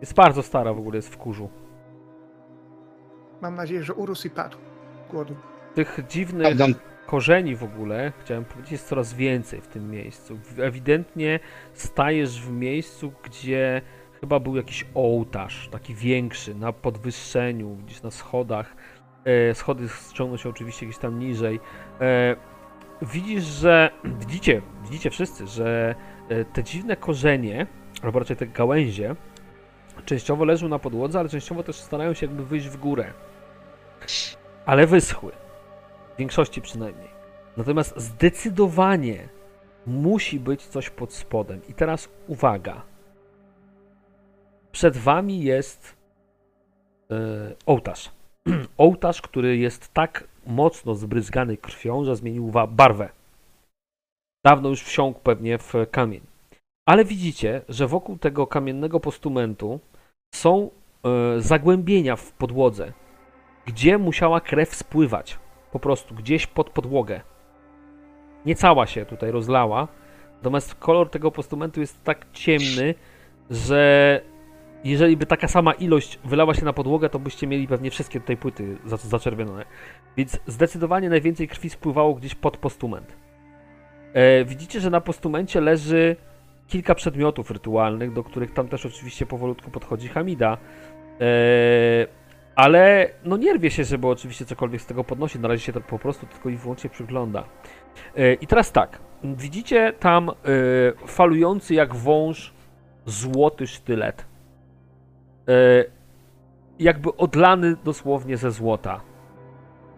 [0.00, 1.48] Jest bardzo stara w ogóle, jest w kurzu.
[3.40, 4.56] Mam nadzieję, że urósł i padł.
[5.10, 5.36] Głodu.
[5.74, 6.74] Tych dziwnych Sprawdzam,
[7.06, 10.38] korzeni w ogóle, chciałem powiedzieć, jest coraz więcej w tym miejscu.
[10.58, 11.40] Ewidentnie
[11.72, 13.82] stajesz w miejscu, gdzie
[14.20, 18.76] chyba był jakiś ołtarz, taki większy, na podwyższeniu, gdzieś na schodach.
[19.24, 21.60] E, schody ściągną się oczywiście gdzieś tam niżej.
[22.00, 22.36] E,
[23.02, 23.90] widzisz, że
[24.20, 25.94] widzicie, widzicie wszyscy, że
[26.28, 27.66] e, te dziwne korzenie,
[28.02, 29.16] albo raczej te gałęzie,
[30.04, 33.12] częściowo leżą na podłodze, ale częściowo też starają się jakby wyjść w górę.
[34.66, 35.32] Ale wyschły.
[36.14, 37.08] W większości przynajmniej.
[37.56, 39.28] Natomiast zdecydowanie
[39.86, 41.60] musi być coś pod spodem.
[41.68, 42.87] I teraz uwaga.
[44.72, 45.96] Przed wami jest
[47.10, 47.14] e,
[47.66, 48.10] ołtarz.
[48.76, 53.08] ołtarz, który jest tak mocno zbryzgany krwią, że zmienił barwę.
[54.44, 56.20] Dawno już wsiąkł pewnie w kamień.
[56.86, 59.80] Ale widzicie, że wokół tego kamiennego postumentu
[60.34, 60.70] są
[61.04, 62.92] e, zagłębienia w podłodze,
[63.66, 65.38] gdzie musiała krew spływać
[65.72, 67.20] po prostu gdzieś pod podłogę.
[68.46, 69.88] Nie cała się tutaj rozlała,
[70.36, 72.94] natomiast kolor tego postumentu jest tak ciemny,
[73.50, 74.20] że
[74.84, 78.36] jeżeli by taka sama ilość wylała się na podłogę, to byście mieli pewnie wszystkie tutaj
[78.36, 79.64] płyty za- zaczerwienione.
[80.16, 83.16] Więc zdecydowanie najwięcej krwi spływało gdzieś pod postument.
[84.12, 86.16] E, widzicie, że na postumencie leży
[86.68, 90.58] kilka przedmiotów rytualnych, do których tam też oczywiście powolutku podchodzi Hamida.
[91.20, 92.06] E,
[92.56, 95.42] ale no nie rwie się, żeby oczywiście cokolwiek z tego podnosić.
[95.42, 97.44] Na razie się to po prostu tylko i wyłącznie przygląda.
[98.16, 98.98] E, I teraz tak.
[99.24, 100.32] Widzicie tam e,
[101.06, 102.52] falujący jak wąż
[103.06, 104.26] złoty sztylet.
[105.48, 105.84] E,
[106.78, 109.00] jakby odlany dosłownie ze złota.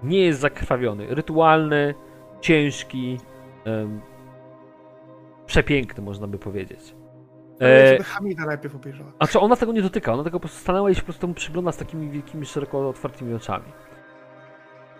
[0.02, 1.14] Nie jest zakrwawiony.
[1.14, 1.94] Rytualny,
[2.40, 3.18] ciężki,
[5.46, 6.94] przepiękny można by powiedzieć.
[7.60, 9.12] E, żeby Hamida najpierw obejrzała.
[9.18, 10.12] a co ona tego nie dotyka?
[10.12, 12.88] Ona tego po prostu stanęła i się po prostu temu przygląda z takimi wielkimi, szeroko
[12.88, 13.72] otwartymi oczami.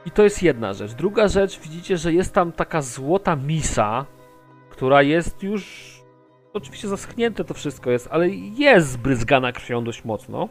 [0.07, 0.93] I to jest jedna rzecz.
[0.93, 4.07] Druga rzecz, widzicie, że jest tam taka złota misa,
[4.71, 6.00] która jest już.
[6.53, 10.49] Oczywiście zaschnięte to wszystko jest, ale jest zbryzgana krwią dość mocno.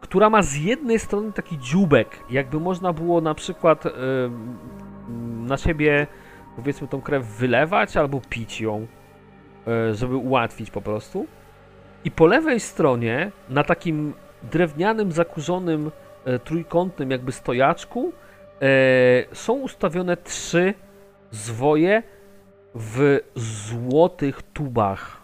[0.00, 3.92] Która ma z jednej strony taki dziubek, jakby można było na przykład em,
[5.46, 6.06] na siebie,
[6.56, 8.86] powiedzmy, tą krew wylewać albo pić ją,
[9.66, 11.26] e, żeby ułatwić po prostu.
[12.04, 15.90] I po lewej stronie, na takim drewnianym, zakurzonym,
[16.24, 18.12] e, trójkątnym jakby stojaczku,
[18.62, 20.74] e, są ustawione trzy
[21.30, 22.02] zwoje
[22.74, 25.20] w złotych tubach.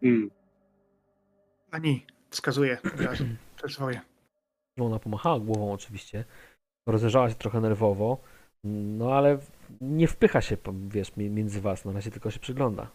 [0.00, 0.30] Hmm.
[1.70, 3.24] Ani, wskazuje od razu.
[3.62, 4.00] Te swoje.
[4.80, 6.24] Ona pomachała głową oczywiście,
[6.86, 8.18] rozejrzała się trochę nerwowo,
[8.64, 9.38] no ale
[9.80, 10.56] nie wpycha się,
[10.88, 12.90] wiesz, mi- między was, na razie tylko się przygląda.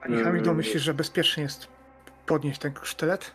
[0.00, 0.24] Pani Mm.
[0.26, 1.68] Hamido, myślisz, że bezpiecznie jest
[2.26, 3.34] podnieść ten sztylet?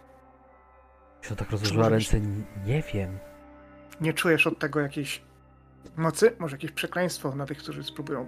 [1.22, 2.19] Się tak rozłożyła ręce,
[2.65, 3.17] nie wiem.
[4.01, 5.22] Nie czujesz od tego jakiejś
[5.97, 6.35] mocy?
[6.39, 8.27] Może jakieś przekleństwo na tych, którzy spróbują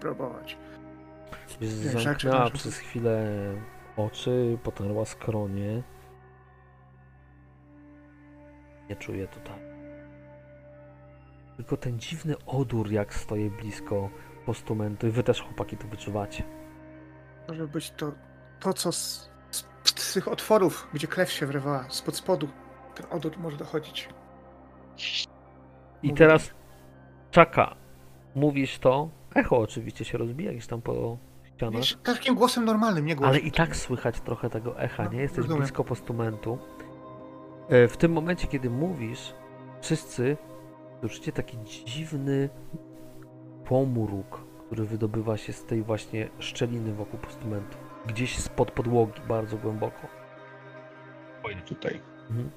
[1.99, 3.27] rzeczy Zamknęła przez chwilę
[3.97, 5.83] oczy, potarła skronie.
[8.89, 9.59] Nie czuję tutaj.
[11.57, 14.09] Tylko ten dziwny odór, jak stoję blisko
[14.45, 16.43] postumentu i wy też chłopaki to wyczuwacie.
[17.47, 18.11] Może być to
[18.59, 22.49] to, co z, z, z tych otworów, gdzie krew się wrywała, spod spodu.
[22.95, 24.09] Ten odór może dochodzić.
[26.03, 26.17] I Mówię.
[26.17, 26.53] teraz
[27.31, 27.75] czaka.
[28.35, 31.75] Mówisz to, echo oczywiście się rozbija gdzieś tam po ścianach.
[31.77, 33.29] Wiesz, takim głosem normalnym, nie głosem.
[33.29, 35.19] Ale i tak słychać trochę tego echa, No, nie?
[35.21, 35.59] Jesteś rozumiem.
[35.59, 36.57] blisko postumentu.
[37.69, 39.33] E, W tym momencie, kiedy mówisz,
[39.81, 40.37] wszyscy
[40.99, 42.49] słyszycie taki dziwny
[43.65, 47.77] pomruk, który wydobywa się z tej właśnie szczeliny wokół postumentu.
[48.05, 50.07] Gdzieś spod podłogi, bardzo głęboko.
[51.43, 52.01] Oj, tutaj.
[52.29, 52.51] Mhm.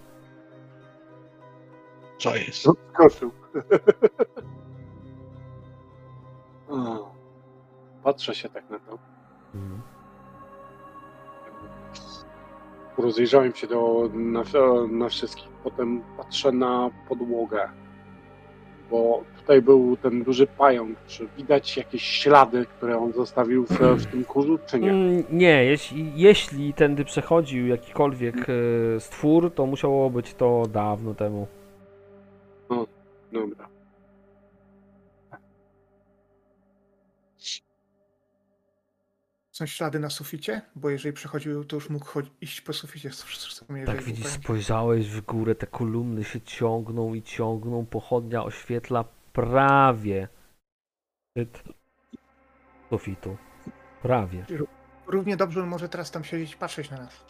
[2.18, 2.66] Co jest?
[2.92, 3.30] Skoczył.
[6.70, 7.10] O,
[8.04, 8.98] Patrzę się tak na to.
[9.54, 9.80] Mhm.
[12.98, 14.42] Rozejrzałem się do, na,
[14.90, 15.48] na wszystkich.
[15.64, 17.68] Potem patrzę na podłogę.
[18.90, 20.98] Bo tutaj był ten duży pająk.
[21.06, 24.90] Czy widać jakieś ślady, które on zostawił w, w tym kurzu, czy nie?
[24.90, 31.46] Mm, Nie, jeśli, jeśli tędy przechodził jakikolwiek e, stwór, to musiało być to dawno temu.
[33.32, 33.68] Dobra.
[39.60, 40.62] Są ślady na suficie?
[40.76, 43.10] Bo jeżeli przechodził, to już mógł chodzi- iść po suficie.
[43.10, 47.86] w sumie, Tak jeżeli widzisz, był spojrzałeś w górę, te kolumny się ciągną i ciągną,
[47.86, 50.28] pochodnia oświetla prawie
[51.30, 51.62] szczyt
[52.90, 53.36] sufitu.
[54.02, 54.44] Prawie.
[55.06, 57.24] Równie dobrze on może teraz tam siedzieć i patrzeć na nas.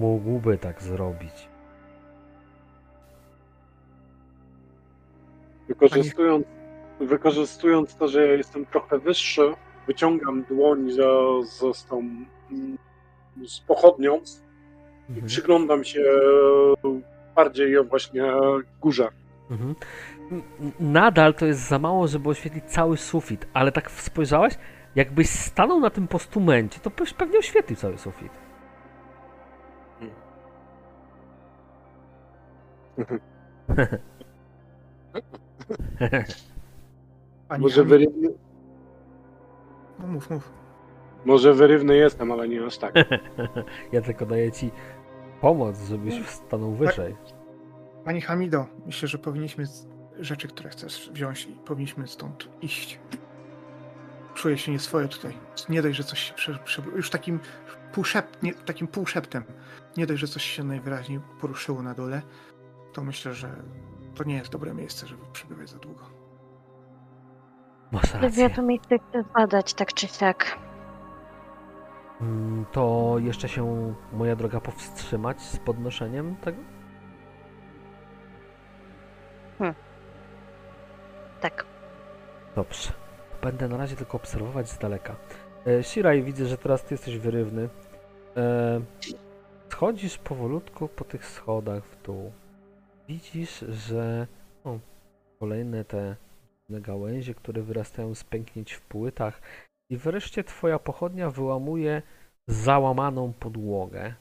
[0.00, 1.48] Mógłby tak zrobić.
[5.68, 6.46] Wykorzystując,
[7.00, 9.54] wykorzystując to, że ja jestem trochę wyższy,
[9.86, 11.12] wyciągam dłoń za,
[11.42, 12.78] za z tą mm,
[13.46, 14.42] z pochodnią i
[15.08, 15.26] Mhm.
[15.26, 16.04] przyglądam się
[17.34, 18.24] bardziej właśnie
[18.80, 19.08] górze.
[19.50, 19.74] Mhm.
[20.80, 24.54] Nadal to jest za mało, żeby oświetlić cały sufit, ale tak spojrzałeś,
[24.94, 28.32] jakbyś stanął na tym postumencie, to byś pewnie oświetlił cały sufit.
[37.48, 38.28] Pani Może, wyrywny,
[40.02, 40.52] No mów, mów.
[41.24, 42.94] może wyrywny jestem, ale nie aż tak.
[43.92, 44.70] ja tylko daję ci
[45.40, 47.16] pomoc, żebyś stanął wyżej.
[48.04, 49.86] Pani Hamido, myślę, że powinniśmy z-
[50.18, 53.00] rzeczy, które chcesz wziąć i powinniśmy stąd iść.
[54.34, 55.32] Czuję się nieswoje tutaj.
[55.68, 57.40] Nie dość, że coś się prze, prze, już takim
[57.92, 59.44] półszept, nie, takim półszeptem.
[59.96, 62.22] Nie dość, że coś się najwyraźniej poruszyło na dole,
[62.92, 63.56] to myślę, że
[64.14, 66.04] to nie jest dobre miejsce, żeby przebywać za długo.
[67.92, 68.50] Masz Ja rację.
[68.50, 70.58] to miejsce chcę zbadać, tak czy siak.
[72.20, 76.58] Mm, To jeszcze się, moja droga, powstrzymać z podnoszeniem tego?
[81.40, 81.64] Tak.
[82.56, 82.92] Dobrze.
[83.42, 85.16] Będę na razie tylko obserwować z daleka.
[85.66, 87.68] E, Shiraj, widzę, że teraz ty jesteś wyrywny.
[88.36, 88.80] E,
[89.68, 92.32] schodzisz powolutku po tych schodach w dół.
[93.08, 94.26] Widzisz, że
[94.64, 94.78] o,
[95.40, 96.16] kolejne te
[96.70, 99.42] gałęzie, które wyrastają z pęknięć w płytach
[99.90, 102.02] i wreszcie twoja pochodnia wyłamuje
[102.48, 104.14] załamaną podłogę,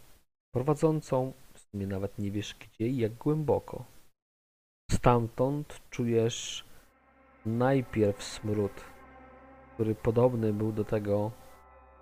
[0.54, 3.86] prowadzącą, w sumie nawet nie wiesz gdzie i jak głęboko.
[4.92, 6.66] Stamtąd czujesz
[7.46, 8.72] najpierw smród,
[9.74, 11.32] który podobny był do tego,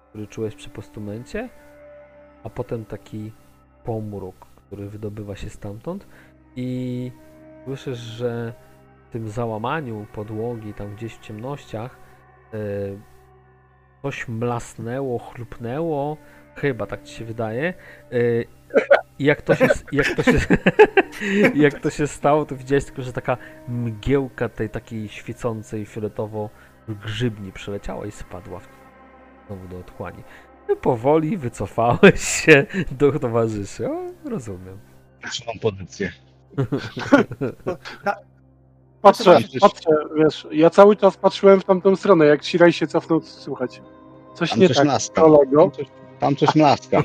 [0.09, 1.49] który czułeś przy postumencie,
[2.43, 3.31] a potem taki
[3.83, 6.07] pomruk, który wydobywa się stamtąd
[6.55, 7.11] i
[7.65, 8.53] słyszysz, że
[9.09, 11.97] tym załamaniu podłogi, tam gdzieś w ciemnościach,
[12.53, 12.57] e,
[14.01, 16.17] coś mlasnęło, chlupnęło,
[16.55, 17.73] chyba tak ci się wydaje.
[18.11, 18.43] e,
[19.19, 20.39] I jak to się, jak to się,
[21.65, 26.49] jak to się stało, to widziałeś tylko, że taka mgiełka tej takiej świecącej fioletowo
[26.89, 28.67] grzybni przeleciała i spadła w,
[29.47, 30.23] znowu do otchłani.
[30.67, 33.91] Ty powoli wycofałeś się do towarzyszy.
[33.91, 34.79] O, rozumiem.
[35.29, 36.11] Trzymam pozycję.
[39.01, 43.81] Patrzę, patrzę, wiesz, ja cały czas patrzyłem w tamtą stronę, jak Shiraj się cofnął, słuchać.
[44.33, 45.21] Coś Tam nie coś tak, mlaska.
[45.21, 45.71] kolego.
[46.19, 47.03] Tam coś, mlaska.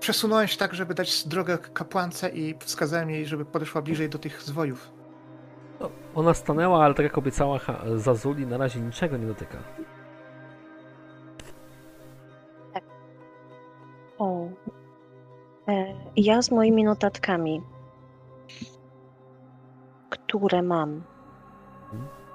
[0.00, 4.42] Przesunąłem się tak, żeby dać drogę kapłance i wskazałem jej, żeby podeszła bliżej do tych
[4.42, 4.90] zwojów.
[5.80, 7.60] No, ona stanęła, ale tak jak obiecała
[7.96, 9.58] Zazuli, na razie niczego nie dotyka.
[14.18, 14.48] O.
[15.68, 17.62] E, ja z moimi notatkami,
[20.28, 21.02] które mam,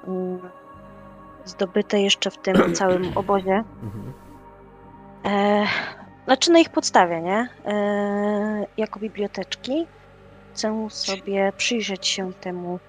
[0.07, 0.51] mm,
[1.45, 4.13] zdobyte jeszcze w tym całym obozie, Mhm.
[5.25, 5.65] e,
[6.25, 7.49] znaczy na ich podstawie, nie?
[7.65, 9.87] E, jako biblioteczki
[10.53, 12.79] chcę sobie przyjrzeć się temu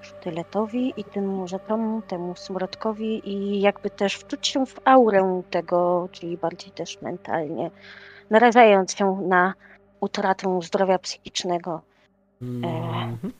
[0.00, 6.38] sztyletowi i temu żetonu, temu smrodkowi i jakby też wczuć się w aurę tego, czyli
[6.38, 7.70] bardziej też mentalnie,
[8.30, 9.54] narażając się na
[10.00, 11.82] utratę zdrowia psychicznego.
[12.42, 12.64] Mhm.
[12.74, 13.30] E, wie-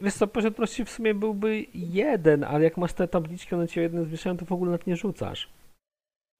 [0.00, 3.80] Wiesz co, poziom trudności w sumie byłby jeden, ale jak masz te tabliczki, one ci
[3.80, 5.48] o jednym zwieszają, to w ogóle nawet nie rzucasz.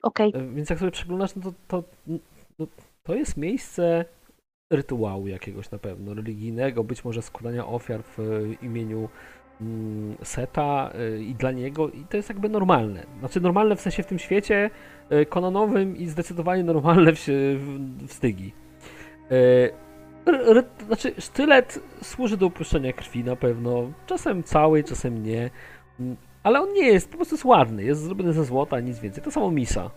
[0.03, 1.85] Okej, E, Więc jak sobie przeglądasz, no to, to,
[2.59, 2.67] no,
[3.03, 4.05] to jest miejsce
[4.73, 8.25] rytuału jakiegoś na pewno, religijnego, być może składania ofiar w e,
[8.67, 9.09] imieniu
[9.61, 13.07] mm, Seta e, i dla niego i to jest jakby normalne.
[13.19, 14.71] Znaczy normalne w sensie w tym świecie
[15.11, 18.53] e, kononowym i zdecydowanie normalne w, w, w stygi.
[20.35, 25.51] R- Znaczy sztylet służy do upuszczenia krwi na pewno, czasem całej, czasem nie,
[26.01, 29.25] Mm, ale on nie jest, po prostu jest ładny, jest zrobiony ze złota, nic więcej.
[29.25, 29.91] To samo misa.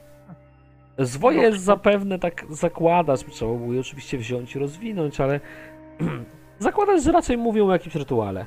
[0.99, 1.55] Zwoje No.
[1.57, 5.39] zapewne tak zakładasz, trzeba było je oczywiście wziąć i rozwinąć, ale
[6.59, 8.45] zakładasz, że raczej mówią o jakimś rytuale.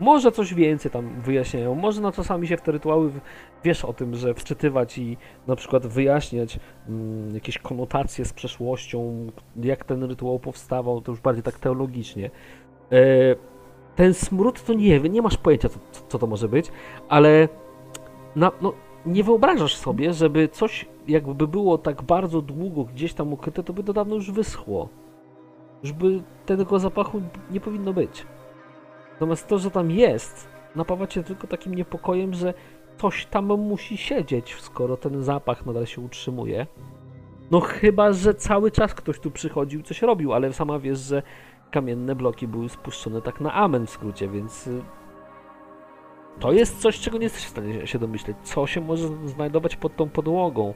[0.00, 3.10] Może coś więcej tam wyjaśniają, może na czasami się w te rytuały
[3.64, 9.84] wiesz o tym, że wczytywać i na przykład wyjaśniać mm, jakieś konotacje z przeszłością, jak
[9.84, 12.30] ten rytuał powstawał, to już bardziej tak teologicznie.
[12.92, 13.00] E,
[13.96, 16.66] ten smród to nie nie masz pojęcia, co- co to może być,
[17.08, 17.48] ale
[18.36, 18.72] na, no,
[19.06, 23.84] nie wyobrażasz sobie, żeby coś jakby było tak bardzo długo gdzieś tam ukryte, to by
[23.84, 24.88] to dawno już wyschło.
[25.82, 28.26] Już by tego zapachu nie powinno być.
[29.20, 32.54] Natomiast to, że tam jest, napawa cię tylko takim niepokojem, że
[32.98, 36.66] coś tam musi siedzieć, skoro ten zapach nadal się utrzymuje.
[37.50, 41.22] No chyba, że cały czas ktoś tu przychodził coś robił, ale sama wiesz, że
[41.70, 44.82] kamienne bloki były spuszczone tak na amen w skrócie, więc y,
[46.40, 48.36] to jest coś, czego nie jesteś w stanie się domyśleć.
[48.42, 50.74] Co się może znajdować pod tą podłogą?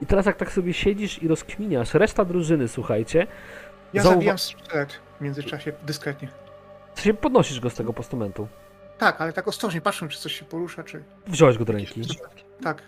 [0.00, 3.26] I teraz jak tak sobie siedzisz i rozkminiasz, reszta drużyny, słuchajcie,
[3.92, 6.41] Ja zabijam sztylet w międzyczasie, dyskretnie.
[6.96, 8.48] Się podnosisz go z tego postumentu.
[8.98, 11.02] Tak, ale tak ostrożnie patrzę, czy coś się porusza, czy...
[11.26, 12.02] Wziąłeś go do ręki.
[12.62, 12.82] Tak.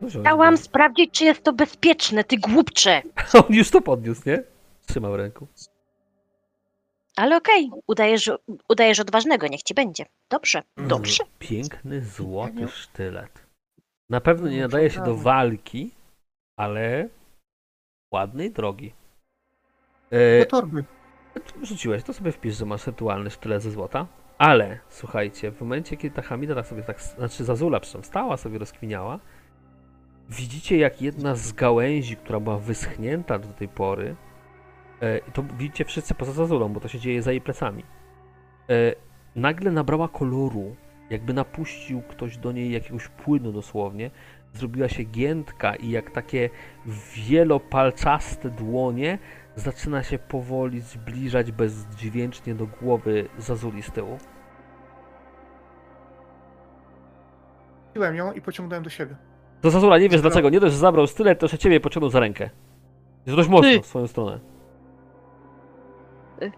[0.00, 0.60] No, wziąłeś chciałam go.
[0.60, 3.02] sprawdzić, czy jest to bezpieczne, ty głupcze.
[3.48, 4.42] On już to podniósł, nie?
[4.86, 5.46] Trzymał ręką.
[7.16, 8.30] Ale okej, udajesz,
[8.68, 10.06] udajesz odważnego, niech ci będzie.
[10.30, 11.24] Dobrze, dobrze.
[11.38, 13.46] Piękny, złoty sztylet.
[14.10, 15.90] Na pewno nie nadaje się do walki,
[16.56, 17.08] ale
[18.12, 18.92] ładny i drogi.
[20.10, 20.84] E, Do torby.
[21.62, 24.06] Rzuciłeś, to sobie wpisz, że masz rytualny sztylet ze złota.
[24.38, 28.58] Ale słuchajcie, w momencie, kiedy ta Hamida tak sobie tak, znaczy Zazula przy stała, sobie
[28.58, 29.18] rozkminiała,
[30.28, 34.16] widzicie jak jedna z gałęzi, która była wyschnięta do tej pory,
[35.00, 37.84] e, to widzicie wszyscy poza Zazulą, bo to się dzieje za jej plecami,
[38.70, 38.94] e,
[39.36, 40.76] nagle nabrała koloru,
[41.10, 44.10] jakby napuścił ktoś do niej jakiegoś płynu dosłownie,
[44.54, 46.50] zrobiła się giętka i jak takie
[47.14, 49.18] wielopalczaste dłonie
[49.60, 54.18] zaczyna się powoli zbliżać bezdźwięcznie do głowy Zazuli z tyłu.
[57.94, 59.16] Piłem ją i pociągnąłem do siebie.
[59.60, 62.20] To Zazula, nie wiesz dlaczego, nie dość, że zabrał stylet, to jeszcze ciebie pociągnął za
[62.20, 62.50] rękę.
[63.26, 63.80] Jest dość mocno Ty.
[63.80, 64.40] w swoją stronę.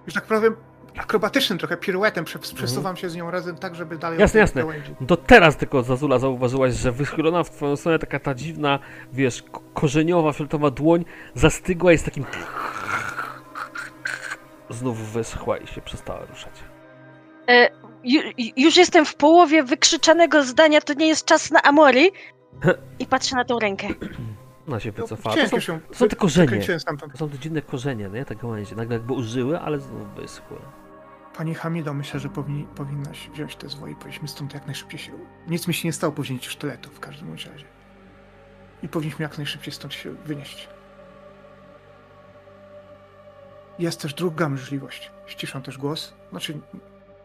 [0.06, 0.56] Już tak powiem,
[0.98, 4.16] akrobatycznym trochę piruetem prze- przesuwam się z nią razem tak, żeby dalej...
[4.16, 4.20] Mhm.
[4.20, 4.82] Jasne, jasne.
[5.00, 8.78] No to teraz tylko Zazula zauważyłaś, że wychylona w twoją stronę taka ta dziwna,
[9.12, 12.24] wiesz, ko- korzeniowa, fioletowa dłoń zastygła i z takim...
[14.73, 16.52] Znów wyschła i się przestała ruszać.
[17.49, 17.68] E,
[18.05, 22.10] ju, ju- już jestem w połowie wykrzyczanego zdania, to nie jest czas na Amory.
[22.99, 23.89] I patrzę na tą rękę.
[24.68, 25.36] Ona się To wycofała.
[25.36, 25.81] To Ciężko są, się...
[25.81, 26.60] to są te korzenie.
[27.12, 28.25] To są te dziwne korzenie, nie?
[28.25, 28.76] Te gałęzie.
[28.76, 30.57] Nagle jakby użyły, ale znów wyschły.
[31.36, 35.12] Pani Hamido, myślę, że powinni, powinnaś wziąć te zwoje i powinniśmy stąd jak najszybciej się...
[35.49, 37.49] Nic mi się nie stało po wzięciu sztyletu w każdym razie.
[38.83, 40.68] I powinniśmy jak najszybciej stąd się wynieść.
[43.83, 45.11] Jest też druga możliwość.
[45.27, 46.15] Ściszam też głos.
[46.31, 46.61] Znaczy,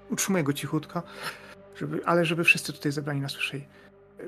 [0.10, 1.04] utrzymuję go cichutko,
[1.76, 3.64] żeby, ale żeby wszyscy tutaj zebrani nas słyszeli.
[4.20, 4.24] E,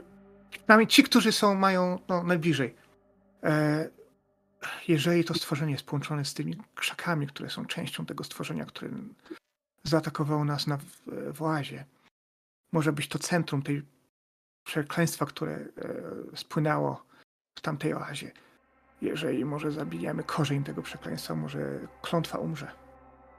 [0.51, 2.75] Przynajmniej ci, którzy są, mają no, najbliżej.
[3.43, 3.89] E,
[4.87, 8.89] jeżeli to stworzenie jest połączone z tymi krzakami, które są częścią tego stworzenia, które
[9.83, 10.83] zaatakowało nas na, w,
[11.33, 11.85] w oazie,
[12.71, 13.81] może być to centrum tej
[14.63, 15.67] przekleństwa, które e,
[16.35, 17.05] spłynęło
[17.55, 18.31] w tamtej oazie.
[19.01, 22.71] Jeżeli może zabijemy korzeń tego przekleństwa, może klątwa umrze.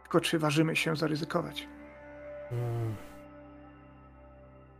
[0.02, 1.68] Tylko czy ważymy się zaryzykować?
[2.52, 2.94] Mm.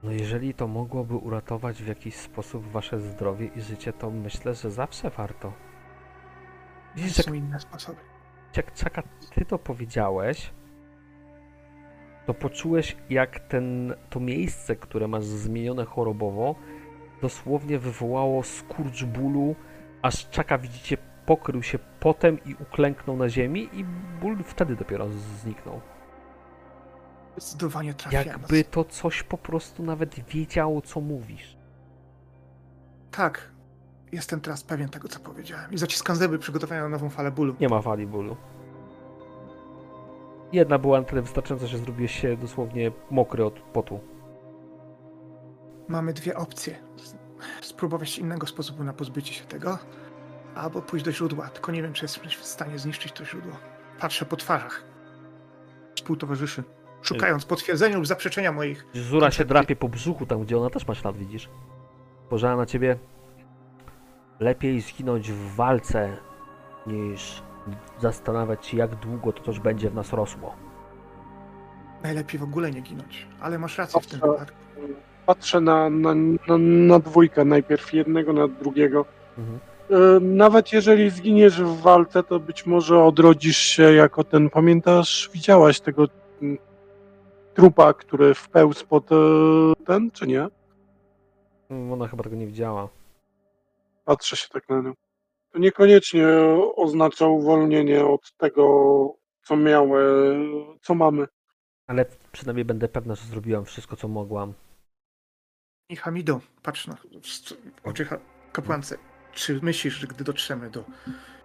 [0.02, 4.70] No jeżeli to mogłoby uratować w jakiś sposób wasze zdrowie i życie, to myślę, że
[4.70, 5.52] zawsze warto.
[6.97, 7.99] Widzisz, jak Są inne sposoby.
[8.57, 9.02] jak Czaka,
[9.34, 10.52] ty to powiedziałeś,
[12.26, 16.55] to poczułeś, jak ten, to miejsce, które masz zmienione chorobowo,
[17.23, 19.55] dosłownie wywołało skurcz bólu,
[20.03, 20.97] aż Czaka, widzicie,
[21.27, 23.85] pokrył się potem i uklęknął na ziemi i
[24.20, 25.09] ból wtedy dopiero
[25.43, 25.81] zniknął.
[27.37, 28.27] Zdecydowanie trafiłem.
[28.27, 31.57] Jakby to coś po prostu nawet wiedziało, co mówisz.
[33.11, 33.51] Tak.
[34.12, 35.73] Jestem teraz pewien tego, co powiedziałem.
[35.73, 37.55] I zaciskam zęby, przygotowuję na nową falę bólu.
[37.61, 38.37] Nie ma fali bólu.
[40.53, 44.01] Jedna była na tyle wystarczająca, że zrobiłeś się dosłownie mokry od potu.
[45.89, 46.77] Mamy dwie opcje.
[47.60, 49.78] Spróbować innego sposobu na pozbycie się tego,
[50.55, 51.49] albo pójść do źródła.
[51.49, 53.52] Tylko nie wiem, czy jesteś w stanie zniszczyć to źródło.
[54.01, 54.85] Patrzę po twarzach
[55.94, 56.62] współtowarzyszy,
[57.02, 58.86] szukając potwierdzenia lub zaprzeczenia moich.
[58.94, 61.49] Zura się drapie po brzuchu, tam gdzie ona też ma ślad, widzisz?
[62.27, 62.99] Spojrzała na ciebie.
[64.41, 66.17] Lepiej zginąć w walce,
[66.86, 67.43] niż
[67.99, 70.57] zastanawiać się, jak długo to coś będzie w nas rosło.
[72.02, 73.27] Najlepiej w ogóle nie ginąć.
[73.41, 74.57] Ale masz rację w tym wypadku.
[75.31, 76.15] Patrzę na, na,
[76.49, 79.05] na, na dwójkę, najpierw jednego, na drugiego.
[79.39, 79.60] Mhm.
[79.91, 84.50] E, Nawet jeżeli zginiesz w walce, to być może odrodzisz się jako ten.
[84.50, 86.07] Pamiętasz, widziałaś tego
[86.42, 86.59] mm,
[87.55, 89.17] trupa, który wpełzł pod e,
[89.86, 90.49] ten, czy nie?
[91.70, 92.89] Mm, Ona chyba tego nie widziała.
[94.05, 94.92] Patrzę się tak na nią.
[95.52, 96.26] To niekoniecznie
[96.76, 98.65] oznacza uwolnienie od tego,
[99.42, 100.02] co miały,
[100.83, 101.26] co mamy.
[101.86, 104.55] Ale przynajmniej będę pewna, że zrobiłam wszystko, co mogłam.
[105.91, 106.97] I Hamido, patrz na
[107.85, 108.07] oczy
[108.52, 108.99] kapłance.
[109.33, 110.85] Czy myślisz, że gdy dotrzemy do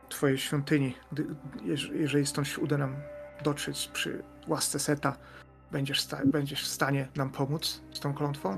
[0.09, 1.25] twojej świątyni, gdy,
[1.63, 2.95] jeż- jeżeli stąd się uda nam
[3.43, 5.17] dotrzeć przy łasce Seta,
[5.71, 8.57] będziesz, sta- będziesz w stanie nam pomóc z tą klątwą?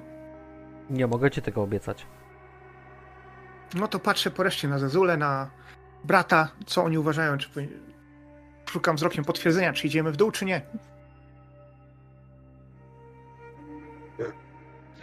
[0.89, 2.05] Nie mogę ci tego obiecać.
[3.75, 5.49] No to patrzę po reszcie na Zezulę, na
[6.03, 7.49] brata, co oni uważają, czy
[8.65, 10.61] szukam wzrokiem potwierdzenia, czy idziemy w dół, czy nie.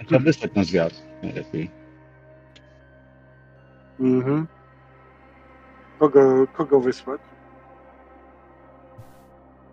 [0.06, 0.92] Trzeba wysłać na zwiat.
[1.22, 1.70] Najlepiej.
[4.00, 4.46] Mhm.
[5.98, 7.20] Kogo, kogo wysłać?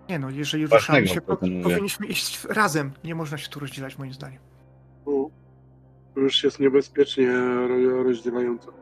[0.10, 1.64] Nie no, jeżeli Ważnego ruszamy się, po, proponuję.
[1.64, 2.92] powinniśmy iść razem.
[3.04, 4.40] Nie można się tu rozdzielać, moim zdaniem.
[5.06, 5.30] U,
[6.16, 7.32] to już jest niebezpiecznie
[7.68, 8.74] ro- rozdzielająco.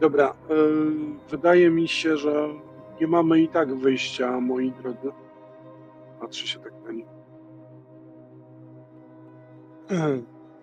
[0.00, 2.48] Dobra, y, wydaje mi się, że
[3.00, 5.08] nie mamy i tak wyjścia, moi drodzy.
[6.20, 7.06] Patrzę się tak na nich.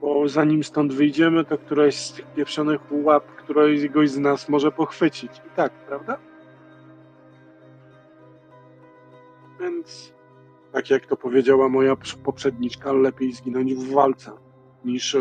[0.01, 5.31] Bo zanim stąd wyjdziemy, to któraś z tych pieprzonych łap któregoś z nas może pochwycić.
[5.37, 6.17] I tak, prawda?
[9.59, 10.13] Więc,
[10.71, 14.31] tak jak to powiedziała moja poprzedniczka, lepiej zginąć w walce,
[14.85, 15.19] niż e,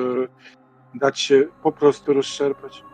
[0.95, 2.85] dać się po prostu rozszarpać.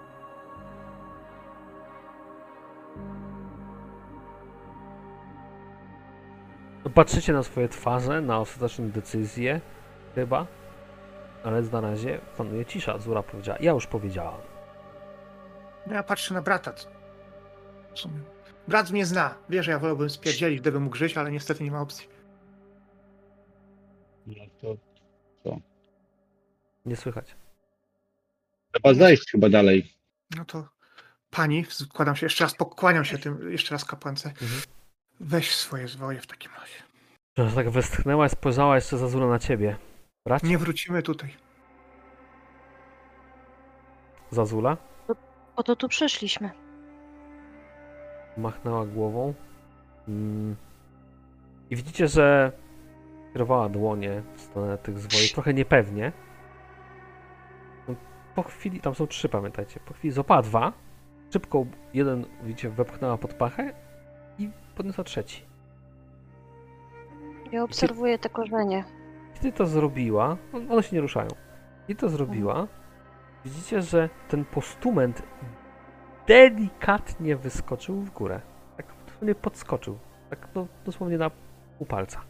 [6.95, 9.61] Patrzycie na swoje twarze, na ostateczną decyzję,
[10.15, 10.47] chyba.
[11.47, 12.99] Ale na razie panuje cisza.
[12.99, 13.59] Zura powiedziała.
[13.61, 14.41] Ja już powiedziałam.
[15.87, 16.73] No ja patrzę na brata.
[17.95, 18.21] W sumie.
[18.69, 19.35] Brat mnie zna.
[19.49, 22.09] Wie, że ja wolałbym spierdzielić, gdybym mógł żyć, ale niestety nie ma opcji.
[24.27, 24.35] No
[25.45, 25.57] to
[26.87, 27.35] Nie słychać.
[28.73, 29.95] trzeba zejść chyba dalej.
[30.37, 30.69] No to
[31.31, 34.29] pani, składam się, jeszcze raz pokłaniam się tym, jeszcze raz kapłance.
[34.29, 34.61] Mhm.
[35.21, 36.83] Weź swoje zwoje w takim razie.
[37.51, 39.77] Że tak westchnęła i spojrzała jeszcze za Zura na ciebie.
[40.27, 40.43] Brać?
[40.43, 41.31] Nie wrócimy tutaj.
[44.31, 44.77] Zazula?
[45.57, 46.51] Po to tu przyszliśmy.
[48.37, 49.35] Machnęła głową.
[50.09, 50.57] Mm.
[51.71, 52.53] I widzicie, że
[53.33, 56.13] kierowała dłonie w stronę tych zwojów trochę niepewnie.
[57.89, 57.95] No,
[58.35, 59.81] Po chwili, tam są trzy, pamiętajcie.
[59.81, 60.73] Po chwili złapała dwa.
[61.33, 63.73] Szybko jeden, widzicie, wepchnęła pod pachę
[64.39, 65.43] i podniosła trzeci.
[67.53, 68.85] Ja obserwuję te korzenie.
[69.37, 71.29] Kiedy to zrobiła, no, one się nie ruszają.
[71.87, 72.67] Kiedy to zrobiła,
[73.45, 75.23] widzicie, że ten postument
[76.27, 78.41] delikatnie wyskoczył w górę.
[78.77, 79.99] Tak dosłownie podskoczył.
[80.31, 81.31] Tak no, dosłownie na
[81.79, 82.21] pół palca.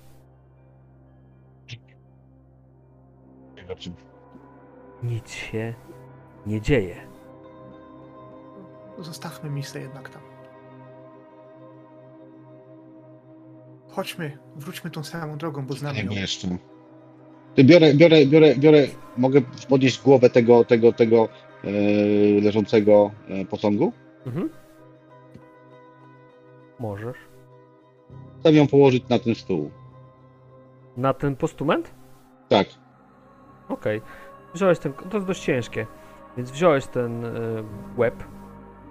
[5.03, 5.75] Nic się
[6.47, 6.97] nie dzieje.
[8.99, 10.23] Zostawmy misę jednak tam.
[13.89, 16.11] Chodźmy, wróćmy tą samą drogą, bo znamy Nie ją.
[16.13, 16.49] jeszcze.
[17.65, 18.87] Biorę, biorę, biorę, biorę,
[19.17, 21.29] mogę podnieść głowę tego, tego, tego
[21.65, 21.71] e,
[22.41, 23.93] leżącego e, posągu?
[24.27, 24.51] Mhm.
[26.81, 27.17] Możesz.
[28.41, 29.71] Chcę ją położyć na ten stół.
[30.97, 31.95] Na ten postument?
[32.49, 32.67] Tak.
[33.69, 34.03] Okej.
[34.55, 34.93] Wziąłeś ten.
[34.93, 35.87] To jest dość ciężkie.
[36.37, 37.31] Więc wziąłeś ten y,
[37.97, 38.15] łeb,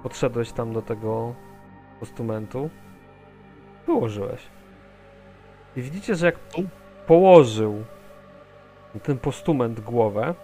[0.04, 1.36] podszedłeś tam do tego
[2.00, 2.70] postumentu.
[3.86, 4.42] Położyłeś.
[5.78, 6.36] I widzicie, że jak
[7.08, 7.84] położył
[9.00, 10.36] ten postument głowę,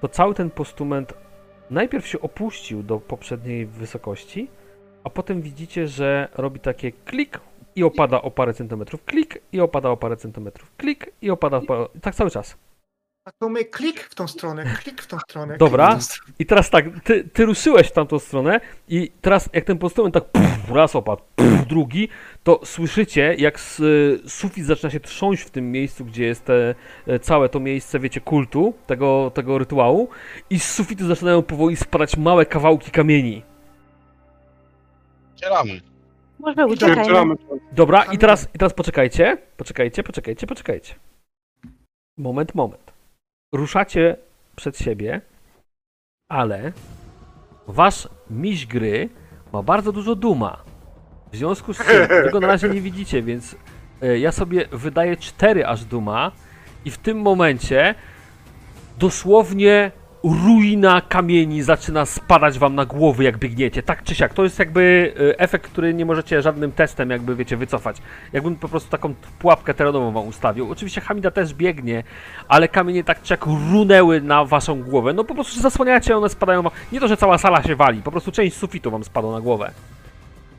[0.00, 1.14] to cały ten postument
[1.70, 4.50] najpierw się opuścił do poprzedniej wysokości,
[5.04, 7.40] a potem widzicie, że robi takie klik
[7.76, 11.62] i opada o parę centymetrów, klik i opada o parę centymetrów, klik i opada o
[11.62, 11.86] parę...
[12.00, 12.58] tak cały czas.
[13.24, 15.56] A to my klik w tą stronę, klik w tą stronę.
[15.58, 15.98] Dobra.
[16.38, 20.24] I teraz tak, ty, ty ruszyłeś w tamtą stronę i teraz jak ten postument tak
[20.24, 22.08] puf, raz opadł, puf, drugi,
[22.42, 23.82] to słyszycie jak s,
[24.26, 26.74] sufit zaczyna się trząść w tym miejscu, gdzie jest te,
[27.06, 30.08] e, całe to miejsce, wiecie, kultu, tego, tego rytuału
[30.50, 33.42] i z sufitu zaczynają powoli spadać małe kawałki kamieni.
[35.34, 35.80] Otwieramy.
[36.38, 37.34] Może uciekajmy.
[37.72, 40.94] Dobra, i teraz, i teraz poczekajcie, poczekajcie, poczekajcie, poczekajcie.
[42.18, 42.92] Moment, moment.
[43.52, 44.16] Ruszacie
[44.56, 45.20] przed siebie,
[46.28, 46.72] ale
[47.68, 49.08] wasz miś gry
[49.52, 50.64] ma bardzo dużo duma.
[51.32, 53.56] W związku z czym, tego na razie nie widzicie, więc
[54.02, 56.32] e, ja sobie wydaję 4 aż duma
[56.84, 57.94] i w tym momencie
[58.98, 59.92] dosłownie
[60.24, 63.82] ruina kamieni zaczyna spadać wam na głowy, jak biegniecie.
[63.82, 64.34] Tak czy siak.
[64.34, 67.96] To jest jakby e, efekt, który nie możecie żadnym testem, jakby wiecie, wycofać.
[68.32, 70.70] Jakbym po prostu taką pułapkę terenową wam ustawił.
[70.70, 72.02] Oczywiście Hamida też biegnie,
[72.48, 75.12] ale kamienie tak czy jak runęły na waszą głowę.
[75.12, 76.72] No po prostu się zasłaniacie, one spadają wam.
[76.92, 79.70] Nie to, że cała sala się wali, po prostu część sufitu wam spadła na głowę.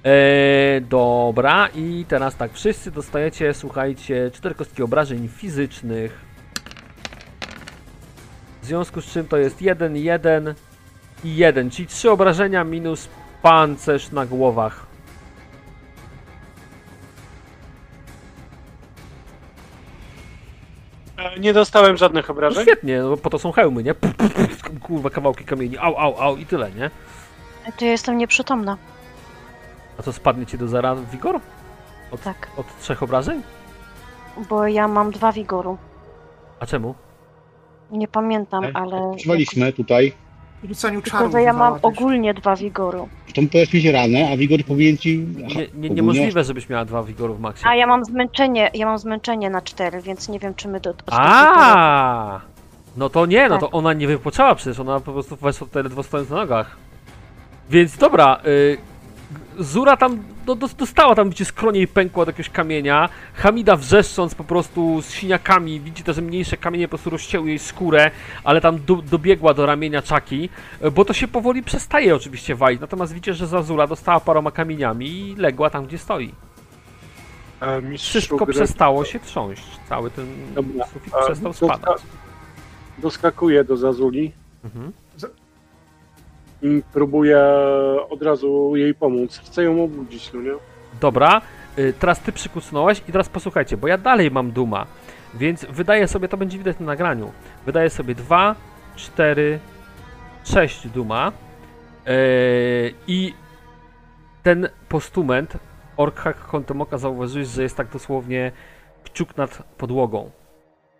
[0.04, 6.33] Eee, dobra, i teraz tak, wszyscy dostajecie, słuchajcie, cztery kostki obrażeń fizycznych.
[8.64, 10.56] W związku z czym to jest 1, 1
[11.24, 13.10] i 1, czyli 3 obrażenia minus
[13.42, 14.86] pancerz na głowach.
[21.18, 22.64] E, Nie dostałem żadnych No obrażeń.
[22.64, 23.94] świetnie, no bo po to są hełmy, nie?
[23.94, 26.90] Puf, puf, puf, kurwa, kawałki kamieni, au, au, au i tyle, nie?
[27.78, 28.78] To ja jestem nieprzytomna.
[30.00, 31.40] A to spadnie ci do zera wigor?
[32.24, 33.42] Tak, Od trzech obrażeń?
[34.50, 35.78] bo ja mam dwa wigoru.
[36.60, 36.96] A czemu?
[37.94, 39.02] Nie pamiętam, Ej, ale.
[39.02, 40.14] Używaliśmy tutaj,
[40.64, 41.32] W rzucaniu Tylko, czarów.
[41.32, 41.84] że ja mam też.
[41.84, 43.10] ogólnie dwa wigoru.
[43.36, 45.26] to powiesz mi się ranę, a Wigor powinien ci...
[45.46, 47.64] Aha, Nie, nie, ogólnie- niemożliwe, żebyś miała dwa wigoru w maksie.
[47.68, 50.90] A ja mam zmęczenie, ja mam zmęczenie na cztery, więc nie wiem, czy my do.
[50.90, 52.42] od- A,
[52.98, 53.76] No to nie, no to Tak.
[53.76, 56.78] ona nie wypoczęła przecież, ona po prostu weszła ledwo stojąc na nogach.
[57.70, 58.78] Więc dobra, y,
[59.60, 63.10] Zura tam do, do, dostała tam, widzicie, skronie jej pękło od jakiegoś kamienia.
[63.34, 68.12] Hamida wrzeszcząc po prostu z siniakami, widzicie, że mniejsze kamienie po prostu rozcięły jej skórę,
[68.44, 70.50] ale tam do, dobiegła do ramienia Czaki,
[70.86, 72.82] y, bo to się powoli przestaje oczywiście walić.
[72.82, 76.32] Natomiast widzicie, że Zazula dostała paroma kamieniami i legła tam, gdzie stoi.
[77.62, 79.64] E, Wszystko gry- przestało się trząść.
[79.90, 82.02] Cały ten Dobra, sufit przestał doska- spadać.
[82.98, 84.32] Doskakuję do Zazuli
[84.66, 84.92] Mhm.
[86.94, 87.40] Próbuję
[88.10, 89.42] od razu jej pomóc.
[89.46, 90.52] Chcę ją obudzić, no nie?
[91.02, 91.42] Dobra,
[91.78, 94.86] y, teraz ty przykucnąłeś i teraz posłuchajcie, bo ja dalej mam duma,
[95.34, 97.32] więc wydaję sobie, to będzie widać na nagraniu,
[97.66, 98.56] wydaję sobie 2,
[98.96, 99.60] 4,
[100.44, 101.32] 6 duma
[102.06, 102.14] yy,
[103.08, 103.34] i
[104.44, 105.58] ten postument
[105.98, 108.52] Orkhak Kontomoka zauważyłeś, że jest tak dosłownie
[109.04, 110.32] kciuk nad podłogą.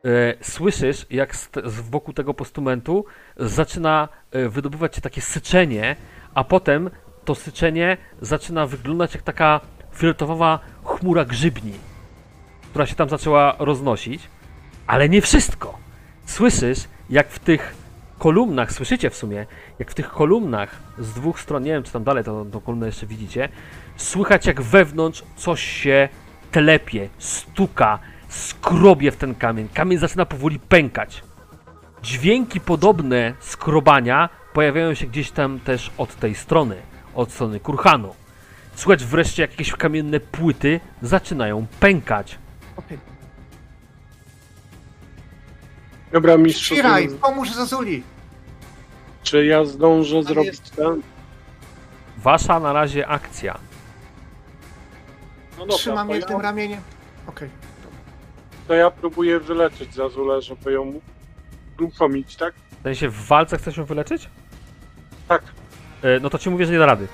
[0.04, 3.06] Yy, słyszysz, jak z, wokół tego postumentu
[3.38, 5.96] zaczyna yy, wydobywać się takie syczenie,
[6.34, 6.90] a potem
[7.26, 9.60] to syczenie zaczyna wyglądać jak taka
[9.96, 11.74] fioletowa chmura grzybni,
[12.70, 14.30] która się tam zaczęła roznosić.
[14.88, 15.78] Ale nie wszystko.
[16.26, 17.76] Słyszysz, jak w tych
[18.20, 19.46] kolumnach, słyszycie w sumie,
[19.80, 22.86] jak w tych kolumnach z dwóch stron, nie wiem czy tam dalej tą, tą kolumnę
[22.86, 23.50] jeszcze widzicie,
[23.98, 26.10] słychać jak wewnątrz coś się
[26.52, 28.00] telepie, stuka,
[28.34, 29.70] skrobie w ten kamień.
[29.74, 31.24] Kamień zaczyna powoli pękać.
[32.04, 36.76] Dźwięki podobne skrobania pojawiają się gdzieś tam też od tej strony,
[37.16, 38.16] od strony kurhanu.
[38.76, 42.38] Słychać wreszcie jakieś kamienne płyty zaczynają pękać.
[42.78, 42.98] Okej.
[46.12, 48.04] Dobra, mistrzu, Shiraj, pomóż Zazuli!
[49.24, 51.02] czy ja zdążę Tam zrobić jest- ten?
[52.18, 53.58] Wasza na razie akcja.
[55.58, 56.82] No dobra, Trzymam to je ja, tym ramieniem.
[57.28, 57.50] Okej.
[58.68, 60.94] To ja próbuję wyleczyć Zazulę, żeby ją
[61.80, 62.54] uruchomić, tak?
[62.80, 64.30] W sensie w walce chcesz się wyleczyć?
[65.28, 65.44] Tak.
[66.04, 67.08] E, no to ci mówię, że nie da rady.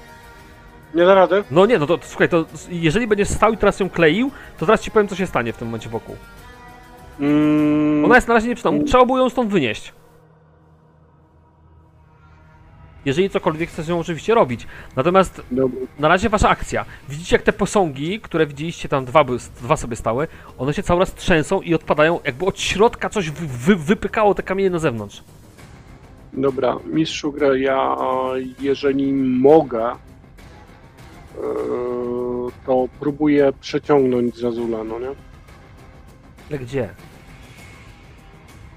[0.96, 1.44] Nie da rady?
[1.52, 4.82] No nie, no to słuchaj, to jeżeli będziesz stał i teraz ją kleił, to teraz
[4.82, 6.16] ci powiem, co się stanie w tym momencie wokół.
[7.20, 8.84] Mm, Ona jest na razie nieprzytomna.
[8.88, 9.94] Trzeba było ją stąd wynieść.
[13.10, 14.68] Jeżeli cokolwiek chcesz ją oczywiście robić.
[14.96, 15.80] Natomiast Dobra.
[16.00, 16.86] na razie wasza akcja.
[17.10, 19.26] Widzicie jak te posągi, które widzieliście tam dwa,
[19.62, 23.48] dwa sobie stały, one się cały raz trzęsą i odpadają, jakby od środka coś wy,
[23.48, 25.24] wy, wypykało te kamienie na zewnątrz.
[26.34, 27.96] Dobra, mistrzu gry, ja
[28.60, 29.92] jeżeli mogę,
[32.66, 35.10] to próbuję przeciągnąć Zazula, no nie?
[36.50, 36.90] Ale gdzie?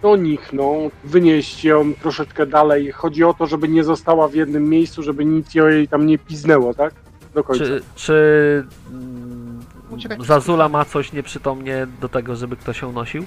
[0.03, 0.73] Do nich, no,
[1.05, 2.93] wynieść ją troszeczkę dalej.
[2.93, 6.75] Chodzi o to, żeby nie została w jednym miejscu, żeby nic jej tam nie piznęło,
[6.75, 6.95] tak?
[7.35, 7.65] Do końca.
[7.65, 9.61] Czy, czy mm,
[10.19, 13.25] Zazula ma coś nieprzytomnie do tego, żeby ktoś ją nosił?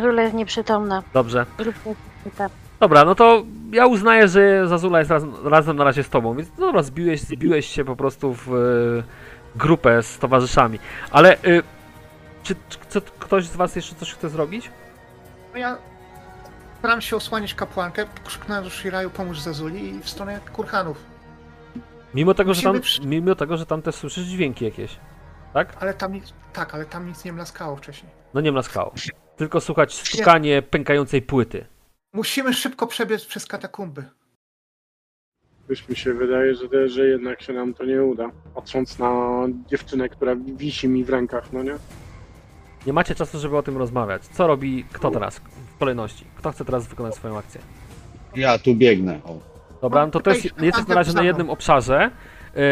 [0.00, 1.02] Żula jest nieprzytomna.
[1.14, 1.46] Dobrze.
[2.80, 6.48] Dobra, no to ja uznaję, że Zazula jest raz, razem na razie z tobą, więc
[6.58, 10.78] no dobra, zbiłeś, zbiłeś się po prostu w e, grupę z towarzyszami.
[11.10, 11.62] Ale y,
[12.42, 14.70] czy, czy chce- ktoś z was jeszcze coś chce zrobić?
[15.56, 15.78] No ja
[16.78, 21.04] staram się osłaniać kapłankę, krzyknąłem do Shiraju pomóż Zazuli i w stronę kurhanów.
[22.14, 24.96] Mimo tego, że tam, przy- mimo tego, że tam też słyszysz dźwięki jakieś,
[25.52, 25.76] tak?
[25.80, 28.12] Ale tam nic, tak, ale tam nic nie mlaskało wcześniej.
[28.34, 28.94] No nie mlaskało.
[29.36, 31.66] Tylko słuchać stukanie pękającej płyty.
[32.12, 34.04] Musimy szybko przebiec przez katakumby.
[35.68, 38.30] Już mi się wydaje, że, że jednak się nam to nie uda.
[38.54, 39.12] Patrząc na
[39.66, 41.74] dziewczynę, która wisi mi w rękach, no nie?
[42.86, 44.22] Nie macie czasu, żeby o tym rozmawiać.
[44.22, 45.40] Co robi kto teraz
[45.76, 46.24] w kolejności?
[46.36, 47.60] Kto chce teraz wykonać swoją akcję?
[48.36, 49.20] Ja tu biegnę.
[49.24, 49.38] O.
[49.80, 52.10] Dobra, no to, to jest, Tutaj jesteś na razie na jednym obszarze,
[52.54, 52.62] yy,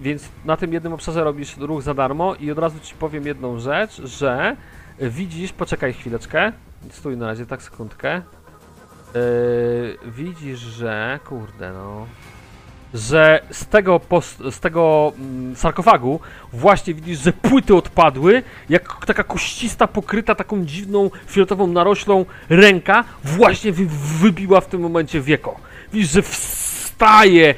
[0.00, 3.58] więc na tym jednym obszarze robisz ruch za darmo i od razu ci powiem jedną
[3.58, 4.56] rzecz, że
[5.00, 6.52] widzisz, poczekaj chwileczkę,
[6.90, 8.22] stój na razie, tak sekundkę,
[9.14, 12.06] yy, widzisz, że, kurde no,
[12.94, 14.00] że z tego,
[14.50, 16.20] z tego mm, sarkofagu
[16.52, 23.72] właśnie widzisz, że płyty odpadły, jak taka koścista, pokryta taką dziwną, fioletową naroślą ręka właśnie
[23.72, 23.86] wy,
[24.20, 25.56] wybiła w tym momencie wieko.
[25.92, 27.54] Widzisz, że wstaje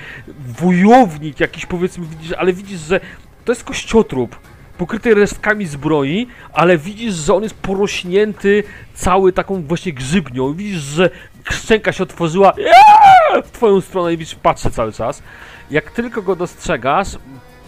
[0.60, 3.00] wojownik jakiś powiedzmy, widzisz, ale widzisz, że
[3.44, 4.36] to jest kościotrup
[4.80, 10.54] pokryty resztkami zbroi, ale widzisz, że on jest porośnięty cały taką właśnie grzybnią.
[10.54, 11.10] Widzisz, że
[11.50, 13.42] szczęka się otworzyła Eee!
[13.42, 15.22] w twoją stronę i widzisz, patrzy cały czas.
[15.70, 17.08] Jak tylko go dostrzegasz,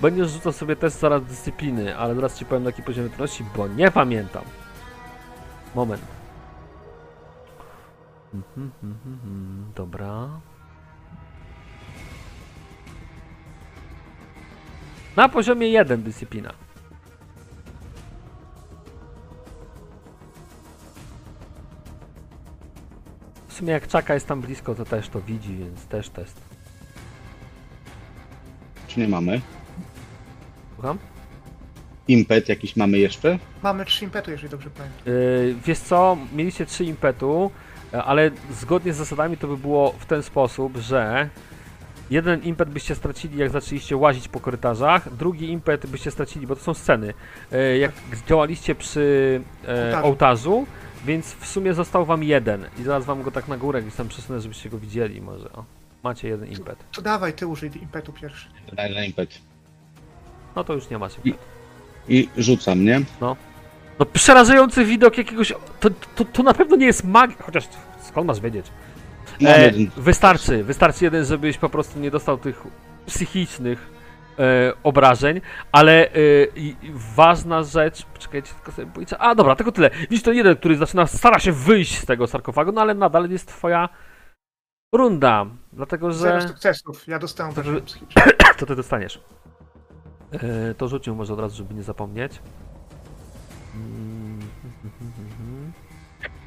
[0.02, 3.68] będziesz rzucał sobie test zaraz dyscypliny, ale zaraz ci powiem na jaki poziom trudności, bo
[3.68, 4.44] nie pamiętam.
[5.74, 6.02] Moment.
[8.34, 10.28] Mhm, mhm, mhm, Dobra.
[15.16, 16.61] Na poziomie 1 dyscyplina.
[23.62, 26.40] Sumie jak Czaka jest tam blisko, to też to widzi, więc też test.
[28.88, 29.40] Czy nie mamy?
[30.74, 30.98] Słucham?
[32.08, 33.38] Impet jakiś mamy jeszcze?
[33.62, 35.00] Mamy trzy impetu, jeżeli dobrze pamiętam.
[35.06, 37.50] Yy, wiesz co, mieliście trzy impetu,
[37.94, 41.28] e, ale zgodnie z zasadami to by było w ten sposób, że
[42.10, 46.62] jeden impet byście stracili jak zaczęliście łazić po korytarzach, drugi impet byście stracili, bo to
[46.62, 47.14] są sceny,
[47.52, 47.92] e, jak
[48.28, 50.66] działaliście przy e, Ołtarzu.
[51.04, 54.08] Więc w sumie został wam jeden i zaraz wam go tak na górę gdzieś tam
[54.08, 55.52] przesunę, żebyście go widzieli może.
[55.52, 55.64] O,
[56.04, 56.78] macie jeden impet.
[56.92, 58.48] To dawaj, ty użyj impetu pierwszy.
[58.72, 59.38] Daj na impet.
[60.56, 61.16] No to już nie macie.
[61.24, 61.34] I-
[62.08, 63.00] I rzucam, nie?
[63.20, 63.36] No
[64.12, 67.68] przerażający widok jakiegoś, to, to, to na pewno nie jest magia, chociaż
[68.02, 68.66] skąd masz wiedzieć?
[69.46, 72.62] E, wystarczy, wystarczy jeden, żebyś po prostu nie dostał tych
[73.06, 73.91] psychicznych
[74.38, 75.40] e, obrażeń,
[75.72, 76.12] ale e,
[77.16, 81.06] ważna rzecz, czekajcie, tylko sobie policzę, a dobra, tylko tyle, widzisz ten jeden, który zaczyna,
[81.06, 83.88] stara się wyjść z tego sarkofagu, no ale nadal jest twoja
[84.94, 87.08] runda, dlatego Zero że sukcesów.
[87.08, 87.54] Ja dostałem
[88.58, 89.20] to ty dostaniesz.
[90.32, 92.32] E, to rzucił może od razu, żeby nie zapomnieć.
[93.74, 94.40] Mm,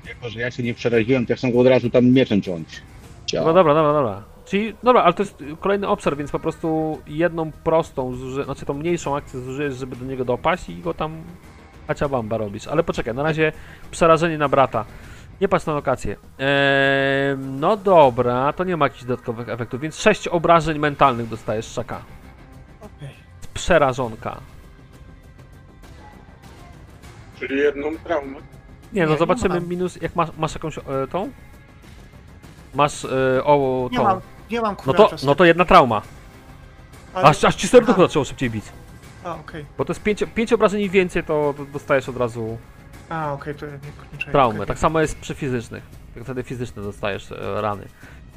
[0.08, 2.82] Jako, że ja się nie przeraziłem, to ja chcę go od razu tam mieczem ciąć.
[3.34, 4.24] No dobra, dobra, dobra.
[4.46, 8.44] Czyli, dobra, ale to jest kolejny obszar, więc po prostu jedną prostą, zuży...
[8.44, 11.22] znaczy tą mniejszą akcję zużyjesz, żeby do niego dopaść i go tam
[11.88, 12.68] haciabamba robisz.
[12.68, 13.52] Ale poczekaj, na razie
[13.92, 14.86] przerażenie na brata.
[15.42, 16.16] Nie patrz na lokację.
[16.40, 22.02] Eee, no dobra, to nie ma jakichś dodatkowych efektów, więc 6 obrażeń mentalnych dostajesz, czaka.
[22.82, 23.10] Okej.
[23.54, 24.38] Przerażonka.
[27.40, 28.28] Czyli jedną traumę.
[28.94, 29.70] Nie, no Nie, nie zobaczymy mam.
[29.70, 31.30] minus, jak masz, masz jakąś e, tą?
[32.76, 34.04] Masz e, o Nie tą.
[34.04, 35.18] mam, nie mam No kuracza.
[35.18, 36.02] to, no to jedna trauma.
[37.14, 37.26] ale...
[37.28, 38.08] Aż, aż ci serducho Aha.
[38.08, 38.66] zaczęło szybciej bić.
[39.24, 39.66] A, okej.
[39.78, 42.58] Bo to jest 5 pięć, pięć obrażeń i więcej, to, to dostajesz od razu
[43.10, 44.32] A, okej, to ja nie, czuję.
[44.32, 44.66] traumę.
[44.66, 45.84] Tak samo jest przy fizycznych.
[46.16, 47.88] Tak wtedy fizyczne dostajesz e, rany.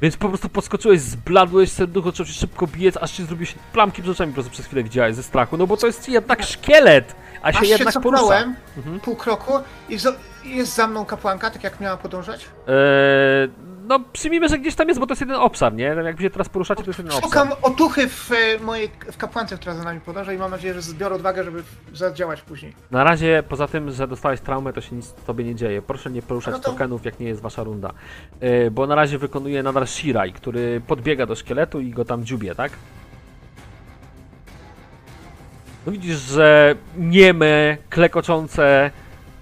[0.01, 4.01] Więc po prostu podskoczyłeś, zbladłeś, serducho zaczął się szybko biec, aż się zrobił się plamki
[4.01, 7.15] przed oczami po prostu przez chwilę widziałeś ze strachu, no bo to jest jednak szkielet,
[7.41, 8.21] a się Aż jednak się porusza.
[8.21, 8.99] cofnąłem Mhm.
[8.99, 9.53] pół kroku
[9.89, 10.13] i zo-
[10.43, 12.45] i jest za mną kapłanka, tak jak miała podążać.
[12.67, 13.49] Eee,
[13.89, 15.83] no przyjmijmy, że gdzieś tam jest, bo to jest jeden obszar, nie?
[15.83, 17.29] Jakby się teraz poruszacie, to jest jeden obszar.
[17.29, 20.81] Szukam otuchy w e, mojej w kapłance, która za nami podąża i mam nadzieję, że
[20.81, 22.73] zbiorę odwagę, żeby zadziałać później.
[22.91, 25.81] Na razie, poza tym, że dostałeś traumę, to się nic tobie nie dzieje.
[25.81, 27.93] Proszę nie poruszać No to- tokenów, jak nie jest wasza runda.
[28.41, 32.55] Yy, bo na razie wykonuje nadal Shirai, który podbiega do szkieletu i go tam dziubie,
[32.55, 32.71] tak?
[35.85, 38.91] No widzisz, że nieme, klekoczące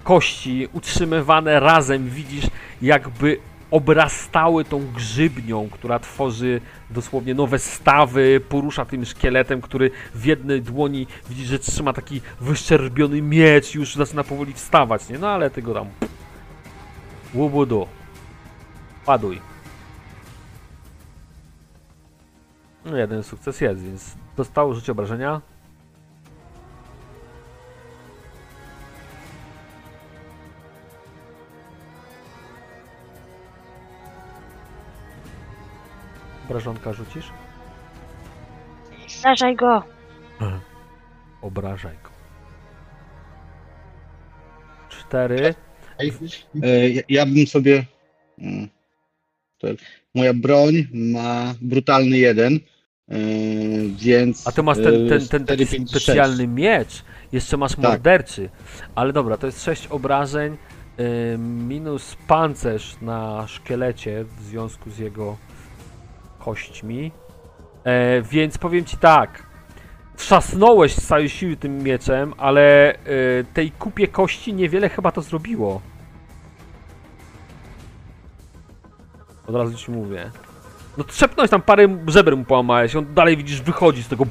[0.04, 2.46] kości utrzymywane razem, widzisz
[2.82, 3.38] jakby
[3.72, 11.08] obrastały tą grzybnią, która tworzy dosłownie nowe stawy, porusza tym szkieletem, który w jednej dłoni
[11.30, 15.20] widzisz, że trzyma taki wyszczerbiony miecz, już zaczyna powoli wstawać, nie?
[15.20, 15.88] No ale ty go tam
[17.34, 17.88] łubudu.
[19.06, 19.42] Paduj.
[22.86, 25.42] No jeden sukces jest, więc dostało życie obrażenia.
[36.48, 37.26] Obrażonka rzucisz?
[39.22, 39.84] Zrażaj go!
[41.42, 42.10] Obrażaj go.
[44.90, 45.56] Cztery.
[46.64, 47.86] E, ja- Ja bym sobie.
[48.40, 48.68] mm,
[50.16, 52.54] Moja broń ma brutalny jeden,
[53.10, 53.16] e,
[53.98, 54.48] więc.
[54.48, 56.50] A ty masz ten, ten, ten, cztery, taki pięć, specjalny sześć.
[56.50, 57.04] miecz.
[57.32, 57.80] Jeszcze masz Tak.
[57.80, 58.50] morderczy.
[58.96, 60.58] Ale dobra, to jest 6 obrażeń
[61.68, 65.38] minus pancerz na szkielecie w związku z jego
[66.48, 67.12] kośćmi.
[67.84, 69.48] E, więc powiem ci tak.
[70.16, 75.82] Trzasnąłeś z całej siły tym mieczem, ale y, tej kupie kości niewiele chyba to zrobiło.
[79.48, 80.32] Od razu ci mówię.
[80.98, 84.26] No trzepnąłeś tam parę żeber mu połamałeś, on dalej widzisz wychodzi z tego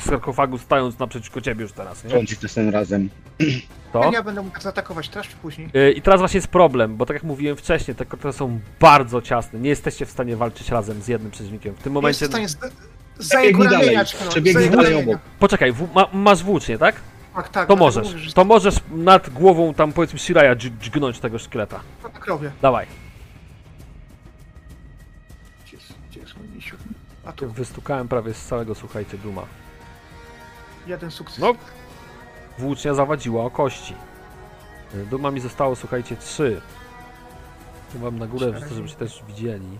[0.00, 2.10] sarkofagu stając naprzeciwko ciebie już teraz, nie?
[2.10, 3.08] Trąci to tym razem.
[3.92, 4.10] To?
[4.12, 5.68] Ja będę mógł zaatakować też czy później.
[5.76, 9.22] Y, I teraz właśnie jest problem, bo tak jak mówiłem wcześniej, te kotle są bardzo
[9.22, 9.60] ciasne.
[9.60, 11.74] Nie jesteście w stanie walczyć razem z jednym przeciwnikiem.
[11.74, 12.24] W tym Momencie...
[12.24, 12.58] Jest w stanie z,
[13.18, 15.18] za jego Przebiegnij dalej, dźgnąć, przebiegnij dalej obok.
[15.38, 16.94] Poczekaj, w, ma, masz włócznie, tak?
[17.34, 17.52] Tak, tak.
[17.52, 18.06] To dlatego możesz.
[18.06, 21.80] mówię, że To możesz nad głową tam powiedzmy Shiraya dź- dźgnąć tego szkieleta.
[22.02, 22.50] tak robię.
[22.62, 22.86] Dawaj.
[27.28, 29.42] A tu Wystukałem prawie z całego, słuchajcie, duma.
[30.86, 31.38] jeden sukces.
[31.38, 31.54] No.
[32.58, 33.94] Włócznia zawadziła o kości.
[34.94, 36.60] Y, Duma mi zostało, słuchajcie, trzy.
[37.92, 39.78] Tu wam na górę wrzucę, żebyście też widzieli.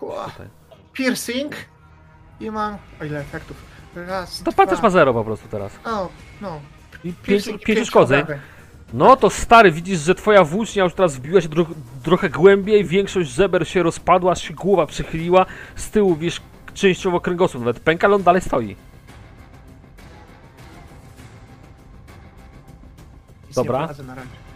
[0.00, 0.24] Ła.
[0.24, 0.46] Tutaj.
[0.92, 1.52] Piercing.
[2.40, 2.76] I mam...
[3.00, 3.56] O ile efektów?
[3.94, 4.86] Raz, To pan też dwa.
[4.88, 5.72] ma zero po prostu teraz.
[5.84, 6.08] O,
[6.40, 6.60] no.
[7.04, 8.22] I pięć, Piercing, pięć pięć uszkodzeń.
[8.22, 8.44] obrażeń.
[8.92, 11.66] No to stary, widzisz, że twoja włócznia już teraz wbiła się tro
[12.02, 16.40] trochę głębiej, większość żeber się rozpadła, aż się głowa przychyliła, z tyłu wiesz,
[16.74, 18.76] częściowo kręgosłup nawet pęka, ale on dalej stoi.
[23.54, 23.88] Dobra.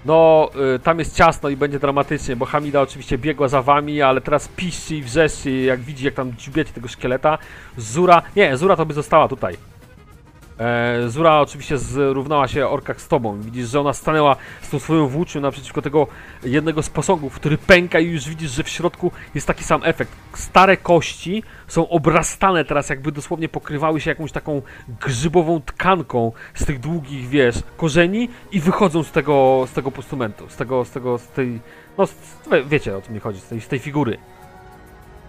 [0.05, 4.21] No, y, tam jest ciasno i będzie dramatycznie, bo Hamida oczywiście biegła za wami, ale
[4.21, 7.39] teraz piszczy i wrzeszczy, jak widzi, jak tam dziubiecie tego szkieleta.
[7.77, 9.57] Zura, nie, Zura to by została tutaj.
[10.61, 13.41] E, Zura oczywiście zrównała się orkach z tobą.
[13.41, 16.07] Widzisz, że ona stanęła z tą swoją włócznią naprzeciwko tego
[16.45, 20.13] jednego z posągów, który pęka i już widzisz, że w środku jest taki sam efekt.
[20.35, 24.63] Stare kości są obrastane teraz, jakby dosłownie pokrywały się jakąś taką
[25.01, 30.57] grzybową tkanką z tych długich, wiesz, korzeni i wychodzą z tego, z tego postumentu, z
[30.57, 31.61] tego, z tego, z tej,
[31.99, 32.15] no, z,
[32.53, 34.19] wie- wiecie o co mi chodzi, z tej, z tej figury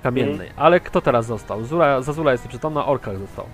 [0.03, 0.49] kamiennej.
[0.55, 1.63] Ale kto teraz został?
[1.65, 3.45] Zura, Zazula jest nieprzytomna, Orkach został.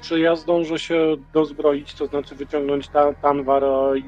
[0.00, 3.62] Czy ja zdążę się dozbroić, to znaczy wyciągnąć ta, tanwar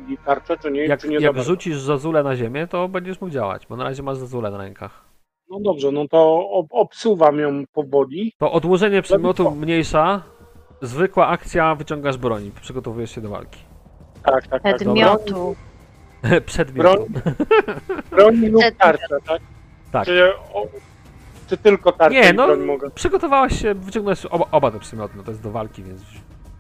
[0.09, 0.87] i tarczę, czy nie?
[0.87, 3.85] Jak, czy nie za jak rzucisz Zazulę na ziemię, to będziesz mógł działać, bo na
[3.85, 5.05] razie masz Zazulę na rękach.
[5.51, 8.33] No dobrze, no to ob obsuwam ją powoli.
[8.39, 10.23] To odłożenie przedmiotu mniejsza,
[10.83, 13.61] zwykła akcja, wyciągasz broń, przygotowujesz się do walki.
[14.23, 14.77] Tak, tak, tak.
[14.77, 15.57] Przedmiotu.
[16.47, 17.07] Przedmiotu.
[18.11, 18.79] Broń lub Przedmiot.
[18.79, 19.43] tarczę, tak?
[19.93, 20.07] Tak.
[20.07, 20.33] Czy,
[21.49, 22.91] czy tylko tarczę Nie, i no, broń mogę?
[22.91, 26.01] przygotowałaś się, wyciągnąłeś oba, oba te przedmioty, no to jest do walki, więc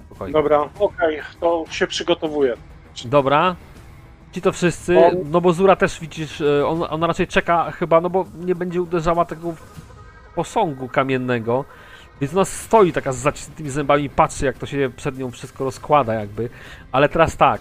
[0.06, 0.32] spokojnie.
[0.32, 2.54] Dobra, okej, to się przygotowuję.
[3.04, 3.56] Dobra.
[4.32, 8.00] Ci to wszyscy, On- no bo Zura też widzisz, e, on, ona raczej czeka chyba,
[8.00, 9.54] no bo nie będzie uderzała tego
[10.34, 11.64] posągu kamiennego.
[12.20, 15.64] Więc ona stoi taka z zacisniętymi zębami i patrzy jak to się przed nią wszystko
[15.64, 16.50] rozkłada jakby.
[16.92, 17.60] Ale teraz tak.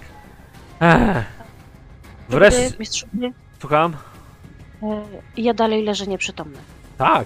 [0.80, 1.25] Ech.
[2.30, 2.77] Wreszcie, Wreszcie...
[2.80, 3.07] Mistrzu,
[3.59, 3.93] słucham?
[4.83, 5.01] e,
[5.38, 6.57] ja dalej leżę nieprzytomny.
[6.98, 7.26] Tak.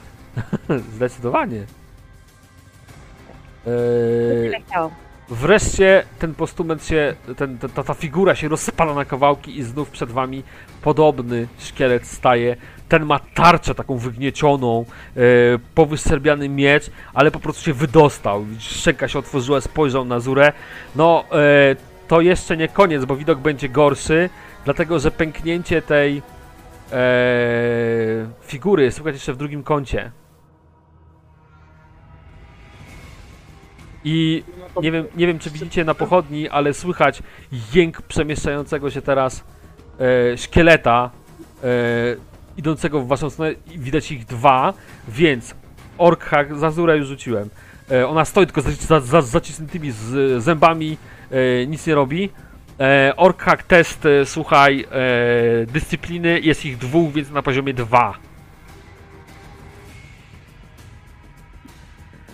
[0.96, 1.66] Zdecydowanie.
[3.68, 4.92] Eee, chciałam.
[5.30, 10.12] Wreszcie ten postument się, ten, ta, ta, figura się rozpada na kawałki i znów przed
[10.12, 10.44] wami
[10.82, 12.56] podobny szkielet staje.
[12.90, 14.86] Ten ma tarczę taką wygniecioną,
[15.18, 15.22] e,
[15.76, 18.46] powyszczerbiany miecz, ale po prostu się wydostał.
[18.60, 20.54] Szczęka się otworzyła, spojrzał na Zurę.
[20.96, 21.76] No, e,
[22.08, 24.30] to jeszcze nie koniec, bo widok będzie gorszy,
[24.66, 26.22] dlatego że pęknięcie tej
[28.42, 30.12] figury słychać jeszcze w drugim kącie.
[34.04, 34.44] I
[34.82, 37.24] nie wiem, nie wiem, czy widzicie na pochodni, ale słychać
[37.74, 39.44] jęk przemieszczającego się teraz
[40.34, 41.10] e, szkieleta
[41.64, 41.68] e,
[42.58, 43.52] idącego w waszą stronę.
[43.68, 44.74] Widać ich dwa,
[45.08, 45.56] więc
[45.98, 47.50] Orkhak, Zazurę już rzuciłem.
[47.92, 50.98] E, ona stoi tylko z za, za, zacisniętymi z, zębami,
[51.68, 52.30] nic nie robi.
[52.82, 58.18] E, Orkhak test, e, słuchaj, e, dyscypliny, jest ich dwóch, więc na poziomie dwa.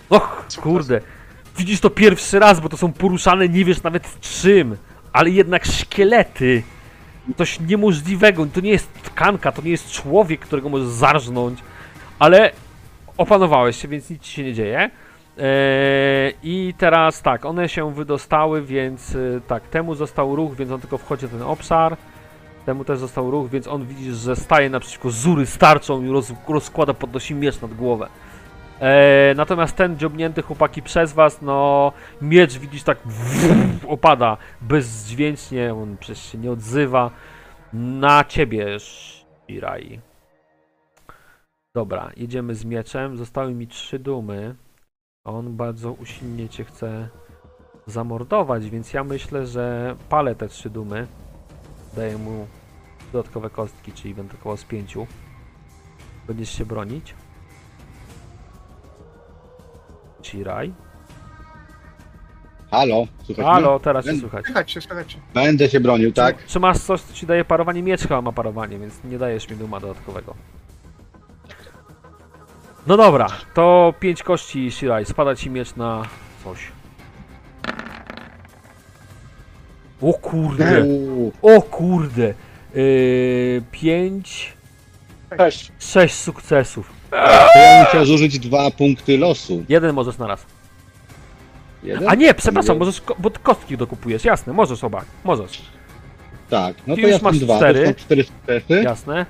[0.08, 1.00] Och, kurde.
[1.56, 4.76] Widzisz to pierwszy raz, bo to są poruszane, nie wiesz nawet czym,
[5.12, 6.62] ale jednak szkielety.
[7.36, 8.46] Coś niemożliwego.
[8.46, 11.58] To nie jest tkanka, to nie jest człowiek, którego możesz zarżnąć,
[12.18, 12.50] ale
[13.16, 14.90] opanowałeś się, więc nic ci się nie dzieje.
[15.38, 20.80] Eee, I teraz tak, one się wydostały, więc y, tak, temu został ruch, więc on
[20.80, 21.96] tylko wchodzi w ten obszar.
[22.66, 26.94] Temu też został ruch, więc on widzisz, że staje naprzeciwko Zury starczą i roz, rozkłada,
[26.94, 28.08] podnosi miecz nad głowę.
[28.80, 31.92] Eee, natomiast ten dziobnięty chłopaki przez was, no
[32.22, 32.98] miecz widzisz tak
[33.88, 37.10] opada bezdźwięcznie, on przecież się nie odzywa.
[37.72, 40.00] Na ciebie, Shirai.
[41.74, 43.16] Dobra, jedziemy z mieczem.
[43.16, 44.54] Zostały mi trzy dumy.
[45.28, 47.08] On bardzo usilnie cię chce
[47.86, 51.06] zamordować, więc ja myślę, że palę te trzy dumy.
[51.96, 52.46] Daję mu
[53.12, 55.06] dodatkowe kostki, czyli będę około z pięciu.
[56.26, 57.14] Będziesz się bronić.
[60.22, 60.72] Shiraj.
[62.70, 63.44] Halo, słuchaj.
[63.44, 64.44] Halo, teraz cię Ben- słychać.
[64.44, 65.18] Słychać się, słychać się.
[65.34, 66.42] Będę się bronił, tak?
[66.42, 67.82] Czy, czy masz coś, co ci daje parowanie?
[67.82, 70.34] Miecz chyba ma parowanie, więc nie dajesz mi duma dodatkowego.
[72.88, 76.02] No dobra, to 5 kości Shirai, spada ci miecz na
[76.44, 76.58] coś.
[80.02, 80.84] O kurde,
[81.42, 82.34] o kurde.
[82.74, 84.52] Yy, 5,
[85.38, 85.72] Cześć.
[85.78, 86.90] 6 sukcesów.
[87.10, 89.64] to ja bym chciał zużyć dwa punkty losu.
[89.68, 90.46] Jeden możesz na raz.
[91.82, 92.08] Jeden?
[92.08, 92.78] A nie, przepraszam, Nie.
[92.78, 95.62] możesz, ko- bo ty kostki dokupujesz, jasne, możesz oba, możesz.
[96.50, 97.80] Tak, no Ty to już ja mam masz dwa, cztery.
[97.82, 98.82] to są cztery sukcesy.
[98.82, 99.26] Jasne,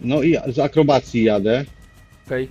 [0.00, 1.64] No i z akrobacji jadę.
[2.26, 2.48] Okej.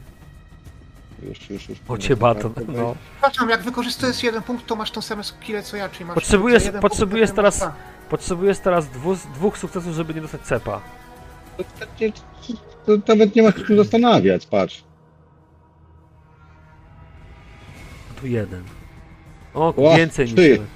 [1.23, 1.77] Już, już, już.
[1.87, 2.95] O cię baton, no.
[3.11, 6.15] Przepraszam, jak wykorzystujesz jeden punkt, to masz tą samą skillę co ja, czyli masz...
[6.17, 7.75] Potrzebujesz- jeden potrzebujesz punkt, teraz- masz dwa.
[8.09, 10.81] Potrzebujesz teraz dwu, dwóch sukcesów, żeby nie dostać cepa.
[11.57, 11.85] To, to,
[12.85, 14.83] to, to nawet nie ma się czym zastanawiać, patrz.
[18.21, 18.63] Tu jeden.
[19.53, 20.47] O, Ła, więcej niż trzy.
[20.49, 20.67] jeden.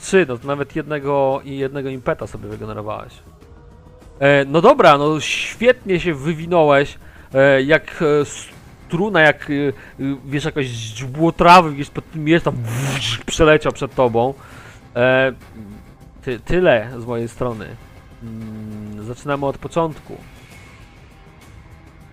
[0.00, 3.12] Trzy, no to nawet jednego i jednego impeta sobie wygenerowałeś.
[4.18, 6.98] E, no dobra, no świetnie się wywinąłeś.
[7.34, 9.72] E, jak e, struna, jak e,
[10.26, 12.54] wiesz, jakaś źdźbło trawy, wiesz, pod tym jest tam
[13.26, 14.34] przeleciał przed tobą.
[16.22, 17.66] Ty, tyle z mojej strony.
[18.22, 20.16] Mm, zaczynamy od początku.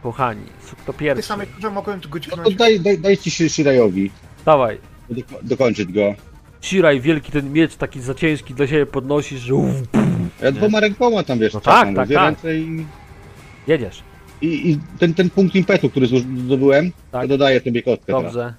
[0.03, 1.23] Kochani, suk to Ty pierwszy.
[1.27, 4.11] samej że mogłem go No to daj, daj, daj ci Shi- Shirayowi.
[4.45, 4.77] Dawaj.
[5.09, 6.13] Doko- dokończyć go.
[6.61, 9.53] Shiraj, wielki ten miecz, taki za ciężki dla siebie podnosisz, że
[10.41, 12.35] Ja dwoma rękoma tam wiesz, No tak, tak, tak.
[12.43, 12.85] i,
[13.67, 14.03] jedziesz.
[14.41, 17.21] I, i ten, ten punkt impetu, który zdobyłem, Tak.
[17.21, 18.13] to dodaję sobie kostkę.
[18.13, 18.53] Dobrze.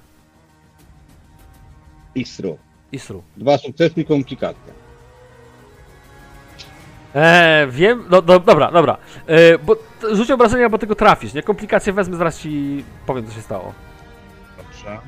[2.15, 2.59] Istru.
[2.93, 3.23] Isru.
[3.37, 4.73] Dwa sukcesy i komplikacja.
[7.15, 8.97] Eee, wiem, no, do, dobra, dobra.
[9.29, 9.77] Eee, bo
[10.13, 11.43] rzuć obrażenia, bo tego trafisz, nie?
[11.43, 13.73] Komplikacje wezmę, zaraz ci powiem, co się stało.
[14.57, 14.99] Dobrze.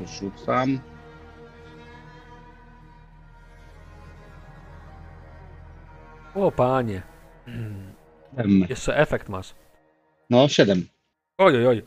[0.00, 0.78] Już rzucam.
[6.34, 7.02] O, panie.
[8.36, 8.66] M.
[8.68, 9.54] Jeszcze efekt masz.
[10.30, 10.86] No, siedem.
[11.38, 11.82] Oj, oj, oj.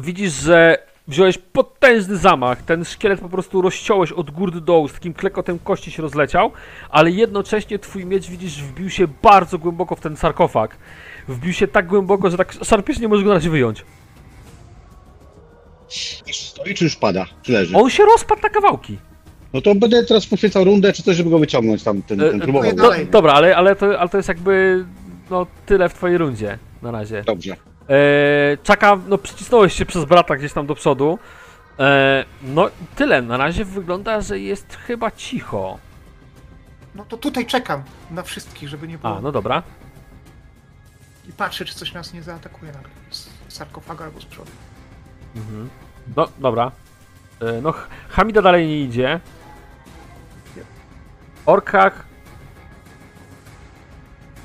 [0.00, 0.78] Widzisz, że
[1.08, 5.58] wziąłeś potężny zamach, ten szkielet po prostu rozciąłeś od góry do dołu, z takim klekotem
[5.58, 6.52] kości się rozleciał,
[6.90, 10.76] ale jednocześnie twój miecz, widzisz, wbił się bardzo głęboko w ten sarkofag.
[11.28, 13.84] Wbił się tak głęboko, że tak szarpiesz nie możesz go na razie wyjąć.
[16.26, 17.26] Już stoi, czy już pada?
[17.42, 17.76] Czy leży?
[17.76, 18.98] On się rozpadł na kawałki.
[19.52, 22.40] No to będę teraz poświęcał rundę, czy coś, żeby go wyciągnąć tam, ten, E, ten
[22.40, 22.70] e, próbował.
[22.76, 24.84] no, dobra, ale, ale, to, ale to jest jakby
[25.30, 27.22] no, tyle w twojej rundzie na razie.
[27.22, 27.56] Dobrze.
[27.88, 31.18] E, Czaka, no przycisnąłeś się przez brata gdzieś tam do przodu.
[31.78, 35.78] E, no tyle, na razie wygląda, że jest chyba cicho.
[36.94, 39.16] No to tutaj czekam na wszystkich, żeby nie było.
[39.16, 39.62] A, no dobra.
[41.28, 42.90] I patrzę, czy coś nas nie zaatakuje nagle.
[43.10, 44.50] Z sarkofagu albo z przodu.
[45.36, 45.70] Mhm.
[46.16, 46.72] No, dobra.
[47.40, 47.74] E, no,
[48.08, 49.20] Hamida dalej nie idzie.
[51.46, 52.10] Orkak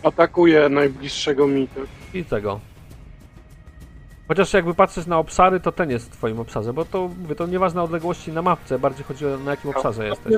[0.03, 1.81] Atakuje najbliższego mity.
[2.15, 2.59] I tego.
[4.27, 7.47] Chociaż jakby patrzeć na obszary, to ten jest w twoim obszarze, bo to, mówię, to
[7.47, 10.33] nieważne odległości na mapce, bardziej chodzi o na jakim obszarze jesteś.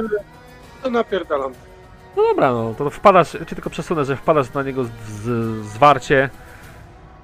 [0.84, 1.54] To napierdalam.
[2.18, 5.30] No dobra, no to wpadasz, czy tylko przesunę, że wpadasz na niego z, z,
[5.66, 6.30] zwarcie.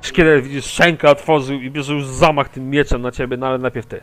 [0.01, 3.85] Szkielet widzisz, szczękę otworzył i bierze już zamach tym mieczem na ciebie, no ale najpierw
[3.85, 4.01] ty.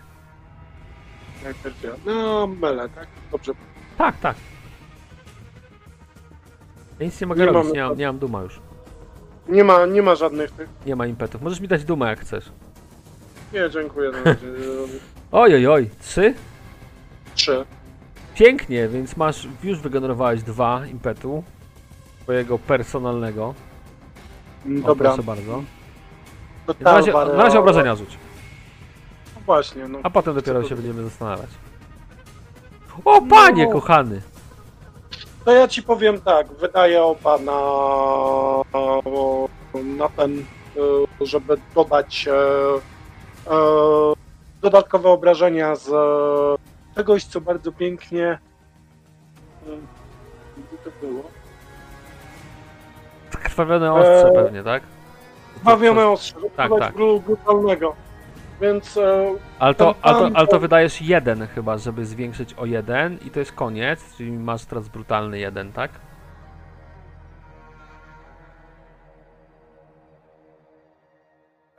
[1.44, 1.90] Najpierw ja.
[2.06, 3.06] No, mele, tak?
[3.32, 3.52] Dobrze.
[3.98, 4.36] Tak, tak.
[6.98, 8.60] Ja nic nie mogę Nie robić, mamy nie mam, nie mam duma już.
[9.50, 10.68] Nie ma, nie ma żadnych tych.
[10.86, 11.42] Nie ma impetów.
[11.42, 12.44] Możesz mi dać dumę jak chcesz.
[13.52, 14.46] Nie, dziękuję na razie.
[15.32, 16.34] Oj, oj, oj, trzy?
[17.34, 17.64] Trzy.
[18.34, 21.44] Pięknie, więc masz, już wygenerowałeś dwa impetu
[22.22, 23.44] twojego personalnego.
[23.46, 23.54] O,
[24.86, 25.10] Dobra.
[25.10, 25.62] proszę bardzo.
[26.80, 28.18] Na razie, na razie obrażenia rzuć,
[29.36, 29.98] no Właśnie, no.
[30.02, 31.50] a potem dopiero się będziemy zastanawiać.
[33.04, 33.72] O, panie No.
[33.72, 34.20] kochany!
[35.44, 37.60] To ja ci powiem tak, wydaję oba na,
[39.98, 40.44] na ten,
[41.20, 43.56] e, żeby dodać e, e,
[44.62, 48.26] dodatkowe obrażenia z e, czegoś, co bardzo pięknie.
[48.28, 48.38] e,
[50.56, 51.22] Gdzie to było?
[53.30, 54.82] Krwawione ostrze pewnie, tak?
[55.62, 56.94] Bawione ostrze, tak, tak.
[57.26, 57.94] brutalnego.
[58.60, 63.30] Więc e, Ale to, ale, to, ale wydajesz jeden chyba, żeby zwiększyć o jeden i
[63.30, 65.90] to jest koniec, czyli masz teraz brutalny jeden, tak?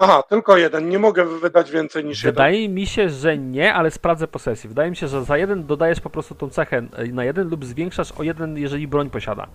[0.01, 2.34] aha, tylko jeden, nie mogę wydać więcej niż jeden.
[2.34, 4.68] Wydaje mi się, że nie, ale sprawdzę po sesji.
[4.68, 7.66] Wydaje mi się, że za jeden dodajesz po prostu tą cechę e, na jeden lub
[7.66, 9.48] zwiększasz o jeden, jeżeli broń posiada.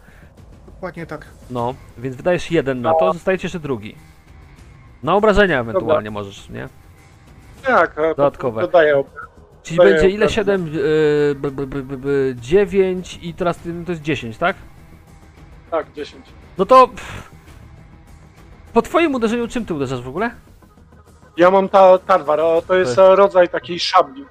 [0.67, 1.27] Dokładnie tak.
[1.51, 3.97] No, więc wydajesz jeden na to, zostaje ci jeszcze drugi.
[5.03, 6.69] Na obrażenia ewentualnie możesz, nie?
[7.65, 8.61] Tak, Dodatkowe.
[8.61, 9.05] Dodaję.
[9.63, 10.27] Czyli będzie ile?
[10.27, 10.29] obrażenia.
[10.29, 10.71] 7,
[11.35, 14.57] b, b, b, b, b, 9 i teraz to jest 10, tak?
[15.71, 16.27] Tak, 10.
[16.59, 16.89] No to...
[16.89, 17.31] pff,
[18.73, 20.31] Po twoim uderzeniu czym ty uderzasz w ogóle?
[21.37, 24.25] Ja mam ta tarwar, a to jest rodzaj takiej szabli.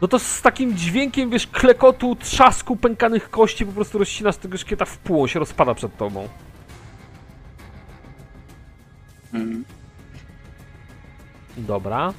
[0.00, 4.58] No to z takim dźwiękiem, wiesz, klekotu, trzasku, pękanych kości po prostu rozcina z tego
[4.58, 6.28] szkieta w pół, on się rozpada przed tobą.
[11.56, 12.12] Dobra.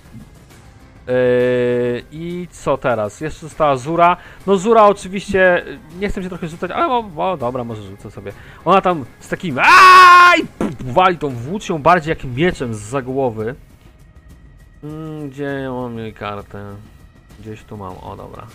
[1.09, 3.21] Yy, I co teraz?
[3.21, 4.17] Jeszcze została Zura.
[4.47, 5.65] No Zura oczywiście,
[5.99, 8.31] nie chcę się trochę rzucać, ale o, o dobra, może rzucę sobie.
[8.65, 10.35] Ona tam z takim aaa!
[10.37, 13.55] i puf, wali tą włócznią bardziej jak mieczem z głowy.
[14.83, 16.75] Mm, gdzie mam jej kartę?
[17.39, 18.47] Gdzieś tu mam, o dobra.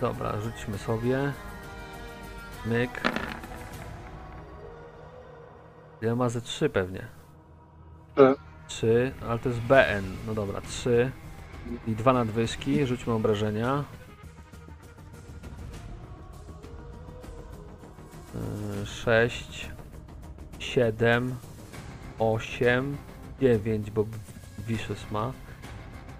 [0.00, 1.32] Dobra, rzućmy sobie.
[2.66, 2.90] Myk.
[6.02, 7.21] Ja ma ze 3 pewnie.
[8.14, 8.34] Trzy.
[8.68, 10.04] 3, ale to jest BN.
[10.26, 11.10] No dobra, 3.
[11.86, 13.84] I dwa nadwyżki, rzućmy obrażenia.
[18.84, 19.70] 6,
[20.58, 21.34] 7,
[22.18, 22.96] 8,
[23.40, 24.06] 9, bo
[24.58, 25.32] Vicious ma.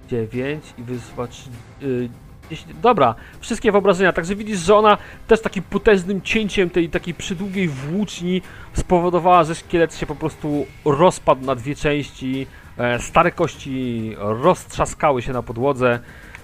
[0.09, 1.29] 9 i wyzwa
[2.57, 2.75] 10.
[2.83, 4.13] Dobra, wszystkie wyobrażenia.
[4.13, 9.95] Także widzisz, że ona też takim potężnym cięciem tej takiej przydługiej włóczni spowodowała, że szkielet
[9.95, 12.47] się po prostu rozpadł na dwie części.
[12.79, 15.99] E, stare kości roztrzaskały się na podłodze.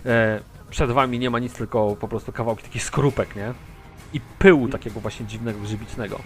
[0.07, 3.53] E, przed wami nie ma nic, tylko po prostu kawałki takich skorupek, nie?
[4.13, 6.19] I pyłu takiego właśnie dziwnego, grzybicznego.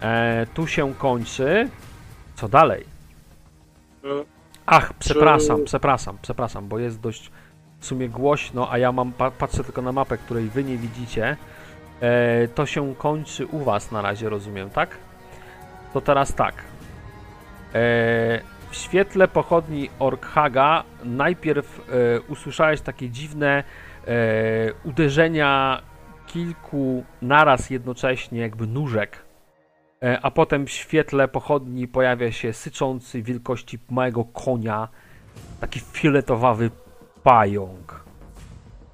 [0.00, 1.68] E, tu się kończy.
[2.34, 2.84] Co dalej?
[4.04, 7.30] E, Ach, przepraszam, przepraszam, przepraszam, bo jest dość
[7.80, 11.36] w sumie głośno, a ja mam pa patrzę tylko na mapę, której wy nie widzicie.
[12.00, 14.96] E, to się kończy u was na razie, rozumiem, tak?
[15.92, 16.54] To teraz tak.
[16.54, 16.62] E,
[18.70, 23.64] w świetle pochodni Orkhaga najpierw e, usłyszałeś takie dziwne
[24.84, 25.82] uderzenia
[26.26, 29.24] kilku naraz jednocześnie, jakby nóżek
[30.22, 34.88] a potem w świetle pochodni pojawia się syczący wielkości małego konia,
[35.60, 36.70] taki fioletowawy
[37.22, 38.00] pająk.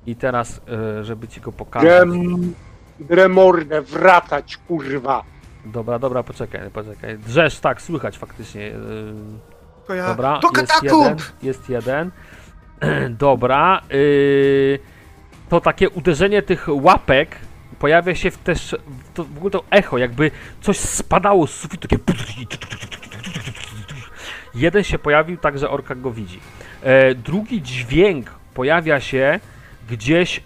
[0.06, 0.60] I teraz,
[1.00, 1.88] e, żeby ci go pokazać.
[1.88, 2.54] Grem...
[3.00, 5.22] Gremorne, wracać, kurwa.
[5.64, 7.18] Dobra, dobra, poczekaj, poczekaj.
[7.18, 8.66] Drzesz, tak, słychać faktycznie.
[8.66, 8.74] e,
[9.86, 10.06] To ja.
[10.06, 12.10] Dobra, Do jest jeden, jest jeden.
[13.10, 14.78] Dobra, yy,
[15.48, 17.36] to takie uderzenie tych łapek
[17.78, 20.30] pojawia się w też, w to, w ogóle to echo, jakby
[20.60, 22.04] coś spadało z sufitu, takie
[24.54, 26.40] jeden się pojawił tak, że orka go widzi.
[26.82, 29.40] E, drugi dźwięk pojawia się
[29.90, 30.42] gdzieś, e,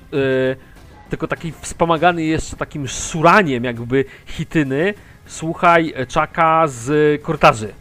[1.11, 4.95] tylko taki wspomagany jeszcze takim suraniem jakby hityny,
[5.27, 7.73] słuchaj, czaka z korytarzy.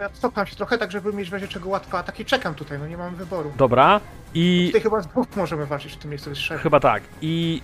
[0.00, 2.24] Ja cofam się trochę, tak żeby mieć w razie czego łatwo ataki.
[2.24, 3.52] Czekam tutaj, no nie mamy wyboru.
[3.56, 4.00] Dobra,
[4.34, 6.62] i Tutaj chyba z dwóch możemy walczyć w tym miejscu, jest szereg.
[6.62, 7.02] Chyba tak.
[7.22, 7.62] I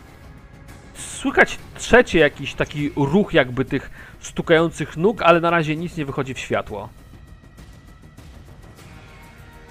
[0.94, 6.34] słychać trzeci jakiś taki ruch jakby tych stukających nóg, ale na razie nic nie wychodzi
[6.34, 6.88] w światło.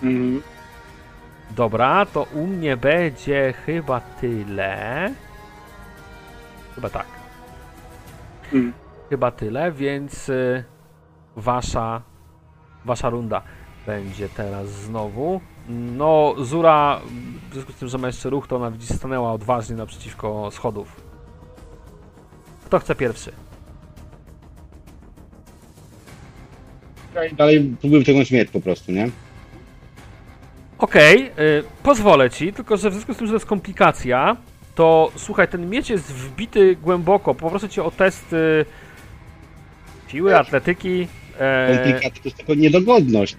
[0.04, 0.42] Mhm.
[1.52, 5.14] Dobra, to u mnie będzie chyba tyle.
[6.76, 7.08] Chyba tak.
[8.54, 8.74] Mm.
[9.10, 10.64] Chyba tyle, więc y,
[11.36, 12.02] wasza
[12.86, 13.42] wasza runda
[13.86, 15.42] będzie teraz znowu.
[15.70, 17.02] No, Zura,
[17.50, 21.02] w związku z tym, że ma jeszcze ruch, to ona widzisz stanęła odważnie naprzeciwko schodów.
[22.66, 23.32] Kto chce pierwszy?
[27.38, 29.10] Dalej próbuję wyciągnąć miecz po prostu, nie?
[30.82, 34.38] Okej, y, pozwolę ci, tylko że w związku z tym, że to jest komplikacja,
[34.76, 37.36] to słuchaj, ten miecz jest wbity głęboko.
[37.36, 38.66] Poproszę cię o test y,
[40.08, 41.08] siły, atletyki.
[41.40, 43.38] E, Komplikacja to jest tylko niedogodność.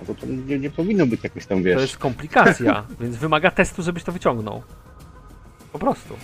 [0.00, 1.74] No to, to nie, nie powinno być jakoś tam, wiesz.
[1.74, 4.62] to jest komplikacja, więc wymaga testu, żebyś to wyciągnął.
[5.72, 6.16] Po prostu.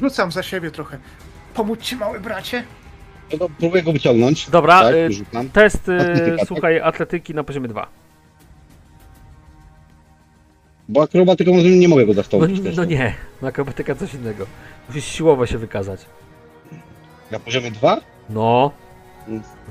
[0.00, 0.98] Rzucam za siebie trochę.
[1.54, 2.64] Pomóc ci, mały bracie?
[3.32, 4.50] No to próbuję go wyciągnąć.
[4.50, 6.48] Dobra, tak, y, test, y, Atletyka, tak?
[6.48, 8.04] słuchaj, atletyki na poziomie 2.
[10.88, 12.76] Bo akrobatyką nie mogę go No, zastąpić też.
[12.76, 14.46] no nie, na akrobatyka coś innego.
[14.88, 16.06] Musisz siłowo się wykazać.
[17.30, 18.00] Na poziomie 2?
[18.30, 18.70] No.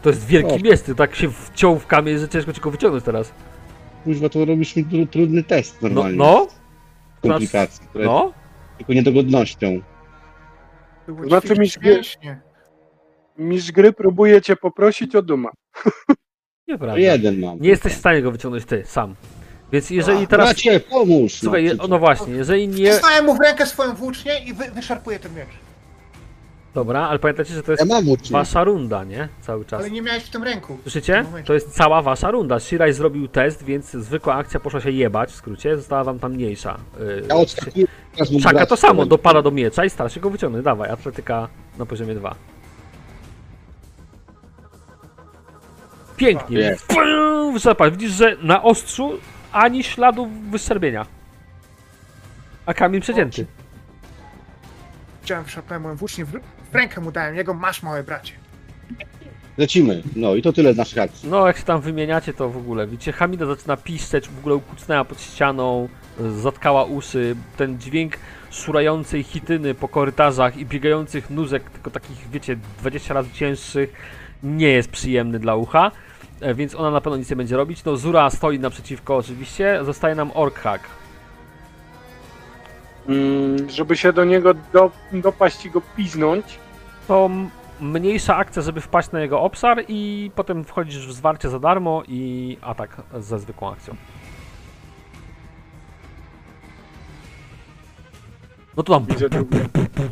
[0.01, 0.59] To jest wielki O.
[0.59, 3.33] miecz, ty tak się wciął w kamień, że ciężko ci go wyciągnąć teraz.
[4.03, 6.17] Kuźwa, to robisz mi tru, trudny test No, normalnie.
[6.17, 6.47] no,
[7.21, 8.33] Komplikacji, które no.
[8.77, 9.79] tylko niedogodnością.
[11.07, 12.41] Było Znaczy, ćwiczyć mistrz- mięśnie.
[13.37, 15.49] Mistrz gry próbuje cię poprosić o duma.
[16.67, 16.97] Nieprawda.
[16.99, 17.59] jeden mam.
[17.59, 19.15] Nie jesteś w stanie go wyciągnąć ty, sam.
[19.71, 20.45] Więc jeżeli teraz...
[20.47, 21.33] Bracie, pomóż!
[21.33, 22.91] Słuchaj, no, je- no właśnie, jeżeli nie...
[22.91, 25.47] Wstałem mu w rękę swoją włócznię i wy, wyszarpuję ten miecz.
[26.73, 28.31] Dobra, ale pamiętajcie, że to Ja jest mam uczniów.
[28.31, 29.29] wasza runda, nie?
[29.41, 29.79] Cały czas.
[29.79, 30.77] Ale nie miałeś w tym ręku.
[30.81, 31.25] Słyszycie?
[31.45, 32.59] To jest cała wasza runda.
[32.59, 35.77] Shiraj zrobił test, więc zwykła akcja poszła się jebać, w skrócie.
[35.77, 36.77] Została wam tam mniejsza.
[36.99, 37.85] Yy, Ja odskakuję.
[38.15, 40.65] teraz mu Czaka brać to samo, dopada do miecza i stara się go wyciągnąć.
[40.65, 42.35] Dawaj, atletyka na poziomie 2.
[46.17, 46.57] Pięknie.
[46.59, 46.87] Jest.
[46.87, 47.89] Pum.
[47.91, 49.11] Widzisz, że na ostrzu
[49.53, 51.05] ani śladu wyszczerbienia.
[52.65, 53.45] A kamień przecięty.
[55.23, 56.39] Chciałem wyszarpnąłem moją włócznię, w,
[56.73, 58.33] rękę mu dałem jego, masz mały bracie.
[59.57, 60.03] Lecimy.
[60.15, 61.29] No i to tyle z naszych akcji.
[61.29, 62.87] No, jak się tam wymieniacie, to w ogóle.
[62.87, 65.89] Widzicie, Hamida zaczyna piszczeć, w ogóle ukucnęła pod ścianą,
[66.41, 67.35] zatkała uszy.
[67.57, 68.13] Ten dźwięk
[68.51, 73.93] szurającej chityny po korytarzach i biegających nóżek, tylko takich, wiecie, 20 razy cięższych,
[74.43, 75.91] nie jest przyjemny dla ucha.
[76.43, 77.83] E, Więc ona na pewno nic nie będzie robić.
[77.83, 79.79] No, Zura stoi naprzeciwko oczywiście.
[79.83, 80.81] Zostaje nam Orkhak.
[83.09, 86.45] Mm, żeby się do niego do, dopaść i go piznąć.
[87.07, 87.29] To
[87.81, 92.57] mniejsza akcja, żeby wpaść na jego obszar i potem wchodzisz w zwarcie za darmo i
[92.61, 93.95] atak ze zwykłą akcją.
[98.77, 99.59] No to tam Widzę drugie.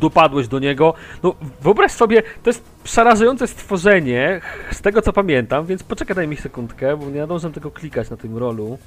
[0.02, 0.94] dopadłeś do niego.
[1.24, 4.42] No wyobraź sobie, to jest przerażające stworzenie,
[4.72, 8.18] z tego co pamiętam, więc poczekaj daj mi sekundkę, bo nie nadążę tego klikać na
[8.18, 8.78] tym rolu.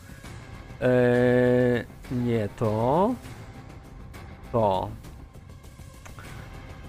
[0.80, 3.14] Eee, nie to.
[4.52, 4.88] To.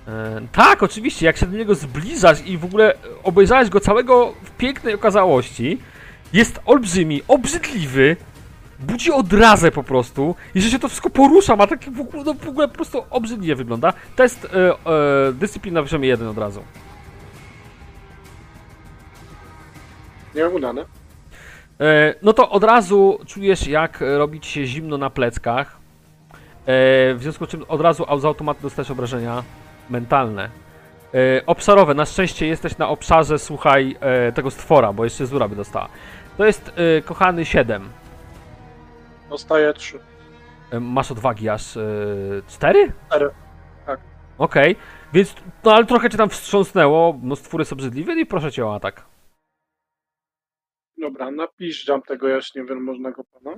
[0.07, 4.51] E, tak, oczywiście, jak się do niego zbliżasz i w ogóle obejrzałeś go całego w
[4.51, 5.79] pięknej okazałości,
[6.33, 8.15] jest olbrzymi, obrzydliwy,
[8.79, 12.33] budzi odrazę po prostu i że się to wszystko porusza, ma takie w ogóle, no,
[12.33, 13.93] w ogóle po prostu obrzydliwie wygląda.
[14.15, 16.63] Test e, e, dyscyplina na poziomie 1 od razu.
[20.35, 20.85] Nieudane.
[21.79, 25.77] E, no to od razu czujesz, jak robi ci się zimno na pleckach.
[26.65, 29.43] E, w związku z czym od razu z automatu dostajesz obrażenia
[29.89, 30.49] mentalne.
[31.13, 35.55] E, obszarowe, na szczęście jesteś na obszarze, słuchaj, e, tego stwora, bo jeszcze Zura by
[35.55, 35.89] dostała.
[36.37, 36.71] To jest,
[37.05, 37.89] kochany, 7.
[39.29, 39.99] Dostaje trzy.
[40.71, 41.81] E, masz odwagi aż e,
[42.47, 42.91] 4?
[43.07, 43.29] Cztery,
[43.85, 43.99] tak.
[44.37, 44.75] Okej,
[45.13, 48.75] więc, no ale trochę cię tam wstrząsnęło, no stwór jest obrzydliwy i proszę cię o
[48.75, 49.05] atak.
[50.97, 53.57] Dobra, napiszczam tego jaśniewielmożnego pana.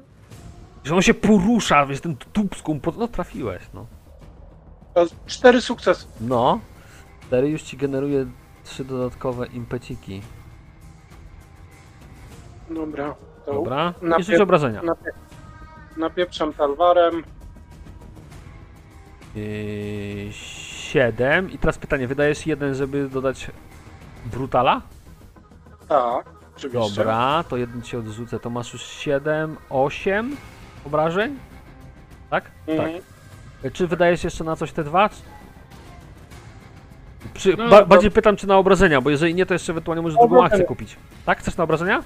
[0.84, 2.98] Że on się porusza, wiesz, ten tubską, pod...
[2.98, 3.86] no trafiłeś, no.
[5.26, 6.08] Cztery sukcesy.
[6.22, 6.60] No.
[7.28, 8.26] 4 już ci generuje
[8.64, 10.22] trzy dodatkowe impeciki.
[12.70, 13.16] Dobra.
[13.46, 13.94] To Dobra.
[14.02, 14.82] na I rzuć pier- obrażenia.
[14.82, 15.12] napie-
[15.98, 17.24] napieprzam talwarem.
[19.36, 21.52] Yy, 7.
[21.52, 23.48] I teraz pytanie, wydajesz jeden, żeby dodać
[24.26, 24.82] brutala?
[25.88, 26.26] Tak,
[26.58, 26.96] oczywiście.
[26.96, 28.40] Dobra, to jeden ci odrzucę.
[28.40, 30.36] To masz już 7, 8
[30.86, 31.38] obrażeń?
[32.30, 32.52] Tak?
[32.68, 32.94] Mhm.
[33.64, 33.74] Tak.
[33.74, 35.10] Czy wydajesz jeszcze na coś te dwa?
[37.34, 40.02] Przy, No, ba, to- bardziej pytam, czy na obrażenia, bo jeżeli nie, to jeszcze ewentualnie
[40.02, 40.96] możesz drugą akcję kupić.
[41.26, 41.40] Tak?
[41.40, 42.04] Chcesz na obrażenia?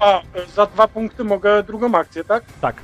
[0.00, 0.20] A,
[0.54, 2.44] za dwa punkty mogę drugą akcję, tak?
[2.60, 2.76] Tak.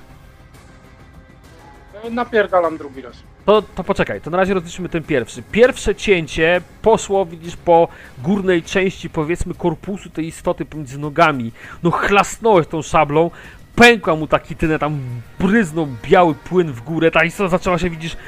[2.10, 3.16] Napierdalam drugi raz.
[3.46, 5.42] To, to poczekaj, to na razie rozliczymy ten pierwszy.
[5.52, 7.88] Pierwsze cięcie poszło, widzisz, po
[8.18, 11.52] górnej części, powiedzmy, korpusu tej istoty pomiędzy nogami.
[11.82, 13.30] No chlasnąłeś tą szablą,
[13.76, 15.00] pękła mu ta kitynę, tam
[15.38, 18.18] bryznął biały płyn w górę, ta istota zaczęła się, widzisz, e,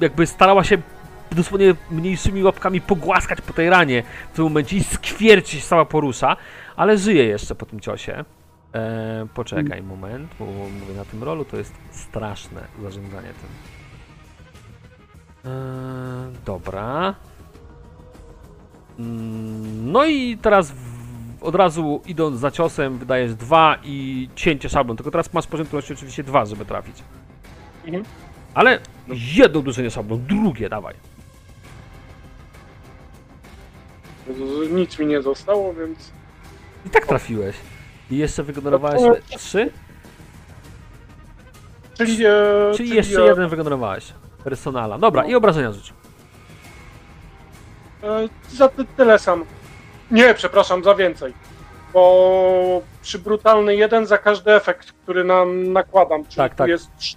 [0.00, 0.78] jakby starała się
[1.32, 6.36] dosłownie mniejszymi łapkami pogłaskać po tej ranie w tym momencie i skwierci się cała porusza,
[6.76, 8.24] ale żyje jeszcze po tym ciosie.
[8.74, 13.48] E, poczekaj moment, bo mówię na tym rolu, to jest straszne zarządzanie tym.
[15.44, 17.14] Eee, dobra.
[18.98, 24.96] Mm, No i teraz w- od razu idąc za ciosem wydajesz dwa i cięcie szablą,
[24.96, 26.96] tylko teraz masz poziom trudności oczywiście dwa, żeby trafić.
[27.84, 28.04] Mhm.
[28.54, 30.94] Ale jedno uderzenie szablą, drugie, dawaj.
[34.72, 36.10] Nic mi nie zostało, więc.
[36.86, 37.56] I tak trafiłeś.
[38.10, 39.20] I jeszcze wygenerowałeś No ile?
[39.38, 39.70] trzy?
[41.94, 42.32] Czyli, e,
[42.76, 44.12] Czyli jeszcze e, jeden wygenerowałeś.
[44.44, 44.98] Personala.
[44.98, 45.92] Dobra, i obrażenia rzuć.
[48.02, 49.44] E, za ty, tyle sam.
[50.10, 51.34] Nie, przepraszam, za więcej.
[51.92, 56.68] Bo przy brutalny jeden za każdy efekt, który nam nakładam, czyli Tak, tu tak.
[56.68, 57.14] jest 3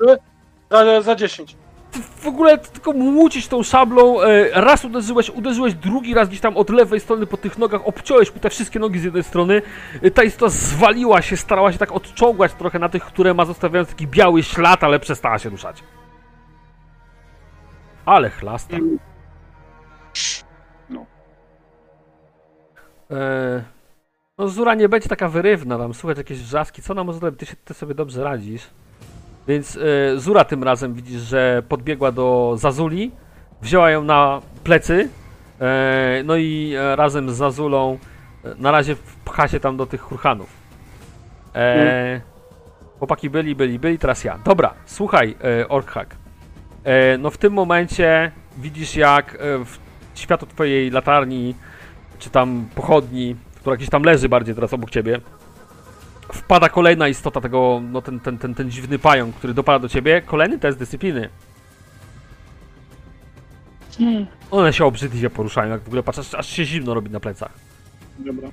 [0.71, 1.55] za, za 10.
[1.99, 6.57] w ogóle ty tylko młócisz tą szablą, e, raz uderzyłeś, uderzyłeś drugi raz gdzieś tam
[6.57, 9.61] od lewej strony po tych nogach, obciąłeś mu te wszystkie nogi z jednej strony,
[10.01, 13.89] e, ta istota zwaliła się, starała się tak odciągać trochę na tych, które ma zostawiając
[13.89, 15.83] taki biały ślad, ale przestała się ruszać.
[18.05, 18.77] Ale chlasta.
[20.89, 21.05] No.
[23.11, 23.63] E,
[24.37, 27.45] no Zura nie będzie taka wyrywna, tam słuchać jakieś wrzaski, co ona może zrobić, ty,
[27.45, 28.69] się, ty sobie dobrze radzisz.
[29.47, 33.11] Więc e, Zura tym razem widzisz, że podbiegła do Zazuli,
[33.61, 35.09] wzięła ją na plecy,
[35.61, 37.97] e, no i e, razem z Zazulą
[38.57, 40.49] na razie pcha się tam do tych hurhanów.
[41.55, 42.21] E,
[42.97, 44.39] chłopaki byli, byli, byli, teraz ja.
[44.45, 46.15] Dobra, słuchaj, e, Orkhak.
[47.19, 49.77] No w tym momencie widzisz jak w
[50.15, 51.55] światło twojej latarni,
[52.19, 55.19] czy tam pochodni, która gdzieś tam leży bardziej teraz obok ciebie,
[56.33, 60.21] wpada kolejna istota tego, no ten, ten, ten, ten dziwny pająk, który dopada do ciebie.
[60.21, 61.29] Kolejny test dyscypliny.
[64.51, 66.03] One się obrzydliwie poruszają, jak w ogóle
[66.37, 67.51] aż się zimno robi na plecach.
[68.19, 68.49] Dobra.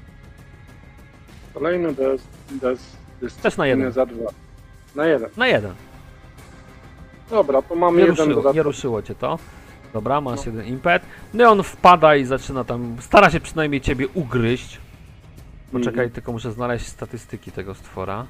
[1.54, 2.78] Kolejny des, des,
[3.20, 3.92] des Też na jeden.
[3.92, 4.30] za dwa.
[4.94, 5.28] Na jeden.
[5.36, 5.74] Na jeden.
[7.30, 9.38] Dobra, to mam Nie jeden ruszyło, nie ruszyło cię to.
[9.92, 10.52] Dobra, masz No.
[10.52, 11.02] jeden impet.
[11.34, 14.80] No i on wpada i zaczyna tam, stara się przynajmniej ciebie ugryźć.
[15.72, 16.10] Poczekaj, Mhm.
[16.10, 18.26] tylko muszę znaleźć statystyki tego stwora.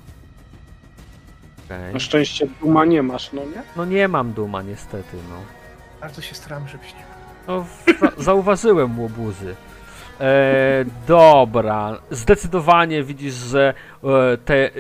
[1.66, 1.92] Okej.
[1.94, 3.62] Na szczęście duma nie masz, no nie?
[3.76, 5.36] No nie mam duma niestety, no.
[6.00, 7.04] Bardzo się staram, żebyś nie.
[7.48, 7.64] No,
[8.00, 9.54] za zauważyłem łobuzy.
[10.20, 14.70] E, dobra, zdecydowanie widzisz, że e, te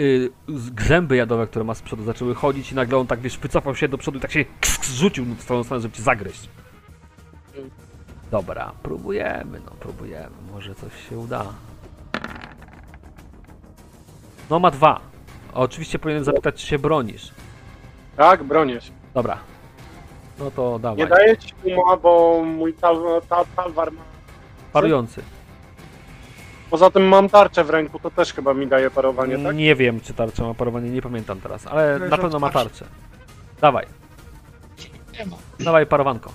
[0.48, 3.74] z- grzęby jadowe, które ma z przodu, zaczęły chodzić i nagle on tak, wiesz, wycofał
[3.76, 6.48] się do przodu i tak się ks, ks, rzucił w twoją stronę, żeby cię zagryźć.
[8.30, 11.46] Dobra, próbujemy, no próbujemy, może coś się uda.
[14.50, 15.00] No ma dwa.
[15.54, 17.30] Oczywiście powinienem zapytać, czy się bronisz.
[18.16, 18.92] Tak, bronię się.
[19.14, 19.38] Dobra.
[20.38, 20.98] No to dawaj.
[20.98, 22.96] Nie daję ci duma, bo mój tal,
[23.28, 24.00] tal, talwar ma...
[24.72, 25.22] Parujący.
[26.70, 29.56] Poza tym mam tarczę w ręku, to też chyba mi daje parowanie, tak?
[29.56, 32.84] Nie wiem, czy tarcza ma parowanie, nie pamiętam teraz, ale Zależy na pewno ma tarczę.
[33.60, 33.86] Dawaj,
[35.18, 35.36] Nie ma.
[35.60, 36.32] dawaj parowanko.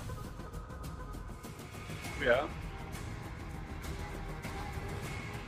[2.26, 2.38] Ja.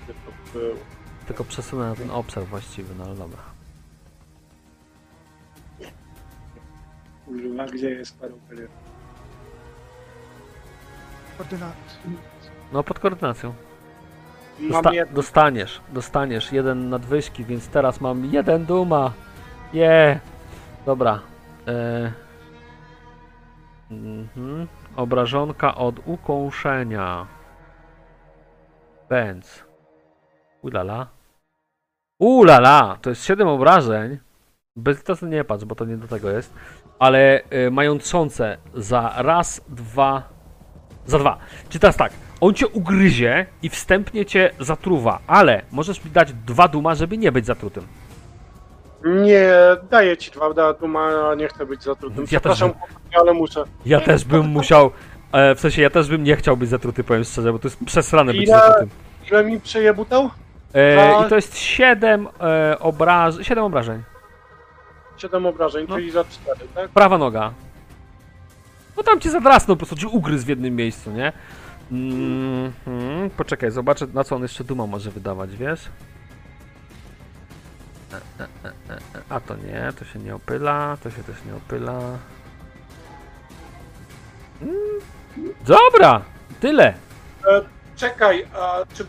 [0.05, 0.75] Gdzie to było?
[1.29, 3.39] Tylko przesunę na ten obserw właściwy, no ale dobra.
[7.25, 8.69] Kurwa, gdzie jest parowanie?
[11.39, 11.75] Koordynat.
[12.73, 13.55] No pod koordynacją.
[14.61, 15.15] Mam Dosta jedno.
[15.15, 19.13] dostaniesz, dostaniesz jeden nadwyżki, więc teraz mam jeden duma.
[19.73, 20.21] Je.
[20.87, 21.21] Dobra.
[21.67, 22.13] E...
[23.91, 24.69] Mhm.
[24.97, 27.27] Obrażonka od ukąszenia.
[29.09, 29.65] Bęc.
[30.63, 31.18] Ulala.
[32.19, 32.99] Ulala!
[33.03, 34.19] To jest 7 obrażeń.
[34.77, 36.55] Bez to nie patrz, bo to nie do tego jest.
[36.99, 40.23] Ale y, majątrzące za raz, dwa.
[41.07, 41.39] Za dwa.
[41.69, 46.69] Czy teraz tak, on cię ugryzie i wstępnie cię zatruwa, ale możesz mi dać dwa
[46.69, 47.87] duma, żeby nie być zatrutym.
[49.05, 49.51] Nie,
[49.91, 52.19] daję ci dwa duma, nie chcę być zatrutym.
[52.19, 52.73] Ja też Przepraszam,
[53.21, 53.65] ale muszę.
[53.87, 54.91] Ja też bym musiał.
[55.33, 57.85] E, w sensie ja też bym nie chciał być zatruty, powiem szczerze, bo to jest
[57.85, 58.59] przesrane być Ile?
[58.59, 58.91] zatrutym.
[59.31, 60.31] Ile mi przejebutał?
[60.75, 63.35] E, I to jest 7 e, obraż...
[63.43, 64.03] 7 obrażeń.
[65.17, 65.95] 7 obrażeń, No.
[65.95, 66.89] czyli za 4, tak?
[66.91, 67.53] Prawa noga.
[68.97, 71.33] No tam cię zadrasnął, po prostu ci ugryzł w jednym miejscu, nie?
[71.93, 73.31] Mhm.
[73.31, 75.89] Poczekaj, zobaczę na co on jeszcze duma może wydawać, wiesz?
[78.13, 79.23] E, e, e, e, e.
[79.29, 82.01] A to nie, to się nie opyla, to się też nie opyla.
[84.63, 85.01] Mm.
[85.67, 86.23] Dobra,
[86.61, 86.95] tyle.
[87.99, 89.05] Czekaj, a czy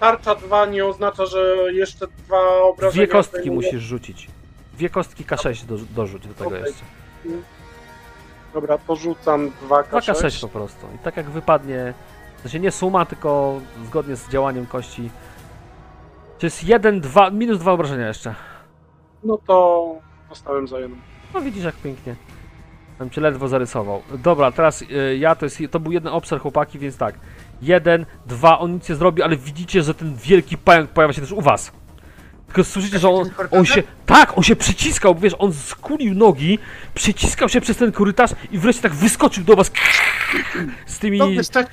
[0.00, 3.06] tarcza 2 nie oznacza, że jeszcze dwa obrażenia...
[3.06, 3.68] Dwie kostki zdejmuję?
[3.68, 4.28] musisz rzucić.
[4.74, 6.62] Dwie kostki K6 do, dorzuć do tego Okej.
[6.62, 6.84] jeszcze.
[8.54, 10.12] Dobra, to rzucam 2 2 K6.
[10.12, 10.86] K6 po prostu.
[10.94, 11.94] I tak jak wypadnie,
[12.36, 15.10] to znaczy nie suma, tylko zgodnie z działaniem kości.
[16.38, 18.34] To jest 1, 2, minus 2 obrażenia jeszcze.
[19.24, 19.86] No to
[20.28, 21.00] zostałem za jednym.
[21.34, 22.16] No widzisz jak pięknie.
[22.98, 24.02] Tam cię ledwo zarysował.
[24.18, 27.14] Dobra, teraz y, ja to jest, to był jeden obszar chłopaki, więc tak.
[27.62, 31.32] Jeden, dwa, on nic nie zrobi, ale widzicie, że ten wielki pająk pojawia się też
[31.32, 31.72] u was.
[32.46, 33.82] Tylko słyszycie, że on, on się.
[34.06, 36.58] Tak, on się przyciskał, bo wiesz, on skulił nogi,
[36.94, 39.70] przyciskał się przez ten korytarz i wreszcie tak wyskoczył do was.
[40.86, 41.18] Z tymi.
[41.18, 41.26] No,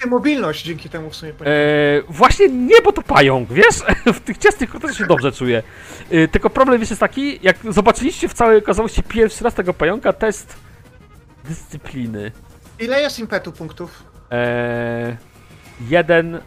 [0.10, 1.32] mobilność dzięki temu w sumie.
[1.32, 3.76] E, właśnie nie, bo to pająk, wiesz?
[4.16, 5.64] W tych ciasnych korytarzach się dobrze czuję.
[6.12, 10.14] E, tylko problem wiesz, jest taki, jak zobaczyliście w całej okazałości pierwszy raz tego pająka,
[10.14, 10.56] test
[11.46, 12.32] dyscypliny.
[12.80, 14.04] Ile jest impetu punktów?
[14.32, 15.18] E,
[15.90, 16.42] jeden,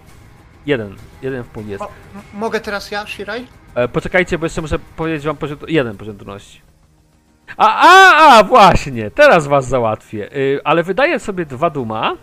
[0.67, 1.83] jeden, jeden w pół jest.
[1.83, 1.91] O,
[2.35, 3.47] mogę teraz ja, Shirai?
[3.75, 6.63] E, poczekajcie, bo jeszcze muszę powiedzieć wam poziom, jeden poziom trudności.
[7.57, 10.37] A, a, a, właśnie, teraz was załatwię.
[10.37, 12.17] Y, ale wydaję sobie dwa duma,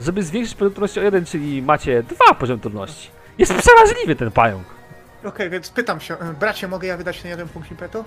[0.00, 3.10] żeby zwiększyć poziom trudności o jeden, czyli macie dwa poziom trudności.
[3.38, 4.64] Jest przeraźliwy ten pająk.
[5.24, 8.04] Okej, więc pytam się, e, bracie, mogę ja wydać ten jeden punkt impetu?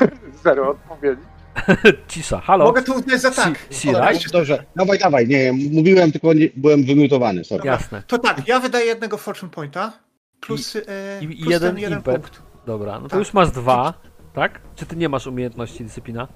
[0.44, 1.35] Zero odpowiedzi.
[2.08, 2.64] Cisza, halo.
[2.64, 3.58] Mogę to uznać za tak.
[3.70, 4.18] Si- Shirai?
[4.32, 7.66] Dobrze, dawaj, dawaj, nie, mówiłem, tylko nie, byłem wymiutowany, sorry.
[7.66, 8.02] Jasne.
[8.06, 9.92] To tak, ja wydaję jednego fortune pointa,
[10.40, 10.80] plus, e,
[11.20, 12.14] i- i plus jeden ten jeden impet.
[12.22, 12.42] punkt.
[12.66, 13.18] Dobra, no to Tak.
[13.18, 13.94] już masz dwa,
[14.34, 14.60] tak?
[14.76, 16.28] Czy ty nie masz umiejętności dyscyplina?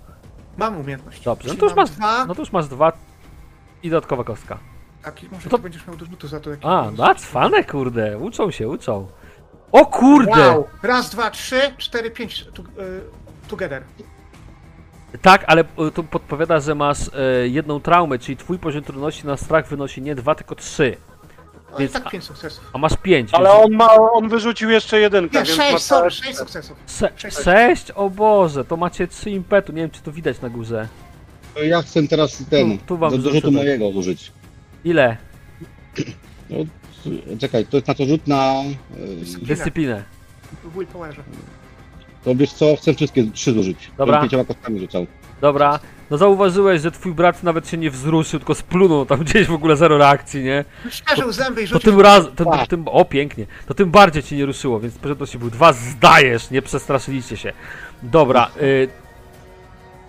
[0.56, 1.22] Mam umiejętność.
[1.22, 2.92] Dobrze, no to już masz, dwa, no to już masz dwa
[3.82, 4.58] i dodatkowa kostka.
[5.02, 8.50] tak, i może to- ty będziesz miał rzutu za to A, no cwane, kurde, uczą
[8.50, 9.06] się, uczą.
[9.72, 10.30] O kurde!
[10.48, 10.64] Wow!
[10.82, 12.66] Raz, dwa, trzy, cztery, pięć, tu, e,
[13.48, 13.82] together.
[15.22, 19.36] Tak, ale e, tu podpowiada, że masz e, jedną traumę, czyli twój poziom trudności na
[19.36, 20.96] strach wynosi nie dwa, tylko trzy.
[21.78, 22.70] Więc- tak pięć sukcesów.
[22.72, 23.34] A masz pięć.
[23.34, 26.76] Ale więc on ma, on wyrzucił jeszcze jedynkę, Nie, więc ma sześć, sorry, sześć sukcesów.
[26.86, 27.36] Se sześć.
[27.38, 27.90] sześć?
[27.90, 29.72] O Boże, to macie trzy impetu.
[29.72, 30.88] Nie wiem, czy to widać na górze.
[31.54, 33.56] To Ja chcę teraz ten, Tu- tu wam do, do wrzucę rzutu tak.
[33.56, 34.32] mojego użyć.
[34.84, 35.16] Ile?
[36.50, 36.56] No,
[37.40, 38.54] czekaj, to jest na to rzut na...
[39.42, 40.04] e, Dyscyplinę.
[40.64, 41.22] W willpowerze.
[42.24, 43.90] To wiesz co, chcę wszystkie trzy zużyć.
[43.98, 44.06] Dobra.
[44.12, 45.06] Będę pięcioma kostkami rzucał.
[45.40, 45.78] Dobra.
[46.10, 49.76] No zauważyłeś, że twój brat nawet się nie wzruszył, tylko splunął tam gdzieś w ogóle
[49.76, 50.64] zero reakcji, nie?
[50.90, 51.90] Szczerzył zęby i To rzucił.
[51.92, 55.38] tym razem, to, tym, o pięknie, to tym bardziej ci nie ruszyło, więc poziom trudności
[55.38, 57.52] był dwa, zdajesz, nie przestraszyliście się.
[58.02, 58.88] Dobra, y,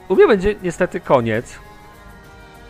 [0.07, 1.59] u mnie będzie niestety koniec.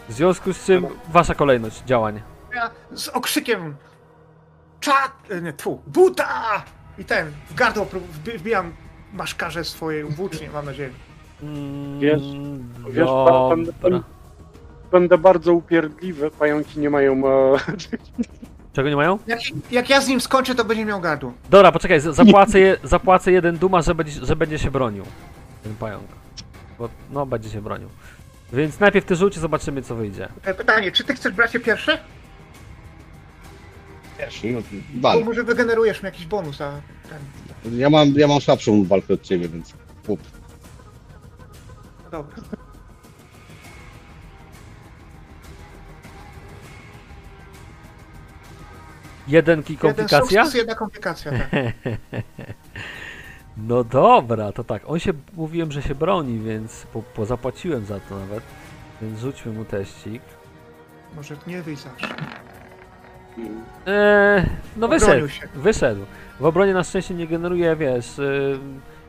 [0.10, 2.22] W związku z czym wasza kolejność działań.
[2.56, 3.76] Ja z okrzykiem
[4.80, 5.11] czat,
[5.42, 6.64] nie, tfu, buta!
[6.98, 8.74] I ten, w gardło prób- wbi- wbijam
[9.14, 10.90] maszkarze swojej włócznie, mam nadzieję.
[11.43, 12.22] Mm, Wiesz-
[12.91, 13.09] Wiesz,
[13.49, 14.03] będę, dobra.
[14.91, 17.27] będę bardzo upierdliwy, pająki nie mają...
[17.27, 17.57] E,
[18.73, 19.19] Czego nie mają?
[19.27, 19.40] Jak,
[19.72, 21.33] jak ja z nim skończę, to będzie miał gardło.
[21.49, 25.06] Dobra, poczekaj, z- zapłacę, je, zapłacę jeden duma, że będzie, że będzie się bronił.
[25.64, 26.03] Ten pająk.
[26.80, 27.90] Bo, no, będzie się bronił.
[28.53, 30.27] Więc najpierw ty rzuć i zobaczymy, co wyjdzie.
[30.43, 31.98] E, Pytanie, czy ty chcesz bracie pierwszy?
[34.17, 34.59] Pierwszy, no,
[34.93, 35.23] Bo wal.
[35.25, 36.72] może wygenerujesz mi jakiś bonus za
[37.09, 37.19] ten.
[37.72, 39.73] Ja mam, ja mam słabszą walkę od ciebie, więc...
[40.03, 40.19] Pup.
[42.11, 42.35] Dobra.
[49.27, 50.41] Jedenki Jeden komplikacja?
[50.43, 51.49] sukces, jedna komplikacja, tak.
[53.57, 54.83] No dobra, to tak.
[54.85, 58.43] On się, mówiłem, że się broni, więc po, po zapłaciłem za to nawet.
[59.01, 60.22] Więc rzućmy mu teścik.
[61.15, 62.07] Może nie wyjść zawsze.
[63.85, 64.45] Eee,
[64.77, 65.48] no Obronił wyszedł, się.
[65.56, 66.06] wyszedł.
[66.42, 68.60] W obronie na szczęście nie generuje, wiesz, yy,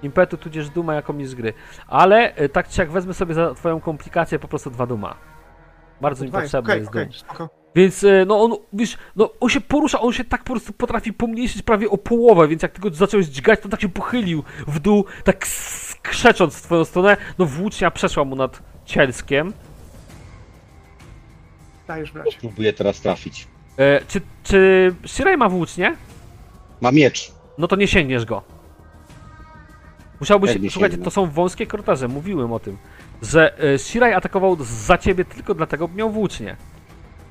[0.03, 1.53] impetu tudzież duma jako mi z gry.
[1.87, 5.17] Ale yy, tak czy jak wezmę sobie za twoją komplikację po prostu dwa duma.
[6.01, 7.15] Bardzo mi potrzebny okej, jest okej, dum.
[7.15, 7.49] spoko.
[7.75, 11.13] Więc yy, no on, wiesz, no on się porusza, on się tak po prostu potrafi
[11.13, 14.79] pomniejszyć prawie o połowę, więc jak ty go zacząłeś dźgać, to tak się pochylił w
[14.79, 19.53] dół, tak skrzecząc w twoją stronę, no włócznia przeszła mu nad cielskiem.
[21.89, 22.39] Dajesz bracie.
[22.41, 23.49] Próbuję teraz trafić.
[23.79, 25.97] E, czy, czy Shirai ma włócznie?
[26.83, 27.33] Ma miecz.
[27.59, 28.43] No to nie sięgniesz go.
[30.21, 30.51] Musiałbyś.
[30.51, 31.05] Słuchajcie, sięgnę?
[31.05, 32.77] to są wąskie korytarze, mówiłem o tym.
[33.23, 36.57] Że e, Shirai atakował za ciebie tylko dlatego, bo miał włócznie.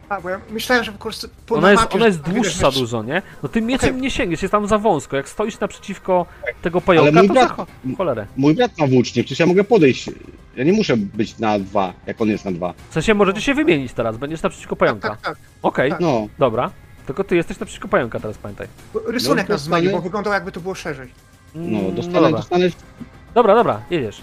[0.09, 2.65] A, bo ja myślałem, że po prostu po Ona na jest, mapie, ona jest dłuższa
[2.71, 3.21] wiesz, dużo, nie?
[3.43, 4.01] No tym mieczem Okej.
[4.01, 5.17] nie sięgniesz, jest tam za wąsko.
[5.17, 6.25] Jak stoisz naprzeciwko
[6.61, 8.27] tego pająka, mój to brat- za cho- cholerę.
[8.37, 10.09] Mój brat ma włócznie, przecież ja mogę podejść.
[10.55, 12.73] Ja nie muszę być na dwa, jak on jest na dwa.
[12.89, 15.09] W sensie możecie się wymienić teraz, będziesz naprzeciwko pająka.
[15.09, 15.99] Tak, tak, Okej, tak.
[15.99, 16.71] No, dobra.
[17.11, 18.67] Tylko ty jesteś naprzeciwko pająka teraz, pamiętaj.
[19.07, 21.11] Rysunek No, nas zmylił, dostanie- bo wyglądał jakby to było szerzej.
[21.55, 22.37] no, Mm, dostanę, dobra.
[22.39, 22.65] dostanę
[23.33, 24.21] Dobra, dobra, jedziesz.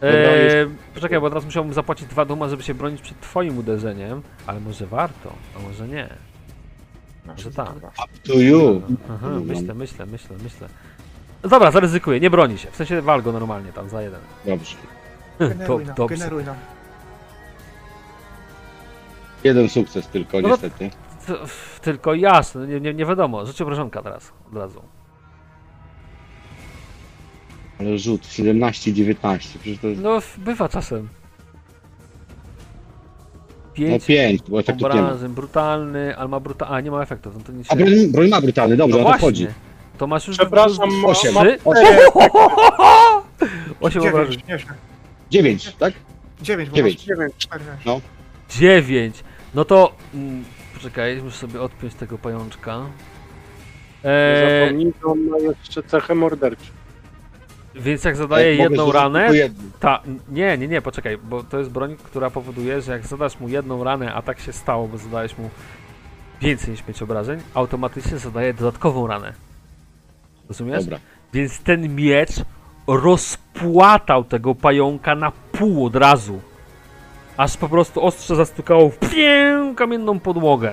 [0.00, 4.22] Dobra, Eee, poczekaj, bo teraz musiałbym zapłacić dwa duma, żeby się bronić przed twoim uderzeniem,
[4.46, 6.08] ale może warto, a może nie.
[7.26, 7.76] Może tak.
[7.76, 7.92] up
[8.26, 8.82] to you.
[9.14, 9.40] Aha, No.
[9.40, 10.68] myślę, myślę, myślę, myślę.
[11.42, 12.70] No dobra, zaryzykuję, nie broni się.
[12.70, 14.20] W sensie wal go normalnie tam za jeden.
[14.46, 14.76] Dobrze.
[15.38, 16.16] Generuj nam, dobrze.
[16.16, 16.56] generuj nam.
[19.44, 20.90] Jeden sukces tylko, No to- niestety.
[21.82, 23.46] Tylko jasne, nie, nie, nie wiadomo.
[23.46, 24.82] Życie obrażonka teraz od razu.
[27.80, 30.00] Ale rzut 17-19, przecież to jest...
[30.02, 31.08] No, f- bywa czasem.
[33.78, 35.06] No 5 pięć, bo efektów nie ma.
[35.06, 37.84] obrażeń, brutalny, ale ma brutalny, a nie ma efektów, no to nic A się...
[37.84, 39.46] broń, broń ma brutalny, dobrze, No o to właśnie, chodzi.
[39.98, 40.36] to masz już...
[40.36, 41.34] Przepraszam, ma- Osiem.
[41.34, 41.58] ma- Trzy?
[41.64, 41.86] Osiem.
[43.80, 44.32] 8 obrażeń.
[44.32, 44.74] Dziewięć, nieźle.
[45.30, 45.94] Dziewięć, tak?
[46.42, 46.96] Dziewięć, bo Dziewięć.
[46.98, 47.82] masz dziewięć, czternaście.
[47.90, 48.00] No.
[48.50, 49.24] 9.
[49.54, 49.92] No to...
[50.14, 50.44] Mm,
[50.82, 52.80] poczekaj, muszę sobie odpiąć tego pajączka.
[54.04, 56.70] Eee, zapomnij, że on ma jeszcze cechę mordercze.
[57.74, 59.30] więc jak zadaję Jak jedną ranę.
[59.80, 63.48] Ta, nie, nie, nie, poczekaj, bo to jest broń, która powoduje, że jak zadasz mu
[63.48, 65.50] jedną ranę, a tak się stało, bo zadałeś mu
[66.40, 69.32] więcej niż 5 obrażeń, automatycznie zadaje dodatkową ranę.
[70.48, 70.84] Rozumiesz?
[70.84, 70.98] Dobra.
[71.32, 72.30] Więc ten miecz
[72.86, 76.40] rozpłatał tego pająka na pół od razu.
[77.36, 80.72] Aż po prostu ostrze zastukało w pię kamienną podłogę.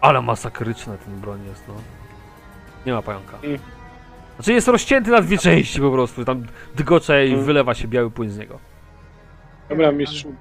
[0.00, 1.74] Ale masakryczne ten broń jest, no.
[2.86, 3.38] Nie ma pająka.
[3.42, 3.58] Mm.
[4.36, 6.24] Znaczy jest rozcięty na dwie części po prostu.
[6.24, 6.46] Tam
[6.76, 7.44] dygocze i Mm.
[7.44, 8.58] wylewa się biały płyn z niego.
[9.68, 10.34] Dobra, mistrzu.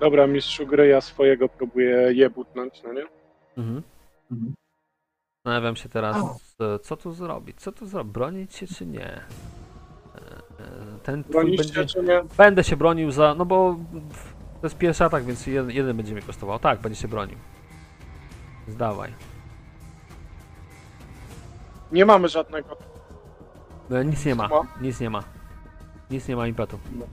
[0.00, 3.04] Dobra, mistrzu gry, ja swojego próbuję je butnąć, no nie?
[3.58, 3.82] Mhm.
[4.30, 4.54] Mhm.
[5.36, 6.16] Zastanawiam się teraz,
[6.82, 7.60] co, tu zrobić?
[7.60, 8.12] Co tu zrobić?
[8.12, 9.06] Bronić się czy nie?
[9.06, 9.20] E,
[10.16, 11.94] e, Ten twój Broniście będzie...
[11.94, 12.20] czy nie?
[12.36, 13.34] Będę się bronił za...
[13.34, 13.76] No bo
[14.60, 16.58] to jest pierwszy atak, więc jeden, jeden będzie mnie kosztował.
[16.58, 17.36] Tak, będzie się bronił.
[18.68, 19.12] Zdawaj.
[21.92, 22.76] Nie mamy żadnego.
[23.90, 24.48] E, Nic nie ma.
[24.48, 24.60] Ma?
[24.80, 25.22] Nic nie ma.
[26.10, 26.78] Nic nie ma impetu.
[26.92, 27.06] No.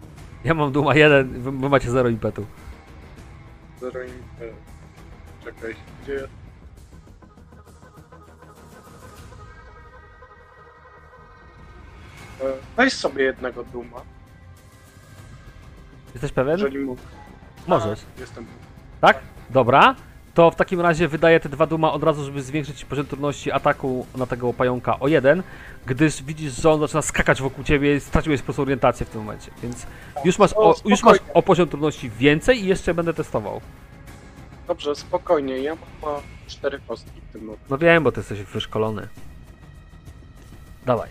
[0.44, 2.46] Ja mam duma jeden, wy, wy macie zero impetu.
[3.80, 4.10] Zero im...
[4.12, 6.30] e, Czekaj, gdzie jest?
[12.42, 12.46] E,
[12.78, 14.02] Weź sobie jednego duma,
[16.14, 16.54] Jesteś pewien?
[16.58, 17.02] jeżeli mógł.
[17.68, 18.00] Możesz.
[18.20, 18.46] Jestem.
[19.02, 19.20] Tak?
[19.50, 19.96] Dobra.
[20.34, 24.06] To w takim razie wydaję te dwa duma od razu, żeby zwiększyć poziom trudności ataku
[24.16, 25.44] na tego pająka o jeden,
[25.86, 29.22] gdyż widzisz, że on zaczyna skakać wokół ciebie i straciłeś po prostu orientację w tym
[29.22, 29.86] momencie, więc
[30.26, 33.62] już masz, o, już masz o poziom trudności więcej i jeszcze będę testował.
[34.68, 37.66] Dobrze, spokojnie, ja mam ma cztery kostki w tym momencie.
[37.70, 39.08] No wiem, bo ty jesteś wyszkolony.
[40.86, 41.10] Dawaj.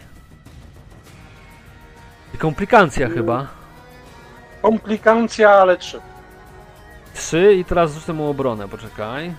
[2.34, 3.18] I komplikacja Mm.
[3.18, 3.46] chyba.
[4.62, 6.00] Komplikacja, ale trzy.
[7.14, 9.34] Trzy i teraz rzucę mu obronę, poczekaj.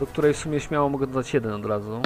[0.00, 2.02] Do której w sumie śmiało mogę dodać jeden od razu.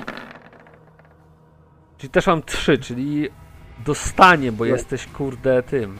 [1.98, 3.28] Czyli też mam trzy, czyli
[3.84, 4.70] dostanie, bo No.
[4.70, 5.98] jesteś kurde tym.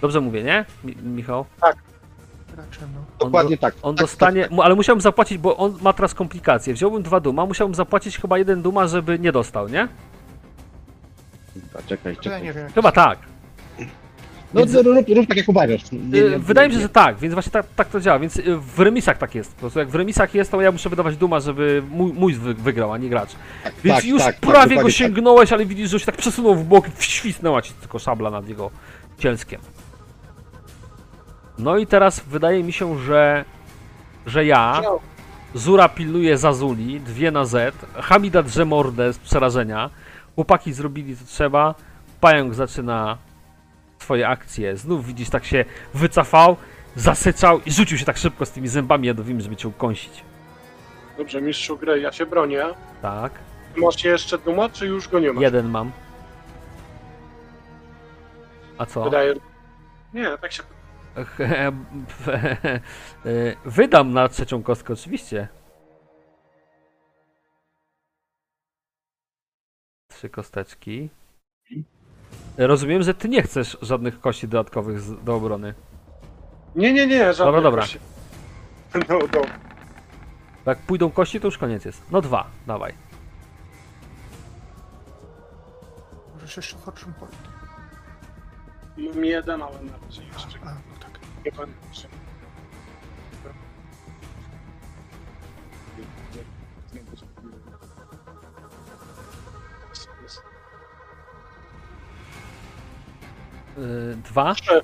[0.00, 0.64] Dobrze mówię, nie?
[0.84, 1.44] Mi Michał?
[2.56, 3.04] Raczej, no.
[3.18, 3.74] Dokładnie tak.
[3.82, 6.74] On tak, dostanie, mu- ale musiałbym zapłacić, bo on ma teraz komplikacje.
[6.74, 9.88] Wziąłbym dwa duma, musiałbym zapłacić chyba jeden duma, żeby nie dostał, nie?
[11.72, 12.52] Tak, czekaj, czekaj.
[12.74, 13.18] Chyba tak.
[14.56, 15.92] No to rób, rób tak jak uważasz.
[15.92, 16.82] Nie, nie, Y, Wydaje mi się, nie.
[16.82, 18.18] że tak, więc właśnie tak, tak to działa.
[18.18, 19.54] Więc y, w remisach tak jest.
[19.54, 22.54] Po prostu jak w remisach jest, to ja muszę wydawać duma, żeby mój, mój wy,
[22.54, 23.30] wygrał, a nie gracz.
[23.84, 26.54] Więc tak, już tak, tak, prawie go dokładnie sięgnąłeś, ale widzisz, że się tak przesunął
[26.54, 28.70] w bok wświsnęła ci tylko szabla nad jego
[29.18, 29.60] cielskiem.
[31.58, 33.44] No i teraz wydaje mi się, że
[34.26, 34.82] że ja,
[35.54, 39.90] Zura pilnuje Zazuli, dwie na Z, Hamida drze mordę z przerażenia,
[40.34, 41.74] chłopaki zrobili co trzeba,
[42.20, 43.18] pająk zaczyna
[43.98, 46.56] swoje akcje, znów widzisz, tak się wycofał,
[46.96, 50.24] zasyczał i rzucił się tak szybko z tymi zębami jadowymi, żeby cię ukąsić.
[51.18, 52.64] Dobrze, mistrzu gry, ja się bronię.
[53.02, 53.32] Tak,
[53.76, 55.42] Masz jeszcze duma, czy już go nie masz?
[55.42, 55.92] jeden mam.
[58.78, 59.04] A co?
[59.04, 59.34] Wydaje...
[60.14, 60.62] Nie, tak się...
[63.64, 65.48] Wydam na trzecią kostkę, oczywiście.
[70.08, 71.08] Trzy kosteczki.
[72.58, 75.74] Rozumiem, że ty nie chcesz żadnych kości dodatkowych z, do obrony.
[76.76, 77.82] Nie, nie, nie, żadnych Dobra, dobra.
[77.82, 77.98] kości.
[79.08, 79.58] No, dobra.
[80.66, 82.02] Jak pójdą kości, to już koniec jest.
[82.10, 82.94] No dwa, dawaj.
[86.34, 87.36] Możesz jeszcze Fortune Point.
[89.14, 91.20] Mam jeden, ale na razie jeszcze A, no tak.
[91.44, 91.52] nie
[103.76, 104.54] Yy, dwa.
[104.54, 104.82] Trzy.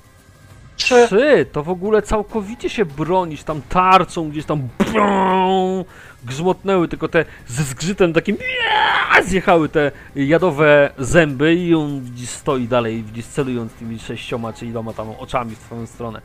[0.75, 1.07] Trzy.
[1.07, 5.85] Trzy, to w ogóle całkowicie się bronisz, tam tarczą gdzieś tam bią,
[6.23, 8.37] grzmotnęły, tylko te ze zgrzytem takim
[9.25, 14.93] zjechały te jadowe zęby i on widzisz stoi dalej, widzisz celując tymi sześcioma czy iloma
[14.93, 16.21] tam oczami w twoją stronę.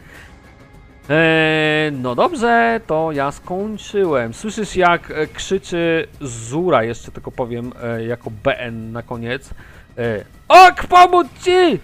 [1.08, 4.34] Eee, no dobrze, to ja skończyłem.
[4.34, 9.50] Słyszysz jak e, krzyczy Zura, jeszcze tylko powiem e, jako BN na koniec.
[9.98, 11.80] E, ok, pomóc ci!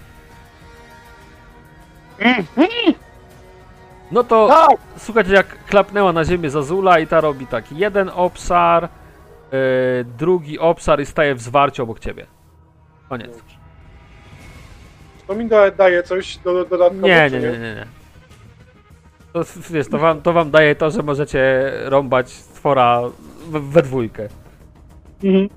[4.13, 4.81] No to Tak!
[4.97, 8.83] słuchajcie, jak klapnęła na ziemię Zazula i ta robi tak, jeden obszar,
[9.53, 9.59] yy,
[10.05, 12.27] drugi obszar i staje w zwarciu obok ciebie.
[13.09, 13.31] Koniec.
[15.27, 17.87] To mi da, daje coś do, dodatkowo, Nie, nie, nie, nie, nie.
[19.33, 23.01] To, wiesz, to, wam, to wam daje to, że możecie rąbać stwora
[23.49, 24.29] we, we dwójkę.
[25.25, 25.49] Mhm.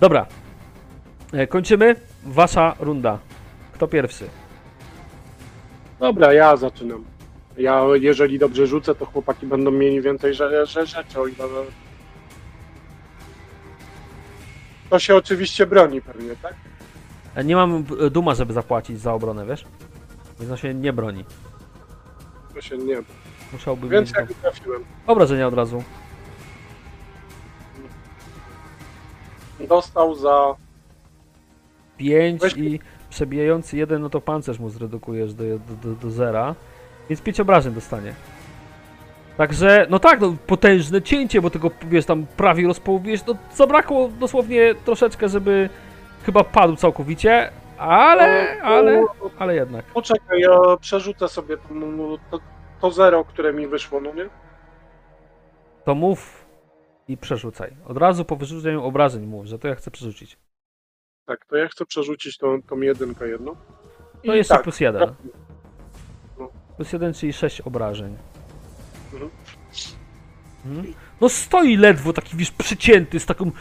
[0.00, 0.26] Dobra.
[1.32, 1.96] E, Kończymy.
[2.24, 3.18] Wasza runda.
[3.72, 4.28] Kto pierwszy?
[6.04, 7.04] Dobra, ja zaczynam.
[7.56, 11.44] Ja, jeżeli dobrze rzucę, to chłopaki będą mieli więcej że, że rzeczy, o ile...
[14.90, 16.54] To się oczywiście broni pewnie, tak?
[17.34, 19.64] E, Nie mam e, duma, żeby zapłacić za obronę, wiesz?
[20.40, 21.24] Więc on się nie broni.
[22.54, 22.96] To się nie...
[23.52, 24.84] Musiałby Więc mieć jak trafiłem.
[25.06, 25.82] obrażenia od razu.
[29.68, 30.54] Dostał za...
[31.96, 32.80] 5 Weź- i
[33.14, 36.54] przebijający jeden, no to pancerz mu zredukujesz do, do, do, do zera.
[37.08, 38.14] Więc 5 obrażeń dostanie.
[39.36, 43.26] Także, no tak, no, potężne cięcie, bo tego, wiesz, tam prawie rozpołowiłeś.
[43.26, 45.68] No, zabrakło dosłownie troszeczkę, żeby
[46.26, 49.04] chyba padł całkowicie, ale, ale,
[49.38, 49.84] ale jednak.
[49.84, 51.68] Poczekaj, ja przerzucę sobie to,
[52.30, 52.38] to,
[52.80, 54.28] to zero, które mi wyszło, no nie?
[55.84, 56.44] To mów
[57.08, 57.76] i przerzucaj.
[57.86, 60.43] Od razu po wyrzuceniu obrażeń mów, że to ja chcę przerzucić.
[61.26, 63.56] Tak, to ja chcę przerzucić tą, tą jedynkę jedną.
[64.22, 65.14] I To jeszcze tak, plus jeden.
[66.38, 66.48] No.
[66.76, 68.16] Plus jeden, czyli 6 obrażeń.
[69.12, 69.30] Mhm.
[70.66, 70.94] Mhm.
[71.20, 73.52] No stoi ledwo taki, wiesz, przycięty, z takim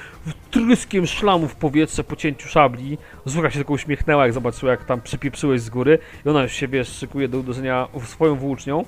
[0.52, 2.98] tryskiem szlamu w powietrze po cięciu szabli.
[3.26, 6.00] Zwłoka się tylko uśmiechnęła, jak zobaczyła, jak tam przypieprzyłeś z góry.
[6.26, 8.86] I ona już się, wiesz, szykuje do uderzenia swoją włócznią.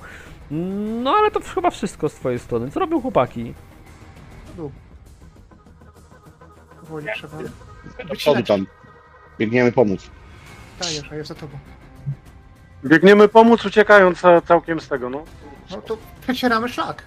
[1.02, 2.70] No ale to chyba wszystko z twojej strony.
[2.70, 3.54] Co robią chłopaki?
[4.56, 4.72] Dół.
[6.80, 7.38] Powoli trzeba.
[8.10, 8.48] Wycinać.
[8.48, 8.66] tam.
[9.38, 10.10] Biegniemy pomóc.
[10.80, 11.58] Dajesz, a ja za tobą.
[12.84, 15.24] Biegniemy pomóc, uciekając całkiem z tego, no.
[15.70, 17.02] No to przecieramy szlak.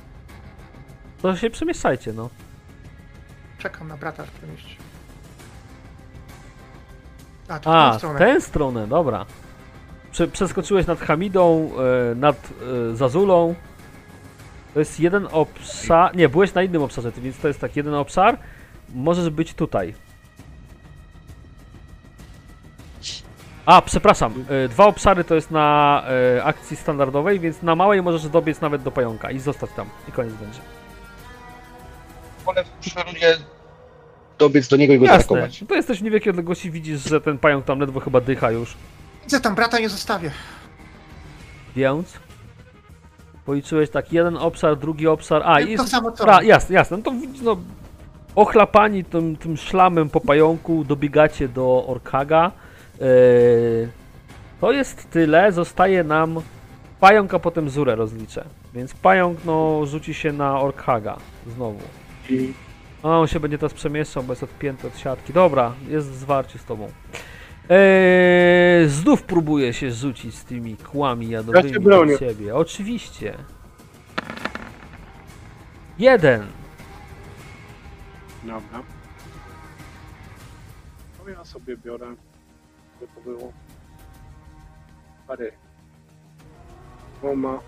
[1.22, 2.30] To się przemieszczajcie, no.
[3.58, 4.76] Czekam na brata w tym mieście.
[7.48, 8.20] A, to w tą stronę.
[8.20, 9.26] tę stronę, dobra.
[10.12, 11.72] Prze przeskoczyłeś nad Hamidą,
[12.12, 12.50] e, nad
[12.92, 13.56] e, Zazulą.
[14.74, 16.16] To jest jeden obszar.
[16.16, 18.38] Nie, byłeś na innym obszarze, więc to jest tak jeden obszar.
[18.96, 19.94] Możesz być tutaj.
[23.70, 24.46] A, przepraszam.
[24.66, 26.04] e, Dwa obszary to jest na
[26.38, 29.90] e, akcji standardowej, więc na małej możesz dobiec nawet do pająka i zostać tam.
[30.08, 30.60] I koniec będzie.
[32.46, 33.38] Wolę w przyszłej rundzie
[34.38, 35.18] dobiec do niego i go Jasne.
[35.20, 35.64] zaatakować.
[35.68, 38.78] To jesteś w niewielkiej odległości, widzisz, że ten pająk tam ledwo chyba dycha już.
[39.24, 40.32] Widzę tam brata nie zostawię.
[41.76, 42.14] Więc
[43.46, 45.42] policzyłeś tak, jeden obszar, drugi obszar.
[45.46, 46.42] A, i to samo co.
[46.42, 46.98] Jasne, jasne.
[46.98, 47.58] No to widzisz, no,
[48.36, 52.52] ochlapani tym, tym szlamem po pająku dobiegacie do Orkaga.
[53.00, 53.90] Yy,
[54.62, 56.42] to jest tyle, zostaje nam
[57.00, 58.46] pająk, a potem Zurę rozliczę.
[58.74, 61.80] Więc pająk, no, rzuci się na Orkaga znowu.
[62.30, 62.54] I
[63.04, 65.34] A on się będzie teraz przemieszczał, bo jest odpięty od siatki.
[65.34, 66.92] Dobra, jest w zwarciu z tobą.
[67.70, 72.56] Eee, znów próbuje się rzucić z tymi kłami jadowymi Ja do siebie.
[72.56, 73.34] Oczywiście.
[76.00, 76.46] Jeden.
[78.44, 78.84] Dobra.
[81.24, 82.08] To ja sobie biorę.
[83.30, 83.52] Było?
[85.28, 85.52] Pary.
[87.18, 87.60] Dwoma.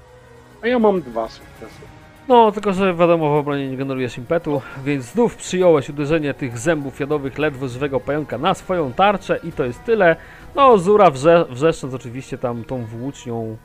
[0.63, 1.81] A ja mam dwa sukcesy.
[2.27, 6.99] No, tylko że wiadomo, w obronie nie generujesz impetu, więc znów przyjąłeś uderzenie tych zębów
[6.99, 10.15] jadowych ledwo żywego pająka na swoją tarczę i to jest tyle.
[10.55, 13.57] No, Zura wrze wrzeszcząc oczywiście tam tą włócznią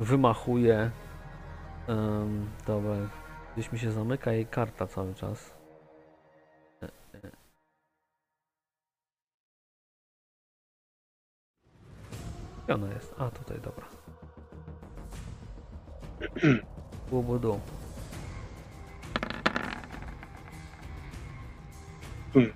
[0.00, 0.90] wymachuje.
[1.88, 2.94] Ym, dobra,
[3.54, 5.57] gdzieś mi się zamyka jej karta cały czas.
[12.68, 13.14] Gdzie ona jest?
[13.18, 13.84] A, tutaj, dobra.
[17.12, 17.60] Łubudu.
[22.34, 22.52] Hmm.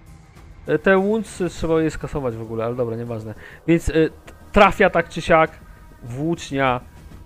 [0.67, 3.35] E, Te łuncy trzeba je skasować w ogóle, ale dobra, nieważne.
[3.67, 3.93] Więc t-
[4.53, 5.51] trafia tak czy siak,
[6.03, 6.81] włócznia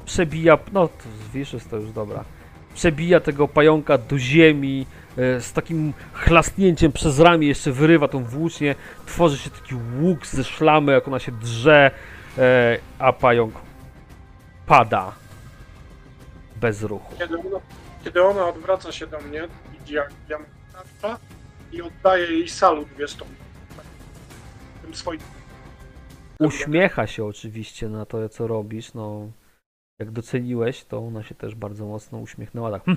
[0.05, 0.95] przebija, no to
[1.35, 2.25] Vicious to już dobra,
[2.75, 4.87] przebija tego pająka do ziemi,
[5.19, 8.75] e, z takim chlasnięciem przez ramię jeszcze wyrywa tą włócznię,
[9.07, 11.91] tworzy się taki łuk ze szlamy, jak ona się drze,
[12.39, 13.55] e, a pająk
[14.67, 15.15] pada
[16.61, 17.17] bez ruchu.
[17.19, 17.61] Kiedy ona,
[18.05, 21.25] kiedy ona odwraca się do mnie, widzi jak ja mam tarczę
[21.73, 23.27] i oddaje jej salut, wiesz, tą,
[24.83, 25.21] tym swoim...
[26.41, 28.95] Uśmiecha się oczywiście na to, co robisz.
[28.95, 29.31] No,
[29.99, 32.71] jak doceniłeś, to ona się też bardzo mocno uśmiechnęła.
[32.71, 32.97] Tak, hm,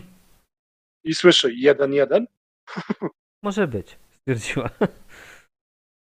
[1.03, 2.27] I słyszy jeden, jeden.
[3.43, 4.69] może być, stwierdziła.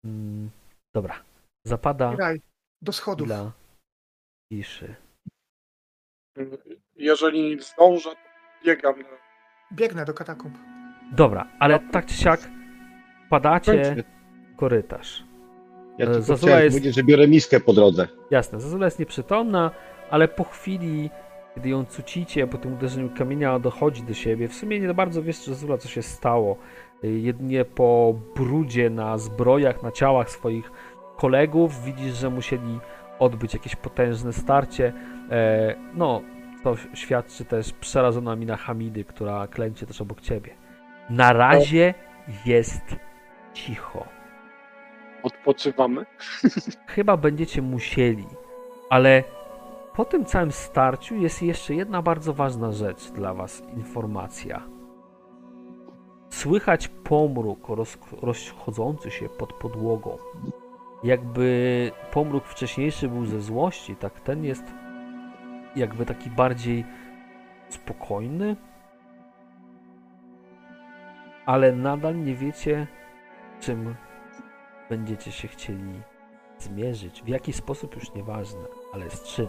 [0.05, 0.49] Mm,
[0.95, 1.23] Dobra,
[1.67, 2.41] zapada Graj.
[2.85, 3.27] Do schodów.
[3.27, 3.51] chwila
[4.53, 4.95] ciszy.
[6.95, 8.15] Jeżeli zdążę, to
[8.65, 8.95] biegam
[9.73, 10.55] Biegnę do katakumb.
[11.11, 11.91] Dobra, ale No.
[11.91, 12.39] tak czy siak
[13.29, 14.03] padacie Kończmy.
[14.57, 15.23] korytarz.
[15.97, 18.07] Ja E, tylko Zazula jest- że biorę miskę po drodze.
[18.31, 19.71] Jasne, Zazula jest nieprzytomna,
[20.09, 21.09] ale po chwili
[21.55, 24.47] kiedy ją cucicie po tym uderzeniu kamienia, dochodzi do siebie.
[24.47, 26.57] W sumie nie bardzo wiesz, Zula, co się stało.
[27.03, 30.71] Y, Jedynie po brudzie na zbrojach, na ciałach swoich
[31.17, 32.79] kolegów widzisz, że musieli
[33.19, 34.93] odbyć jakieś potężne starcie.
[35.31, 36.21] E, no,
[36.63, 40.55] to świadczy też przerażona mina Hamidy, która klęcie też obok ciebie.
[41.09, 41.93] Na razie
[42.45, 42.95] jest
[43.53, 44.05] cicho.
[45.23, 46.05] Odpoczywamy.
[46.87, 48.27] Chyba będziecie musieli,
[48.89, 49.23] ale
[49.95, 54.63] po tym całym starciu jest jeszcze jedna bardzo ważna rzecz dla Was informacja.
[56.29, 60.17] Słychać pomruk roz, rozchodzący się pod podłogą.
[61.05, 64.63] Jakby pomruk wcześniejszy był ze złości, tak ten jest
[65.75, 66.85] jakby taki bardziej
[67.69, 68.55] spokojny,
[71.45, 72.87] ale nadal nie wiecie,
[73.59, 73.95] czym
[74.89, 76.01] będziecie się chcieli
[76.57, 77.23] zmierzyć.
[77.23, 79.47] W jaki sposób już nieważne, ale z czym.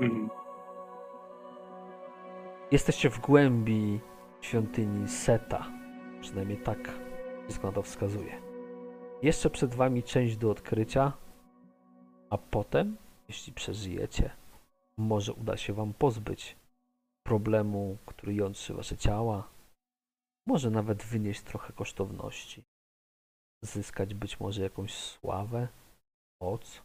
[0.00, 0.30] Mhm.
[2.70, 4.00] Jesteście w głębi
[4.40, 5.66] świątyni Seta.
[6.20, 6.78] Przynajmniej tak
[7.44, 8.43] wszystko na to wskazuje.
[9.24, 11.12] Jeszcze przed wami część do odkrycia,
[12.30, 12.96] a potem,
[13.28, 14.30] jeśli przeżyjecie,
[14.98, 16.56] może uda się wam pozbyć
[17.26, 19.48] problemu, który jątrzy wasze ciała.
[20.46, 22.64] Może nawet wynieść trochę kosztowności.
[23.62, 25.68] Zyskać być może jakąś sławę,
[26.40, 26.82] moc.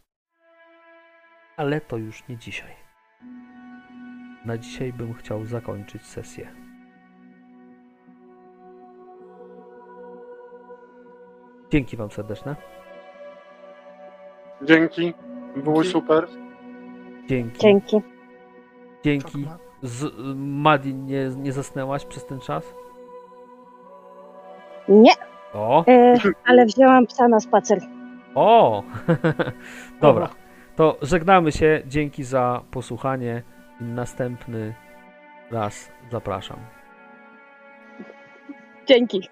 [1.57, 2.75] Ale to już nie dzisiaj.
[4.45, 6.58] Na dzisiaj bym chciał zakończyć sesję.
[11.69, 12.56] Dzięki Wam serdeczne.
[14.61, 15.14] Dzięki.
[15.56, 15.89] Było Dzięki.
[15.89, 16.27] super.
[17.27, 17.59] Dzięki.
[17.59, 18.01] Dzięki.
[19.03, 19.48] Dzięki.
[19.81, 22.73] Z, Madi, nie, nie zasnęłaś przez ten czas?
[24.89, 25.11] Nie,
[25.53, 26.14] O, e,
[26.45, 27.80] ale wzięłam psa na spacer.
[28.35, 28.83] o!
[30.01, 30.30] Dobra,
[30.75, 31.81] to żegnamy się.
[31.88, 33.43] Dzięki za posłuchanie.
[33.81, 34.73] I Następny
[35.51, 36.57] raz zapraszam.
[38.88, 39.30] Dzięki.